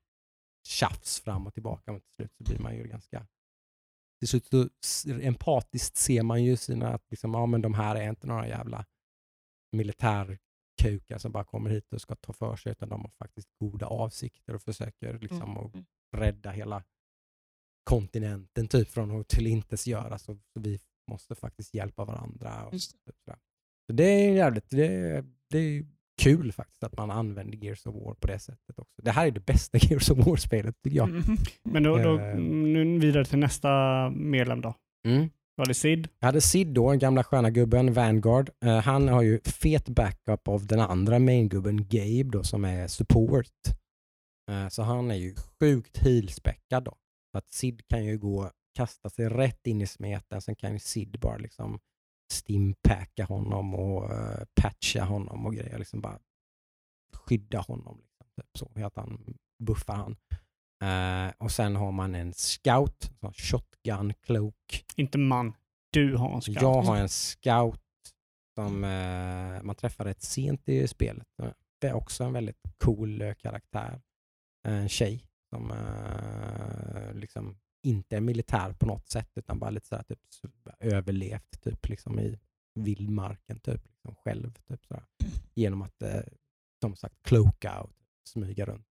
tjafs 0.66 1.20
fram 1.20 1.46
och 1.46 1.54
tillbaka. 1.54 1.92
Men 1.92 2.00
till 2.00 2.12
slut 2.12 2.34
så 2.36 2.44
blir 2.44 2.58
man 2.58 2.76
ju 2.76 2.84
ganska... 2.88 3.26
Till 4.18 4.28
slut 4.28 4.46
så 4.46 5.10
empatiskt 5.10 5.96
ser 5.96 6.22
man 6.22 6.44
ju 6.44 6.56
sina, 6.56 6.88
att 6.94 7.10
liksom, 7.10 7.34
ja, 7.34 7.46
men 7.46 7.62
de 7.62 7.74
här 7.74 7.96
är 7.96 8.08
inte 8.08 8.26
några 8.26 8.48
jävla 8.48 8.86
militärkukar 10.84 11.18
som 11.18 11.32
bara 11.32 11.44
kommer 11.44 11.70
hit 11.70 11.92
och 11.92 12.00
ska 12.00 12.14
ta 12.14 12.32
för 12.32 12.56
sig, 12.56 12.72
utan 12.72 12.88
de 12.88 13.00
har 13.00 13.10
faktiskt 13.10 13.48
goda 13.58 13.86
avsikter 13.86 14.54
och 14.54 14.62
försöker 14.62 15.18
liksom 15.18 15.42
Mm, 15.42 15.56
att 15.56 15.74
mm. 15.74 15.86
rädda 16.16 16.50
hela 16.50 16.82
kontinenten 17.84 18.68
typ 18.68 18.88
från 18.88 19.20
att 19.20 19.28
tillintetgöras. 19.28 20.22
Så, 20.22 20.34
så 20.34 20.60
vi 20.60 20.78
måste 21.10 21.34
faktiskt 21.34 21.74
hjälpa 21.74 22.04
varandra. 22.04 22.66
Och, 22.66 22.72
typ 22.72 23.18
sådär. 23.24 23.38
Så 23.86 23.92
det 23.92 24.04
är 24.04 24.32
jävligt, 24.32 24.70
det 24.70 25.24
det 25.50 25.58
är 25.58 25.86
kul 26.22 26.52
faktiskt 26.52 26.84
att 26.84 26.96
man 26.96 27.10
använder 27.10 27.58
Gears 27.58 27.86
of 27.86 27.94
War 27.94 28.14
på 28.14 28.26
det 28.26 28.38
sättet 28.38 28.78
också. 28.78 29.02
Det 29.02 29.10
här 29.10 29.26
är 29.26 29.30
det 29.30 29.40
bästa 29.40 29.78
Gears 29.82 30.10
of 30.10 30.26
War-spelet 30.26 30.82
tycker 30.82 30.96
jag. 30.96 31.08
Mm. 31.08 31.22
Men 31.62 31.82
då, 31.82 31.96
då 31.96 32.18
Eh. 32.18 32.38
nu 32.38 32.98
vidare 32.98 33.24
till 33.24 33.38
nästa 33.38 34.10
medlem 34.10 34.60
då. 34.60 34.74
Mm. 35.06 35.30
Var 35.60 35.66
det 35.66 35.74
Sid? 35.74 36.08
Jag 36.18 36.26
hade 36.26 36.40
Sid 36.40 36.66
då, 36.66 36.90
den 36.90 36.98
gamla 36.98 37.24
sköna 37.24 37.50
gubben, 37.50 37.92
Vanguard. 37.92 38.50
Uh, 38.64 38.78
han 38.78 39.08
har 39.08 39.22
ju 39.22 39.40
fet 39.44 39.88
backup 39.88 40.48
av 40.48 40.66
den 40.66 40.80
andra 40.80 41.18
main-gubben 41.18 41.88
Gabe 41.88 42.30
då 42.32 42.44
som 42.44 42.64
är 42.64 42.86
support. 42.88 43.46
Uh, 44.50 44.68
så 44.68 44.82
han 44.82 45.10
är 45.10 45.14
ju 45.14 45.34
sjukt 45.34 45.98
heelspäckad 45.98 46.84
då. 46.84 46.96
Så 47.32 47.38
att 47.38 47.52
Sid 47.52 47.88
kan 47.88 48.04
ju 48.04 48.18
gå 48.18 48.50
kasta 48.74 49.10
sig 49.10 49.28
rätt 49.28 49.66
in 49.66 49.82
i 49.82 49.86
smeten, 49.86 50.42
sen 50.42 50.56
kan 50.56 50.72
ju 50.72 50.78
Sid 50.78 51.20
bara 51.20 51.36
liksom 51.36 51.80
stimpacka 52.32 53.24
honom 53.24 53.74
och 53.74 54.10
uh, 54.10 54.44
patcha 54.60 55.04
honom 55.04 55.46
och 55.46 55.54
grejer. 55.54 55.78
Liksom 55.78 56.00
bara 56.00 56.18
skydda 57.12 57.60
honom. 57.60 57.98
Liksom, 57.98 58.26
typ 58.36 58.58
så, 58.58 58.86
att 58.86 58.96
han 58.96 59.36
buffar 59.62 59.94
han. 59.94 60.16
Eh, 60.82 61.32
och 61.38 61.52
sen 61.52 61.76
har 61.76 61.92
man 61.92 62.14
en 62.14 62.32
scout, 62.32 63.10
shotgun 63.36 64.14
cloak. 64.14 64.84
Inte 64.96 65.18
man. 65.18 65.52
Du 65.92 66.16
har 66.16 66.34
en 66.34 66.42
scout. 66.42 66.62
Jag 66.62 66.82
har 66.82 66.96
en 66.96 67.08
scout 67.08 67.80
som 68.54 68.84
eh, 68.84 69.62
man 69.62 69.74
träffar 69.74 70.04
rätt 70.04 70.22
sent 70.22 70.68
i 70.68 70.88
spelet. 70.88 71.26
Det 71.80 71.88
är 71.88 71.92
också 71.92 72.24
en 72.24 72.32
väldigt 72.32 72.62
cool 72.84 73.22
eh, 73.22 73.34
karaktär. 73.34 74.00
En 74.68 74.88
tjej 74.88 75.26
som 75.50 75.72
liksom 77.14 77.58
inte 77.82 78.16
är 78.16 78.20
militär 78.20 78.72
på 78.72 78.86
något 78.86 79.08
sätt 79.08 79.30
utan 79.34 79.58
bara 79.58 79.70
lite 79.70 79.86
sådär, 79.86 80.02
typ, 80.02 80.18
överlevt 80.80 81.62
typ, 81.62 81.88
liksom 81.88 82.18
i 82.20 82.38
vildmarken 82.74 83.60
typ, 83.60 83.86
liksom 83.86 84.14
själv. 84.14 84.52
Typ, 84.68 84.86
sådär. 84.86 85.04
Genom 85.54 85.82
att 85.82 86.02
som 86.80 86.96
sagt 86.96 87.22
cloaka 87.22 87.80
och 87.80 87.92
smyga 88.28 88.64
runt. 88.64 88.89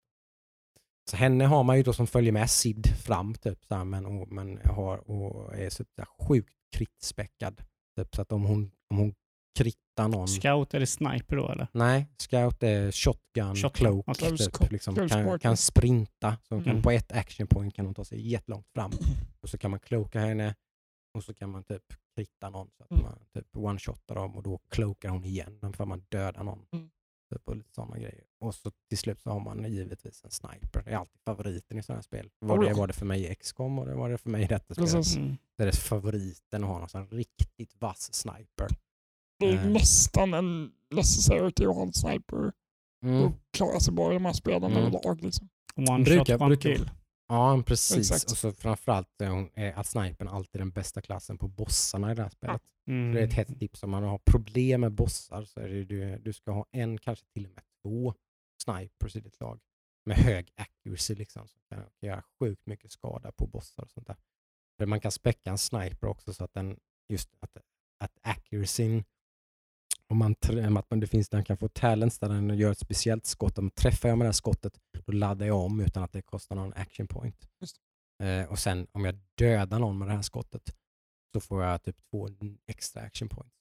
Så 1.11 1.17
henne 1.17 1.45
har 1.45 1.63
man 1.65 1.77
ju 1.77 1.83
då 1.83 1.93
som 1.93 2.07
följer 2.07 2.33
med 2.33 2.51
Sid 2.51 2.87
fram 2.99 3.35
typ, 3.35 3.65
så 3.65 3.75
här, 3.75 3.85
men, 3.85 4.07
och, 4.07 4.29
men 4.33 4.61
har, 4.65 5.11
och 5.11 5.55
är 5.55 5.71
så 5.71 5.85
där, 5.97 6.07
sjukt 6.29 6.55
kritspäckad. 6.77 7.63
Typ, 7.97 8.15
så 8.15 8.23
att 8.23 8.33
om 8.33 8.45
hon, 8.45 8.71
om 8.91 8.97
hon 8.99 9.15
krittar 9.59 10.09
någon... 10.09 10.29
Scout 10.29 10.75
eller 10.75 10.87
sniper 10.87 11.37
då 11.37 11.49
eller? 11.49 11.69
Nej, 11.73 12.07
scout 12.17 12.63
är 12.63 12.93
shotgun, 12.93 13.57
Shotgun, 13.57 13.71
cloak, 13.71 14.05
okej. 14.09 14.37
typ, 14.39 14.73
liksom, 14.73 15.09
kan, 15.09 15.39
kan 15.39 15.57
sprinta. 15.57 16.37
Så 16.49 16.55
hon 16.55 16.65
kan, 16.65 16.71
Mm. 16.71 16.83
På 16.83 16.91
ett 16.91 17.13
action 17.13 17.47
point 17.47 17.75
kan 17.75 17.85
hon 17.87 17.95
ta 17.95 18.05
sig 18.05 18.29
jättelångt 18.29 18.67
fram. 18.75 18.91
Och 19.43 19.49
så 19.49 19.59
kan 19.59 19.71
man 19.71 19.81
cloaka 19.81 20.21
henne 20.21 20.55
och 21.15 21.25
så 21.25 21.35
kan 21.35 21.51
man 21.51 21.65
typ 21.65 21.83
kritta 22.17 22.51
någon 22.51 22.71
så 22.77 22.85
att 22.85 22.91
Mm. 22.91 23.03
man 23.03 23.19
typ 23.35 23.57
one-shotar 23.57 24.15
dem 24.15 24.37
och 24.37 24.43
då 24.43 24.59
cloakar 24.69 25.09
hon 25.09 25.25
igen 25.25 25.73
för 25.77 25.85
man 25.85 26.05
dödar 26.09 26.45
någon. 26.45 26.67
Mm. 26.73 26.91
Typ, 27.33 27.49
och 27.49 27.57
lite 27.57 27.73
sådana 27.75 27.97
grejer. 27.99 28.25
Och 28.41 28.55
så 28.55 28.71
till 28.89 28.99
slut 28.99 29.21
så 29.21 29.31
har 29.31 29.41
man 29.41 29.73
givetvis 29.73 30.25
en 30.25 30.31
sniper. 30.31 30.83
Det 30.85 30.91
är 30.91 30.97
alltid 30.97 31.21
favoriten 31.25 31.79
i 31.79 31.83
sådana 31.83 31.97
här 31.99 32.03
spel. 32.03 32.31
Var 32.39 32.59
Oh 32.59 32.65
det 32.69 32.75
var 32.75 32.87
det 32.87 32.93
för 32.93 33.07
mig 33.07 33.31
i 33.31 33.35
XCOM 33.35 33.79
och 33.79 33.87
det 33.87 33.95
var 33.95 34.11
det 34.11 34.19
för 34.19 34.31
mig 34.31 34.43
i 34.45 34.47
detta 34.47 34.75
spelet. 34.75 35.17
Mm. 35.17 35.37
Det 35.57 35.65
är 35.65 35.73
favoriten 35.73 36.65
att 36.65 36.71
ha 36.71 36.79
någon 36.79 36.89
sån 36.89 37.09
riktigt 37.09 37.75
vass 37.79 38.15
sniper. 38.15 38.69
Det 39.39 39.47
är 39.49 39.55
Eh. 39.55 39.71
nästan 39.71 40.35
en 40.35 40.73
necessity 40.91 41.65
att 41.67 41.75
ha 41.75 41.83
en 41.83 41.93
sniper 41.93 42.53
Mm. 43.05 43.23
och 43.25 43.33
klara 43.57 43.81
sig 43.81 43.95
bra 43.95 44.11
i 44.11 44.15
de 44.15 44.25
här 44.25 44.33
spelen 44.33 44.73
Mm. 44.73 44.83
överlag. 44.85 45.23
Liksom. 45.25 45.49
One 45.77 46.05
Brukar- 46.05 46.25
shot, 46.35 46.41
one 46.41 46.49
brukar- 46.57 46.71
kill. 46.77 46.91
Ja, 47.29 47.63
precis. 47.67 48.11
Exakt. 48.11 48.31
Och 48.33 48.37
så 48.39 48.53
framförallt 48.53 49.21
är, 49.23 49.49
är 49.59 49.73
att 49.73 49.87
snipern 49.87 50.29
alltid 50.29 50.61
den 50.61 50.71
bästa 50.71 51.01
klassen 51.03 51.39
på 51.39 51.49
bossarna 51.49 52.13
i 52.13 52.15
det 52.15 52.23
här 52.23 52.31
spelet. 52.31 52.63
Mm. 52.89 53.15
Det 53.15 53.21
är 53.21 53.25
ett 53.25 53.33
hett 53.33 53.59
tips 53.59 53.83
om 53.83 53.91
man 53.91 54.03
har 54.03 54.19
problem 54.19 54.81
med 54.81 54.93
bossar 54.93 55.45
så 55.45 55.61
är 55.61 55.69
det 55.69 55.85
du, 55.85 56.19
du 56.19 56.33
ska 56.33 56.51
ha 56.51 56.67
en, 56.71 56.99
kanske 56.99 57.25
till 57.35 57.45
och 57.47 57.53
med 57.55 57.65
två 57.83 58.15
snipers 58.69 59.17
i 59.17 59.21
ditt 59.21 59.41
lag 59.41 59.61
med 60.07 60.17
hög 60.17 60.53
accuracy 60.57 61.15
liksom 61.15 61.49
som 61.49 61.61
kan 61.69 61.85
göra 62.01 62.23
sjukt 62.39 62.67
mycket 62.67 62.93
skada 62.93 63.33
på 63.33 63.47
bossar 63.47 63.83
och 63.83 63.91
sånt 63.91 64.07
där. 64.07 64.17
För 64.79 64.87
man 64.87 65.01
kan 65.01 65.13
späcka 65.13 65.51
en 65.51 65.59
sniper 65.59 66.07
också 66.07 66.33
så 66.33 66.45
att 66.45 66.55
den 66.55 66.81
just 67.09 67.31
att, 67.41 67.57
att 67.99 68.19
accuracyn 68.23 69.05
om 70.11 70.19
man, 70.19 70.35
att 70.79 70.91
man, 70.91 71.01
det 71.01 71.07
finns, 71.07 71.29
den 71.29 71.45
kan 71.45 71.57
få 71.57 71.69
talents 71.69 72.19
där 72.19 72.29
den 72.29 72.59
gör 72.59 72.73
ett 72.73 72.79
speciellt 72.79 73.27
skott. 73.27 73.59
Om 73.59 73.71
träffar 73.71 74.09
jag 74.09 74.19
med 74.19 74.25
det 74.25 74.29
här 74.29 74.33
skottet 74.33 74.81
då 75.07 75.13
laddar 75.13 75.47
jag 75.47 75.59
om 75.59 75.81
utan 75.81 76.03
att 76.03 76.13
det 76.13 76.23
kostar 76.23 76.57
någon 76.57 76.73
action 76.73 77.07
point. 77.07 77.49
Eh, 78.23 78.51
och 78.51 78.59
sen 78.59 78.87
om 78.93 79.05
jag 79.05 79.19
dödar 79.35 79.79
någon 79.79 79.99
med 79.99 80.09
det 80.09 80.15
här 80.15 80.23
skottet 80.23 80.77
så 81.33 81.41
får 81.41 81.65
jag 81.65 81.83
typ 81.83 81.97
två 82.11 82.29
extra 82.67 83.03
action 83.03 83.29
points. 83.29 83.58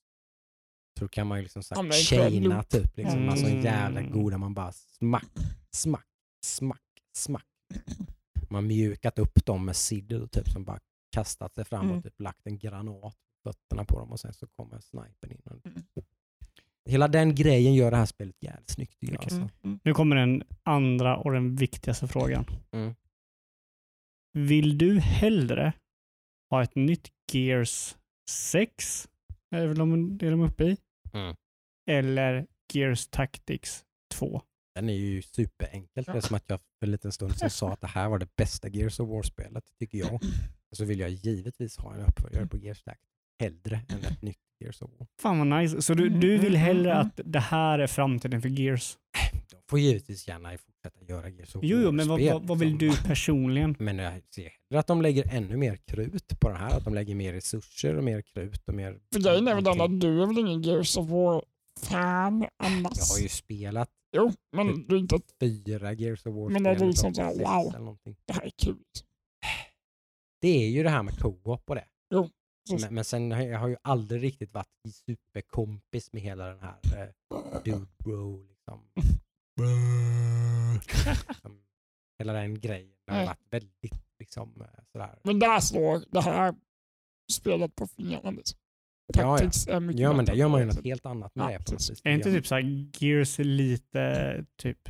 Så 0.97 1.03
då 1.03 1.07
kan 1.07 1.27
man 1.27 1.37
ju 1.37 1.41
liksom 1.43 1.63
så 1.63 1.73
Ja, 1.73 1.81
här 1.81 1.83
men 1.83 1.91
det 1.91 2.15
är 2.15 2.25
en 2.25 2.31
chaina 2.31 2.63
typ. 2.63 2.97
Liksom. 2.97 3.17
Mm. 3.17 3.29
Alltså 3.29 3.45
en 3.45 3.61
jävla 3.61 4.01
goda 4.01 4.37
man 4.37 4.53
bara 4.53 4.71
smack, 4.71 5.31
smack, 5.71 6.07
smack, 6.45 6.81
smack. 7.17 7.45
Man 8.49 8.67
mjukat 8.67 9.19
upp 9.19 9.45
dem 9.45 9.65
med 9.65 9.75
sidor 9.75 10.27
typ 10.27 10.49
som 10.49 10.63
bara 10.63 10.79
kastat 11.11 11.55
sig 11.55 11.65
fram 11.65 11.85
Mm. 11.85 11.97
och 11.97 12.03
typ 12.03 12.19
lagt 12.19 12.47
en 12.47 12.57
granat 12.59 13.15
fötterna 13.43 13.85
på 13.85 13.99
dem 13.99 14.11
och 14.11 14.19
sen 14.19 14.33
så 14.33 14.47
kommer 14.47 14.79
snipern 14.79 15.31
in. 15.31 15.41
Och... 15.45 15.65
Mm. 15.65 15.83
Hela 16.89 17.07
den 17.07 17.35
grejen 17.35 17.73
gör 17.75 17.91
det 17.91 17.97
här 17.97 18.05
spelet 18.05 18.35
jävligt 18.43 18.69
snyggt. 18.69 18.97
Okej. 19.03 19.17
Alltså. 19.21 19.49
Mm. 19.63 19.79
Nu 19.83 19.93
kommer 19.93 20.15
den 20.15 20.43
andra 20.63 21.17
och 21.17 21.31
den 21.31 21.55
viktigaste 21.55 22.07
frågan. 22.07 22.45
Mm. 22.71 22.95
Vill 24.33 24.77
du 24.77 24.99
hellre 24.99 25.73
ha 26.49 26.63
ett 26.63 26.75
nytt 26.75 27.11
Gears 27.31 27.95
6, 28.29 29.07
är 29.55 29.67
väl 29.67 29.77
de, 29.77 30.17
det 30.17 30.27
är 30.27 30.31
de 30.31 30.41
uppe 30.41 30.63
i, 30.63 30.77
Mm. 31.17 31.35
eller 31.89 32.47
Gears 32.73 33.07
Tactics 33.07 33.85
2? 34.13 34.41
Den 34.75 34.89
är 34.89 34.93
ju 34.93 35.21
superenkelt. 35.21 36.07
Det 36.07 36.17
är 36.17 36.21
som 36.21 36.35
att 36.35 36.43
jag 36.47 36.59
för 36.59 36.87
en 36.87 36.91
liten 36.91 37.11
stund 37.11 37.37
sedan 37.37 37.49
sa 37.49 37.73
att 37.73 37.81
det 37.81 37.87
här 37.87 38.09
var 38.09 38.19
det 38.19 38.35
bästa 38.35 38.69
Gears 38.69 38.99
of 38.99 39.09
War-spelet, 39.09 39.63
tycker 39.79 39.97
jag. 39.97 40.19
Så 40.75 40.85
vill 40.85 40.99
jag 40.99 41.09
givetvis 41.09 41.77
ha 41.77 41.93
en 41.93 42.01
uppföljare 42.01 42.47
på 42.47 42.57
Gears 42.57 42.83
Tactics 42.83 43.07
hellre 43.39 43.81
än 43.89 43.99
ett 44.03 44.21
nytt 44.21 44.37
Gears 44.59 44.81
of 44.81 44.91
War. 44.99 45.07
Fan 45.21 45.49
vad 45.49 45.61
nice. 45.61 45.81
Så 45.81 45.93
du, 45.93 46.09
du 46.09 46.37
vill 46.37 46.55
hellre 46.55 46.95
att 46.95 47.19
det 47.25 47.39
här 47.39 47.79
är 47.79 47.87
framtiden 47.87 48.41
för 48.41 48.49
Gears? 48.49 48.97
De 49.51 49.57
får 49.69 49.79
givetvis 49.79 50.27
gärna 50.27 50.53
fortsätta 50.91 51.13
göra 51.13 51.29
Gears 51.29 51.55
of 51.55 51.63
Jo, 51.63 51.77
jo 51.81 51.91
men 51.91 52.07
vad, 52.07 52.19
War-spel, 52.19 52.33
vad, 52.33 52.47
vad 52.47 52.59
vill 52.59 52.77
liksom. 52.77 53.03
du 53.03 53.07
personligen? 53.07 53.75
Men 53.79 53.97
jag 53.97 54.21
ser 54.35 54.41
hellre 54.43 54.79
att 54.79 54.87
de 54.87 55.01
lägger 55.01 55.33
ännu 55.33 55.57
mer 55.57 55.75
krut 55.75 56.39
på 56.39 56.49
det 56.49 56.55
här. 56.55 56.77
Att 56.77 56.83
de 56.83 56.93
lägger 56.93 57.15
mer 57.15 57.33
resurser 57.33 57.97
och 57.97 58.03
mer 58.03 58.21
krut 58.21 58.67
och 58.67 58.73
mer... 58.73 58.99
För 59.13 59.19
grejen 59.19 59.47
är 59.47 59.55
väl 59.55 59.63
den 59.63 59.81
att 59.81 59.99
du 59.99 60.21
är 60.21 60.25
väl 60.25 60.37
ingen 60.37 60.61
Gears 60.61 60.97
of 60.97 61.09
War-fan 61.09 62.47
annars? 62.57 62.97
Jag 62.97 63.05
har 63.05 63.19
ju 63.21 63.29
spelat 63.29 63.89
Jo, 64.11 64.33
men 64.51 64.87
du 64.87 64.95
är 64.95 64.99
inte 64.99 65.19
fyra 65.39 65.93
Gears 65.93 66.25
of 66.25 66.35
War 66.35 66.49
Men 66.49 66.65
är 66.65 66.75
det 66.75 66.85
liksom 66.85 67.13
så 67.13 67.21
här, 67.21 67.33
wow. 67.33 67.97
det 68.25 68.33
här 68.33 68.45
är 68.45 68.51
kul. 68.63 68.83
Det 70.41 70.47
är 70.47 70.69
ju 70.69 70.83
det 70.83 70.89
här 70.89 71.03
med 71.03 71.19
co-op 71.19 71.69
och 71.69 71.75
det. 71.75 71.85
Jo. 72.13 72.29
Men, 72.69 72.93
men 72.93 73.03
sen 73.03 73.31
har 73.31 73.41
jag 73.41 73.49
jag 73.49 73.59
har 73.59 73.67
ju 73.67 73.75
aldrig 73.81 74.23
riktigt 74.23 74.53
varit 74.53 74.67
superkompis 75.05 76.13
med 76.13 76.21
hela 76.21 76.47
den 76.47 76.59
här 76.59 76.79
eh, 76.95 77.63
dude 77.63 77.87
bro 78.03 78.43
liksom. 78.43 78.79
Hela 82.19 82.33
den 82.33 82.59
grejen. 82.59 82.91
Har 83.07 83.17
Nej. 83.17 83.25
varit 83.25 83.39
väldigt 83.49 83.93
liksom 84.19 84.61
eh, 84.61 84.67
sådär. 84.91 85.19
Men 85.23 85.39
där 85.39 85.59
slår 85.59 86.03
det 86.11 86.21
här 86.21 86.55
spelet 87.31 87.75
på 87.75 87.87
fingrarna. 87.87 88.31
Liksom. 88.31 88.59
Ja, 89.13 89.21
ja. 89.21 89.37
Tactics 89.37 89.67
är 89.67 89.79
mycket 89.79 90.01
Ja 90.01 90.13
men 90.13 90.25
det 90.25 90.35
gör 90.35 90.47
man 90.47 90.59
ju 90.59 90.65
något 90.65 90.83
helt 90.85 91.05
annat 91.05 91.35
med 91.35 91.43
Ja, 91.43 91.47
det 91.49 91.53
på 91.57 91.59
något 91.61 91.69
precis. 91.79 91.91
vis. 91.91 92.01
Är 92.03 92.11
inte 92.11 92.29
Ja. 92.29 92.35
typ 92.35 92.47
så 92.47 92.55
här 92.55 92.89
Gears 92.99 93.37
lite 93.39 94.45
typ 94.55 94.89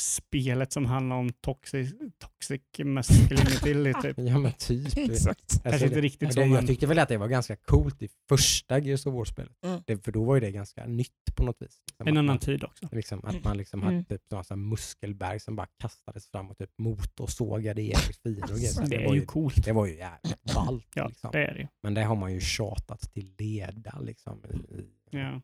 spelet 0.00 0.72
som 0.72 0.86
handlar 0.86 1.16
om 1.16 1.32
toxic, 1.32 1.94
toxic 2.18 2.62
masculinity? 2.84 4.02
typ. 4.02 4.18
Ja 4.18 4.38
men 4.38 4.52
typ. 4.52 4.96
Exakt. 5.10 5.60
Alltså, 5.64 5.84
inte 5.84 5.94
det- 5.96 6.00
riktigt 6.00 6.28
det, 6.28 6.34
så, 6.34 6.40
jag 6.40 6.50
men 6.50 6.66
tyckte 6.66 6.86
väl 6.86 6.98
att 6.98 7.08
det 7.08 7.16
var 7.16 7.28
ganska 7.28 7.56
coolt 7.56 8.02
i 8.02 8.08
första 8.28 8.78
Gears 8.78 9.06
of 9.06 9.14
War-spelet. 9.14 9.52
Mm. 9.64 9.80
Det, 9.86 10.04
för 10.04 10.12
då 10.12 10.24
var 10.24 10.34
ju 10.34 10.40
det 10.40 10.50
ganska 10.50 10.86
nytt 10.86 11.10
på 11.36 11.44
något 11.44 11.56
vis. 11.62 11.80
Liksom 11.86 12.08
en 12.08 12.16
annan 12.16 12.26
man, 12.26 12.38
tid 12.38 12.64
också. 12.64 12.88
liksom, 12.92 13.24
att 13.24 13.44
man 13.44 13.56
liksom 13.56 13.82
hade 13.82 13.92
Mm. 13.96 14.04
typ 14.04 14.22
sådana 14.28 14.44
så 14.44 14.54
här 14.54 14.58
muskelberg 14.58 15.40
som 15.40 15.56
bara 15.56 15.66
kastades 15.80 16.26
fram 16.30 16.50
och 16.50 16.58
typ 16.58 16.70
motorsågade 16.78 17.82
ihjäl 17.82 17.98
fiender 18.22 18.42
och 18.52 18.58
grejer. 18.58 18.86
Det 18.86 19.04
var 19.06 19.12
är 19.12 19.14
ju 19.14 19.24
coolt. 19.26 19.64
det 19.64 19.72
var 19.72 19.86
ju 19.86 19.96
jävligt 19.96 20.54
ballt. 20.54 20.86
Ja, 20.94 21.08
liksom. 21.08 21.30
det 21.32 21.44
är 21.46 21.54
det. 21.54 21.68
Men 21.82 21.94
det 21.94 22.02
har 22.04 22.16
man 22.16 22.32
ju 22.34 22.40
tjatat 22.40 23.00
till 23.12 23.34
leda. 23.38 23.98
Liksom, 24.00 24.42
i, 24.50 24.56
i, 24.56 24.86
Ja. 25.10 25.40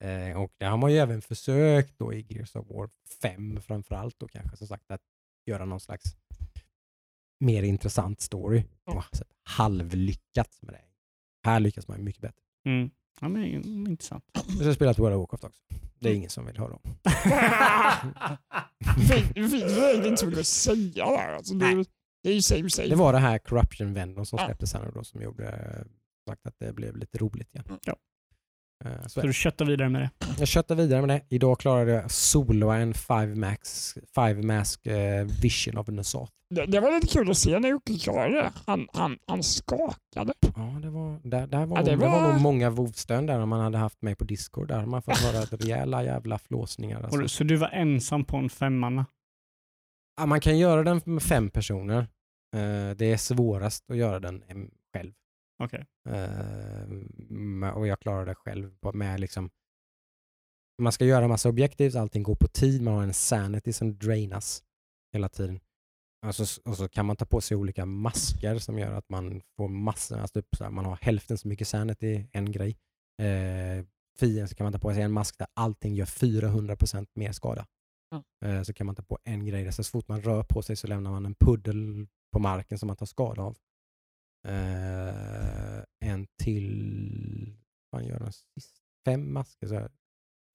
Eh, 0.00 0.42
och 0.42 0.52
det 0.58 0.64
har 0.64 0.76
man 0.76 0.92
ju 0.92 0.98
även 0.98 1.22
försökt 1.22 1.98
då 1.98 2.14
i 2.14 2.26
Gears 2.28 2.56
of 2.56 2.66
War 2.70 2.90
5 3.22 3.60
framförallt 3.60 4.18
då 4.18 4.28
kanske 4.28 4.56
som 4.56 4.66
sagt 4.66 4.90
att 4.90 5.00
göra 5.46 5.64
någon 5.64 5.80
slags 5.80 6.16
mer 7.40 7.62
intressant 7.62 8.20
story. 8.20 8.64
Så 8.84 9.24
halvlyckats 9.42 10.62
med 10.62 10.74
det. 10.74 10.84
Här 11.44 11.60
lyckas 11.60 11.88
man 11.88 11.98
ju 11.98 12.04
mycket 12.04 12.22
bättre. 12.22 12.40
Mm. 12.66 12.90
ja, 13.20 13.28
men 13.28 13.44
mm, 13.44 13.86
intressant. 13.86 14.24
Jag 14.58 14.66
har 14.66 14.72
spelat 14.72 14.98
World 14.98 15.14
of 15.14 15.20
Warcraft 15.20 15.44
också. 15.44 15.62
Det 15.98 16.08
är 16.08 16.14
ingen 16.14 16.30
som 16.30 16.46
vill 16.46 16.58
höra 16.58 16.72
om. 16.72 16.80
Det 19.34 20.06
inte 20.08 20.16
så 20.16 20.26
mycket 20.26 20.40
att 20.40 20.46
säga 20.46 21.06
där. 21.06 21.34
Alltså, 21.34 21.54
det, 21.54 21.66
är, 21.66 21.84
det 22.22 22.30
är 22.30 22.34
ju 22.34 22.42
same 22.42 22.70
same. 22.70 22.88
Det 22.88 22.94
var 22.96 23.12
det 23.12 23.18
här 23.18 23.38
Corruption 23.38 23.94
Vendor 23.94 24.24
som 24.24 24.38
släpptes 24.38 24.74
här 24.74 24.84
nu 24.84 24.90
då 24.94 25.04
som 25.04 25.22
gjorde 25.22 25.48
eh, 25.48 25.84
sagt 26.28 26.46
att 26.46 26.58
det 26.58 26.72
blev 26.72 26.96
lite 26.96 27.18
roligt 27.18 27.54
igen. 27.54 27.78
Ja. 27.84 27.96
Eh, 28.84 29.02
Så 29.02 29.08
Så 29.08 29.20
är 29.20 29.22
det. 29.22 29.28
du 29.28 29.32
köttar 29.32 29.64
vidare 29.64 29.88
med 29.88 30.02
det? 30.02 30.10
jag 30.38 30.48
köttar 30.48 30.74
vidare 30.74 31.00
med 31.06 31.08
det. 31.08 31.34
Idag 31.34 31.58
klarade 31.60 31.90
jag 31.92 32.10
soloa 32.10 32.76
en 32.76 32.94
five, 32.94 33.34
max, 33.34 33.94
five 34.14 34.42
mask 34.42 34.86
eh, 34.86 35.24
vision 35.42 35.78
of 35.78 35.88
Nasath. 35.88 36.32
Det, 36.54 36.66
det 36.66 36.80
var 36.80 36.92
lite 36.92 37.06
kul 37.06 37.30
att 37.30 37.38
se 37.38 37.58
när 37.58 37.68
Jocke 37.68 37.98
klarade 37.98 38.34
det. 38.34 38.52
Han, 38.66 38.88
han, 38.92 39.18
han 39.26 39.42
skakade. 39.42 40.32
Ja, 40.56 40.78
det 40.82 40.90
var, 40.90 41.20
där, 41.28 41.46
där 41.46 41.66
var, 41.66 41.76
Ja, 41.78 41.82
det 41.84 41.90
det 41.90 41.96
var... 41.96 42.08
var- 42.20 42.32
nog 42.32 42.40
många 42.40 42.70
vovstön 42.70 43.26
där 43.26 43.40
om 43.40 43.48
man 43.48 43.60
hade 43.60 43.78
haft 43.78 44.02
mig 44.02 44.14
på 44.14 44.24
Discord. 44.24 44.68
Där 44.68 44.86
man 44.86 45.02
fått 45.02 45.18
höra 45.18 45.40
rejäla 45.44 46.04
jävla 46.04 46.38
flåsningar. 46.38 46.98
Och 46.98 47.04
Alltså. 47.04 47.28
Så 47.28 47.44
du 47.44 47.56
var 47.56 47.68
ensam 47.68 48.24
på 48.24 48.36
en 48.36 48.48
femmanna? 48.50 49.06
Ja, 50.16 50.26
man 50.26 50.40
kan 50.40 50.58
göra 50.58 50.82
den 50.82 51.00
med 51.04 51.22
fem 51.22 51.50
personer. 51.50 51.98
Eh, 52.56 52.96
det 52.96 53.12
är 53.12 53.16
svårast 53.16 53.90
att 53.90 53.96
göra 53.96 54.20
den 54.20 54.42
själv. 54.94 55.12
Okej. 55.60 55.86
Eh, 56.08 57.68
och 57.74 57.86
jag 57.86 58.00
klarar 58.00 58.26
det 58.26 58.34
själv 58.34 58.72
med 58.94 59.20
liksom 59.20 59.50
man 60.80 60.92
ska 60.92 61.04
göra 61.04 61.28
massa 61.28 61.48
objektiv, 61.48 61.96
allting 61.96 62.22
går 62.22 62.34
på 62.34 62.48
tid, 62.48 62.82
man 62.82 62.94
har 62.94 63.02
en 63.02 63.14
sanity 63.14 63.72
som 63.72 63.98
drainas 63.98 64.62
hela 65.12 65.28
tiden. 65.28 65.60
Och 66.26 66.34
så, 66.34 66.60
och 66.64 66.76
så 66.76 66.88
kan 66.88 67.06
man 67.06 67.16
ta 67.16 67.24
på 67.24 67.40
sig 67.40 67.56
olika 67.56 67.86
masker 67.86 68.58
som 68.58 68.78
gör 68.78 68.92
att 68.92 69.08
man 69.08 69.42
får 69.56 69.68
massor, 69.68 70.18
alltså 70.18 70.42
typ 70.42 70.56
så 70.56 70.64
här, 70.64 70.70
man 70.70 70.84
har 70.84 70.98
hälften 71.00 71.38
så 71.38 71.48
mycket 71.48 71.68
sanity, 71.68 72.26
en 72.32 72.52
grej. 72.52 72.78
Eh, 73.22 73.84
fienden 74.18 74.48
så 74.48 74.54
kan 74.54 74.64
man 74.64 74.72
ta 74.72 74.78
på 74.78 74.94
sig 74.94 75.02
en 75.02 75.12
mask 75.12 75.38
där 75.38 75.46
allting 75.54 75.94
gör 75.94 76.06
400% 76.06 77.06
mer 77.14 77.32
skada. 77.32 77.66
Ja. 78.10 78.48
Eh, 78.48 78.62
så 78.62 78.72
kan 78.72 78.86
man 78.86 78.94
ta 78.94 79.02
på 79.02 79.18
en 79.24 79.46
grej 79.46 79.64
där 79.64 79.70
så 79.70 79.84
fort 79.84 80.08
man 80.08 80.22
rör 80.22 80.42
på 80.42 80.62
sig 80.62 80.76
så 80.76 80.86
lämnar 80.86 81.10
man 81.10 81.26
en 81.26 81.34
puddel 81.34 82.06
på 82.32 82.38
marken 82.38 82.78
som 82.78 82.86
man 82.86 82.96
tar 82.96 83.06
skada 83.06 83.42
av. 83.42 83.56
Eh, 84.48 85.84
en 86.04 86.26
till, 86.42 87.56
vad 87.90 88.04
gör 88.04 88.18
den 88.18 88.32
sist? 88.32 88.76
Fem 89.04 89.32
masker. 89.32 89.66
Så 89.66 89.74
här. 89.74 89.90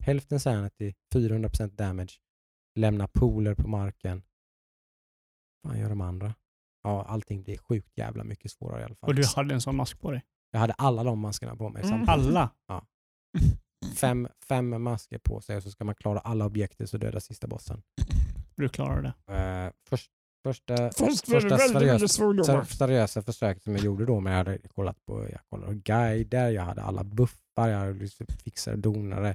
Hälften 0.04 0.40
sanity, 0.40 0.94
400% 1.14 1.66
damage, 1.76 2.20
lämna 2.74 3.08
pooler 3.08 3.54
på 3.54 3.68
marken. 3.68 4.22
Vad 5.62 5.78
gör 5.78 5.88
de 5.88 6.00
andra? 6.00 6.34
Ja, 6.82 7.04
allting 7.04 7.42
blir 7.42 7.58
sjukt 7.58 7.98
jävla 7.98 8.24
mycket 8.24 8.50
svårare 8.50 8.80
i 8.80 8.84
alla 8.84 8.94
fall. 8.94 9.08
Och 9.08 9.14
du 9.14 9.22
hade 9.36 9.54
en 9.54 9.60
sån 9.60 9.76
mask 9.76 10.00
på 10.00 10.10
dig? 10.10 10.24
Jag 10.50 10.60
hade 10.60 10.72
alla 10.72 11.04
de 11.04 11.18
maskerna 11.18 11.56
på 11.56 11.68
mig 11.68 11.82
Mm. 11.84 12.06
samtidigt. 12.06 12.36
Alla? 12.36 12.50
Fem, 13.96 14.28
fem 14.48 14.82
masker 14.82 15.18
på 15.18 15.40
sig 15.40 15.56
och 15.56 15.62
så 15.62 15.70
ska 15.70 15.84
man 15.84 15.94
klara 15.94 16.18
alla 16.18 16.46
objektiv 16.46 16.86
så 16.86 16.98
döda 16.98 17.20
sista 17.20 17.46
bossen. 17.46 17.82
Du 18.56 18.68
klarade 18.68 19.14
det? 19.26 19.34
Eh, 19.34 19.72
först, 19.88 20.10
första 20.52 20.90
första 21.26 21.58
seriösa, 21.58 22.64
seriösa 22.64 23.22
försöket 23.22 23.62
som 23.62 23.76
jag 23.76 23.84
gjorde 23.84 24.06
då, 24.06 24.20
men 24.20 24.32
jag 24.32 24.38
hade 24.38 24.58
kollat 24.58 24.96
på 25.06 25.28
jag 25.32 25.40
kollade 25.50 25.74
guider, 25.74 26.50
jag 26.50 26.62
hade 26.62 26.82
alla 26.82 27.04
buffar, 27.04 27.68
jag 27.68 27.78
hade 27.78 27.92
liksom 27.92 28.26
fixat 28.44 28.74
och 28.74 28.78
donade 28.78 29.34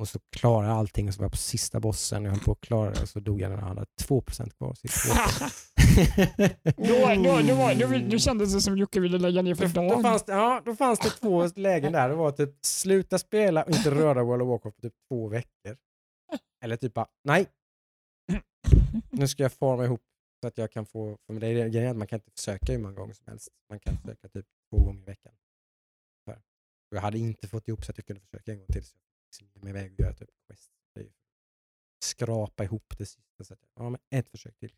och 0.00 0.08
så 0.08 0.18
klarade 0.36 0.68
jag 0.68 0.78
allting 0.78 1.08
och 1.08 1.14
så 1.14 1.18
var 1.18 1.24
jag 1.24 1.30
på 1.32 1.36
sista 1.36 1.80
bossen, 1.80 2.24
jag 2.24 2.30
höll 2.30 2.40
på 2.40 2.52
att 2.52 2.60
klara 2.60 2.90
det 2.90 3.02
och 3.02 3.08
så 3.08 3.20
dog 3.20 3.40
jag 3.40 3.50
när 3.50 3.58
jag 3.58 3.64
hade 3.64 3.84
2% 4.02 4.50
kvar. 4.56 4.74
Så 4.74 4.86
2%. 4.86 5.66
Då, 6.76 7.22
då, 7.24 7.40
då, 7.48 7.54
var, 7.54 7.74
då, 7.74 8.10
då 8.10 8.18
kändes 8.18 8.54
det 8.54 8.60
som 8.60 8.78
Jocke 8.78 9.00
ville 9.00 9.18
lägga 9.18 9.42
ner 9.42 9.54
för 9.54 9.66
Då, 9.66 9.82
då, 9.82 9.88
dagen. 9.88 10.02
fanns 10.02 10.24
det, 10.24 10.32
ja, 10.32 10.62
då 10.64 10.76
fanns 10.76 10.98
det 10.98 11.10
två 11.10 11.46
lägen 11.56 11.92
där. 11.92 12.08
Det 12.08 12.14
var 12.14 12.32
typ 12.32 12.50
sluta 12.62 13.18
spela 13.18 13.62
och 13.62 13.70
inte 13.70 13.90
röra 13.90 14.24
World 14.24 14.42
of 14.42 14.48
Warcraft 14.48 14.76
på 14.76 14.82
typ 14.82 14.94
två 15.08 15.28
veckor. 15.28 15.76
Eller 16.64 16.76
typ 16.76 16.94
bara, 16.94 17.06
nej. 17.24 17.46
Nu 19.10 19.28
ska 19.28 19.42
jag 19.42 19.52
forma 19.52 19.84
ihop 19.84 20.00
så 20.40 20.46
att 20.46 20.58
jag 20.58 20.70
kan 20.72 20.86
få, 20.86 21.18
för 21.26 21.40
det 21.40 21.46
är 21.46 21.68
grejen 21.68 21.90
att 21.90 21.96
man 21.96 22.06
kan 22.06 22.16
inte 22.16 22.30
försöka 22.30 22.72
hur 22.72 22.78
många 22.78 22.94
gånger 22.94 23.14
som 23.14 23.26
helst. 23.26 23.48
Man 23.68 23.80
kan 23.80 23.96
försöka 23.96 24.28
typ 24.28 24.46
två 24.70 24.84
gånger 24.84 25.02
i 25.02 25.04
veckan. 25.04 25.34
Och 26.90 26.96
jag 26.96 27.02
hade 27.02 27.18
inte 27.18 27.48
fått 27.48 27.68
ihop 27.68 27.84
så 27.84 27.90
att 27.90 27.98
jag 27.98 28.06
kunde 28.06 28.20
försöka 28.20 28.52
en 28.52 28.58
gång 28.58 28.66
till. 28.66 28.84
Så 28.84 28.96
jag 29.44 29.50
fick 29.52 29.62
mig 29.62 29.70
iväg 29.70 29.92
och 29.92 30.00
göra 30.00 30.14
typ 30.14 30.30
quest. 30.46 30.70
Skrapa 32.04 32.64
ihop 32.64 32.98
det 32.98 33.06
sista. 33.06 33.44
Så 33.44 33.54
att, 33.54 33.60
ja, 33.76 33.90
men 33.90 34.00
ett 34.10 34.28
försök 34.28 34.58
till. 34.58 34.72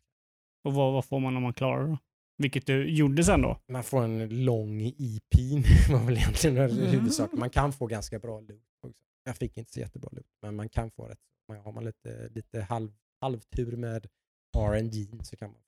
Och 0.63 0.73
vad, 0.73 0.93
vad 0.93 1.05
får 1.05 1.19
man 1.19 1.37
om 1.37 1.43
man 1.43 1.53
klarar 1.53 1.87
det? 1.87 1.97
Vilket 2.37 2.65
du 2.65 2.89
gjorde 2.89 3.23
sen 3.23 3.41
då? 3.41 3.59
Man 3.67 3.83
får 3.83 4.03
en 4.03 4.45
lång 4.45 4.81
IP 4.81 5.33
var 5.89 6.05
väl 6.05 6.17
egentligen 6.17 6.57
mm. 6.57 6.87
huvudsaken. 6.87 7.39
Man 7.39 7.49
kan 7.49 7.73
få 7.73 7.87
ganska 7.87 8.19
bra 8.19 8.39
loot 8.39 8.63
också. 8.81 9.03
Jag 9.23 9.37
fick 9.37 9.57
inte 9.57 9.71
så 9.71 9.79
jättebra 9.79 10.09
loot, 10.11 10.27
men 10.41 10.55
man 10.55 10.69
kan 10.69 10.91
få 10.91 11.07
rätt. 11.07 11.19
Man- 11.47 11.57
Har 11.57 11.71
man 11.71 11.85
lite, 11.85 12.29
lite 12.29 12.61
halv, 12.61 12.91
halvtur 13.21 13.77
med 13.77 14.07
R&D 14.55 15.07
så 15.23 15.35
kan 15.35 15.51
man. 15.51 15.61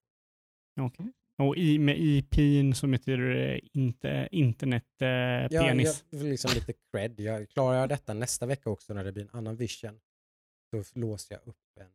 Okej. 0.87 1.11
Och 1.37 1.57
i, 1.57 1.79
med 1.79 1.97
IPn 1.99 2.73
så 2.73 2.87
betyder 2.87 3.23
det 3.23 3.59
inte 3.77 4.27
internetpenis. 4.31 5.01
Eh, 5.51 5.55
Jag, 5.55 5.67
penis. 5.69 6.05
jag 6.09 6.19
vill 6.19 6.29
liksom 6.29 6.51
lite 6.53 6.73
cred. 6.91 7.19
Jag, 7.19 7.49
klarar 7.49 7.79
jag 7.79 7.89
detta 7.89 8.13
nästa 8.13 8.45
vecka 8.45 8.69
också 8.69 8.93
när 8.93 9.03
det 9.03 9.11
blir 9.11 9.23
en 9.23 9.29
annan 9.37 9.55
vision 9.55 9.99
så 10.71 10.99
låser 10.99 11.35
jag 11.35 11.47
upp 11.47 11.77
en 11.79 11.91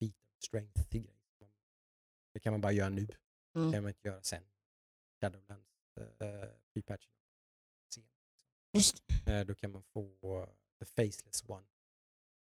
feat 0.00 0.14
of 0.14 0.42
strength 0.44 0.88
grej. 0.90 1.14
Det 2.34 2.40
kan 2.40 2.52
man 2.52 2.60
bara 2.60 2.72
göra 2.72 2.88
nu. 2.88 3.06
Det 3.06 3.16
Mm. 3.60 3.72
kan 3.72 3.82
man 3.82 3.90
inte 3.90 4.08
göra 4.08 4.22
sen. 4.22 4.42
Shadowlands 5.20 5.66
uh, 6.00 6.04
pre-patchen. 6.74 7.10
Just 8.72 9.02
Eh, 9.26 9.40
Då 9.46 9.54
kan 9.54 9.70
man 9.72 9.82
få 9.82 10.46
The 10.78 10.84
Faceless 10.84 11.44
One. 11.48 11.66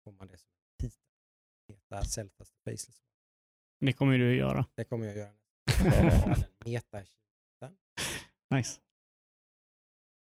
Får 0.05 0.13
man 0.13 0.29
det 0.29 0.37
som 0.39 0.51
titel. 0.81 0.99
Meta 1.69 2.05
Zeltas 2.05 2.51
The 2.51 2.57
Faceless 2.71 3.03
One. 3.03 3.14
Det 3.87 3.93
kommer 3.93 4.19
du 4.19 4.31
att 4.31 4.37
göra. 4.39 4.67
Det 4.75 4.85
kommer 4.85 5.07
jag 5.07 5.17
göra. 5.17 5.31
Meta 6.65 7.03
Nice. 8.55 8.81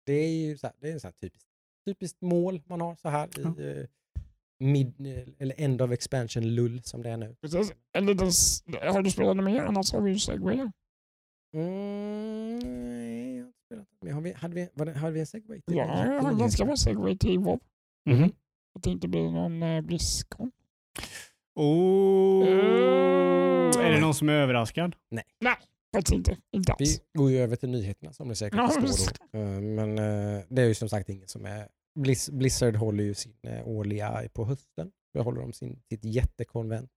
Det 0.06 0.14
är 0.14 0.30
ju 0.30 0.57
så 0.57 0.68
här, 0.68 0.76
det 0.80 0.90
är 0.90 0.94
en 0.94 0.99
sån 0.99 1.07
här 1.07 1.14
typiskt, 1.30 1.48
typiskt 1.86 2.22
mål 2.22 2.61
man 2.65 2.81
har 2.81 2.95
så 2.95 3.10
här 3.10 3.30
Ja. 3.38 3.56
i 3.60 3.80
eh, 3.80 3.86
mid, 4.60 4.94
eller 5.40 5.56
end 5.61 5.81
of 5.81 5.91
expansion 5.91 6.56
lull 6.56 6.84
som 6.84 7.02
det 7.03 7.10
är 7.10 7.18
nu. 7.18 7.36
precis. 7.41 7.73
En 7.91 8.06
liten, 8.06 8.27
s- 8.27 8.64
har 8.81 9.02
du 9.02 9.11
spelat 9.11 9.36
något 9.38 9.45
mer? 9.45 9.61
Annars 9.61 9.94
har 9.94 10.02
vi 10.02 10.11
ju 10.11 10.19
segway. 10.19 10.60
Mm, 11.53 12.60
nej, 12.60 13.36
jag 13.38 13.44
har 13.44 13.48
inte 13.48 13.60
spelat. 13.65 13.88
Men 14.02 14.14
har 14.14 14.22
vi, 14.22 14.34
hade, 14.34 14.56
vi, 14.56 14.69
var 14.73 14.86
det, 14.86 14.94
hade 14.94 15.14
vi 15.14 15.19
en 15.19 15.27
segway? 15.27 15.61
till 15.61 15.76
Ja, 15.77 15.86
det? 16.06 16.14
jag 16.14 16.22
har 16.22 16.34
ganska 16.40 16.65
bra 16.65 16.76
segway 16.77 17.18
till 17.18 17.40
WoW. 17.40 17.60
Mhm. 18.10 18.31
Att 18.76 18.84
det 18.84 18.90
inte 18.90 19.07
blir 19.07 19.31
någon 19.31 19.64
eh, 19.64 19.81
Blizzcon. 19.81 20.52
Oh. 21.60 22.48
Mm. 22.48 23.86
Är 23.86 23.91
det 23.91 23.99
någon 24.02 24.14
som 24.14 24.30
är 24.30 24.34
överraskad? 24.34 24.95
Faktiskt 25.95 26.14
inte. 26.15 26.38
Inte 26.52 26.76
Vi 26.80 26.86
alls. 26.86 27.02
går 27.18 27.31
ju 27.31 27.38
över 27.38 27.56
till 27.56 27.69
nyheterna 27.69 28.14
som 28.14 28.27
ni 28.27 28.36
säkert 28.36 28.57
Ja, 28.57 28.68
förstår. 28.68 28.81
visst. 28.81 29.19
Då. 29.31 29.40
Eh, 29.40 29.61
Men 29.61 29.98
eh, 29.98 30.44
det 30.49 30.61
är 30.61 30.65
ju 30.68 30.73
som 30.73 30.90
sagt 30.90 31.10
inget 31.10 31.30
som 31.30 31.45
är... 31.45 31.69
Blizz, 31.99 32.30
Blizzard 32.30 32.76
håller 32.76 33.03
ju 33.03 33.14
sin 33.14 33.36
eh, 33.44 33.68
årliga 33.68 34.30
på 34.34 34.45
hösten. 34.45 34.91
Då 35.14 35.22
håller 35.22 35.41
de 35.41 35.53
sin, 35.53 35.81
sitt 35.90 36.06
jättekonvent 36.06 36.91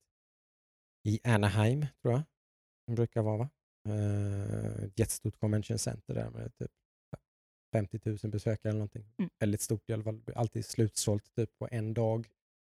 i 1.09 1.21
Anaheim, 1.25 1.87
tror 2.03 2.15
jag. 2.15 2.23
Det 2.87 2.93
brukar 2.93 3.23
vara 3.23 3.37
va? 3.37 3.49
Eh, 3.89 4.85
Ett 4.85 4.99
jättestort 4.99 5.39
convention 5.39 5.79
center 5.79 6.15
där 6.15 6.31
med 6.31 6.55
typ 6.57 6.71
50 7.73 8.01
000 8.05 8.19
besökare 8.33 8.71
eller 8.71 8.79
någonting. 8.79 9.05
Mm. 9.19 9.31
Väldigt 9.41 9.61
stort 9.61 9.91
i 9.91 9.93
alla 9.93 10.05
fall. 10.05 10.23
Alltid 10.35 10.65
slutsålt 10.67 11.35
typ 11.35 11.59
på 11.59 11.69
en 11.71 11.95
dag. 11.95 12.29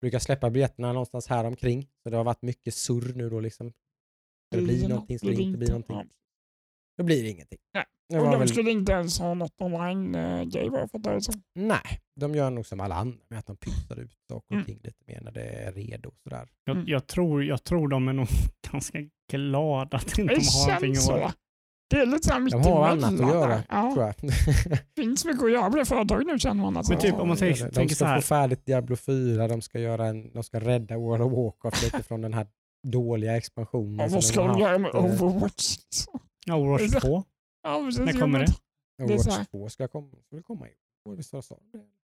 Brukar 0.05 0.19
släppa 0.19 0.49
biljetterna 0.49 0.93
någonstans 0.93 1.27
här 1.27 1.43
omkring. 1.45 1.87
Så 2.03 2.09
det 2.09 2.17
har 2.17 2.23
varit 2.23 2.41
mycket 2.41 2.73
surr 2.73 3.13
nu 3.15 3.29
då 3.29 3.39
liksom. 3.39 3.69
Ska 3.69 4.59
det 4.59 4.61
bli 4.61 4.87
någonting? 4.87 5.19
Ska 5.19 5.27
det 5.27 5.33
inte 5.41 5.57
bli 5.57 5.67
någonting? 5.67 5.95
Ja. 5.95 6.05
Då 6.97 7.03
blir 7.03 7.23
det 7.23 7.29
ingenting. 7.29 7.59
Nej. 7.73 7.85
Det 8.09 8.19
Och 8.19 8.31
de 8.31 8.39
väl- 8.39 8.47
skulle 8.49 8.71
inte 8.71 8.91
ens 8.91 9.19
ha 9.19 9.33
något 9.33 9.61
online-grej 9.61 10.69
vad 10.69 10.79
jag 10.81 10.91
fattar 10.91 11.13
det 11.13 11.21
som. 11.21 11.43
Nej, 11.55 12.01
de 12.15 12.35
gör 12.35 12.49
nog 12.49 12.65
som 12.65 12.79
alla 12.79 12.95
andra 12.95 13.17
med 13.27 13.39
att 13.39 13.45
de 13.45 13.57
pytsar 13.57 13.99
ut 13.99 14.11
saker 14.29 14.45
och 14.47 14.51
Mm. 14.51 14.65
ting 14.65 14.79
lite 14.83 15.03
mer 15.07 15.21
när 15.21 15.31
det 15.31 15.41
är 15.43 15.71
redo. 15.73 16.09
och 16.09 16.15
Sådär. 16.23 16.47
Jag, 16.63 16.75
Mm. 16.77 16.87
jag, 16.89 17.07
tror, 17.07 17.43
jag 17.43 17.63
tror 17.63 17.87
de 17.87 18.07
är 18.07 18.13
nog 18.13 18.27
ganska 18.71 18.99
glada 19.31 19.97
att 19.97 20.17
inte 20.19 20.35
de 20.35 20.41
har 20.41 20.67
någonting 20.67 20.91
att 20.91 21.01
så. 21.01 21.31
Det 21.87 21.95
är 21.99 22.05
lite 22.05 22.39
mitt 22.39 22.51
De 22.53 22.63
har 22.63 22.87
annat 22.87 23.13
att 23.13 23.19
göra. 23.19 23.63
Ja, 23.69 23.91
tror 23.93 24.05
jag. 24.05 24.15
det 24.21 24.85
finns 25.01 25.25
mycket 25.25 25.43
att 25.43 25.51
göra 25.51 25.69
på 25.71 25.77
det 25.77 25.85
företaget 25.85 26.27
nu 26.27 26.39
känner 26.39 26.61
man. 26.63 26.77
Alltså. 26.77 26.93
Men 26.93 27.01
typ 27.01 27.13
om 27.15 27.27
man 27.27 27.37
tänker, 27.37 27.65
de 27.65 27.71
tänker 27.71 27.95
ska 27.95 28.05
så 28.05 28.09
här. 28.09 28.21
få 28.21 28.27
färdigt 28.27 28.65
Diablo 28.65 28.95
4, 28.95 29.47
de 29.47 29.61
ska, 29.61 29.79
göra 29.79 30.05
en, 30.07 30.33
de 30.33 30.43
ska 30.43 30.59
rädda 30.59 30.97
World 30.97 31.23
of 31.23 31.31
Warcraft 31.33 31.83
lite 31.83 32.03
från 32.03 32.21
den 32.21 32.33
här 32.33 32.47
dåliga 32.87 33.37
expansionen. 33.37 33.99
Ja, 33.99 34.07
vad 34.15 34.23
ska 34.23 34.47
de 34.47 34.59
göra 34.59 34.77
med 34.77 34.95
eh, 34.95 35.05
Overwatch? 35.05 35.77
liksom? 35.77 36.19
Ja, 36.45 36.55
Overwatch 36.55 37.01
2. 37.01 37.23
Ja, 37.63 37.83
precis, 37.85 37.99
När 37.99 38.07
jag 38.13 38.21
kommer 38.21 38.39
det? 38.39 39.03
Overwatch 39.03 39.47
2 39.51 39.69
ska 39.69 39.87
komma, 39.87 40.07
ska 40.27 40.41
komma 40.43 40.67
i 40.67 40.71
år. 41.09 41.15
Visst 41.15 41.29
så? 41.29 41.57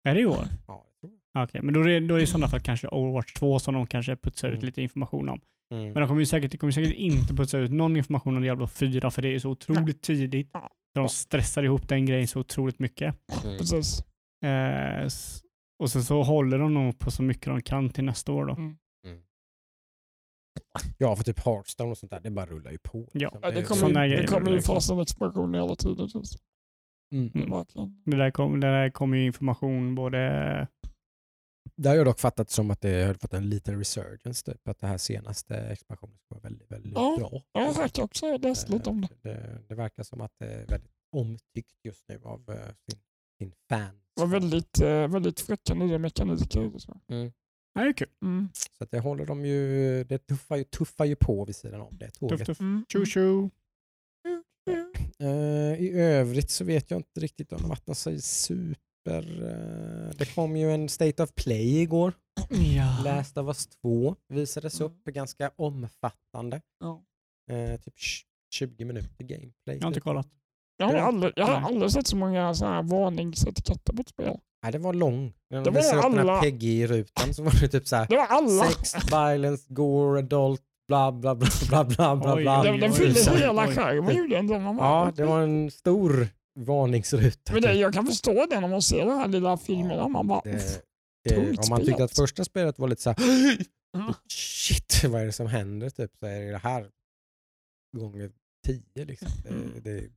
Är 0.05 0.15
det 0.15 0.20
i 0.20 0.27
år? 0.27 0.45
Ja, 0.66 0.86
det 1.01 1.07
tror 1.09 1.19
Ja, 1.32 1.45
Okej, 1.45 1.61
men 1.62 1.74
då 1.74 1.81
är, 1.81 2.01
då 2.01 2.15
är 2.15 2.19
det 2.19 2.24
i 2.24 2.27
sådana 2.27 2.49
fall 2.49 2.61
kanske 2.61 2.89
Overwatch 2.89 3.32
2 3.35 3.59
som 3.59 3.74
de 3.74 3.86
kanske 3.86 4.16
putsar 4.16 4.49
ut 4.49 4.55
Mm. 4.55 4.66
lite 4.66 4.82
information 4.82 5.28
om. 5.28 5.40
Mm. 5.70 5.85
Men 5.85 5.95
de 5.95 6.09
kommer 6.09 6.20
ju 6.20 6.27
säkert, 6.27 6.51
de 6.53 6.59
kommer 6.59 6.70
säkert 6.70 6.93
inte 6.95 7.35
putsa 7.35 7.59
ut 7.59 7.70
någon 7.70 7.97
information 7.97 8.36
om 8.36 8.43
Diablo 8.43 8.66
4 8.66 9.11
för 9.11 9.23
det 9.23 9.35
är 9.35 9.39
så 9.39 9.51
otroligt 9.51 10.03
tidigt. 10.03 10.51
De 10.95 11.09
stressar 11.09 11.62
ihop 11.62 11.89
den 11.89 12.07
grejen 12.07 12.28
så 12.28 12.40
otroligt 12.40 12.78
mycket. 12.78 13.15
Mm. 13.45 13.59
Precis. 13.59 14.03
Eh, 14.45 15.09
och 15.78 15.90
sen 15.90 16.03
så 16.03 16.23
håller 16.23 16.59
de 16.59 16.74
nog 16.74 16.99
på 16.99 17.11
så 17.11 17.23
mycket 17.23 17.45
de 17.47 17.62
kan 17.62 17.90
till 17.90 18.05
nästa 18.05 18.32
år 18.32 18.47
då. 18.47 18.53
Mm. 18.55 18.77
Ja, 20.99 21.16
för 21.16 21.24
typ 21.24 21.45
Hearthstone 21.45 21.90
och 21.90 21.99
sånt 21.99 22.11
där, 22.12 22.20
det 22.20 22.31
bara 22.31 22.47
rullar 22.47 22.70
ju 22.70 22.78
på. 22.78 22.99
Ja. 23.12 23.19
liksom. 23.19 23.40
Ja, 23.43 23.51
det 23.51 23.62
kommer, 23.62 24.05
ju- 24.05 24.16
det 24.16 24.27
kommer 24.27 24.51
ju 24.51 24.57
expansion 25.03 25.55
hela 25.55 25.74
tiden. 25.77 26.09
Mm. 27.12 27.31
Mm. 27.35 27.65
Det 28.05 28.16
där 28.16 28.31
kommer 28.31 28.59
det 28.59 28.66
där 28.66 28.90
kommer 28.90 29.16
ju 29.16 29.24
information 29.27 29.95
både... 29.95 30.69
Där 31.78 31.90
har 31.90 31.96
jag 31.96 32.06
dock 32.06 32.20
fattat 32.20 32.50
som 32.50 32.70
att 32.70 32.80
det 32.80 33.05
har 33.05 33.14
fått 33.14 33.34
en 33.34 33.48
liten 33.48 33.78
resurgence, 33.78 34.52
typ, 34.52 34.68
att 34.68 34.80
det 34.80 34.86
här 34.86 34.98
senaste 34.98 35.56
expansionen 35.56 36.18
ska 36.18 36.34
vara 36.34 36.42
väldigt, 36.42 36.70
väldigt 36.70 36.92
Ja, 36.94 37.16
bra. 37.18 37.42
Jag 37.52 37.72
har 37.72 38.02
också 38.02 38.36
läst 38.38 38.68
lite 38.68 38.90
om 38.90 39.00
det. 39.00 39.30
Eh, 39.30 39.36
det. 39.36 39.62
Det 39.68 39.74
verkar 39.74 40.02
som 40.02 40.20
att 40.20 40.32
det 40.38 40.46
är 40.46 40.66
väldigt 40.66 40.92
omtyckt 41.12 41.84
just 41.84 42.09
nu 42.09 42.20
av 42.24 42.50
eh, 42.50 42.56
sin, 42.56 43.00
sin 43.38 43.52
fans. 43.68 43.94
Det 44.16 44.20
var 44.20 44.26
väldigt, 44.26 44.80
eh, 44.80 45.09
väldigt 45.09 45.40
fräcka 45.40 45.74
nya 45.74 45.98
mekaniker. 45.98 46.74
och 46.74 46.82
Så. 46.82 47.00
Mm. 47.09 47.32
Ja, 47.74 47.82
det 47.82 47.88
är 47.88 47.92
kul. 47.92 48.09
Mm. 48.22 48.48
Så 48.52 48.84
att 48.84 48.90
det 48.90 49.00
håller 49.00 49.26
de 49.26 49.44
ju, 49.44 50.05
det 50.05 50.18
tuffar 50.18 50.56
ju, 50.56 50.64
tuffar 50.64 51.05
ju 51.05 51.16
på 51.16 51.44
vid 51.44 51.56
sidan 51.56 51.80
om 51.80 51.98
det 51.98 52.10
tåget. 52.10 52.38
Tuff, 52.38 52.46
tuff. 52.46 52.60
Mm. 52.60 52.84
Tjo 52.88 53.05
tjo. 53.05 53.50
Eh, 55.20 55.82
I 55.82 55.90
övrigt 55.94 56.50
så 56.50 56.64
vet 56.64 56.90
jag 56.90 56.98
inte 56.98 57.20
riktigt 57.20 57.52
om 57.52 57.68
varit 57.68 57.86
något 57.86 57.98
så 57.98 58.18
super... 58.20 58.88
eh, 59.06 60.10
det 60.18 60.34
kom 60.34 60.56
ju 60.56 60.70
en 60.72 60.88
State 60.88 61.22
of 61.22 61.34
Play 61.34 61.80
igår. 61.80 62.12
Ja. 62.76 62.96
Last 63.04 63.38
of 63.38 63.46
Us 63.46 63.66
2 63.66 64.16
visades 64.28 64.80
Mm. 64.80 64.92
upp, 64.92 65.04
ganska 65.04 65.50
omfattande. 65.56 66.60
Ja. 66.80 67.02
Eh, 67.50 67.80
typ 67.80 67.94
tj- 67.96 68.22
20 68.54 68.84
minuter 68.84 69.24
gameplay. 69.24 69.50
Jag 69.66 69.80
har 69.82 69.88
inte 69.88 69.94
typ. 70.00 70.04
kollat. 70.04 70.26
Jag 70.78 70.86
har 70.86 70.94
aldrig, 70.94 71.32
jag 71.36 71.46
har 71.46 71.60
aldrig 71.68 71.92
sett 71.92 72.06
så 72.06 72.16
många 72.16 72.54
så 72.54 72.66
här 72.66 72.82
varningsetiketter 72.82 73.92
på 73.92 74.00
ett 74.00 74.08
spel. 74.08 74.36
Nej, 74.62 74.72
det 74.72 74.78
var 74.78 74.92
lång. 74.92 75.32
När 75.50 75.58
Det 75.58 75.64
de 75.64 75.70
var 75.74 75.80
visade 75.80 75.96
upp 75.98 76.02
den 76.04 76.12
här 76.14 76.20
alla- 76.20 76.40
Peggy-rutan 76.42 77.34
så 77.34 77.42
var 77.42 77.60
det 77.60 77.68
typ 77.68 77.88
så 77.88 77.96
här 77.96 78.06
Det 78.08 78.16
var 78.16 78.26
alla. 78.26 78.64
sex, 78.64 78.94
violence, 79.12 79.64
gore, 79.68 80.18
adult, 80.18 80.62
bla 80.88 81.12
bla 81.12 81.34
bla 81.34 81.48
bla 81.68 81.84
bla 81.84 82.16
bla 82.16 82.36
bla. 82.36 82.62
Den, 82.62 82.80
den 82.80 82.92
fyllde 82.92 83.20
hela 83.38 83.66
skärmen. 83.66 84.76
Ja, 84.78 85.12
det 85.16 85.24
var 85.24 85.40
en 85.40 85.70
stor 85.70 86.28
varningsruta. 86.64 87.52
Men 87.52 87.62
det, 87.62 87.72
jag 87.74 87.94
kan 87.94 88.06
förstå 88.06 88.47
det 88.51 88.60
när 88.60 88.68
man 88.68 88.82
ser 88.82 89.06
den 89.06 89.18
här 89.18 89.28
lilla 89.28 89.56
filmen. 89.56 90.12
Man 90.12 90.26
bara, 90.26 90.40
Det, 90.44 90.85
det, 91.24 91.35
Tungt 91.35 91.59
om 91.59 91.64
man 91.70 91.85
tyckte 91.85 92.05
att 92.05 92.16
första 92.16 92.44
spelet 92.44 92.78
var 92.78 92.89
lite 92.89 93.02
så 93.02 93.10
här 93.10 93.18
Ja. 93.93 94.14
shit, 94.28 95.05
vad 95.09 95.20
är 95.22 95.26
det 95.26 95.32
som 95.32 95.47
händer? 95.47 95.90
Typ, 95.90 96.16
så 96.16 96.26
är 96.26 96.52
det 96.52 96.59
här 96.59 96.90
gånger 97.97 98.32
tio. 98.66 99.05
Liksom. 99.05 99.28
Det, 99.43 99.48
Mm. 99.48 99.72
det, 99.82 100.10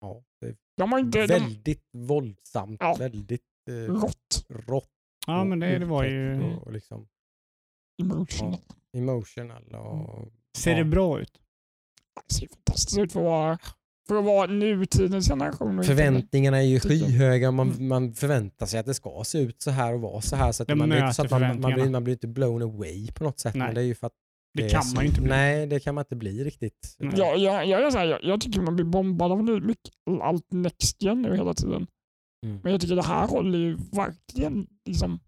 ja, 0.00 0.24
det 0.40 0.46
är 0.46 0.56
de 0.76 0.92
har 0.92 0.98
inte... 0.98 1.26
De, 1.26 1.26
väldigt 1.26 1.88
våldsamt, 1.92 2.76
Ja. 2.80 2.96
väldigt 2.98 3.42
eh, 3.70 3.74
rått 3.74 4.44
rått. 4.48 4.90
Ja, 5.26 5.44
men 5.44 5.60
det, 5.60 5.78
det 5.78 5.86
var 5.86 6.04
ju... 6.04 6.42
Och 6.56 6.72
liksom 6.72 7.08
emotion. 8.02 8.56
emotional. 8.96 9.64
Mm. 9.68 9.80
Och, 9.80 10.32
Ser 10.56 10.70
ja. 10.70 10.76
det 10.78 10.84
bra 10.84 11.20
ut? 11.20 11.40
Det 12.28 12.34
ser 12.34 12.48
fantastiskt 12.48 12.98
ut 12.98 13.12
för 13.12 13.20
att 13.20 13.24
vara, 13.24 13.58
för 14.08 14.16
att 14.18 14.24
vara 14.24 14.46
nutidens 14.46 15.28
generation. 15.28 15.84
Förväntningarna 15.84 16.58
är 16.58 16.62
ju 16.62 16.74
jag. 16.74 16.82
skyhöga. 16.82 17.50
Man, 17.50 17.68
Mm. 17.70 17.88
man 17.88 18.14
förväntar 18.14 18.66
sig 18.66 18.80
att 18.80 18.86
det 18.86 18.94
ska 18.94 19.22
se 19.24 19.38
ut 19.38 19.62
så 19.62 19.70
här 19.70 19.94
och 19.94 20.00
vara 20.00 20.20
så 20.20 20.36
här. 20.36 20.52
Så 20.52 20.62
att 20.62 20.66
Det 20.68 20.74
man, 20.74 20.88
det 20.88 20.96
är 20.96 21.02
inte 21.02 21.14
så 21.14 21.22
att 21.24 21.30
man, 21.30 21.60
man, 21.60 21.74
blir, 21.74 21.90
man 21.90 22.04
blir 22.04 22.14
inte 22.14 22.28
blown 22.28 22.62
away 22.62 23.12
på 23.12 23.24
något 23.24 23.38
sätt. 23.40 23.54
Nej. 23.54 23.66
Men 23.66 23.74
det 23.74 23.80
är 23.80 23.84
ju 23.84 23.94
för 23.94 24.06
att 24.06 24.12
Det 24.54 24.64
är 24.64 24.68
kan 24.70 24.82
så- 24.82 24.94
man 24.94 25.04
ju 25.04 25.08
inte 25.08 25.20
bli. 25.20 25.30
Nej, 25.30 25.66
det 25.66 25.80
kan 25.80 25.94
man 25.94 26.02
inte 26.02 26.16
bli 26.16 26.44
riktigt. 26.44 26.96
Ja, 26.98 27.34
jag, 27.36 27.66
jag, 27.66 27.90
här, 27.92 28.06
jag, 28.06 28.18
jag 28.24 28.40
tycker 28.40 28.60
man 28.60 28.74
blir 28.76 28.86
bombad 28.86 29.32
av 29.32 29.44
mycket, 29.44 29.90
allt 30.22 30.52
next 30.52 31.02
gen 31.02 31.22
nu 31.22 31.36
hela 31.36 31.54
tiden. 31.54 31.86
Mm. 32.46 32.60
Men 32.62 32.72
jag 32.72 32.80
tycker 32.80 32.96
det 32.96 33.02
här 33.02 33.26
håller 33.28 33.58
ju 33.58 33.76
verkligen, 33.92 34.66
liksom, 34.84 35.20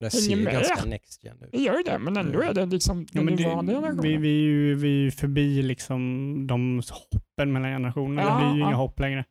Det 0.00 0.10
ser 0.10 0.36
ju 0.36 0.44
ganska 0.44 0.84
next 0.84 1.24
gen 1.24 1.36
ut. 1.42 1.48
det 1.52 1.58
gör 1.58 1.76
ju 1.76 1.82
det, 1.82 1.98
men 1.98 2.16
ändå 2.16 2.42
är 2.42 2.54
det 2.54 2.66
liksom 2.66 3.00
Ja, 3.00 3.06
den 3.12 3.24
men 3.24 3.34
nuvarande 3.34 3.72
generationen. 3.72 4.02
vi, 4.02 4.16
vi, 4.16 4.28
är 4.38 4.42
ju, 4.42 4.74
vi 4.74 4.88
är 4.88 5.02
ju 5.04 5.10
förbi 5.10 5.62
liksom 5.62 6.00
de 6.46 6.82
hoppen 6.90 7.52
mellan 7.52 7.70
generationerna. 7.70 8.22
Ja, 8.22 8.34
det 8.38 8.44
blir 8.44 8.54
ju 8.54 8.60
ja. 8.60 8.66
inga 8.68 8.76
hopp 8.76 9.00
längre. 9.00 9.24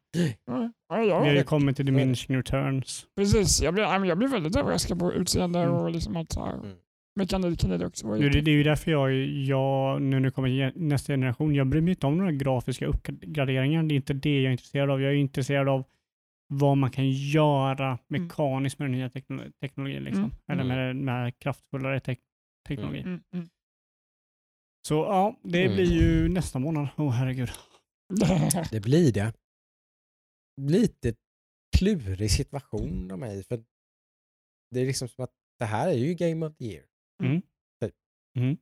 Ja, 0.46 0.72
ja, 0.90 1.04
ja, 1.04 1.20
Vi 1.22 1.28
har 1.30 1.36
ju 1.36 1.44
kommit 1.44 1.76
till 1.76 1.86
diminishing 1.86 2.38
returns. 2.38 3.06
precis. 3.16 3.62
Jag 3.62 3.80
ja, 3.80 4.00
men 4.00 4.10
jag 4.10 4.18
blev 4.18 4.30
väldigt 4.32 4.56
överraskad 4.56 5.00
på 5.00 5.14
utseende 5.14 5.60
Mm. 5.60 5.74
och 5.76 5.92
liksom 5.92 6.18
att 6.18 6.32
så 6.32 6.46
här, 6.46 6.54
Mm. 6.54 6.76
mekaniken 7.16 7.72
i 7.72 7.78
det 7.78 7.86
också 7.86 8.08
var 8.08 8.18
Det, 8.18 8.30
det, 8.42 8.52
är 8.52 8.56
ju 8.56 8.64
därför 8.64 8.92
jag, 8.92 9.14
jag, 9.28 10.02
nu 10.02 10.20
när 10.20 10.26
det 10.26 10.32
kommer 10.32 10.72
nästa 10.76 11.14
generation, 11.14 11.56
jag 11.56 11.68
bryr 11.68 11.82
mig 11.82 11.90
inte 11.92 12.08
om 12.08 12.18
några 12.18 12.32
grafiska 12.32 12.86
uppgraderingar. 12.86 13.84
Det 13.84 13.94
är 13.94 13.96
inte 13.96 14.14
det 14.14 14.36
jag 14.42 14.46
är 14.48 14.52
intresserad 14.52 14.90
av. 14.92 15.02
Jag 15.02 15.12
är 15.12 15.16
intresserad 15.16 15.70
av 15.70 15.84
vad 16.48 16.78
man 16.78 16.92
kan 16.92 17.10
göra 17.10 18.00
mekaniskt 18.08 18.80
med 18.80 18.86
den 18.90 18.92
nya 18.98 19.08
teknolo- 19.10 19.52
teknologin. 19.60 20.04
Liksom. 20.04 20.24
Mm. 20.24 20.60
Eller 20.60 20.64
Mm. 20.64 20.78
med, 20.78 20.96
med 21.24 21.40
kraftfullare 21.40 22.00
tek 22.00 22.20
teknologi. 22.68 23.00
Mm, 23.02 23.24
mm. 23.34 23.50
Så 24.88 24.94
ja, 24.96 25.40
det 25.44 25.64
Mm. 25.64 25.76
blir 25.76 25.92
ju 26.02 26.30
nästa 26.30 26.60
månad. 26.60 26.88
Åh 26.98 27.08
oh, 27.08 27.12
herregud. 27.12 27.50
Det 28.72 28.80
blir 28.80 29.14
det. 29.14 29.34
Lite 30.62 31.16
klurig 31.78 32.32
situation 32.32 33.08
de 33.08 33.24
är 33.24 33.34
i. 33.36 33.44
För 33.44 33.64
det 34.72 34.80
är 34.80 34.86
liksom 34.86 35.08
som 35.08 35.24
att 35.24 35.34
det 35.60 35.66
här 35.66 35.88
är 35.88 35.94
ju 35.94 36.14
Game 36.14 36.46
of 36.46 36.56
the 36.58 36.66
Year. 36.66 36.86
Mm. 37.24 37.42
Typ. 37.82 37.94
Mm. 38.38 38.58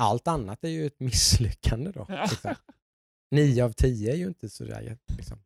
Allt 0.00 0.28
annat 0.28 0.64
är 0.64 0.68
ju 0.68 0.86
ett 0.86 1.00
misslyckande 1.00 1.90
då. 1.92 2.06
Liksom. 2.30 2.54
Nio 3.30 3.64
av 3.64 3.72
tio 3.72 4.12
är 4.12 4.16
ju 4.16 4.26
inte 4.26 4.48
så 4.48 4.64
där 4.64 4.80
jätte- 4.82 5.14
liksom. 5.16 5.38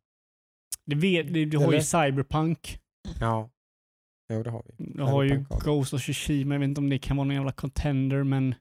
Det 0.85 0.95
vet, 0.95 1.33
du, 1.33 1.45
du 1.45 1.57
har 1.57 1.73
ju? 1.73 1.81
Cyberpunk. 1.81 2.79
Ja, 3.19 3.49
Jo, 4.33 4.43
det 4.43 4.49
har 4.49 4.63
vi. 4.65 4.85
Du 4.93 5.03
har 5.03 5.23
ju. 5.23 5.45
Ghost 5.63 5.93
of 5.93 6.01
Tsushima, 6.01 6.55
jag 6.55 6.59
vet 6.59 6.67
inte 6.67 6.81
om 6.81 6.89
det 6.89 6.97
kan 6.99 7.17
vara 7.17 7.25
någon 7.27 7.35
jävla 7.35 7.51
contender, 7.51 8.23
men 8.23 8.55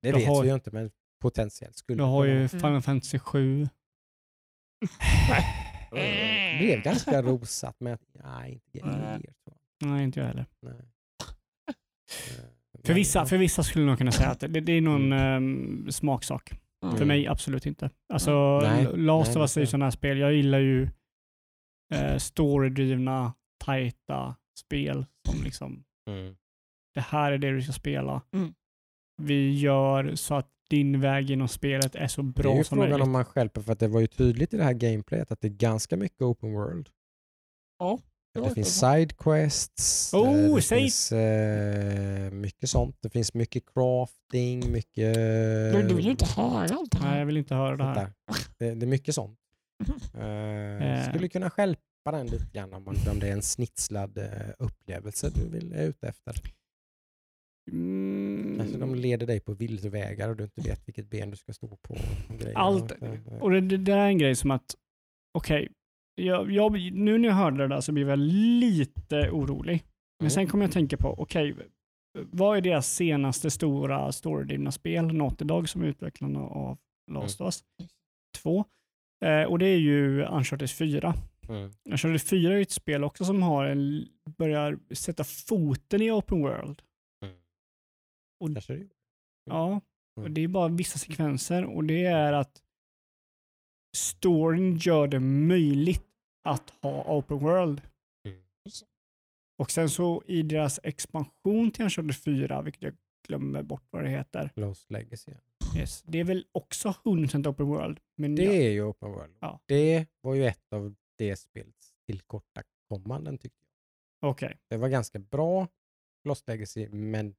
Det 0.00 0.12
vet 0.12 0.26
har- 0.26 0.42
vi 0.42 0.48
ju 0.48 0.54
inte, 0.54 0.70
men 0.72 0.90
potentiellt 1.22 1.76
skulle 1.76 1.98
du 1.98 2.02
har 2.04 2.24
ju 2.24 2.48
Final 2.48 2.82
Fantasy 2.82 3.18
7. 3.18 3.58
vara. 3.58 3.68
Det 5.90 6.58
blev 6.58 6.82
ganska 6.82 7.22
rosat 7.22 7.80
med 7.80 7.94
att, 7.94 8.00
nej, 8.24 8.62
inte 8.72 9.20
Nej. 9.80 10.04
Inte 10.04 10.20
jag 10.20 10.26
heller. 10.26 10.46
Nej. 10.62 10.72
Eh, 10.74 11.74
För 12.82 12.88
men- 12.88 12.94
vissa, 12.94 13.26
för 13.26 13.38
vissa 13.38 13.62
skulle 13.62 13.84
nog 13.84 13.98
kunna 13.98 14.12
säga 14.12 14.28
att 14.30 14.40
det, 14.40 14.48
det 14.48 14.72
är 14.72 14.80
någon 14.80 15.12
Mm. 15.12 15.36
ehm, 15.84 15.92
smaksak. 15.92 16.52
Mm. 16.84 16.96
För 16.96 17.04
mig 17.04 17.26
absolut 17.26 17.66
inte. 17.66 17.90
Alltså, 18.12 18.60
Nej, 18.62 18.84
Last 18.96 19.28
nej, 19.34 19.36
of 19.36 19.42
Us 19.42 19.56
är 19.56 19.60
ju 19.60 19.66
sådana 19.66 19.84
här 19.84 19.90
spel. 19.90 20.18
Jag 20.18 20.32
gillar 20.34 20.58
ju 20.58 20.88
eh, 21.92 22.16
storydrivna, 22.18 23.34
tajta 23.64 24.36
spel 24.58 25.06
som 25.28 25.44
liksom, 25.44 25.84
Mm. 26.10 26.36
det 26.94 27.00
här 27.00 27.32
är 27.32 27.38
det 27.38 27.50
du 27.50 27.62
ska 27.62 27.72
spela. 27.72 28.22
Mm. 28.36 28.54
Vi 29.22 29.58
gör 29.58 30.14
så 30.14 30.34
att 30.34 30.48
din 30.70 31.00
väg 31.00 31.30
genom 31.30 31.48
spelet 31.48 31.94
är 31.94 32.06
så 32.06 32.22
Det 32.22 32.28
är 32.40 32.42
bra 32.42 32.56
ju 32.56 32.64
som 32.64 32.76
frågan 32.76 32.90
möjligt. 32.90 33.04
om 33.06 33.10
man 33.12 33.24
själv, 33.24 33.48
för 33.62 33.72
att 33.72 33.78
det 33.78 33.88
var 33.88 34.00
ju 34.00 34.06
tydligt 34.06 34.54
i 34.54 34.56
det 34.56 34.64
här 34.64 34.72
gameplayet 34.72 35.32
att 35.32 35.40
det 35.40 35.48
är 35.48 35.52
ganska 35.52 35.96
mycket 35.96 36.22
open 36.22 36.52
world. 36.52 36.88
Ja, 37.78 37.98
det 38.34 38.40
Det 38.40 38.54
finns 38.54 38.74
så. 38.78 38.86
side 38.86 39.16
quests, 39.18 40.14
Oh, 40.14 40.28
eh, 40.48 40.54
det 40.54 40.62
säg- 40.62 40.78
finns 40.80 41.12
eh, 41.12 42.30
mycket 42.30 42.70
sånt. 42.70 42.96
Det 43.02 43.10
finns 43.10 43.34
mycket 43.34 43.64
crafting, 43.74 44.72
mycket... 44.72 45.14
Du, 45.72 45.82
du 45.88 45.94
vill 45.94 46.04
ju 46.04 46.10
inte 46.10 46.24
höra 46.36 46.76
allt 46.76 46.92
det 46.92 46.98
Nej, 47.00 47.08
här. 47.10 47.18
jag 47.18 47.26
vill 47.26 47.36
inte 47.36 47.54
höra 47.54 47.76
det 47.76 47.84
här. 47.84 48.12
Det, 48.58 48.74
det 48.74 48.86
är 48.86 48.88
mycket 48.88 49.14
sånt. 49.14 49.38
Eh, 50.14 51.00
Eh. 51.02 51.08
skulle 51.08 51.28
kunna 51.28 51.50
stjälpa 51.50 51.80
den 52.12 52.26
lite 52.26 52.46
grann 52.52 52.72
om, 52.72 52.88
om 52.88 53.18
det 53.20 53.28
är 53.28 53.32
en 53.32 53.42
snitslad 53.42 54.18
eh, 54.18 54.50
upplevelse 54.58 55.30
du 55.34 55.48
vill 55.48 55.72
är 55.72 55.88
ute 55.88 56.08
efter. 56.08 56.34
Mm. 57.70 58.54
Kanske 58.58 58.78
de 58.78 58.94
leder 58.94 59.26
dig 59.26 59.40
på 59.40 59.54
villovägar 59.54 60.28
och 60.28 60.36
du 60.36 60.44
inte 60.44 60.60
vet 60.60 60.88
vilket 60.88 61.10
ben 61.10 61.30
du 61.30 61.36
ska 61.36 61.52
stå 61.52 61.66
på. 61.76 61.94
och. 61.94 62.00
Allt- 62.54 63.02
Eh, 63.02 63.38
Och 63.40 63.50
det, 63.50 63.60
det 63.60 63.76
där 63.76 63.96
är 63.98 64.06
en 64.06 64.18
grej 64.18 64.34
som 64.34 64.50
att, 64.50 64.74
okej, 65.38 65.68
jag, 66.14 66.50
jag, 66.50 66.72
nu 66.92 67.18
när 67.18 67.28
jag 67.28 67.34
hörde 67.36 67.56
det 67.56 67.68
där 67.68 67.80
så 67.80 67.92
blev 67.92 68.08
jag 68.08 68.18
lite 68.18 69.30
orolig. 69.30 69.84
Men 70.18 70.24
Mm. 70.26 70.30
sen 70.30 70.46
kom 70.46 70.60
jag 70.60 70.68
att 70.68 70.74
tänka 70.74 70.96
på, 70.96 71.08
okej, 71.18 71.54
vad 72.18 72.56
är 72.56 72.60
deras 72.60 72.94
senaste 72.94 73.50
stora 73.50 74.12
storydrivna 74.12 74.72
spel? 74.72 75.14
Naughty 75.14 75.44
Dog 75.44 75.68
som 75.68 75.82
är 75.82 75.86
utvecklarna 75.86 76.40
av 76.40 76.78
Last 77.12 77.40
of 77.40 77.44
Us 77.46 77.64
2. 78.42 78.64
Eh, 79.22 79.44
och 79.44 79.58
det 79.58 79.66
är 79.66 79.78
ju 79.78 80.22
Uncharted 80.24 80.70
4. 80.70 81.14
Mm. 81.48 81.70
Uncharted 81.90 82.22
4 82.22 82.52
är 82.52 82.56
ju 82.56 82.62
ett 82.62 82.70
spel 82.70 83.04
också 83.04 83.24
som 83.24 83.42
har 83.42 83.64
en, 83.64 84.08
börjar 84.38 84.78
sätta 84.94 85.24
foten 85.24 86.02
i 86.02 86.10
open 86.10 86.40
world. 86.42 86.82
Mm. 87.24 87.36
Och- 88.40 88.50
det. 88.50 88.88
Ja, 89.44 89.80
och 90.16 90.22
Mm. 90.22 90.34
det 90.34 90.40
är 90.40 90.48
bara 90.48 90.68
vissa 90.68 90.98
sekvenser 90.98 91.64
och 91.64 91.84
det 91.84 92.04
är 92.04 92.32
att 92.32 92.62
storyn 93.96 94.76
gör 94.76 95.08
det 95.08 95.20
möjligt 95.20 96.06
att 96.48 96.70
ha 96.70 97.16
open 97.18 97.38
world. 97.38 97.82
Mm. 98.28 98.38
Och 99.58 99.70
sen 99.70 99.90
så 99.90 100.22
i 100.26 100.42
deras 100.42 100.80
expansion 100.82 101.70
till 101.70 101.84
Uncharted 101.84 102.16
4, 102.16 102.62
vilket 102.62 102.82
jag 102.82 102.94
glömmer 103.28 103.62
bort 103.62 103.84
vad 103.90 104.04
det 104.04 104.10
heter. 104.10 104.50
Lost 104.56 104.90
Legacy. 104.90 105.32
Yes, 105.76 106.02
det 106.06 106.18
är 106.20 106.24
väl 106.24 106.46
också 106.52 106.88
100% 107.04 107.48
open 107.48 107.66
world. 107.66 108.00
Men 108.16 108.34
Det 108.34 108.42
jag, 108.44 108.54
är 108.54 108.70
ju 108.70 108.82
open 108.84 109.12
world. 109.12 109.36
Ja. 109.40 109.60
Det 109.66 110.06
var 110.20 110.34
ju 110.34 110.46
ett 110.46 110.72
av 110.72 110.94
det 111.18 111.36
spelets 111.36 111.92
tillkortakommanden 112.06 113.38
tyckte 113.38 113.58
jag. 114.20 114.30
okej. 114.30 114.58
Det 114.68 114.76
var 114.76 114.88
ganska 114.88 115.18
bra 115.18 115.68
Lost 116.24 116.48
Legacy, 116.48 116.88
men 116.88 117.34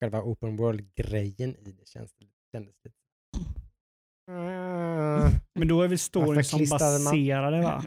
själva 0.00 0.22
open 0.22 0.56
world-grejen 0.56 1.56
i 1.56 1.72
det 1.72 1.88
känns, 1.88 2.14
kändes 2.52 2.74
lite... 2.84 2.96
Mm. 4.30 5.30
Men 5.54 5.68
då 5.68 5.82
är 5.82 5.88
väl 5.88 5.98
storyn 5.98 6.44
som 6.44 6.58
klistrade 6.58 6.98
man- 6.98 7.04
baserade 7.12 7.62
va? 7.62 7.84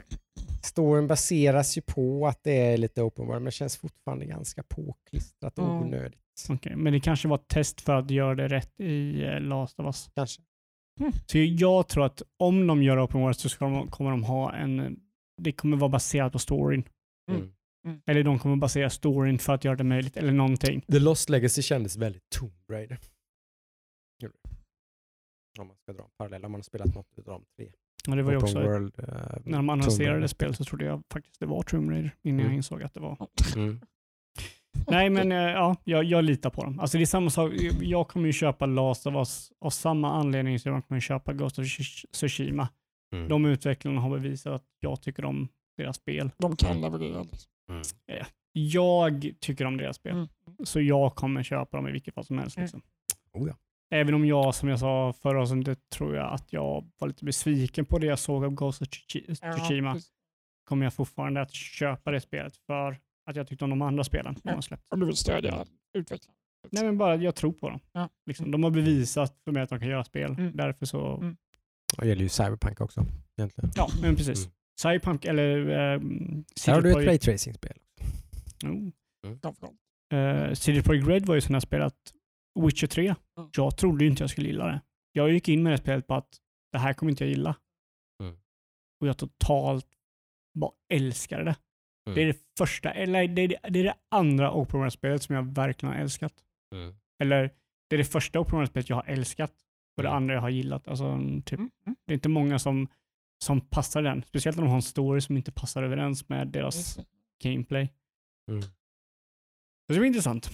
Storyn 0.66 1.08
baseras 1.08 1.78
ju 1.78 1.82
på 1.82 2.28
att 2.28 2.44
det 2.44 2.52
är 2.52 2.78
lite 2.78 3.02
open 3.02 3.26
world, 3.28 3.40
men 3.42 3.46
det 3.46 3.52
känns 3.52 3.78
fortfarande 3.78 4.26
ganska 4.26 4.64
påklistrat 4.64 5.60
och 5.60 5.66
Mm. 5.66 5.78
onödigt. 5.84 6.20
Okej, 6.50 6.76
Men 6.76 6.94
det 6.94 7.00
kanske 7.00 7.28
var 7.28 7.36
ett 7.36 7.48
test 7.48 7.82
för 7.82 7.96
att 7.96 8.12
göra 8.12 8.36
det 8.36 8.48
rätt 8.48 8.80
i 8.80 9.24
eh, 9.24 9.40
Last 9.40 9.80
of 9.80 9.86
Us. 9.86 10.10
Kanske. 10.16 10.42
Så 11.26 11.38
jag 11.38 11.88
tror 11.88 12.06
att 12.06 12.22
om 12.38 12.68
de 12.68 12.84
gör 12.84 13.06
open 13.06 13.22
world 13.22 13.36
så 13.36 13.50
ska 13.50 13.66
de, 13.66 13.88
kommer 13.88 14.12
de 14.12 14.24
ha 14.24 14.56
en... 14.56 15.00
Det 15.42 15.52
kommer 15.52 15.78
vara 15.78 15.90
baserat 15.90 16.34
på 16.34 16.40
storyn. 16.40 16.84
Mm. 17.32 17.54
Mm. 17.88 18.02
Eller 18.06 18.24
de 18.24 18.40
kommer 18.40 18.56
basera 18.56 18.90
storyn 18.90 19.40
för 19.40 19.54
att 19.54 19.64
göra 19.64 19.76
det 19.76 19.84
möjligt, 19.84 20.18
eller 20.18 20.32
någonting. 20.32 20.82
The 20.82 21.00
Lost 21.00 21.30
Legacy 21.30 21.62
kändes 21.62 21.96
väldigt 21.98 22.30
Tomb 22.30 22.54
Raider. 22.72 23.00
Om 25.60 25.68
man 25.68 25.78
ska 25.78 25.94
dra 25.94 26.04
en 26.04 26.10
parallell, 26.18 26.46
om 26.46 26.52
man 26.52 26.60
har 26.60 26.64
spelat 26.64 26.96
något 26.96 27.18
av 27.20 27.24
de 27.24 27.44
tre. 27.58 27.72
Och 28.08 28.16
det 28.16 28.24
var 28.24 28.32
ju 28.32 28.38
också, 28.38 28.62
world, 28.62 28.94
eh, 29.00 29.06
när 29.44 29.58
de 29.58 29.70
annonserade 29.70 30.28
spel 30.28 30.56
så 30.56 30.64
trodde 30.64 30.86
jag 30.86 31.04
faktiskt 31.14 31.40
det 31.40 31.46
var 31.46 31.62
Tomb 31.64 31.90
Raider 31.92 32.12
innan 32.24 32.40
jag 32.40 32.46
Mm. 32.46 32.58
insåg 32.58 32.84
att 32.84 32.94
det 32.94 33.00
var. 33.00 33.28
Mm. 33.56 33.80
Nej 34.88 35.10
men 35.10 35.32
eh, 35.32 35.38
ja, 35.38 35.76
jag, 35.84 36.04
jag 36.04 36.24
litar 36.24 36.50
på 36.50 36.64
dem. 36.64 36.80
Alltså 36.80 36.98
det 36.98 37.04
är 37.04 37.06
samma 37.06 37.30
sak, 37.30 37.52
jag 37.82 38.08
kommer 38.08 38.26
ju 38.28 38.34
köpa 38.34 38.66
Last 38.66 39.08
of 39.08 39.16
Us 39.16 39.52
av 39.60 39.70
samma 39.70 40.12
anledning 40.14 40.60
som 40.60 40.74
jag 40.74 40.88
kommer 40.88 41.02
köpa 41.02 41.34
Ghost 41.34 41.60
of 41.60 41.66
Tsush- 41.66 42.06
Tsushima. 42.12 42.70
Mm. 43.16 43.30
De 43.30 43.46
utvecklarna 43.46 44.02
har 44.02 44.10
bevisat 44.10 44.54
att 44.54 44.64
jag 44.80 45.02
tycker 45.02 45.26
om 45.26 45.48
deras 45.78 45.96
spel. 45.98 46.32
De 46.38 46.56
kan 46.56 46.82
leverera. 46.82 47.24
Liksom. 47.24 47.52
Mm. 47.70 47.82
Jag 48.54 49.32
tycker 49.40 49.66
om 49.66 49.78
deras 49.78 49.96
spel. 49.96 50.14
Mm. 50.14 50.28
Så 50.64 50.82
jag 50.82 51.16
kommer 51.16 51.44
köpa 51.44 51.78
dem 51.78 51.88
i 51.88 51.92
vilket 51.92 52.14
fall 52.14 52.24
som 52.26 52.38
helst. 52.38 52.58
Mm. 52.58 52.64
Liksom. 52.66 52.82
Oh 53.34 53.48
ja. 53.48 53.56
Även 53.90 54.14
om 54.14 54.26
jag, 54.26 54.56
som 54.56 54.70
jag 54.70 54.80
sa 54.80 55.14
förra 55.14 55.42
avsnittet, 55.42 55.80
tror 55.90 56.16
jag 56.16 56.34
att 56.34 56.54
jag 56.54 56.90
var 57.00 57.08
lite 57.08 57.26
besviken 57.26 57.86
på 57.86 58.00
det 58.00 58.06
jag 58.08 58.20
såg 58.20 58.44
av 58.46 58.52
Ghost 58.52 58.82
of 58.82 58.88
Tsushi- 58.88 59.38
Ja, 59.42 59.54
Tsushima, 59.54 59.94
precis. 59.94 60.12
kommer 60.64 60.86
jag 60.86 60.94
fortfarande 60.94 61.42
att 61.42 61.54
köpa 61.54 62.12
det 62.12 62.22
spelet 62.22 62.58
för 62.58 63.00
att 63.30 63.36
jag 63.36 63.48
tyckte 63.48 63.64
om 63.64 63.70
de 63.70 63.82
andra 63.82 64.04
spelen 64.04 64.34
de 64.34 64.42
Ja. 64.50 64.54
har 64.56 64.62
släppt. 64.62 64.84
Om 64.94 65.00
du 65.00 65.06
vill 65.06 65.16
stödja 65.16 65.66
utvecklingen. 65.94 66.36
Nej 66.72 66.84
men 66.84 66.98
bara, 66.98 67.16
jag 67.16 67.36
tror 67.36 67.52
på 67.52 67.70
dem. 67.70 67.80
Ja. 67.92 68.10
Liksom, 68.26 68.52
de 68.52 68.64
har 68.64 68.72
bevisat 68.72 69.36
för 69.44 69.52
mig 69.52 69.64
att 69.64 69.70
de 69.70 69.80
kan 69.80 69.88
göra 69.90 70.04
spel. 70.04 70.32
Mm. 70.32 70.52
Därför 70.56 70.86
så, 70.86 71.18
Mm. 71.18 71.38
Det 71.98 72.08
gäller 72.08 72.22
ju 72.24 72.30
Cyberpunk 72.30 72.82
också 72.82 73.06
egentligen. 73.38 73.72
ja 73.76 73.90
men 74.02 74.16
precis. 74.16 74.40
Mm. 74.46 74.52
Cyberpunk 74.82 75.26
eller 75.26 75.58
uh, 75.58 75.70
Här 75.70 76.00
City 76.56 76.72
har 76.72 76.82
du 76.82 76.92
ett 76.92 77.08
raytracing-spel. 77.08 77.78
oh. 78.66 78.90
Framförallt. 79.42 79.76
Eh, 80.14 80.54
City 80.54 80.82
Project 80.84 81.08
Red 81.08 81.26
var 81.26 81.36
ju 81.36 81.42
sådana 81.42 81.62
spel 81.62 81.82
att 81.82 82.14
Witcher 82.66 82.88
3, 82.88 83.16
Mm. 83.38 83.50
jag 83.58 83.78
trodde 83.78 84.06
inte 84.06 84.24
jag 84.24 84.30
skulle 84.30 84.48
gilla 84.48 84.66
det. 84.68 84.82
Jag 85.12 85.32
gick 85.32 85.50
in 85.50 85.64
med 85.64 85.74
det 85.74 85.78
spelet 85.78 86.08
på 86.08 86.14
att 86.14 86.38
det 86.72 86.78
här 86.78 86.94
kommer 86.94 87.10
inte 87.12 87.24
jag 87.24 87.30
gilla. 87.30 87.56
Mm. 88.24 88.36
Och 89.02 89.08
jag 89.08 89.18
totalt 89.18 89.88
bara 90.60 90.72
älskade 90.94 91.44
det. 91.44 91.56
Mm. 92.08 92.16
Det 92.16 92.22
är 92.22 92.26
det 92.28 92.40
första, 92.58 92.92
eller 92.92 93.28
det 93.28 93.42
är 93.42 93.48
det, 93.48 93.58
det 93.70 93.80
är 93.80 93.84
det 93.84 93.96
andra 94.12 94.54
Open 94.54 94.80
World-spelet 94.80 95.24
som 95.24 95.36
jag 95.36 95.44
verkligen 95.56 95.94
har 95.96 96.02
älskat. 96.02 96.34
Mm. 96.76 96.96
Eller 97.20 97.54
det 97.90 97.96
är 97.96 97.98
det 97.98 98.04
första 98.06 98.40
Open 98.40 98.56
World-spelet 98.56 98.90
jag 98.90 98.96
har 98.96 99.06
älskat 99.08 99.52
och 99.98 100.04
det 100.04 100.10
Mm. 100.10 100.18
andra 100.18 100.34
jag 100.34 100.42
har 100.42 100.50
gillat. 100.50 100.88
Alltså, 100.88 101.20
typ, 101.46 101.60
Mm. 101.60 101.70
Det 102.06 102.14
är 102.14 102.16
inte 102.16 102.30
många 102.30 102.60
som, 102.60 102.88
som 103.44 103.62
passar 103.62 104.02
den. 104.02 104.24
Speciellt 104.24 104.58
när 104.58 104.64
de 104.64 104.70
har 104.70 104.76
en 104.76 104.82
story 104.82 105.22
som 105.22 105.38
inte 105.38 105.52
passar 105.52 105.84
överens 105.84 106.30
med 106.30 106.48
deras 106.48 107.00
gameplay. 107.44 107.94
Så 109.88 109.94
det 109.94 110.00
blir 110.00 110.08
intressant. 110.08 110.50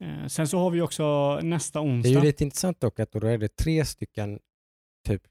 Mm. 0.00 0.20
Eh, 0.20 0.26
sen 0.26 0.48
så 0.48 0.58
har 0.58 0.70
vi 0.70 0.80
också 0.80 1.38
nästa 1.42 1.78
Det 1.80 1.86
är 1.86 1.90
onsdag. 1.90 2.08
ju 2.10 2.20
lite 2.20 2.44
intressant 2.44 2.80
dock 2.80 3.00
att 3.00 3.12
då 3.12 3.26
är 3.26 3.38
det 3.38 3.56
tre 3.56 3.84
stycken 3.84 4.40
typ 5.08 5.22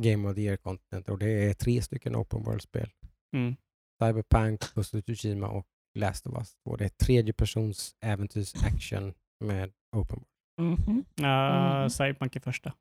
Game 0.00 0.28
of 0.28 0.34
the 0.34 0.40
Year-content 0.40 1.08
och 1.10 1.18
det 1.18 1.30
är 1.30 1.54
tre 1.54 1.82
stycken 1.82 2.16
Open 2.16 2.42
World-spel. 2.44 2.90
Mm. 3.36 3.56
Cyberpunk, 4.02 4.74
Ghost 4.74 4.94
of 4.94 5.04
Tsushima 5.04 5.48
och 5.48 5.66
Last 5.98 6.26
of 6.26 6.34
Us. 6.38 6.56
Och 6.64 6.78
det 6.78 6.84
är 6.84 6.88
tredje 6.88 7.32
persons 7.32 7.94
äventyrs-action 8.00 9.14
med 9.44 9.72
Open 9.96 10.16
World. 10.58 10.78
Mhm. 10.80 11.04
Uh, 11.20 11.24
Mm. 11.76 11.90
Cyberpunk 11.90 12.36
är 12.36 12.40
första. 12.40 12.72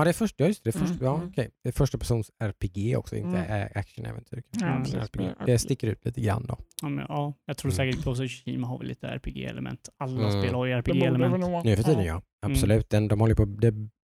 Ja, 0.00 0.04
det 0.04 0.10
är 0.10 0.12
första, 0.12 0.44
ja, 0.44 0.48
just 0.48 0.64
det. 0.64 0.70
det 0.70 0.78
är 0.78 0.84
Mm, 0.86 0.98
ja, 1.02 1.14
mm. 1.16 1.28
okej. 1.28 1.50
Det 1.62 1.68
är 1.68 1.72
första 1.72 1.98
persons 1.98 2.30
RPG 2.38 2.96
också, 2.96 3.16
inte 3.16 3.38
Mm. 3.38 3.68
action-äventyr. 3.74 4.42
Ja, 4.50 4.66
Mm. 4.66 4.82
RPG. 4.82 5.34
Det 5.46 5.58
sticker 5.58 5.88
ut 5.88 6.04
lite 6.04 6.20
grann 6.20 6.46
då. 6.46 6.58
Ja, 6.82 6.88
men, 6.88 7.06
ja, 7.08 7.34
jag 7.44 7.56
tror 7.56 7.70
Mm. 7.72 7.76
säkert 7.76 8.04
Ghost 8.04 8.20
of 8.20 8.26
Tsushima 8.28 8.66
har 8.66 8.78
väl 8.78 8.86
lite 8.88 9.06
RPG-element. 9.08 9.88
Alla 9.98 10.28
Mm. 10.28 10.42
spel 10.42 10.54
har 10.54 10.66
ju 10.66 10.72
RPG-element. 10.72 11.64
Nu 11.64 11.76
för 11.76 11.82
tiden 11.82 12.04
ja. 12.04 12.22
absolut. 12.46 12.90
Den, 12.90 13.08
de 13.08 13.20
håller 13.20 13.34
på, 13.34 13.44
det, 13.44 13.74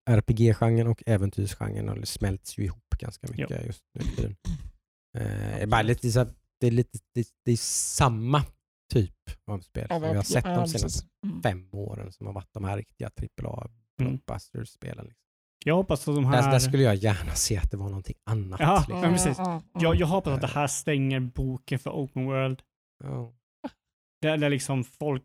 RPG-genren 0.10 0.88
och 0.88 1.04
äventyrsgenren 1.06 1.90
och 1.90 2.00
det 2.00 2.06
smälts 2.06 2.58
ju 2.60 2.64
ihop 2.64 2.90
ganska 3.00 3.28
mycket 3.28 3.66
just 3.66 3.84
nu. 4.18 4.36
Eh, 5.18 5.66
bara 5.68 5.82
lite 5.82 6.12
så, 6.12 6.20
här- 6.20 6.30
det, 6.60 6.68
är 6.68 6.72
lite, 6.72 7.00
det, 7.16 7.28
det 7.46 7.52
är 7.52 7.58
samma 7.58 8.44
typ 8.94 9.14
av 9.48 9.60
spel 9.60 9.88
Ja, 9.90 10.00
som 10.00 10.10
vi 10.10 10.16
har 10.16 10.24
sett 10.24 10.44
de 10.44 10.68
senaste 10.68 11.08
Mm. 11.26 11.42
fem 11.42 11.70
åren 11.74 12.12
som 12.12 12.26
har 12.28 12.34
varit 12.34 12.54
de 12.54 12.64
här 12.64 12.78
riktiga 12.78 13.10
AAA 13.10 13.68
Mm. 14.02 14.12
blockbuster-spelen. 14.12 15.06
Liksom. 15.06 15.22
Jag 15.66 15.76
hoppas 15.76 16.08
att 16.08 16.16
de 16.16 16.24
Där, 16.24 16.32
här... 16.42 16.52
där 16.52 16.60
skulle 16.60 16.84
jag 16.84 16.96
gärna 16.96 17.36
se 17.36 17.58
att 17.58 17.72
det 17.72 17.78
var 17.78 17.86
någonting 17.90 18.16
annat. 18.26 18.60
Ja, 18.60 18.78
liksom. 18.80 19.02
men 19.02 19.12
precis. 19.14 19.38
Ja, 19.38 19.62
ja, 19.74 19.82
jag, 19.82 19.96
jag 19.96 20.08
hoppas 20.08 20.34
att 20.34 20.42
det 20.42 20.48
här 20.48 20.68
stänger 20.68 21.20
boken 21.20 21.80
för 21.80 21.90
open 21.90 22.26
world. 22.26 22.62
Ja. 23.04 23.34
Där, 24.22 24.38
där 24.38 24.50
liksom 24.50 24.84
folk 24.84 25.24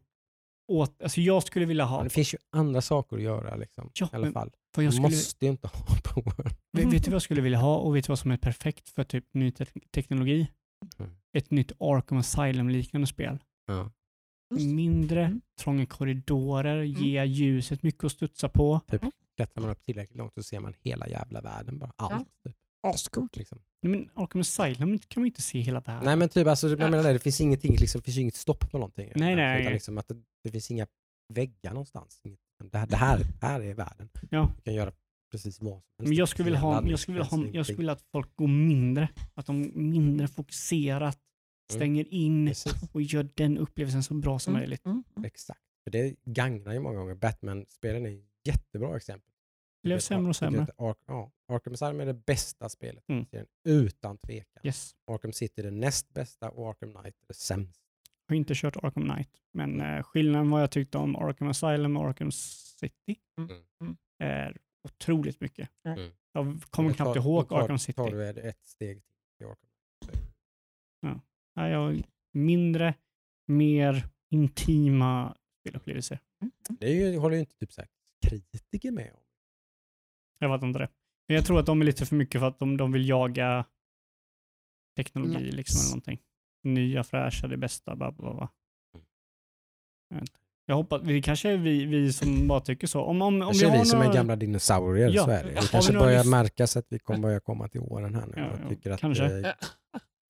åt... 0.72 1.02
Alltså 1.02 1.20
jag 1.20 1.42
skulle 1.42 1.66
vilja 1.66 1.84
ha... 1.84 1.96
Men 1.96 2.04
det 2.04 2.10
finns 2.10 2.34
ju 2.34 2.38
andra 2.52 2.80
saker 2.80 3.16
att 3.16 3.22
göra 3.22 3.56
liksom, 3.56 3.90
Ja, 3.94 4.08
i 4.12 4.16
alla 4.16 4.32
fall. 4.32 4.50
För 4.74 4.82
jag 4.82 4.92
Du 4.92 4.96
skulle, 4.96 5.08
måste 5.08 5.44
ju 5.44 5.50
inte 5.50 5.68
ha 5.68 5.80
open 5.94 6.22
world. 6.36 6.54
vet, 6.72 6.92
vet 6.92 7.04
du 7.04 7.10
vad 7.10 7.14
jag 7.14 7.22
skulle 7.22 7.40
vilja 7.40 7.58
ha 7.58 7.76
och 7.76 7.96
vet 7.96 8.04
du 8.04 8.08
vad 8.10 8.18
som 8.18 8.30
är 8.30 8.36
perfekt 8.36 8.88
för 8.88 9.04
typ 9.04 9.24
ny 9.34 9.50
te 9.50 9.66
teknologi? 9.94 10.48
Mm. 10.98 11.10
Ett 11.36 11.50
nytt 11.50 11.72
Arkham 11.80 12.18
Asylum-liknande 12.18 13.06
spel. 13.06 13.38
Ja. 13.66 13.90
Mindre, 14.54 15.24
Mm. 15.24 15.40
trånga 15.60 15.86
korridorer, 15.86 16.82
ge 16.82 17.24
ljuset 17.24 17.82
mycket 17.82 18.04
att 18.04 18.12
studsa 18.12 18.48
på. 18.48 18.80
Klättrar 19.36 19.62
man 19.62 19.70
upp 19.70 19.82
tillräckligt 19.82 20.16
långt 20.18 20.34
så 20.34 20.42
ser 20.42 20.60
man 20.60 20.74
hela 20.80 21.08
jävla 21.08 21.40
världen. 21.40 21.78
Bara 21.78 21.92
allt. 21.96 22.28
Typ, 22.44 22.56
Ascoolt. 22.82 23.36
liksom. 23.36 23.58
Men 23.82 24.10
Arkham 24.14 24.40
Asylum 24.40 24.98
kan 24.98 25.20
man 25.20 25.26
inte 25.26 25.42
se 25.42 25.60
hela 25.60 25.80
världen. 25.80 26.04
Nej 26.04 26.16
men 26.16 26.28
typ, 26.28 26.46
alltså, 26.46 26.68
jag 26.68 26.78
menar 26.90 27.02
det, 27.02 27.12
det 27.12 27.18
finns 27.18 27.40
ingenting, 27.40 27.76
liksom, 27.76 27.98
det 28.00 28.04
finns 28.04 28.18
inget 28.18 28.34
stopp 28.34 28.70
på 28.70 28.78
någonting. 28.78 29.12
Nej, 29.14 29.36
nej. 29.36 29.60
Utan 29.60 29.72
liksom 29.72 29.98
att 29.98 30.08
det, 30.08 30.22
det 30.44 30.50
finns 30.50 30.70
inga 30.70 30.86
väggar 31.34 31.70
någonstans. 31.72 32.20
Det 32.72 32.78
här, 32.78 32.86
det 32.86 32.96
här, 32.96 33.20
här 33.40 33.60
är 33.60 33.74
världen. 33.74 34.08
Ja. 34.30 34.52
Du 34.56 34.62
kan 34.62 34.74
göra 34.74 34.92
precis 35.30 35.60
vad 35.60 35.68
som 35.70 35.82
helst. 35.98 36.08
Men 36.08 36.12
jag 36.12 36.28
skulle 36.28 36.44
vilja 36.44 36.60
ha, 36.60 36.72
Laddning, 36.74 36.90
jag 36.90 37.00
skulle 37.00 37.14
vilja 37.14 37.30
ha, 37.30 37.36
ingenting. 37.36 37.56
jag 37.56 37.66
skulle 37.66 37.78
vilja 37.78 37.92
att 37.92 38.04
folk 38.12 38.36
går 38.36 38.48
mindre. 38.48 39.08
Att 39.34 39.46
de 39.46 39.70
mindre 39.74 40.28
fokuserat 40.28 41.18
stänger 41.72 42.14
in 42.14 42.46
Precis, 42.46 42.74
och 42.92 43.02
gör 43.02 43.28
den 43.34 43.58
upplevelsen 43.58 44.02
så 44.02 44.14
bra 44.14 44.38
som 44.38 44.52
Mm, 44.54 44.60
möjligt. 44.60 44.86
mm, 44.86 45.04
mm. 45.16 45.24
exakt. 45.24 45.60
För 45.84 45.90
det 45.90 46.14
gagnar 46.24 46.72
ju 46.72 46.80
många 46.80 46.98
gånger. 46.98 47.14
Batman-spelen 47.14 48.06
är 48.06 48.10
jättebra 48.46 48.96
exempel. 48.96 49.32
Blev 49.82 49.98
sämre 49.98 50.28
och 50.28 50.36
sämre. 50.36 50.66
Ark, 50.78 50.96
ja, 51.06 51.32
Arkham 51.52 51.72
Asylum 51.72 52.00
är 52.00 52.06
det 52.06 52.14
bästa 52.14 52.68
spelet 52.68 53.04
Mm. 53.08 53.26
serien, 53.26 53.46
utan 53.64 54.18
tvekan. 54.18 54.60
Yes. 54.66 54.94
Arkham 55.10 55.32
City 55.32 55.60
är 55.60 55.64
det 55.64 55.70
näst 55.70 56.08
bästa 56.14 56.50
och 56.50 56.68
Arkham 56.70 56.92
Knight 56.94 57.22
är 57.22 57.26
det 57.28 57.34
sämsta. 57.34 57.82
Jag 58.26 58.34
har 58.34 58.36
inte 58.36 58.54
kört 58.56 58.76
Arkham 58.76 59.08
Knight, 59.10 59.30
men 59.52 59.80
eh, 59.80 60.02
skillnaden 60.02 60.50
vad 60.50 60.62
jag 60.62 60.70
tyckte 60.70 60.98
om 60.98 61.16
Arkham 61.16 61.48
Asylum 61.48 61.96
och 61.96 62.04
Arkham 62.08 62.30
City 62.32 63.16
Mm, 63.38 63.50
mm. 63.80 63.96
är 64.18 64.56
otroligt 64.88 65.40
mycket. 65.40 65.68
Mm. 65.84 66.10
Jag 66.32 66.60
kommer 66.70 66.92
knappt 66.94 67.14
tar- 67.14 67.16
ihåg 67.22 67.48
tar- 67.48 67.62
Arkham 67.62 67.78
City. 67.78 67.96
Tar 67.96 68.10
du 68.10 68.28
ett- 68.28 68.36
ett 68.36 68.64
steg 68.66 69.02
till 69.38 69.46
Arkham 69.46 69.70
Nej, 71.56 71.70
jag, 71.72 72.02
mindre, 72.32 72.94
mer 73.46 74.08
intima 74.30 75.36
spelupplevelser. 75.60 76.18
Det 76.80 76.86
är 76.86 76.94
ju, 77.12 77.18
håller 77.18 77.34
ju 77.36 77.40
inte 77.40 77.56
typ 77.56 77.72
så 77.72 77.80
här 77.80 77.90
kritiker 78.22 78.90
med 78.90 79.12
om. 79.14 79.20
Jag 80.38 80.52
vet 80.52 80.62
inte 80.62 80.78
det. 80.78 80.88
Men 81.28 81.34
jag 81.36 81.46
tror 81.46 81.60
att 81.60 81.66
de 81.66 81.80
är 81.80 81.84
lite 81.84 82.06
för 82.06 82.16
mycket 82.16 82.40
för 82.40 82.48
att 82.48 82.58
de, 82.58 82.76
de 82.76 82.92
vill 82.92 83.08
jaga 83.08 83.64
teknologi 84.96 85.38
Likes. 85.38 85.54
liksom 85.56 85.80
eller 85.80 85.88
någonting. 85.90 86.18
Nya 86.64 87.04
fräscha, 87.04 87.46
det 87.48 87.56
bästa, 87.56 87.96
bla 87.96 88.12
bla 88.12 88.34
bla. 88.34 88.48
Jag 90.08 90.20
inte. 90.20 90.32
Jag 90.68 90.76
hoppas, 90.76 91.02
det 91.02 91.22
kanske 91.22 91.50
är 91.50 91.56
vi, 91.56 91.84
vi 91.84 92.12
som 92.12 92.48
bara 92.48 92.60
tycker 92.60 92.86
så. 92.86 93.00
Om, 93.02 93.22
om, 93.22 93.42
om 93.42 93.52
vi 93.52 93.64
har 93.64 93.78
vi 93.78 93.84
som 93.84 93.98
några... 93.98 94.10
är 94.10 94.14
gamla 94.14 94.36
dinosaurier, 94.36 95.10
Ja. 95.14 95.24
så 95.24 95.30
är 95.30 95.44
det. 95.44 95.50
Det 95.54 95.60
vi 95.60 95.66
kanske 95.68 95.92
några 95.92 96.06
börjar 96.06 96.24
lys- 96.24 96.30
märkas 96.30 96.76
att 96.76 96.86
vi 96.88 96.98
kommer 96.98 97.20
börja 97.20 97.40
komma 97.40 97.68
till 97.68 97.80
åren 97.80 98.14
här 98.14 98.26
nu. 98.26 98.32
Ja, 98.36 98.42
jag 98.42 98.60
ja, 98.64 98.68
tycker 98.68 98.90
att 98.90 99.00
kanske. 99.00 99.24
eh, 99.24 99.46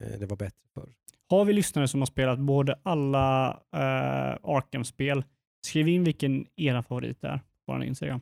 eh, 0.04 0.18
det 0.18 0.26
var 0.26 0.36
bättre 0.36 0.68
förr. 0.74 0.94
Har 1.28 1.44
vi 1.44 1.52
lyssnare 1.52 1.88
som 1.88 2.00
har 2.00 2.06
spelat 2.06 2.38
både 2.38 2.80
alla 2.82 3.50
uh, 3.52 4.38
Arkham-spel, 4.56 5.24
skriv 5.66 5.88
in 5.88 6.04
vilken 6.04 6.46
era 6.56 6.82
favorit 6.82 7.24
är 7.24 7.40
vår 7.66 7.84
Instagram. 7.84 8.20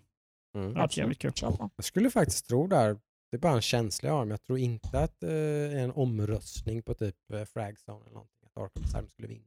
Mm. 0.54 0.68
Det 0.74 0.78
var 0.80 0.88
jävligt 0.98 1.18
kul. 1.18 1.32
Jag 1.40 1.70
skulle 1.84 2.10
faktiskt 2.10 2.46
tro 2.48 2.66
där, 2.66 2.94
det 3.30 3.36
är 3.36 3.38
bara 3.38 3.52
en 3.54 3.62
känsla 3.62 4.08
jag 4.08 4.16
har, 4.16 4.24
men 4.24 4.30
jag 4.30 4.42
tror 4.42 4.58
inte 4.58 4.98
att 5.00 5.20
det 5.20 5.32
är 5.32 5.76
en 5.76 5.92
omröstning 5.92 6.82
på 6.82 6.94
typ 6.94 7.30
eh, 7.32 7.44
Fragzone 7.44 8.00
eller 8.04 8.14
någonting, 8.14 8.38
att 8.46 8.56
Arkham 8.56 8.84
Asylum 8.84 9.08
skulle 9.08 9.28
vinna. 9.28 9.46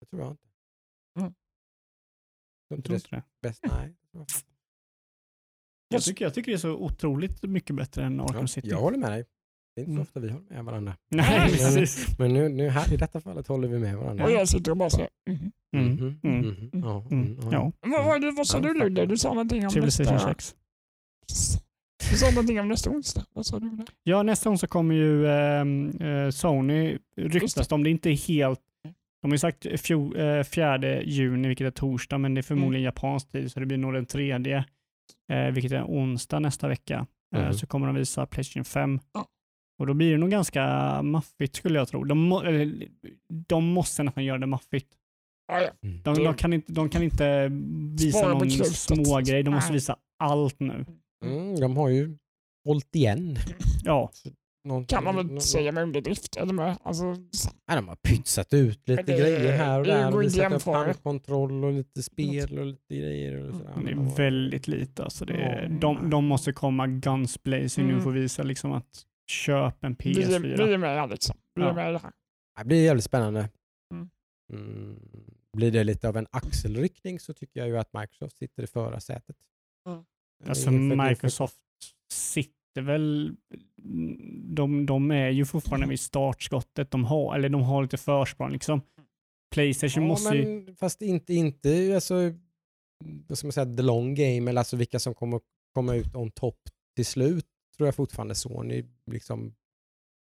Det 0.00 0.06
tror 0.06 0.22
jag 0.22 0.30
inte. 0.30 0.48
Mm. 1.20 1.34
Jag 2.68 2.84
tror 2.84 2.94
inte 2.96 3.16
det. 3.16 3.22
bäst. 3.42 3.64
Nej. 3.68 3.94
Jag 5.88 6.02
tycker, 6.02 6.24
jag 6.24 6.34
tycker 6.34 6.52
det 6.52 6.56
är 6.56 6.58
så 6.58 6.74
otroligt 6.74 7.42
mycket 7.42 7.76
bättre 7.76 8.04
än 8.04 8.20
Arkham 8.20 8.40
Ja, 8.40 8.46
City. 8.46 8.68
jag 8.68 8.80
håller 8.80 8.98
med 8.98 9.10
dig. 9.12 9.24
Det 9.78 9.82
är 9.82 9.84
inte 9.84 9.90
så 9.90 9.94
Mm. 9.94 10.02
ofta 10.02 10.20
vi 10.20 10.28
håller 10.30 10.54
med 10.54 10.64
varandra. 10.64 10.96
Nej, 11.08 11.38
Men- 11.40 11.48
precis. 11.50 12.18
Men 12.18 12.32
nu, 12.34 12.48
nu 12.48 12.68
här, 12.68 12.92
i 12.92 12.96
detta 12.96 13.20
fallet 13.20 13.46
håller 13.46 13.68
vi 13.68 13.78
med 13.78 13.96
varandra. 13.96 14.24
Och 14.24 14.30
jag 14.30 14.48
sitter 14.48 14.70
och 14.70 14.76
bara 14.76 14.90
säger 14.90 15.08
mhm. 15.30 15.52
Mm. 15.76 15.86
Mhm, 15.94 16.20
Mm. 16.22 16.38
mhm, 16.40 16.70
ja, 16.84 17.04
Mm. 17.10 17.22
mm, 17.24 17.38
ja. 17.42 17.48
Ja, 17.52 17.72
Vad, 17.90 18.04
vad, 18.22 18.36
vad 18.36 18.46
sa 18.46 18.60
du 18.60 18.74
Ludde? 18.74 19.06
Du 19.06 19.16
sa 19.16 19.28
någonting 19.28 19.64
om 19.64 19.70
Civilization 19.70 20.14
nästa... 20.14 20.28
6. 20.28 20.54
Du 22.10 22.16
sa 22.16 22.30
någonting 22.30 22.60
om 22.60 22.68
nästa 22.68 22.90
onsdag. 22.90 23.24
Vad 23.32 23.46
sa 23.46 23.58
du? 23.58 23.68
Där? 23.70 23.86
Ja, 24.02 24.22
nästa 24.22 24.56
så 24.56 24.66
kommer 24.66 24.94
ju 24.94 25.26
ehm, 25.28 25.90
eh, 26.00 26.30
Sony, 26.30 26.98
ryktas 27.16 27.68
det 27.68 27.74
om, 27.74 27.82
det 27.84 27.88
är 27.88 27.92
inte 27.92 28.10
helt 28.10 28.60
de 29.22 29.30
har 29.30 29.34
ju 29.34 29.38
sagt 29.38 29.66
fjo, 29.80 30.16
eh, 30.16 30.44
4 30.44 31.02
juni, 31.02 31.48
vilket 31.48 31.66
är 31.66 31.70
torsdag, 31.70 32.18
men 32.18 32.34
det 32.34 32.40
är 32.40 32.42
förmodligen 32.42 32.84
japansk 32.84 33.28
tid, 33.32 33.52
så 33.52 33.60
det 33.60 33.66
blir 33.66 33.78
nog 33.78 33.94
den 33.94 34.06
tredje, 34.06 34.64
eh, 35.32 35.46
vilket 35.52 35.72
är 35.72 35.84
onsdag 35.84 36.38
nästa 36.38 36.68
vecka. 36.68 37.06
Eh, 37.36 37.42
Mhm. 37.42 37.52
Så 37.54 37.66
kommer 37.66 37.86
de 37.86 37.96
visa 37.96 38.26
Playstation 38.26 38.64
5. 38.64 39.00
Ja. 39.14 39.26
Och 39.78 39.86
då 39.86 39.94
blir 39.94 40.10
det 40.12 40.18
nog 40.18 40.30
ganska 40.30 40.62
maffigt 41.02 41.56
skulle 41.56 41.78
jag 41.78 41.88
tro. 41.88 42.04
De, 42.04 42.18
må, 42.18 42.42
eller, 42.42 42.88
de 43.48 43.64
måste 43.64 44.02
nästan 44.02 44.24
göra 44.24 44.38
det 44.38 44.46
maffigt. 44.46 44.88
Mm. 45.82 46.02
De, 46.02 46.14
Det- 46.14 46.24
de, 46.24 46.34
kan, 46.34 46.52
inte, 46.52 46.72
de 46.72 46.88
kan 46.88 47.02
inte 47.02 47.48
visa 47.98 48.18
Spara 48.18 48.32
någon 48.34 48.50
smågrej, 48.50 49.42
de 49.42 49.50
måste 49.54 49.72
visa 49.72 49.96
allt 50.18 50.60
nu. 50.60 50.84
Mm, 51.24 51.60
de 51.60 51.76
har 51.76 51.88
ju 51.88 52.16
hållit 52.66 52.94
igen. 52.96 53.36
Ja, 53.84 54.10
Någon, 54.64 54.86
Kan 54.86 55.04
man 55.04 55.16
väl 55.16 55.26
någon- 55.26 55.40
säga 55.40 55.72
med 55.72 55.82
underdrift. 55.82 56.36
Eller 56.36 56.52
med, 56.52 56.76
alltså, 56.82 57.04
Ja, 57.66 57.76
de 57.76 57.88
har 57.88 57.96
pytsat 57.96 58.52
ut 58.54 58.88
lite 58.88 59.02
det- 59.02 59.18
grejer 59.18 59.52
här 59.58 59.78
och 59.78 59.84
det 59.86 59.92
där. 59.92 60.14
och 60.14 60.22
visat 60.22 60.52
upp 60.52 60.62
handkontroll 60.74 61.64
och 61.64 61.72
lite 61.72 62.02
spel 62.02 62.58
och 62.58 62.66
lite 62.66 62.96
grejer. 62.96 63.48
Och 63.48 63.54
sådär. 63.54 63.72
det 63.76 63.80
Men 63.82 63.96
de 63.96 64.06
är 64.06 64.16
väldigt 64.16 64.68
lite. 64.68 65.04
Alltså 65.04 65.24
det 65.24 65.34
är, 65.34 65.62
Ja. 65.62 65.68
de, 65.80 66.10
de 66.10 66.24
måste 66.24 66.52
komma 66.52 66.86
guns 66.86 67.42
blazing 67.42 67.84
nu 67.86 67.92
Mm. 67.92 68.02
för 68.04 68.10
att 68.10 68.16
visa 68.16 68.42
liksom 68.42 68.72
att 68.72 69.04
köp 69.30 69.84
en 69.84 69.96
vi, 69.98 70.22
är- 70.22 70.26
PS4. 70.40 70.56
vi 70.66 70.72
är 70.74 70.78
med 70.78 71.10
liksom. 71.10 71.36
Vi 71.54 71.62
Ja. 71.62 71.68
är 71.70 71.74
med 71.74 71.94
det 71.94 71.98
här. 71.98 72.12
Det 72.58 72.64
blir 72.64 72.84
jävligt 72.84 73.04
spännande. 73.04 73.48
Mm. 73.94 74.10
Mm. 74.52 74.98
Blir 75.56 75.70
det 75.72 75.84
lite 75.84 76.08
av 76.08 76.16
en 76.16 76.26
axelryckning 76.30 77.20
så 77.20 77.34
tycker 77.34 77.60
jag 77.60 77.68
ju 77.68 77.78
att 77.78 77.92
Microsoft 77.92 78.38
sitter 78.38 78.62
i 78.62 78.66
förarsätet. 78.66 79.36
Mm. 79.88 80.04
Alltså 80.48 80.70
Microsoft 80.70 81.56
sitter 82.12 82.82
väl, 82.82 83.36
de, 84.54 84.86
de 84.86 85.10
är 85.10 85.28
ju 85.30 85.44
fortfarande 85.44 85.86
vid 85.86 86.00
startskottet. 86.00 86.90
De 86.90 87.04
har, 87.04 87.34
eller 87.34 87.48
de 87.48 87.62
har 87.62 87.82
lite 87.82 87.96
försprång 87.96 88.50
liksom. 88.52 88.80
Playstation 89.54 90.02
Ja, 90.02 90.08
måste 90.08 90.36
ju, 90.36 90.44
men 90.44 90.76
fast 90.76 91.02
inte, 91.02 91.34
inte 91.34 91.94
alltså, 91.94 92.14
vad 93.28 93.38
ska 93.38 93.46
man 93.46 93.52
säga, 93.52 93.76
the 93.76 93.82
long 93.82 94.14
game, 94.14 94.50
eller 94.50 94.58
alltså 94.60 94.76
vilka 94.76 94.98
som 94.98 95.14
kommer 95.14 95.40
komma 95.74 95.94
ut 95.94 96.14
on 96.16 96.30
top 96.30 96.58
till 96.96 97.06
slut, 97.06 97.46
tror 97.78 97.88
jag 97.88 97.94
fortfarande 97.94 98.34
Sony 98.34 98.84
liksom 99.10 99.54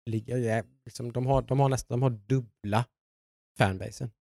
ligger, 0.09 0.37
ja, 0.37 0.63
liksom, 0.85 1.11
de, 1.11 1.25
har, 1.25 1.41
de 1.41 1.59
har 1.59 1.69
nästan, 1.69 1.99
de 1.99 2.03
har 2.03 2.09
dubbla 2.09 2.85
fanbasen. 3.57 4.11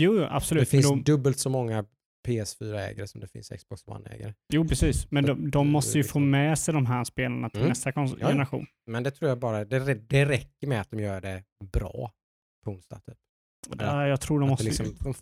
jo 0.00 0.12
jo, 0.14 0.18
Det 0.20 0.30
absolut. 0.30 0.60
Men 0.60 0.66
finns 0.66 0.88
de, 0.88 1.02
dubbelt 1.02 1.38
så 1.38 1.50
många 1.50 1.84
PS4-ägare 2.28 3.06
som 3.06 3.20
det 3.20 3.28
finns 3.28 3.48
Xbox 3.48 3.84
One-ägare. 3.86 4.34
jo 4.52 4.68
precis, 4.68 5.10
men 5.10 5.24
de, 5.26 5.50
de 5.50 5.68
måste 5.70 5.98
ju 5.98 6.04
få 6.04 6.06
liksom- 6.18 6.30
med 6.30 6.58
sig 6.58 6.74
de 6.74 6.86
här 6.86 7.04
spelarna 7.04 7.50
till 7.50 7.60
Mm. 7.60 7.68
nästa 7.68 7.90
kons- 7.90 8.10
Ja, 8.10 8.16
ja. 8.20 8.28
generation. 8.28 8.66
Men 8.86 9.02
det 9.02 9.10
tror 9.10 9.28
jag 9.28 9.38
bara, 9.38 9.64
det, 9.64 9.94
det 9.94 10.24
räcker 10.26 10.66
med 10.66 10.80
att 10.80 10.90
de 10.90 11.00
gör 11.00 11.20
det 11.20 11.44
bra 11.72 12.12
på 12.64 12.70
onsdag. 12.70 13.00
Typ. 13.00 13.18
Där, 13.68 14.06
jag 14.06 14.20
tror 14.20 14.40
de 14.40 14.46
det 14.46 14.50
måste, 14.50 14.64
liksom, 14.64 14.86
de, 15.00 15.14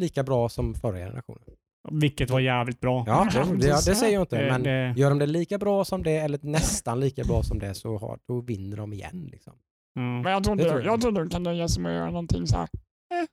lika 0.00 0.22
bra 0.22 0.48
som 0.48 0.74
förra 0.74 0.96
generationen. 0.98 1.44
Vilket 1.90 2.30
var 2.30 2.40
jävligt 2.40 2.80
bra. 2.80 3.04
Ja, 3.06 3.28
det, 3.32 3.56
det, 3.56 3.66
ja, 3.66 3.74
det 3.74 3.94
säger 3.94 4.12
jag 4.14 4.22
inte. 4.22 4.38
Eh, 4.38 4.52
Men 4.52 4.62
det, 4.62 4.94
Gör 4.96 5.10
de 5.10 5.18
det 5.18 5.26
lika 5.26 5.58
bra 5.58 5.84
som 5.84 6.02
det 6.02 6.16
eller 6.16 6.38
nästan 6.42 7.00
lika 7.00 7.24
bra 7.24 7.42
som 7.42 7.58
det 7.58 7.74
så 7.74 7.98
har, 7.98 8.18
då 8.28 8.40
vinner 8.40 8.76
de 8.76 8.92
igen. 8.92 9.28
Liksom. 9.32 9.52
ja. 9.94 10.00
Men 10.00 10.32
jag 10.32 10.44
tror 10.44 10.56
Det 10.56 10.62
inte, 10.62 10.70
tror 10.72 10.84
jag. 10.84 10.92
jag 10.94 11.00
tror 11.00 11.12
de 11.12 11.30
kan 11.30 11.42
nöja 11.42 11.68
sig 11.68 11.82
med 11.82 11.92
att 11.92 11.96
göra 11.98 12.10
någonting 12.10 12.46
så 12.46 12.56
här. 12.56 12.68
Eh. 13.14 13.26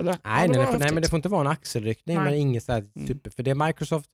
Eller? 0.00 0.16
Nej, 0.24 0.48
nej, 0.48 0.66
nej, 0.78 0.92
men 0.92 1.02
det 1.02 1.08
får 1.08 1.16
inte 1.16 1.28
vara 1.28 1.40
en 1.40 1.46
axelryckning. 1.46 2.16
Nej. 2.16 2.24
Men 2.24 2.34
inget 2.34 2.64
så 2.64 2.72
här 2.72 2.88
Mm. 2.96 3.06
super, 3.08 3.30
för 3.30 3.42
det 3.42 3.54
Microsoft 3.54 4.10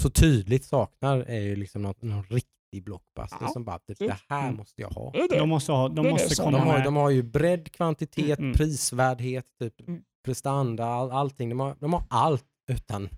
så 0.00 0.10
tydligt 0.10 0.64
saknar 0.64 1.18
är 1.20 1.40
ju 1.40 1.56
liksom 1.56 1.82
någon, 1.82 1.94
någon 2.00 2.22
riktig 2.22 2.84
blockbuster 2.84 3.38
Ja. 3.40 3.48
som 3.48 3.64
bara, 3.64 3.78
typ, 3.78 3.98
Det- 3.98 4.16
här 4.28 4.44
Mm. 4.44 4.56
måste 4.56 4.82
jag 4.82 4.88
ha. 4.88 5.12
De 5.30 5.48
måste, 5.48 5.72
ha, 5.72 5.88
de 5.88 6.08
måste 6.10 6.42
komma 6.42 6.58
De 6.58 6.66
har, 6.66 6.74
med. 6.76 6.84
de 6.84 6.96
har 6.96 7.10
ju 7.10 7.22
bredd, 7.22 7.72
kvantitet, 7.72 8.38
Mm. 8.38 8.52
prisvärdhet, 8.52 9.44
typ, 9.60 9.88
Mm. 9.88 10.02
prestanda, 10.24 10.84
all, 10.86 11.10
allting. 11.10 11.48
De 11.48 11.60
har, 11.60 11.76
de 11.80 11.92
har 11.92 12.02
allt 12.10 12.44
utan 12.70 13.08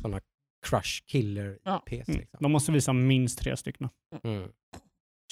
sådana 0.00 0.20
crush 0.66 1.02
killer 1.06 1.58
Ja. 1.64 1.82
IPs. 1.90 2.08
Mm. 2.08 2.20
Liksom. 2.20 2.38
De 2.42 2.52
måste 2.52 2.72
visa 2.72 2.92
minst 2.92 3.38
tre 3.38 3.56
stycken. 3.56 3.88
Mm. 4.24 4.52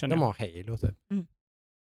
Känner 0.01 0.17
De 0.17 0.21
jag. 0.21 0.27
har 0.27 0.35
Halo 0.39 0.77
typ. 0.79 0.97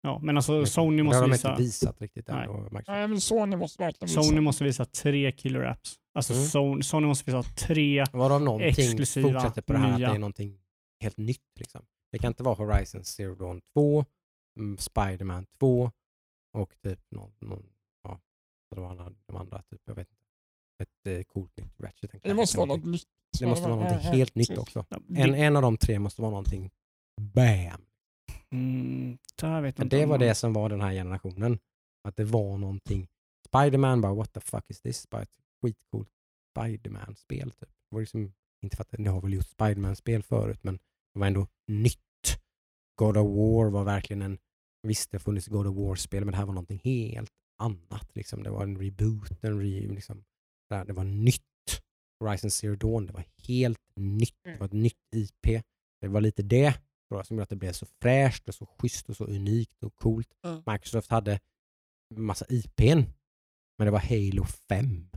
Ja, 0.02 0.20
men 0.20 0.36
alltså 0.38 0.66
Sony 0.66 0.98
det 0.98 1.04
måste 1.04 1.18
har 1.18 1.24
de 1.28 1.32
visa, 1.32 1.50
inte 1.50 1.62
visat 1.62 2.02
riktigt 2.02 2.28
Nej. 2.28 2.46
än. 2.48 2.64
Microsoft. 2.64 2.88
Nej, 2.88 3.08
men 3.08 3.22
Sony 3.22 3.56
måste 3.56 3.84
verkligen 3.84 4.08
visa. 4.10 4.24
Sony 4.24 4.42
måste 4.42 4.64
visa 4.64 4.86
tre 4.86 5.32
killer 5.32 5.62
apps. 5.62 5.96
Alltså 6.14 6.34
Mm. 6.34 6.46
Sony, 6.46 6.84
Sony 6.84 7.08
måste 7.08 7.26
visa 7.32 7.44
tre 7.44 8.06
Varav 8.14 8.42
någonting 8.42 8.70
Exklusiva, 8.70 9.32
fortsätter 9.40 9.62
på 9.62 9.74
det 9.74 9.80
här 9.80 9.92
att 9.92 9.98
nya. 10.00 10.10
det 10.10 10.16
är 10.16 10.20
någonting 10.20 10.60
helt 11.04 11.18
nytt. 11.18 11.60
Liksom. 11.60 11.86
Det 12.12 12.18
kan 12.20 12.28
inte 12.28 12.44
vara 12.44 12.56
Horizon 12.56 13.04
Zero 13.04 13.36
Dawn 13.36 13.62
2, 13.74 14.06
mm, 14.60 14.78
Spider-Man 14.78 15.46
2 15.60 15.92
och 16.58 16.74
typ 16.84 17.00
någon, 17.12 17.32
någon 17.40 17.66
ja, 18.04 18.20
vad 18.70 18.98
var 18.98 19.14
de 19.28 19.36
andra, 19.36 19.62
typ, 19.62 19.82
jag 19.86 19.96
vet 19.96 20.10
inte. 20.12 20.19
Ett 20.80 21.08
eh, 21.08 21.24
coolt 21.24 21.58
nytt 21.58 21.80
Ratchet. 21.80 22.12
Det 22.24 22.34
måste 22.34 22.58
vara 22.58 22.68
något 22.68 22.86
nytt. 22.86 23.04
Det 23.40 23.48
måste 23.48 23.70
vara 23.70 23.92
Ja, 23.92 23.98
helt 23.98 24.36
nytt 24.36 24.58
också. 24.58 24.86
En, 25.16 25.36
en 25.36 25.56
av 25.56 25.62
de 25.62 25.78
tre 25.78 26.00
måste 26.00 26.22
vara 26.22 26.32
någonting 26.32 26.72
BAM! 27.22 27.82
mm, 28.52 29.18
det 29.90 30.00
var 30.00 30.06
man- 30.08 30.20
det 30.20 30.36
som 30.36 30.54
var 30.54 30.70
den 30.70 30.82
här 30.82 30.94
generationen. 30.94 31.60
Att 32.08 32.16
det 32.16 32.24
var 32.24 32.58
någonting. 32.58 33.08
Spiderman 33.48 34.02
bara 34.02 34.14
what 34.14 34.34
the 34.34 34.40
fuck 34.40 34.64
is 34.70 34.82
this? 34.82 35.10
Bara 35.10 35.22
ett 35.22 35.32
skitcoolt 35.62 36.10
Spiderman-spel. 36.52 37.52
Typ. 37.52 37.70
Det 37.70 37.96
var 37.96 38.00
liksom, 38.00 38.34
inte 38.64 38.76
för 38.78 38.84
att 38.84 38.98
ni 39.00 39.10
har 39.10 39.22
väl 39.22 39.34
gjort 39.34 39.48
Spiderman-spel 39.48 40.24
förut 40.24 40.60
men 40.64 40.76
det 41.14 41.20
var 41.20 41.28
ändå 41.28 41.48
nytt. 41.68 42.00
God 42.96 43.18
of 43.18 43.28
War 43.38 43.70
var 43.70 43.84
verkligen 43.84 44.22
en, 44.22 44.38
visst 44.88 45.12
det 45.12 45.20
funnits 45.20 45.48
God 45.48 45.68
of 45.68 45.76
War-spel 45.76 46.26
men 46.26 46.32
det 46.32 46.38
här 46.38 46.46
var 46.46 46.54
någonting 46.54 46.82
helt 46.84 47.32
annat. 47.60 48.16
Liksom. 48.16 48.44
Det 48.44 48.50
var 48.50 48.64
en 48.64 48.78
reboot, 48.78 49.44
en 49.44 49.60
re, 49.62 49.80
liksom, 49.94 50.24
där, 50.70 50.86
det 50.86 50.94
var 50.94 51.04
nytt. 51.04 51.42
Horizon 52.20 52.52
Zero 52.52 52.76
Dawn, 52.76 53.06
det 53.06 53.14
var 53.14 53.24
helt 53.48 53.80
nytt. 53.96 54.36
Det 54.44 54.60
var 54.60 54.66
ett 54.66 54.74
nytt 54.74 54.98
IP. 55.16 55.64
Det 56.02 56.08
var 56.08 56.22
lite 56.22 56.44
det 56.44 56.72
tror 56.72 57.20
jag, 57.20 57.26
som 57.26 57.36
gjorde 57.38 57.44
att 57.44 57.50
det 57.50 57.56
blev 57.56 57.72
så 57.72 57.86
fräscht 58.02 58.48
och 58.50 58.56
så 58.56 58.66
schysst 58.66 59.10
och 59.10 59.16
så 59.18 59.26
unikt 59.26 59.84
och 59.84 59.96
coolt. 59.96 60.28
Mm. 60.46 60.62
Microsoft 60.66 61.12
hade 61.12 61.40
massa 62.16 62.46
IPn, 62.50 63.00
men 63.78 63.86
det 63.86 63.92
var 63.92 64.00
Halo 64.00 64.46
5, 64.70 65.10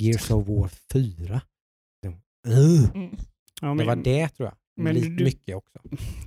Gears 0.00 0.30
of 0.30 0.48
War 0.48 0.68
4. 0.92 1.40
Det, 2.02 2.08
uh, 2.08 2.14
Mm. 2.94 3.16
Ja, 3.60 3.74
det 3.74 3.84
var 3.84 3.96
det 3.96 4.28
tror 4.28 4.48
jag. 4.48 4.56
men 4.76 4.94
Lite 4.94 5.08
du- 5.08 5.24
mycket 5.24 5.56
också. 5.56 5.78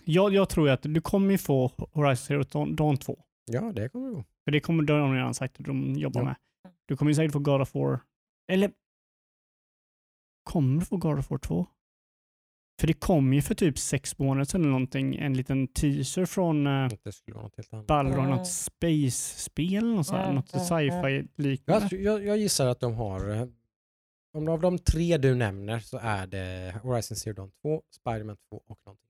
Jag, 0.05 0.33
jag 0.33 0.49
tror 0.49 0.67
ju 0.67 0.73
att 0.73 0.81
du 0.83 1.01
kommer 1.01 1.31
ju 1.31 1.37
få 1.37 1.67
Horizon 1.91 2.25
Zero 2.27 2.41
Dawn- 2.43 2.75
Dawn 2.75 2.97
2. 2.97 3.23
Ja, 3.51 3.71
det 3.75 3.89
kommer 3.89 4.11
gå. 4.11 4.23
För 4.43 4.51
det 4.51 4.59
kommer 4.59 4.83
de 4.83 5.13
redan 5.13 5.33
sagt 5.33 5.59
att 5.59 5.65
de 5.65 5.95
jobbar 5.95 6.21
Ja. 6.21 6.25
med. 6.25 6.35
Du 6.85 6.97
kommer 6.97 7.11
ju 7.11 7.15
säkert 7.15 7.31
få 7.33 7.39
God 7.39 7.61
of 7.61 7.75
War. 7.75 7.99
Eller 8.47 8.71
kommer 10.43 10.79
du 10.79 10.85
få 10.85 10.97
God 10.97 11.19
of 11.19 11.29
War 11.31 11.37
2? 11.37 11.67
För 12.79 12.87
det 12.87 12.93
kom 12.93 13.33
ju 13.33 13.41
för 13.41 13.55
typ 13.55 13.77
sex 13.77 14.17
månader 14.17 14.45
sedan 14.45 14.61
eller 14.61 14.71
någonting, 14.71 15.15
en 15.15 15.33
liten 15.33 15.67
teaser 15.67 16.25
från 16.25 16.67
uh, 16.67 16.89
något. 17.27 17.87
Balrog, 17.87 18.13
Mm. 18.13 18.29
något 18.29 18.47
space-spel, 18.47 19.95
något, 19.95 20.07
sånt, 20.07 20.23
Mm, 20.23 20.35
något 20.35 20.49
sci-fi 20.49 21.27
liknande. 21.35 21.87
Jag, 21.91 22.01
jag, 22.01 22.25
jag 22.25 22.37
gissar 22.37 22.67
att 22.67 22.79
de 22.79 22.93
har, 22.93 23.29
eh, 23.29 23.47
om 24.33 24.47
av 24.47 24.61
de 24.61 24.77
tre 24.79 25.17
du 25.17 25.35
nämner 25.35 25.79
så 25.79 25.97
är 25.97 26.27
det 26.27 26.75
Horizon 26.83 27.17
Zero 27.17 27.33
Dawn 27.33 27.51
2, 27.61 27.81
Spiderman 27.91 28.37
2 28.49 28.57
och 28.67 28.79
någonting. 28.85 29.03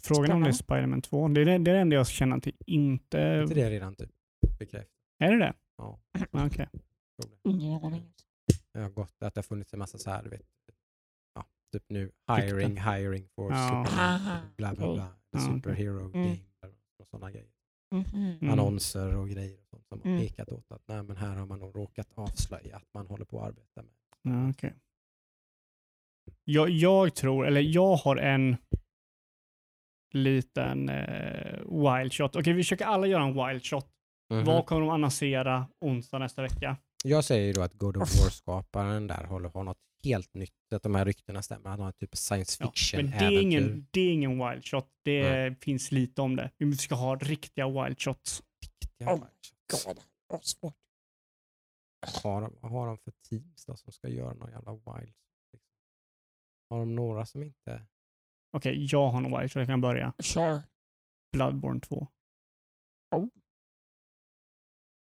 Frågan 0.00 0.30
är 0.30 0.34
om 0.34 0.42
det 0.42 0.48
är 0.48 0.52
Spider-Man 0.52 1.02
2. 1.02 1.28
Det 1.28 1.40
är 1.40 1.44
det, 1.44 1.58
det 1.58 1.70
är 1.70 1.74
det 1.74 1.80
enda 1.80 1.96
jag 1.96 2.06
känner 2.08 2.38
till 2.38 2.56
inte... 2.66 3.18
Är 3.20 3.42
inte 3.42 3.54
det 3.54 3.70
redan 3.70 3.94
typ 3.94 4.10
bekräftat? 4.58 4.90
Är 5.18 5.32
det 5.32 5.38
det? 5.38 5.54
Ja, 5.76 5.98
Okej. 6.32 6.68
Tror 7.28 7.38
det. 7.42 7.50
Ingen 7.50 7.84
aning. 7.84 8.02
Det 8.72 8.80
har 8.80 8.90
gått 8.90 9.22
att 9.22 9.34
det 9.34 9.38
har 9.38 9.42
funnits 9.42 9.72
en 9.72 9.78
massa 9.78 9.98
så 9.98 10.10
här, 10.10 10.22
du 10.22 10.28
vet, 10.30 10.42
ja, 11.34 11.44
typ 11.72 11.84
nu 11.88 12.12
hiring, 12.36 12.76
hiring 12.80 13.28
for 13.34 13.52
Ja. 13.52 13.68
super, 13.86 14.40
bla 14.56 14.74
bla 14.74 14.94
bla, 14.94 15.08
Ja, 15.30 15.38
superhero 15.40 16.08
game 16.08 16.38
och 16.98 17.06
sådana 17.06 17.30
grejer. 17.30 17.48
Mhm. 17.94 18.04
Mm. 18.40 18.50
Annonser 18.52 19.16
och 19.16 19.28
grejer 19.28 19.58
och 19.60 19.66
sånt 19.68 19.86
som 19.88 20.00
har 20.00 20.08
Mm. 20.10 20.20
pekat 20.20 20.48
åt 20.48 20.72
att 20.72 20.88
nej, 20.88 21.02
men 21.02 21.16
här 21.16 21.36
har 21.36 21.46
man 21.46 21.58
nog 21.58 21.76
råkat 21.76 22.08
avslöja 22.14 22.76
att 22.76 22.94
man 22.94 23.06
håller 23.06 23.24
på 23.24 23.40
att 23.40 23.48
arbeta 23.48 23.82
med. 23.82 23.92
Ja, 24.22 24.50
okej. 24.50 24.74
Jag, 26.44 26.70
jag 26.70 27.14
tror, 27.14 27.46
eller 27.46 27.60
jag 27.60 27.96
har 27.96 28.16
en 28.16 28.56
liten 30.14 30.88
eh, 30.88 31.58
wild 31.60 32.12
shot. 32.12 32.36
Okej, 32.36 32.52
vi 32.52 32.62
försöker 32.62 32.84
alla 32.84 33.06
göra 33.06 33.22
en 33.24 33.46
wild 33.48 33.64
shot. 33.64 33.86
Mhm. 34.30 34.44
Vad 34.44 34.66
kommer 34.66 34.80
de 34.80 34.90
annonsera 34.90 35.68
onsdag 35.80 36.18
nästa 36.18 36.42
vecka? 36.42 36.76
Jag 37.06 37.24
säger 37.24 37.46
ju 37.46 37.52
då 37.52 37.62
att 37.62 37.72
God 37.72 37.96
of 37.96 38.20
War-skaparen 38.20 39.06
där 39.06 39.24
håller 39.24 39.48
har 39.48 39.64
något 39.64 39.78
helt 40.04 40.34
nytt, 40.34 40.72
att 40.74 40.82
de 40.82 40.94
här 40.94 41.04
ryktena 41.04 41.42
stämmer. 41.42 41.70
Han 41.70 41.80
har 41.80 41.92
typ 41.92 42.16
science 42.16 42.56
Ja, 42.60 42.70
fiction 42.70 43.00
men 43.02 43.10
det 43.10 43.24
är, 43.24 43.42
ingen, 43.42 43.86
det 43.90 44.00
är 44.00 44.12
ingen 44.12 44.30
wild 44.30 44.64
shot. 44.64 44.88
Det 45.02 45.54
finns 45.64 45.92
lite 45.92 46.22
om 46.22 46.36
det. 46.36 46.50
Vi 46.58 46.76
ska 46.76 46.94
ha 46.94 47.16
riktiga 47.16 47.68
wild 47.68 48.00
shots. 48.00 48.42
Ja, 48.98 49.12
Oh. 49.12 49.20
God, 49.86 50.00
vad 50.26 50.44
svårt. 50.44 50.74
Har 52.22 52.40
de, 52.40 52.68
har 52.68 52.86
de 52.86 52.98
för 52.98 53.10
teams 53.10 53.64
då 53.64 53.76
som 53.76 53.92
ska 53.92 54.08
göra 54.08 54.34
någon 54.34 54.50
jävla 54.50 54.72
wild? 54.72 55.14
liksom? 55.52 55.72
Har 56.70 56.78
de 56.78 56.94
några 56.94 57.26
som 57.26 57.42
inte... 57.42 57.86
Okej, 58.56 58.86
jag 58.90 59.10
har 59.10 59.18
en 59.18 59.38
wild 59.38 59.52
shot. 59.52 59.60
Jag 59.60 59.66
kan 59.66 59.80
börja. 59.80 60.14
Kör. 60.18 60.62
Bloodborne 61.32 61.80
2. 61.80 62.08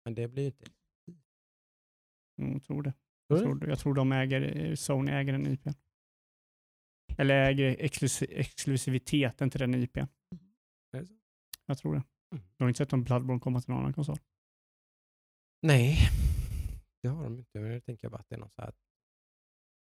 Men 0.04 0.14
det 0.14 0.28
blir 0.28 0.42
ju 0.42 0.46
inte... 0.46 0.64
Mm, 2.38 2.52
jag 2.52 2.62
tror 2.64 2.82
det. 2.82 2.92
Jag 3.26 3.38
tror, 3.38 3.68
jag 3.68 3.78
tror 3.78 3.94
de 3.94 4.12
äger, 4.12 4.56
eh, 4.66 4.74
Sony 4.74 5.12
äger 5.12 5.32
den 5.32 5.46
IPn. 5.46 5.70
Eller 7.18 7.34
äger 7.50 7.76
exklus- 7.78 8.22
exklusiviteten 8.30 9.50
till 9.50 9.60
den 9.60 9.74
IPn. 9.74 10.06
Det 10.92 11.06
så? 11.06 11.14
Jag 11.66 11.78
tror 11.78 11.94
det. 11.94 12.02
Mm. 12.32 12.44
Du 12.56 12.64
har 12.64 12.68
inte 12.68 12.78
sett 12.78 12.92
om 12.92 13.04
Bloodborne 13.04 13.40
kommer 13.40 13.60
till 13.60 13.70
någon 13.70 13.78
annan 13.80 13.92
konsol? 13.92 14.16
Nej, 15.62 15.96
det 17.02 17.08
har 17.08 17.24
de 17.24 17.38
inte. 17.38 17.58
Men 17.60 17.70
jag 17.72 17.84
tänker 17.84 18.08
bara 18.08 18.18
att 18.20 18.28
det 18.28 18.34
är 18.34 18.38
något 18.40 18.54
så 18.54 18.62
här 18.62 18.72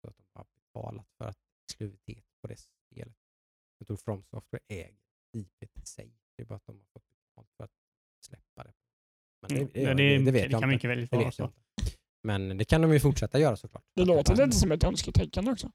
så 0.00 0.08
att 0.08 0.16
de 0.16 0.24
har 0.32 0.46
betalat 0.54 1.06
för 1.18 1.24
att 1.24 1.38
exklusivitet 1.68 2.24
på 2.42 2.48
det 2.48 2.56
spelet. 2.56 3.16
Jag 3.78 3.86
tror 3.86 3.96
From 3.96 4.22
Software 4.24 4.62
äger 4.68 4.96
IP 5.32 5.62
i 5.62 5.86
sig. 5.86 6.12
Det 6.36 6.42
är 6.42 6.46
bara 6.46 6.56
att 6.56 6.66
de 6.66 6.76
har 6.78 6.84
fått 6.92 7.04
betalt 7.26 7.48
för 7.56 7.64
att 7.64 7.70
släppa 8.26 8.64
det. 8.64 8.72
Men 9.42 9.50
Mm. 9.50 9.68
det, 9.74 9.80
Ja, 9.82 9.94
det, 9.94 10.18
det, 10.18 10.30
vet 10.30 10.32
det 10.32 10.50
jag 10.50 10.60
kan 10.60 10.68
mycket 10.70 10.90
väl 10.90 11.06
Det 11.06 11.16
vara 11.16 11.30
så. 11.32 11.42
jag 11.42 11.48
inte. 11.48 11.60
Men 12.22 12.58
det 12.58 12.64
kan 12.64 12.82
de 12.82 12.92
ju 12.92 13.00
fortsätta 13.00 13.38
göra 13.38 13.56
såklart. 13.56 13.84
Det 13.96 14.04
låter 14.04 14.36
lite 14.36 14.56
som 14.56 14.72
ett 14.72 14.84
önsketänkande 14.84 15.50
också. 15.52 15.70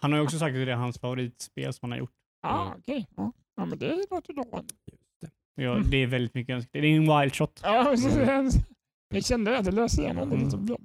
Han 0.00 0.12
har 0.12 0.18
ju 0.18 0.24
också 0.24 0.38
sagt 0.38 0.48
att 0.48 0.66
det 0.66 0.72
är 0.72 0.76
hans 0.76 0.98
favoritspel 0.98 1.72
som 1.72 1.78
han 1.82 1.90
har 1.90 1.98
gjort. 1.98 2.12
Ah, 2.42 2.66
Mm. 2.66 2.78
okej. 2.78 3.06
Ja. 3.16 3.32
ja, 3.56 3.64
men 3.64 3.78
det 3.78 4.06
låter 4.10 4.32
lovande. 4.34 4.74
Ja, 5.54 5.76
Mm. 5.76 5.90
Det 5.90 5.96
är 5.96 6.06
väldigt 6.06 6.34
mycket 6.34 6.54
önskat. 6.54 6.72
Det 6.72 6.78
är 6.78 6.96
en 6.96 7.20
wild 7.20 7.34
shot. 7.34 7.60
Ja, 7.62 7.94
Mm. 7.94 8.50
jag 9.14 9.24
kände 9.24 9.58
att 9.58 9.64
det 9.64 9.70
löste 9.70 10.02
igenom 10.02 10.30
det 10.30 10.36
lite. 10.36 10.76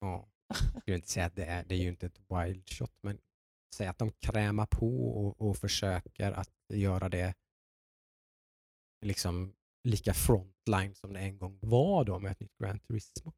Ja. 0.00 0.28
Jag 0.74 0.82
skulle 0.82 0.96
inte 0.96 1.08
säga 1.08 1.26
att 1.26 1.36
det 1.36 1.44
är, 1.44 1.64
det 1.64 1.74
är 1.74 1.78
ju 1.78 1.88
inte 1.88 2.06
ett 2.06 2.20
wild 2.28 2.68
shot, 2.68 2.92
men 3.02 3.18
säg 3.74 3.86
att 3.86 3.98
de 3.98 4.10
krämar 4.12 4.66
på 4.66 5.08
och, 5.26 5.48
och 5.48 5.56
försöker 5.56 6.32
att 6.32 6.50
göra 6.68 7.08
det 7.08 7.34
liksom 9.04 9.52
lika 9.84 10.14
frontline 10.14 10.94
som 10.94 11.12
det 11.12 11.20
en 11.20 11.38
gång 11.38 11.58
var 11.62 12.04
då 12.04 12.18
med 12.18 12.32
ett 12.32 12.40
nytt 12.40 12.58
Gran 12.58 12.78
Turismo. 12.80 13.32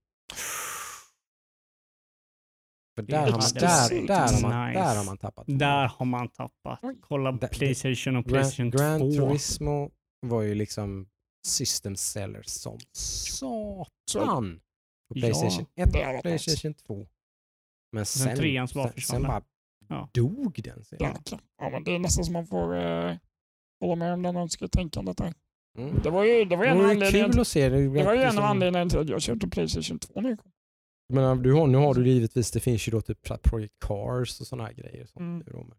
För 2.96 3.02
där 3.02 3.18
har, 3.18 3.30
man, 3.30 3.40
där, 3.54 4.06
där, 4.06 4.32
har 4.32 4.42
man, 4.42 4.68
nice. 4.68 4.80
där 4.80 4.96
har 4.96 5.04
man 5.04 5.18
tappat. 5.18 5.44
Där 5.48 5.88
har 5.88 6.06
man 6.06 6.28
tappat. 6.28 6.80
Kolla 7.00 7.32
Det- 7.32 7.48
Playstation 7.48 8.16
och 8.16 8.26
Playstation 8.26 8.70
Gran 8.70 9.00
2. 9.00 9.10
Turismo 9.12 9.90
var 10.20 10.42
ju 10.42 10.54
liksom 10.54 11.08
system 11.46 11.96
seller 11.96 12.42
som 12.42 12.78
satan 12.92 14.60
på 15.08 15.18
Ja, 15.18 15.20
Playstation 15.20 15.66
1 15.74 15.92
det 15.92 16.02
har 16.02 16.08
och 16.08 16.14
varit 16.14 16.22
Playstation 16.22 16.74
2. 16.74 17.08
Men 17.92 18.06
sen, 18.06 18.36
sen, 18.68 18.92
sen 19.02 19.22
bara 19.22 19.42
Ja. 19.88 20.08
dog 20.12 20.60
den. 20.64 20.84
Jäklar. 20.90 21.40
Ja, 21.58 21.70
men 21.70 21.84
det 21.84 21.94
är 21.94 21.98
nästan 21.98 22.24
som 22.24 22.32
man 22.32 22.46
får 22.46 22.76
eh, 22.76 23.16
hålla 23.80 23.94
med 23.94 24.12
om 24.12 24.22
det 24.22 24.28
önsketänkandet 24.28 25.16
där. 25.16 25.34
Mm. 25.78 26.02
Det 26.02 26.10
var 26.10 26.24
ju, 26.24 26.44
det 26.44 26.56
var 26.56 26.64
Det 26.64 26.70
en 26.70 26.76
av 26.76 26.82
vore 26.82 26.90
anledningarna 26.92 27.32
kul 27.32 27.40
att 27.40 27.48
se 27.48 27.68
det. 27.68 27.88
det 27.88 28.04
var 28.04 28.14
ju 28.14 28.20
en 28.22 28.38
av 28.38 28.44
anledningarna 28.44 28.90
till 28.90 28.98
att 28.98 29.08
jag 29.08 29.22
köpte 29.22 29.48
Playstation 29.48 29.98
2 29.98 30.20
nu. 30.20 30.36
Men 31.08 31.42
du 31.42 31.52
har, 31.52 31.66
nu 31.66 31.78
har 31.78 31.94
du 31.94 32.08
givetvis, 32.08 32.50
det 32.50 32.60
finns 32.60 32.88
ju 32.88 32.92
då 32.92 33.00
typ 33.00 33.18
Project 33.42 33.74
Cars 33.80 34.40
och 34.40 34.46
sådana 34.46 34.66
här 34.68 34.74
grejer. 34.74 35.06
Sånt 35.06 35.16
Mm. 35.20 35.38
nu 35.38 35.52
då, 35.52 35.58
men, 35.64 35.78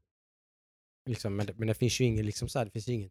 liksom, 1.10 1.36
men, 1.36 1.46
det, 1.46 1.54
men 1.58 1.68
det 1.68 1.74
finns 1.74 2.02
ju 2.02 2.06
ingen, 2.06 2.26
liksom 2.26 2.48
så 2.50 2.60
här, 2.60 2.66
det 2.66 2.72
finns 2.72 2.88
ju 2.88 2.94
ingen 2.94 3.10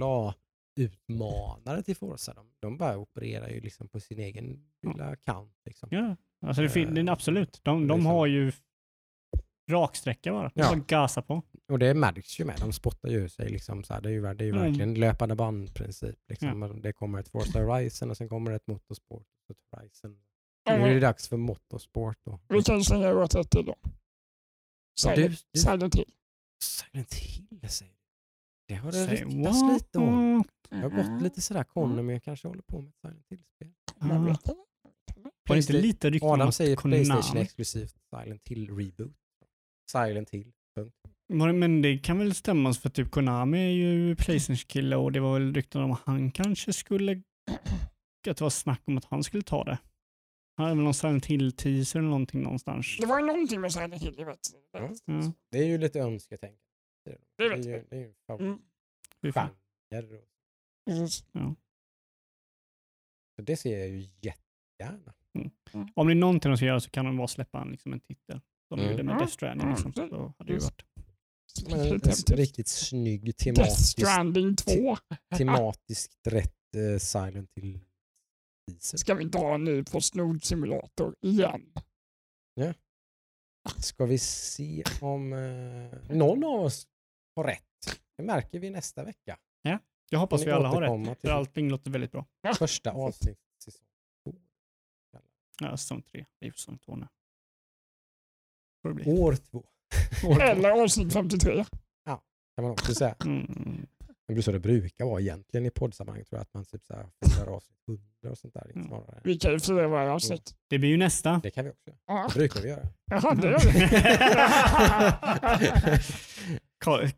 AAA 0.00 0.34
utmanare 0.80 1.82
till 1.82 1.96
Forza. 1.96 2.34
De, 2.34 2.46
de 2.60 2.76
bara 2.78 2.98
opererar 2.98 3.48
ju 3.48 3.60
liksom 3.60 3.88
på 3.88 4.00
sin 4.00 4.18
egen 4.18 4.66
lilla 4.82 5.04
account. 5.04 5.52
Liksom. 5.64 5.88
Ja, 5.92 6.16
alltså 6.46 6.62
det, 6.62 6.68
fin- 6.68 6.94
det 6.94 7.00
är 7.00 7.10
absolut. 7.10 7.60
De, 7.62 7.86
de 7.86 7.96
liksom- 7.96 8.06
har 8.06 8.26
ju 8.26 8.52
raksträcka 9.70 10.32
bara. 10.32 10.50
Ja. 10.54 10.68
bara 10.68 10.76
gasa 10.88 11.22
på. 11.22 11.42
Och 11.68 11.78
det 11.78 11.94
märks 11.94 12.40
ju 12.40 12.44
med, 12.44 12.56
de 12.60 12.72
spottar 12.72 13.08
ju 13.08 13.28
sig. 13.28 13.48
Liksom, 13.48 13.84
så 13.84 13.94
här, 13.94 14.00
det 14.00 14.08
är 14.08 14.12
ju, 14.12 14.20
det 14.22 14.28
är 14.28 14.46
ju 14.46 14.48
Mm. 14.50 14.62
verkligen 14.62 14.94
löpande 14.94 15.34
bandprincip. 15.34 16.16
Liksom. 16.28 16.58
Men 16.58 16.82
Det 16.82 16.92
kommer 16.92 17.18
ett 17.18 17.28
Forza 17.28 17.58
Horizon 17.64 18.10
och 18.10 18.16
sen 18.16 18.28
kommer 18.28 18.50
ett 18.52 18.66
Motorsport. 18.66 19.26
Och 19.48 19.50
ett 19.50 19.58
Horizon. 19.80 20.20
Ja, 20.64 20.76
Nu 20.76 20.82
är 20.84 20.94
det 20.94 21.00
dags 21.00 21.28
för 21.28 21.36
Motorsport 21.36 22.18
då. 22.24 22.40
vi 22.48 22.62
kan 22.62 22.84
slänga 22.84 23.06
över 23.08 23.24
ett 23.40 23.50
till 23.50 23.64
då. 23.64 23.74
Ja, 25.04 25.16
du, 25.16 25.22
Silent, 25.22 25.42
du, 25.52 25.60
Silent 25.60 25.94
Hill. 25.94 26.12
Silent 26.62 27.14
Hill 27.14 27.68
säger 27.70 27.92
du. 27.92 27.98
Det 28.68 28.74
har 28.74 28.92
det 28.92 29.06
ryktats 29.06 29.62
lite 29.72 29.98
om. 29.98 30.44
Jag 30.70 30.78
har 30.78 30.90
Mm. 30.90 31.12
gått 31.12 31.22
lite 31.22 31.40
sådär 31.40 31.64
Conny, 31.64 32.02
men 32.02 32.08
jag 32.12 32.22
kanske 32.22 32.48
håller 32.48 32.62
på 32.62 32.80
med 32.80 32.88
ett 32.88 32.96
Silent 33.00 33.26
Hill-spel. 33.30 33.72
Man 34.08 34.24
vet 34.24 34.48
inte. 34.48 34.54
Var 35.48 35.56
det 35.56 35.60
inte 35.60 35.72
lite 35.72 36.10
rykten 36.10 36.28
om 36.28 36.34
Adam 36.34 36.48
att 36.48 36.54
säger 36.54 36.76
Konami- 36.76 36.90
Playstation 36.90 37.36
exklusivt 37.36 37.94
Silent 38.10 38.48
Hill 38.48 38.70
Reboot. 38.76 39.16
Silent 39.90 40.30
Hill. 40.30 40.52
Punkt. 40.76 40.94
Men 41.28 41.82
det 41.82 41.98
kan 41.98 42.18
väl 42.18 42.34
stämma 42.34 42.72
för 42.74 42.88
typ 42.88 43.10
Konami 43.10 43.58
är 43.58 43.70
ju 43.70 44.16
Playstation-kille 44.16 44.96
och 44.96 45.12
det 45.12 45.20
var 45.20 45.32
väl 45.32 45.54
rykten 45.54 45.82
om 45.82 45.92
att 45.92 46.02
han 46.04 46.30
kanske 46.30 46.72
skulle, 46.72 47.12
att 48.28 48.36
det 48.36 48.40
var 48.40 48.50
snack 48.50 48.82
om 48.84 48.98
att 48.98 49.04
han 49.04 49.24
skulle 49.24 49.42
ta 49.42 49.64
det. 49.64 49.78
Han 50.56 50.64
hade 50.64 50.76
väl 50.76 50.84
någon 50.84 50.94
Silent 50.94 51.26
Hill-teaser 51.26 51.98
eller 51.98 52.08
någonting 52.08 52.42
någonstans. 52.42 52.96
Det 53.00 53.06
var 53.06 53.20
ju 53.20 53.26
någonting 53.26 53.60
med 53.60 53.72
Silent 53.72 54.02
Hill, 54.02 54.14
jag 54.18 54.26
vet. 54.26 54.38
Ja. 54.72 54.90
Ja. 55.04 55.32
Det 55.50 55.58
är 55.58 55.66
ju 55.66 55.78
lite 55.78 56.00
önsketänkande. 56.00 56.58
Det 57.38 57.44
är 57.44 57.56
ju, 57.56 57.84
det 57.90 57.96
är 57.96 58.00
ju 58.00 58.14
en 58.28 58.40
Mm. 58.40 58.58
Genre. 59.90 60.20
Så 63.36 63.42
det 63.42 63.56
ser 63.56 63.78
jag 63.78 63.88
ju 63.88 64.08
jättegärna. 64.20 65.14
Om 65.94 66.06
det 66.06 66.12
är 66.12 66.14
någonting 66.14 66.50
de 66.50 66.56
ska 66.56 66.66
göra 66.66 66.80
så 66.80 66.90
kan 66.90 67.04
de 67.04 67.16
bara 67.16 67.28
släppa 67.28 67.60
en, 67.60 67.70
liksom 67.70 67.92
en 67.92 68.00
titel. 68.00 68.40
Som 68.68 68.78
de 68.78 68.82
Mm. 68.84 68.90
gjorde 68.92 69.02
med 69.02 69.14
Ja. 69.14 69.18
Death 69.18 69.32
Stranding. 69.32 69.68
Liksom. 69.68 69.92
Så 69.92 70.00
hade 70.02 70.34
det 70.44 70.52
ju 70.52 70.58
varit. 70.58 70.82
Men 71.70 71.80
en, 71.80 71.92
en 71.92 72.36
riktigt 72.36 72.68
snygg 72.68 73.36
tematisk, 73.36 73.90
Stranding 74.00 74.56
2. 74.56 74.96
tematiskt 75.36 76.26
rätt 76.26 76.74
eh, 76.76 76.98
Silent 76.98 77.50
Hill. 77.56 77.80
Ska 78.78 79.14
vi 79.14 79.22
inte 79.22 79.38
ha 79.38 79.54
en 79.54 79.64
ny 79.64 79.82
Postnord 79.82 80.44
simulator 80.44 81.16
igen? 81.20 81.72
Ska 83.78 84.06
vi 84.06 84.18
se 84.18 84.82
om 85.00 85.32
eh, 85.32 86.16
någon 86.16 86.44
av 86.44 86.60
oss 86.60 86.86
har 87.36 87.44
rätt? 87.44 87.62
Det 88.16 88.22
märker 88.22 88.58
vi 88.60 88.70
nästa 88.70 89.04
vecka. 89.04 89.38
Jag 90.10 90.18
hoppas 90.18 90.46
vi 90.46 90.50
alla 90.50 90.68
har 90.68 91.06
rätt. 91.06 91.20
För 91.20 91.28
allting 91.28 91.70
låter 91.70 91.90
väldigt 91.90 92.12
bra. 92.12 92.26
Första 92.58 92.90
avsnitt 92.92 93.38
säsong 93.64 93.86
två. 94.24 94.34
Ja, 95.60 95.76
säsong 95.76 96.02
tre. 96.02 96.24
Det 96.40 96.46
är 96.46 96.50
säsong 96.52 96.78
två 96.78 96.96
nu. 96.96 97.06
Får 98.84 98.88
det 98.88 98.94
bli. 98.94 99.12
År 99.20 99.36
två 99.50 99.64
Eller 100.40 100.70
avsnitt 100.82 101.12
53. 101.12 101.64
kan 102.56 102.64
man 102.64 102.70
också 102.70 102.94
säga. 102.94 103.14
Mm. 103.24 103.86
Det 104.26 104.32
blir 104.34 104.42
så 104.42 104.52
det 104.52 104.58
brukar 104.60 105.04
vara 105.04 105.20
egentligen 105.20 105.66
i 105.66 105.70
poddsammanhang 105.70 106.24
tror 106.24 106.38
jag 106.38 106.42
att 106.42 106.54
man 106.54 106.64
typ 106.64 106.86
så 106.86 106.94
här 106.94 107.06
firar 107.26 107.46
avsnitt 107.46 107.78
100 107.88 108.02
och 108.30 108.38
sånt 108.38 108.54
där. 108.54 108.70
Mm. 108.74 108.88
Snarare. 108.88 109.20
Vi 109.24 109.38
kan 109.38 109.52
ju 109.52 109.60
fira 109.60 109.88
varje 109.88 110.10
avsnitt. 110.10 110.54
Det 110.70 110.78
blir 110.78 110.88
ju 110.90 110.96
nästa. 110.96 111.40
Det 111.42 111.50
kan 111.50 111.64
vi 111.64 111.70
också. 111.70 111.90
Ja, 112.06 112.28
Det 112.32 112.38
brukar 112.38 112.60
vi 112.60 112.68
göra. 112.68 112.86
Jaha, 113.10 113.34
det 113.34 113.48
gör 113.50 113.60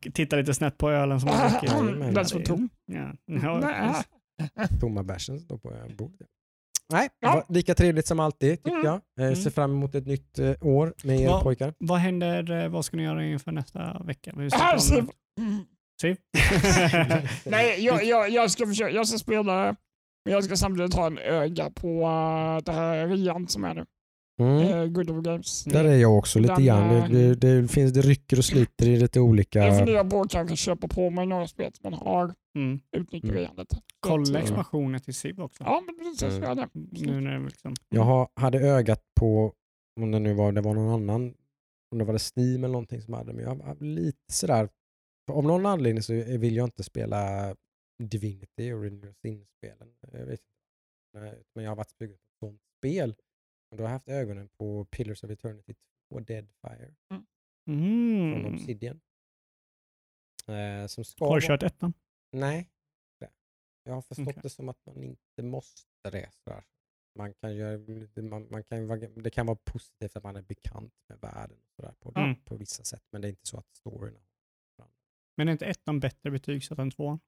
vi. 0.03 0.11
Titta 0.13 0.37
lite 0.37 0.55
snett 0.55 0.79
på 0.79 0.91
ölen 0.91 1.21
som 1.21 1.29
har 1.29 1.51
druckit. 1.61 2.15
Den 2.15 2.27
står 2.27 2.41
tom. 2.41 2.69
Ja. 2.87 3.13
Ja. 3.27 4.03
Tomma 4.81 5.03
bärsen 5.03 5.41
står 5.41 5.59
på 5.59 5.73
bordet. 5.99 6.29
Nej, 6.93 7.09
Ja. 7.21 7.45
lika 7.49 7.75
trevligt 7.75 8.07
som 8.07 8.21
alltid 8.21 8.65
tycker 8.65 8.79
Mm. 8.81 9.01
jag. 9.17 9.31
Eh, 9.31 9.35
Ser 9.37 9.51
fram 9.51 9.71
emot 9.71 9.95
ett 9.95 10.07
nytt 10.07 10.39
eh, 10.39 10.55
år 10.61 10.95
med 11.05 11.21
er 11.21 11.25
Ja. 11.25 11.41
pojkar. 11.43 11.75
Vad 11.79 11.99
händer, 11.99 12.51
eh, 12.65 12.69
vad 12.69 12.85
ska 12.85 12.97
ni 12.97 13.03
göra 13.03 13.25
inför 13.25 13.53
nästa 13.53 14.03
vecka? 14.05 14.33
Siv? 16.01 16.17
Nej, 17.45 17.85
jag, 17.85 18.05
jag, 18.05 18.31
jag, 18.31 18.51
ska 18.51 18.67
försöka, 18.67 18.91
jag 18.91 19.09
ska 19.09 19.19
spela, 19.19 19.77
men 20.25 20.33
jag 20.35 20.45
ska 20.45 20.57
samtidigt 20.57 20.95
ha 20.95 21.07
en 21.07 21.19
öga 21.19 21.71
på 21.71 21.89
uh, 21.89 22.65
det 22.65 22.73
här 22.73 23.07
Rian 23.09 23.49
som 23.49 23.65
är 23.65 23.75
nu. 23.75 23.85
Mm. 24.39 24.79
Uh, 24.79 24.87
Good 24.87 25.11
of 25.11 25.25
Games. 25.25 25.65
Där 25.65 25.85
är 25.85 25.97
jag 25.97 26.19
också 26.19 26.39
lite 26.39 26.63
grann. 26.63 26.91
eh, 26.97 27.09
Det, 27.11 27.35
det, 27.35 27.61
det, 27.61 27.69
finns, 27.69 27.93
det 27.93 28.01
rycker 28.01 28.39
och 28.39 28.45
sliter 28.45 28.89
i 28.89 28.97
lite 28.97 29.21
olika... 29.21 29.59
Jag 29.59 29.77
funderar 29.79 30.11
på 30.11 30.21
att 30.21 30.31
kanske 30.31 30.57
köpa 30.57 30.89
på 30.89 31.11
mig 31.11 31.27
några 31.27 31.47
spel 31.49 31.73
som 31.75 31.91
man 31.91 32.01
har, 32.01 32.35
Mm. 32.57 32.81
utnyttja 32.97 33.29
Mm. 33.29 33.57
Lite. 33.57 33.77
Kolla 34.01 34.39
eh, 34.39 34.43
expansionen 34.45 35.01
till 35.01 35.15
Siv 35.15 35.41
också. 35.41 35.65
Ja, 35.65 35.83
men 35.87 35.99
precis. 35.99 36.39
Jag 36.39 36.59
Mm. 36.59 36.69
det. 36.75 37.01
Nu 37.07 37.21
när 37.21 37.39
det 37.39 37.45
liksom... 37.45 37.75
Jag 37.89 38.03
har, 38.03 38.29
hade 38.35 38.59
ögat 38.61 39.01
på, 39.21 39.53
om 40.01 40.11
det 40.11 40.19
nu 40.19 40.35
var, 40.35 40.53
det 40.53 40.61
var 40.61 40.75
någon 40.75 40.93
annan, 41.03 41.35
om 41.93 41.99
det 41.99 42.05
var 42.05 42.13
det 42.13 42.33
Steam 42.37 42.65
eller 42.65 42.73
någonting 42.73 43.03
som 43.03 43.15
hade, 43.15 43.33
men 43.33 43.45
jag 43.45 43.55
var 43.55 43.77
lite 43.81 44.33
sådär, 44.33 44.69
av 45.33 45.45
någon 45.45 45.67
anledning 45.67 46.03
så 46.03 46.13
vill 46.13 46.57
jag 46.57 46.67
inte 46.67 46.83
spela 46.85 47.55
Divinity 48.03 48.73
och 48.73 48.83
Renewal 48.83 49.15
Sin-spelen. 49.23 49.89
Jag 50.13 50.19
vet 50.27 50.31
inte. 50.31 50.43
Nej, 51.21 51.43
Men 51.55 51.65
jag 51.65 51.71
har 51.71 51.77
varit 51.77 51.91
sugen 51.99 52.17
på 52.17 52.47
ett 52.47 52.51
sånt 52.51 52.61
spel. 52.79 53.15
Och 53.77 53.79
då 53.79 53.85
har 53.85 53.89
jag 53.91 53.95
haft 53.99 54.09
ögonen 54.09 54.49
på 54.49 54.85
Pillars 54.85 55.25
of 55.25 55.31
Eternity 55.31 55.75
2 56.09 56.21
Deadfire 56.21 56.95
från 57.09 57.27
Mm. 57.69 58.55
Obsidian. 58.55 59.01
Eh, 60.47 60.87
som 60.87 61.05
ska 61.05 61.27
Har 61.29 61.41
du 61.41 61.47
kört 61.47 61.63
ettan? 61.63 61.93
Nej. 62.33 62.71
det. 63.21 63.31
Jag 63.83 63.95
har 63.95 64.03
förstått 64.03 64.29
Okej. 64.29 64.41
det 64.43 64.51
som 64.51 64.69
att 64.69 64.87
man 64.87 65.03
inte 65.03 65.43
måste 65.43 66.11
det. 66.11 66.31
Sådär. 66.33 66.65
Man 67.19 67.35
kan 67.35 67.57
göra, 67.57 67.79
man, 68.23 68.49
man 68.51 68.65
kan, 68.65 68.89
det 69.23 69.31
kan 69.31 69.47
vara 69.47 69.59
positivt 69.65 70.17
att 70.17 70.23
man 70.25 70.37
är 70.37 70.43
bekant 70.43 70.95
med 71.09 71.21
världen 71.21 71.59
sådär 71.77 71.95
på, 72.01 72.13
Mm. 72.17 72.37
på 72.45 72.57
vissa 72.57 72.85
sätt, 72.85 73.03
men 73.13 73.21
det 73.23 73.29
är 73.29 73.31
inte 73.31 73.47
så 73.49 73.59
att 73.59 73.75
storyn... 73.77 74.19
Men 75.37 75.49
är 75.49 75.53
inte 75.53 75.67
ettan 75.67 76.01
bättre 76.01 76.31
betygsatt 76.31 76.79
än 76.79 76.91
tvåan? 76.91 77.21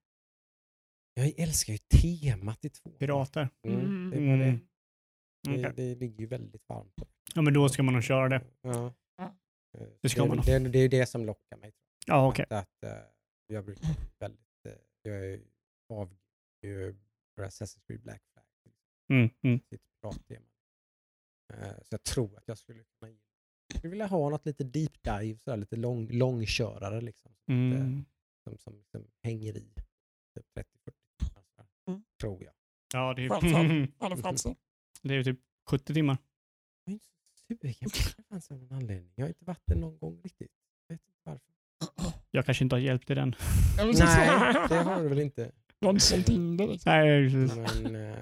Jag 1.15 1.39
älskar 1.39 1.73
ju 1.73 1.79
temat 1.79 2.65
i 2.65 2.71
två. 2.71 2.91
Pirater. 2.91 3.49
Mm, 3.63 4.11
det, 4.11 4.17
var 4.17 4.35
Mm. 4.35 4.69
Det, 5.43 5.51
Okej. 5.51 5.63
det, 5.63 5.71
det 5.73 5.95
ligger 5.95 6.21
ju 6.21 6.27
väldigt 6.27 6.69
varmt. 6.69 6.95
Ja, 7.35 7.43
men 7.43 7.55
då 7.55 7.69
ska 7.69 7.83
man 7.83 7.95
nog 7.95 8.03
köra 8.03 8.29
det. 8.29 8.45
Ja. 8.61 8.95
Eh, 9.19 9.87
Det 10.01 10.09
ska 10.09 10.23
det, 10.23 10.29
man 10.29 10.37
nog. 10.37 10.47
det, 10.47 10.59
det 10.59 10.79
är 10.79 10.89
det 10.89 11.07
som 11.07 11.25
lockar 11.27 11.57
mig. 11.57 11.73
Ja, 12.07 12.29
okej. 12.29 12.47
Att, 12.51 12.83
eh, 12.83 12.91
jag 13.47 13.65
brukar 13.65 13.89
väldigt... 14.19 14.67
eh, 14.67 14.73
jag 15.03 15.17
är 15.27 15.41
avskyr 15.89 16.97
för 17.35 17.43
Assassin's 17.45 17.81
Creed 17.87 18.01
Black 18.03 18.23
Flag. 18.33 18.45
Mm, 19.13 19.31
mm. 19.43 19.61
sitt. 19.71 19.83
Eh, 21.53 21.75
Så 21.83 21.89
jag 21.95 22.03
tror 22.05 22.37
att 22.39 22.49
jag 22.49 22.59
skulle 22.59 22.85
kunna 22.85 23.11
ge- 23.13 23.19
jag 23.69 23.79
skulle 23.79 23.91
vilja 23.91 24.07
ha 24.07 24.29
något 24.31 24.47
lite 24.47 24.65
deep 24.65 25.03
dive, 25.03 25.39
sådär, 25.39 25.57
lite 25.57 25.77
lång, 25.77 26.09
långkörare 26.11 27.01
liksom, 27.01 27.33
Mm. 27.51 28.05
som, 28.45 28.59
som, 28.59 28.85
som 28.91 29.07
hänger 29.23 29.57
i 29.57 29.61
typ 30.35 30.47
30-40 30.55 30.65
timmar. 31.19 31.43
sådär. 31.55 31.69
Mm. 31.89 32.05
Tror 32.21 32.45
jag. 32.45 32.53
Ja, 32.93 33.15
det 33.15 33.23
är 33.23 33.25
ju 33.25 33.89
Han 33.99 34.13
är 34.13 34.17
fransig. 34.17 34.57
Det 35.03 35.15
är 35.15 35.17
ju 35.19 35.25
typ 35.25 35.41
70 35.67 35.95
timmar. 35.95 36.19
Jag 36.85 36.91
är 36.91 36.93
inte 36.93 37.07
så 37.07 37.55
sugen 37.55 37.91
på 37.91 37.97
det 38.17 38.23
fanns 38.29 38.51
av 38.51 38.59
någon 38.59 38.73
anledning. 38.73 39.13
Jag 39.15 39.25
har 39.25 39.29
inte 39.29 39.45
varit 39.45 39.63
det 39.67 39.75
någon 39.75 39.99
gång 39.99 40.21
riktigt. 40.23 40.53
Jag 40.87 40.95
vet 40.95 41.07
inte 41.07 41.21
varför. 41.23 41.53
Jag 42.31 42.45
kanske 42.45 42.65
inte 42.65 42.77
har 42.77 42.81
hjälpt 42.81 43.11
i 43.11 43.15
den. 43.15 43.35
Nej, 43.77 43.93
det 44.69 44.77
har 44.77 45.03
du 45.03 45.09
väl 45.09 45.19
inte. 45.19 45.53
Du 45.79 45.87
har 45.87 45.93
inte 45.93 46.05
sålt 46.05 46.29
in 46.29 46.57
det 46.57 46.67
liksom. 46.67 46.93
Nej, 46.93 47.31
precis. 47.31 47.83
Men 47.83 47.97
eh, 47.97 48.17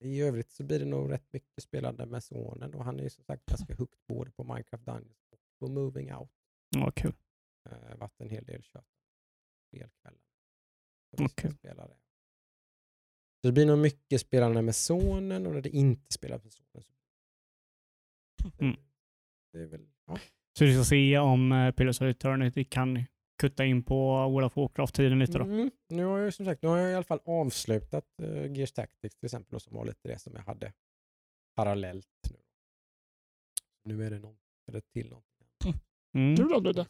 i 0.00 0.20
övrigt 0.20 0.50
så 0.50 0.64
blir 0.64 0.78
det 0.78 0.84
nog 0.84 1.12
rätt 1.12 1.32
mycket 1.32 1.62
spelande 1.62 2.06
med 2.06 2.24
sonen 2.24 2.74
och 2.74 2.84
han 2.84 2.98
är 2.98 3.02
ju 3.02 3.10
som 3.10 3.24
sagt 3.24 3.46
ganska 3.46 3.74
hooked 3.74 3.98
både 4.08 4.30
på 4.30 4.44
Minecraft 4.44 4.84
Dungeons 4.84 5.28
och 5.30 5.40
på 5.58 5.68
Moving 5.68 6.14
Out. 6.14 6.30
Ja, 6.70 6.90
kul. 6.90 7.14
uh, 7.70 7.96
varit 7.96 8.20
en 8.20 8.30
hel 8.30 8.44
del 8.44 8.62
kött 8.62 8.86
spelkvällar. 11.32 11.88
Vi 11.88 12.01
Så 13.42 13.48
det 13.48 13.52
blir 13.52 13.66
nog 13.66 13.78
mycket 13.78 14.20
spelande 14.20 14.62
med 14.62 14.74
sonen 14.76 15.46
och 15.46 15.52
när 15.54 15.60
det 15.60 15.68
inte 15.68 16.12
spelar 16.14 16.38
med 16.42 16.52
sonen 16.52 16.82
så 16.82 16.92
Mm. 18.60 18.76
det 19.52 19.58
är 19.58 19.66
väl, 19.66 19.86
ja. 20.06 20.18
Så 20.58 20.64
vi 20.64 20.74
ska 20.74 20.84
se 20.84 21.18
om 21.18 21.52
uh, 21.52 21.72
Pillars 21.72 22.00
of 22.00 22.04
Eternity 22.04 22.64
kan 22.64 23.04
kutta 23.40 23.64
in 23.64 23.82
på 23.82 24.28
World 24.28 24.46
of 24.46 24.56
Warcraft-tiden 24.56 25.18
lite 25.18 25.38
då. 25.38 25.44
Mm. 25.44 25.70
Nu 25.88 26.04
har 26.04 26.18
jag 26.18 26.34
som 26.34 26.44
sagt, 26.44 26.62
nu 26.62 26.68
har 26.68 26.78
jag 26.78 26.90
i 26.90 26.94
alla 26.94 27.04
fall 27.04 27.20
avslutat 27.24 28.04
uh, 28.22 28.52
Gears 28.52 28.72
Tactics 28.72 29.16
till 29.16 29.26
exempel 29.26 29.54
och 29.54 29.62
som 29.62 29.76
var 29.76 29.84
lite 29.84 30.08
det 30.08 30.18
som 30.18 30.32
jag 30.34 30.42
hade 30.42 30.72
parallellt 31.56 32.06
nu. 32.30 32.38
Nu 33.84 34.06
är 34.06 34.10
det 34.10 34.18
något, 34.18 34.38
är 34.66 34.72
det 34.72 34.80
till 34.92 35.10
något. 35.10 35.24
Mm. 36.14 36.62
Det. 36.74 36.86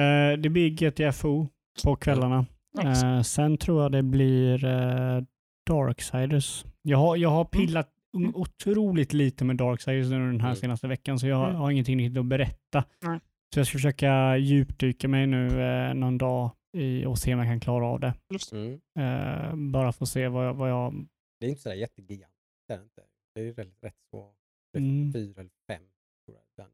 Eh, 0.00 0.38
det 0.38 0.48
blir 0.48 0.70
GTFO 0.70 1.48
på 1.84 1.96
kvällarna. 1.96 2.46
Nice. 2.78 3.06
Eh, 3.06 3.22
sen 3.22 3.56
tror 3.58 3.82
jag 3.82 3.92
det 3.92 4.02
blir 4.02 4.64
uh, 4.64 5.22
Darksiders. 5.70 6.64
Jag 6.82 6.98
har, 6.98 7.16
jag 7.16 7.28
har 7.30 7.44
pillat 7.44 7.90
Mm. 8.14 8.34
otroligt 8.34 9.12
lite 9.12 9.44
med 9.44 9.56
Darksiders 9.56 10.10
nu 10.10 10.16
den 10.18 10.40
här 10.40 10.48
Mm. 10.48 10.56
senaste 10.56 10.88
veckan 10.88 11.18
så 11.18 11.26
jag 11.26 11.44
Mm. 11.48 11.56
har 11.56 11.70
ingenting 11.70 11.98
riktigt 11.98 12.18
att 12.18 12.26
berätta. 12.26 12.84
Nej. 13.02 13.20
Så 13.54 13.60
jag 13.60 13.66
ska 13.66 13.72
försöka 13.78 14.36
djupdyka 14.36 15.08
mig 15.08 15.26
nu 15.26 15.62
eh, 15.62 15.94
någon 15.94 16.18
dag 16.18 16.50
i, 16.76 17.04
och 17.06 17.18
se 17.18 17.34
om 17.34 17.38
jag 17.40 17.48
kan 17.48 17.60
klara 17.60 17.86
av 17.86 18.00
det. 18.00 18.14
Mm. 18.52 18.80
Eh, 18.98 19.70
bara 19.70 19.92
få 19.92 20.06
se 20.06 20.28
vad 20.28 20.46
jag, 20.46 20.54
vad 20.54 20.70
jag 20.70 21.06
Det 21.40 21.46
är 21.46 21.50
inte 21.50 21.62
sådär 21.62 21.76
jättegigantiskt. 21.76 22.36
Det 22.68 22.74
är 22.74 22.78
det 22.78 22.84
inte. 22.84 23.02
Det 23.34 23.40
är 23.40 23.44
ju 23.44 23.52
rätt, 23.52 23.74
rätt 23.82 23.94
så, 24.10 24.30
Mm. 24.78 25.12
fyra 25.12 25.40
eller 25.40 25.50
fem. 25.68 25.82
Tror 26.26 26.38
jag. 26.56 26.66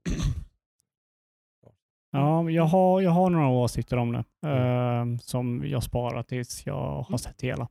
Ja, 2.10 2.50
jag 2.50 2.64
har, 2.64 3.00
jag 3.00 3.10
har 3.10 3.30
några 3.30 3.48
åsikter 3.48 3.96
om 3.96 4.12
det 4.12 4.24
Mm. 4.46 5.12
eh, 5.12 5.18
som 5.18 5.66
jag 5.66 5.82
sparar 5.82 6.22
tills 6.22 6.66
jag 6.66 6.74
har 7.02 7.06
Mm. 7.08 7.18
sett 7.18 7.42
hela. 7.42 7.68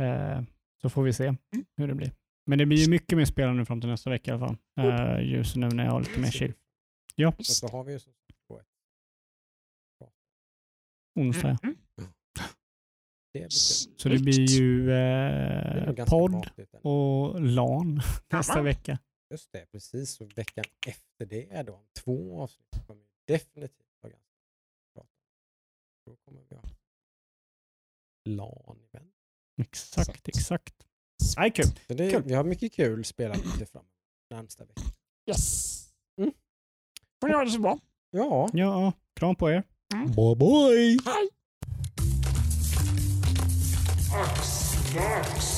Eh, 0.00 0.42
så 0.82 0.90
får 0.90 1.02
vi 1.02 1.12
se 1.12 1.34
hur 1.76 1.88
det 1.88 1.94
blir. 1.94 2.12
Men 2.46 2.58
det 2.58 2.66
blir 2.66 2.78
ju 2.78 2.90
mycket 2.90 3.18
mer 3.18 3.24
spelande 3.24 3.58
nu 3.58 3.64
fram 3.64 3.80
till 3.80 3.90
nästa 3.90 4.10
vecka 4.10 4.30
i 4.30 4.34
alla 4.34 4.46
fall. 4.46 4.56
Uh, 4.80 5.32
just 5.32 5.56
nu 5.56 5.68
när 5.68 5.84
jag 5.84 5.92
har 5.92 6.00
lite 6.00 6.20
mer 6.20 6.30
chill. 6.30 6.52
Ja, 7.14 7.32
så 7.38 7.68
har 7.68 7.84
vi 7.84 7.92
ju 7.92 7.98
onsdag. 11.20 11.58
Mm. 11.62 11.76
Så 13.96 14.08
det 14.08 14.18
blir 14.18 14.50
ju 14.50 14.92
eh, 14.92 16.04
podd 16.04 16.46
och 16.82 17.40
LAN 17.40 18.00
nästa 18.32 18.62
vecka. 18.62 18.98
Just 19.30 19.52
det, 19.52 19.66
precis. 19.72 20.20
Och 20.20 20.38
veckan 20.38 20.64
efter 20.86 21.26
det 21.26 21.50
är 21.52 21.64
då 21.64 21.82
två 22.04 22.40
avsnitt. 22.42 22.66
kommer 22.86 23.02
definitivt 23.26 23.96
vara 24.00 24.12
ganska 24.12 24.30
bra. 24.94 25.06
Då 26.06 26.16
kommer 26.16 26.42
vi 26.48 26.56
ha 26.56 26.62
LAN-event. 28.28 29.12
Exakt, 29.62 30.24
så. 30.24 30.30
exakt. 30.30 30.74
Nej, 31.36 31.50
kul. 31.50 31.66
Det, 31.88 32.10
kul. 32.10 32.22
Vi 32.22 32.34
har 32.34 32.44
mycket 32.44 32.72
kul 32.72 33.04
spelat 33.04 33.44
lite 33.44 33.66
fram 33.66 33.84
närmsta 34.30 34.64
veckan. 34.64 34.84
Yes. 35.30 35.88
Mm. 36.20 36.32
Får 37.20 37.28
ni 37.28 37.34
ha 37.34 37.44
det 37.44 37.50
så 37.50 37.60
bra. 37.60 37.78
Ja. 38.10 38.48
Ja, 38.52 38.92
kram 39.14 39.36
på 39.36 39.50
er. 39.50 39.62
Mm. 39.94 40.06
Bye 40.06 40.36
bye. 40.36 40.98
Hej. 41.04 41.28
Ax, 44.14 44.74
ax. 44.96 45.55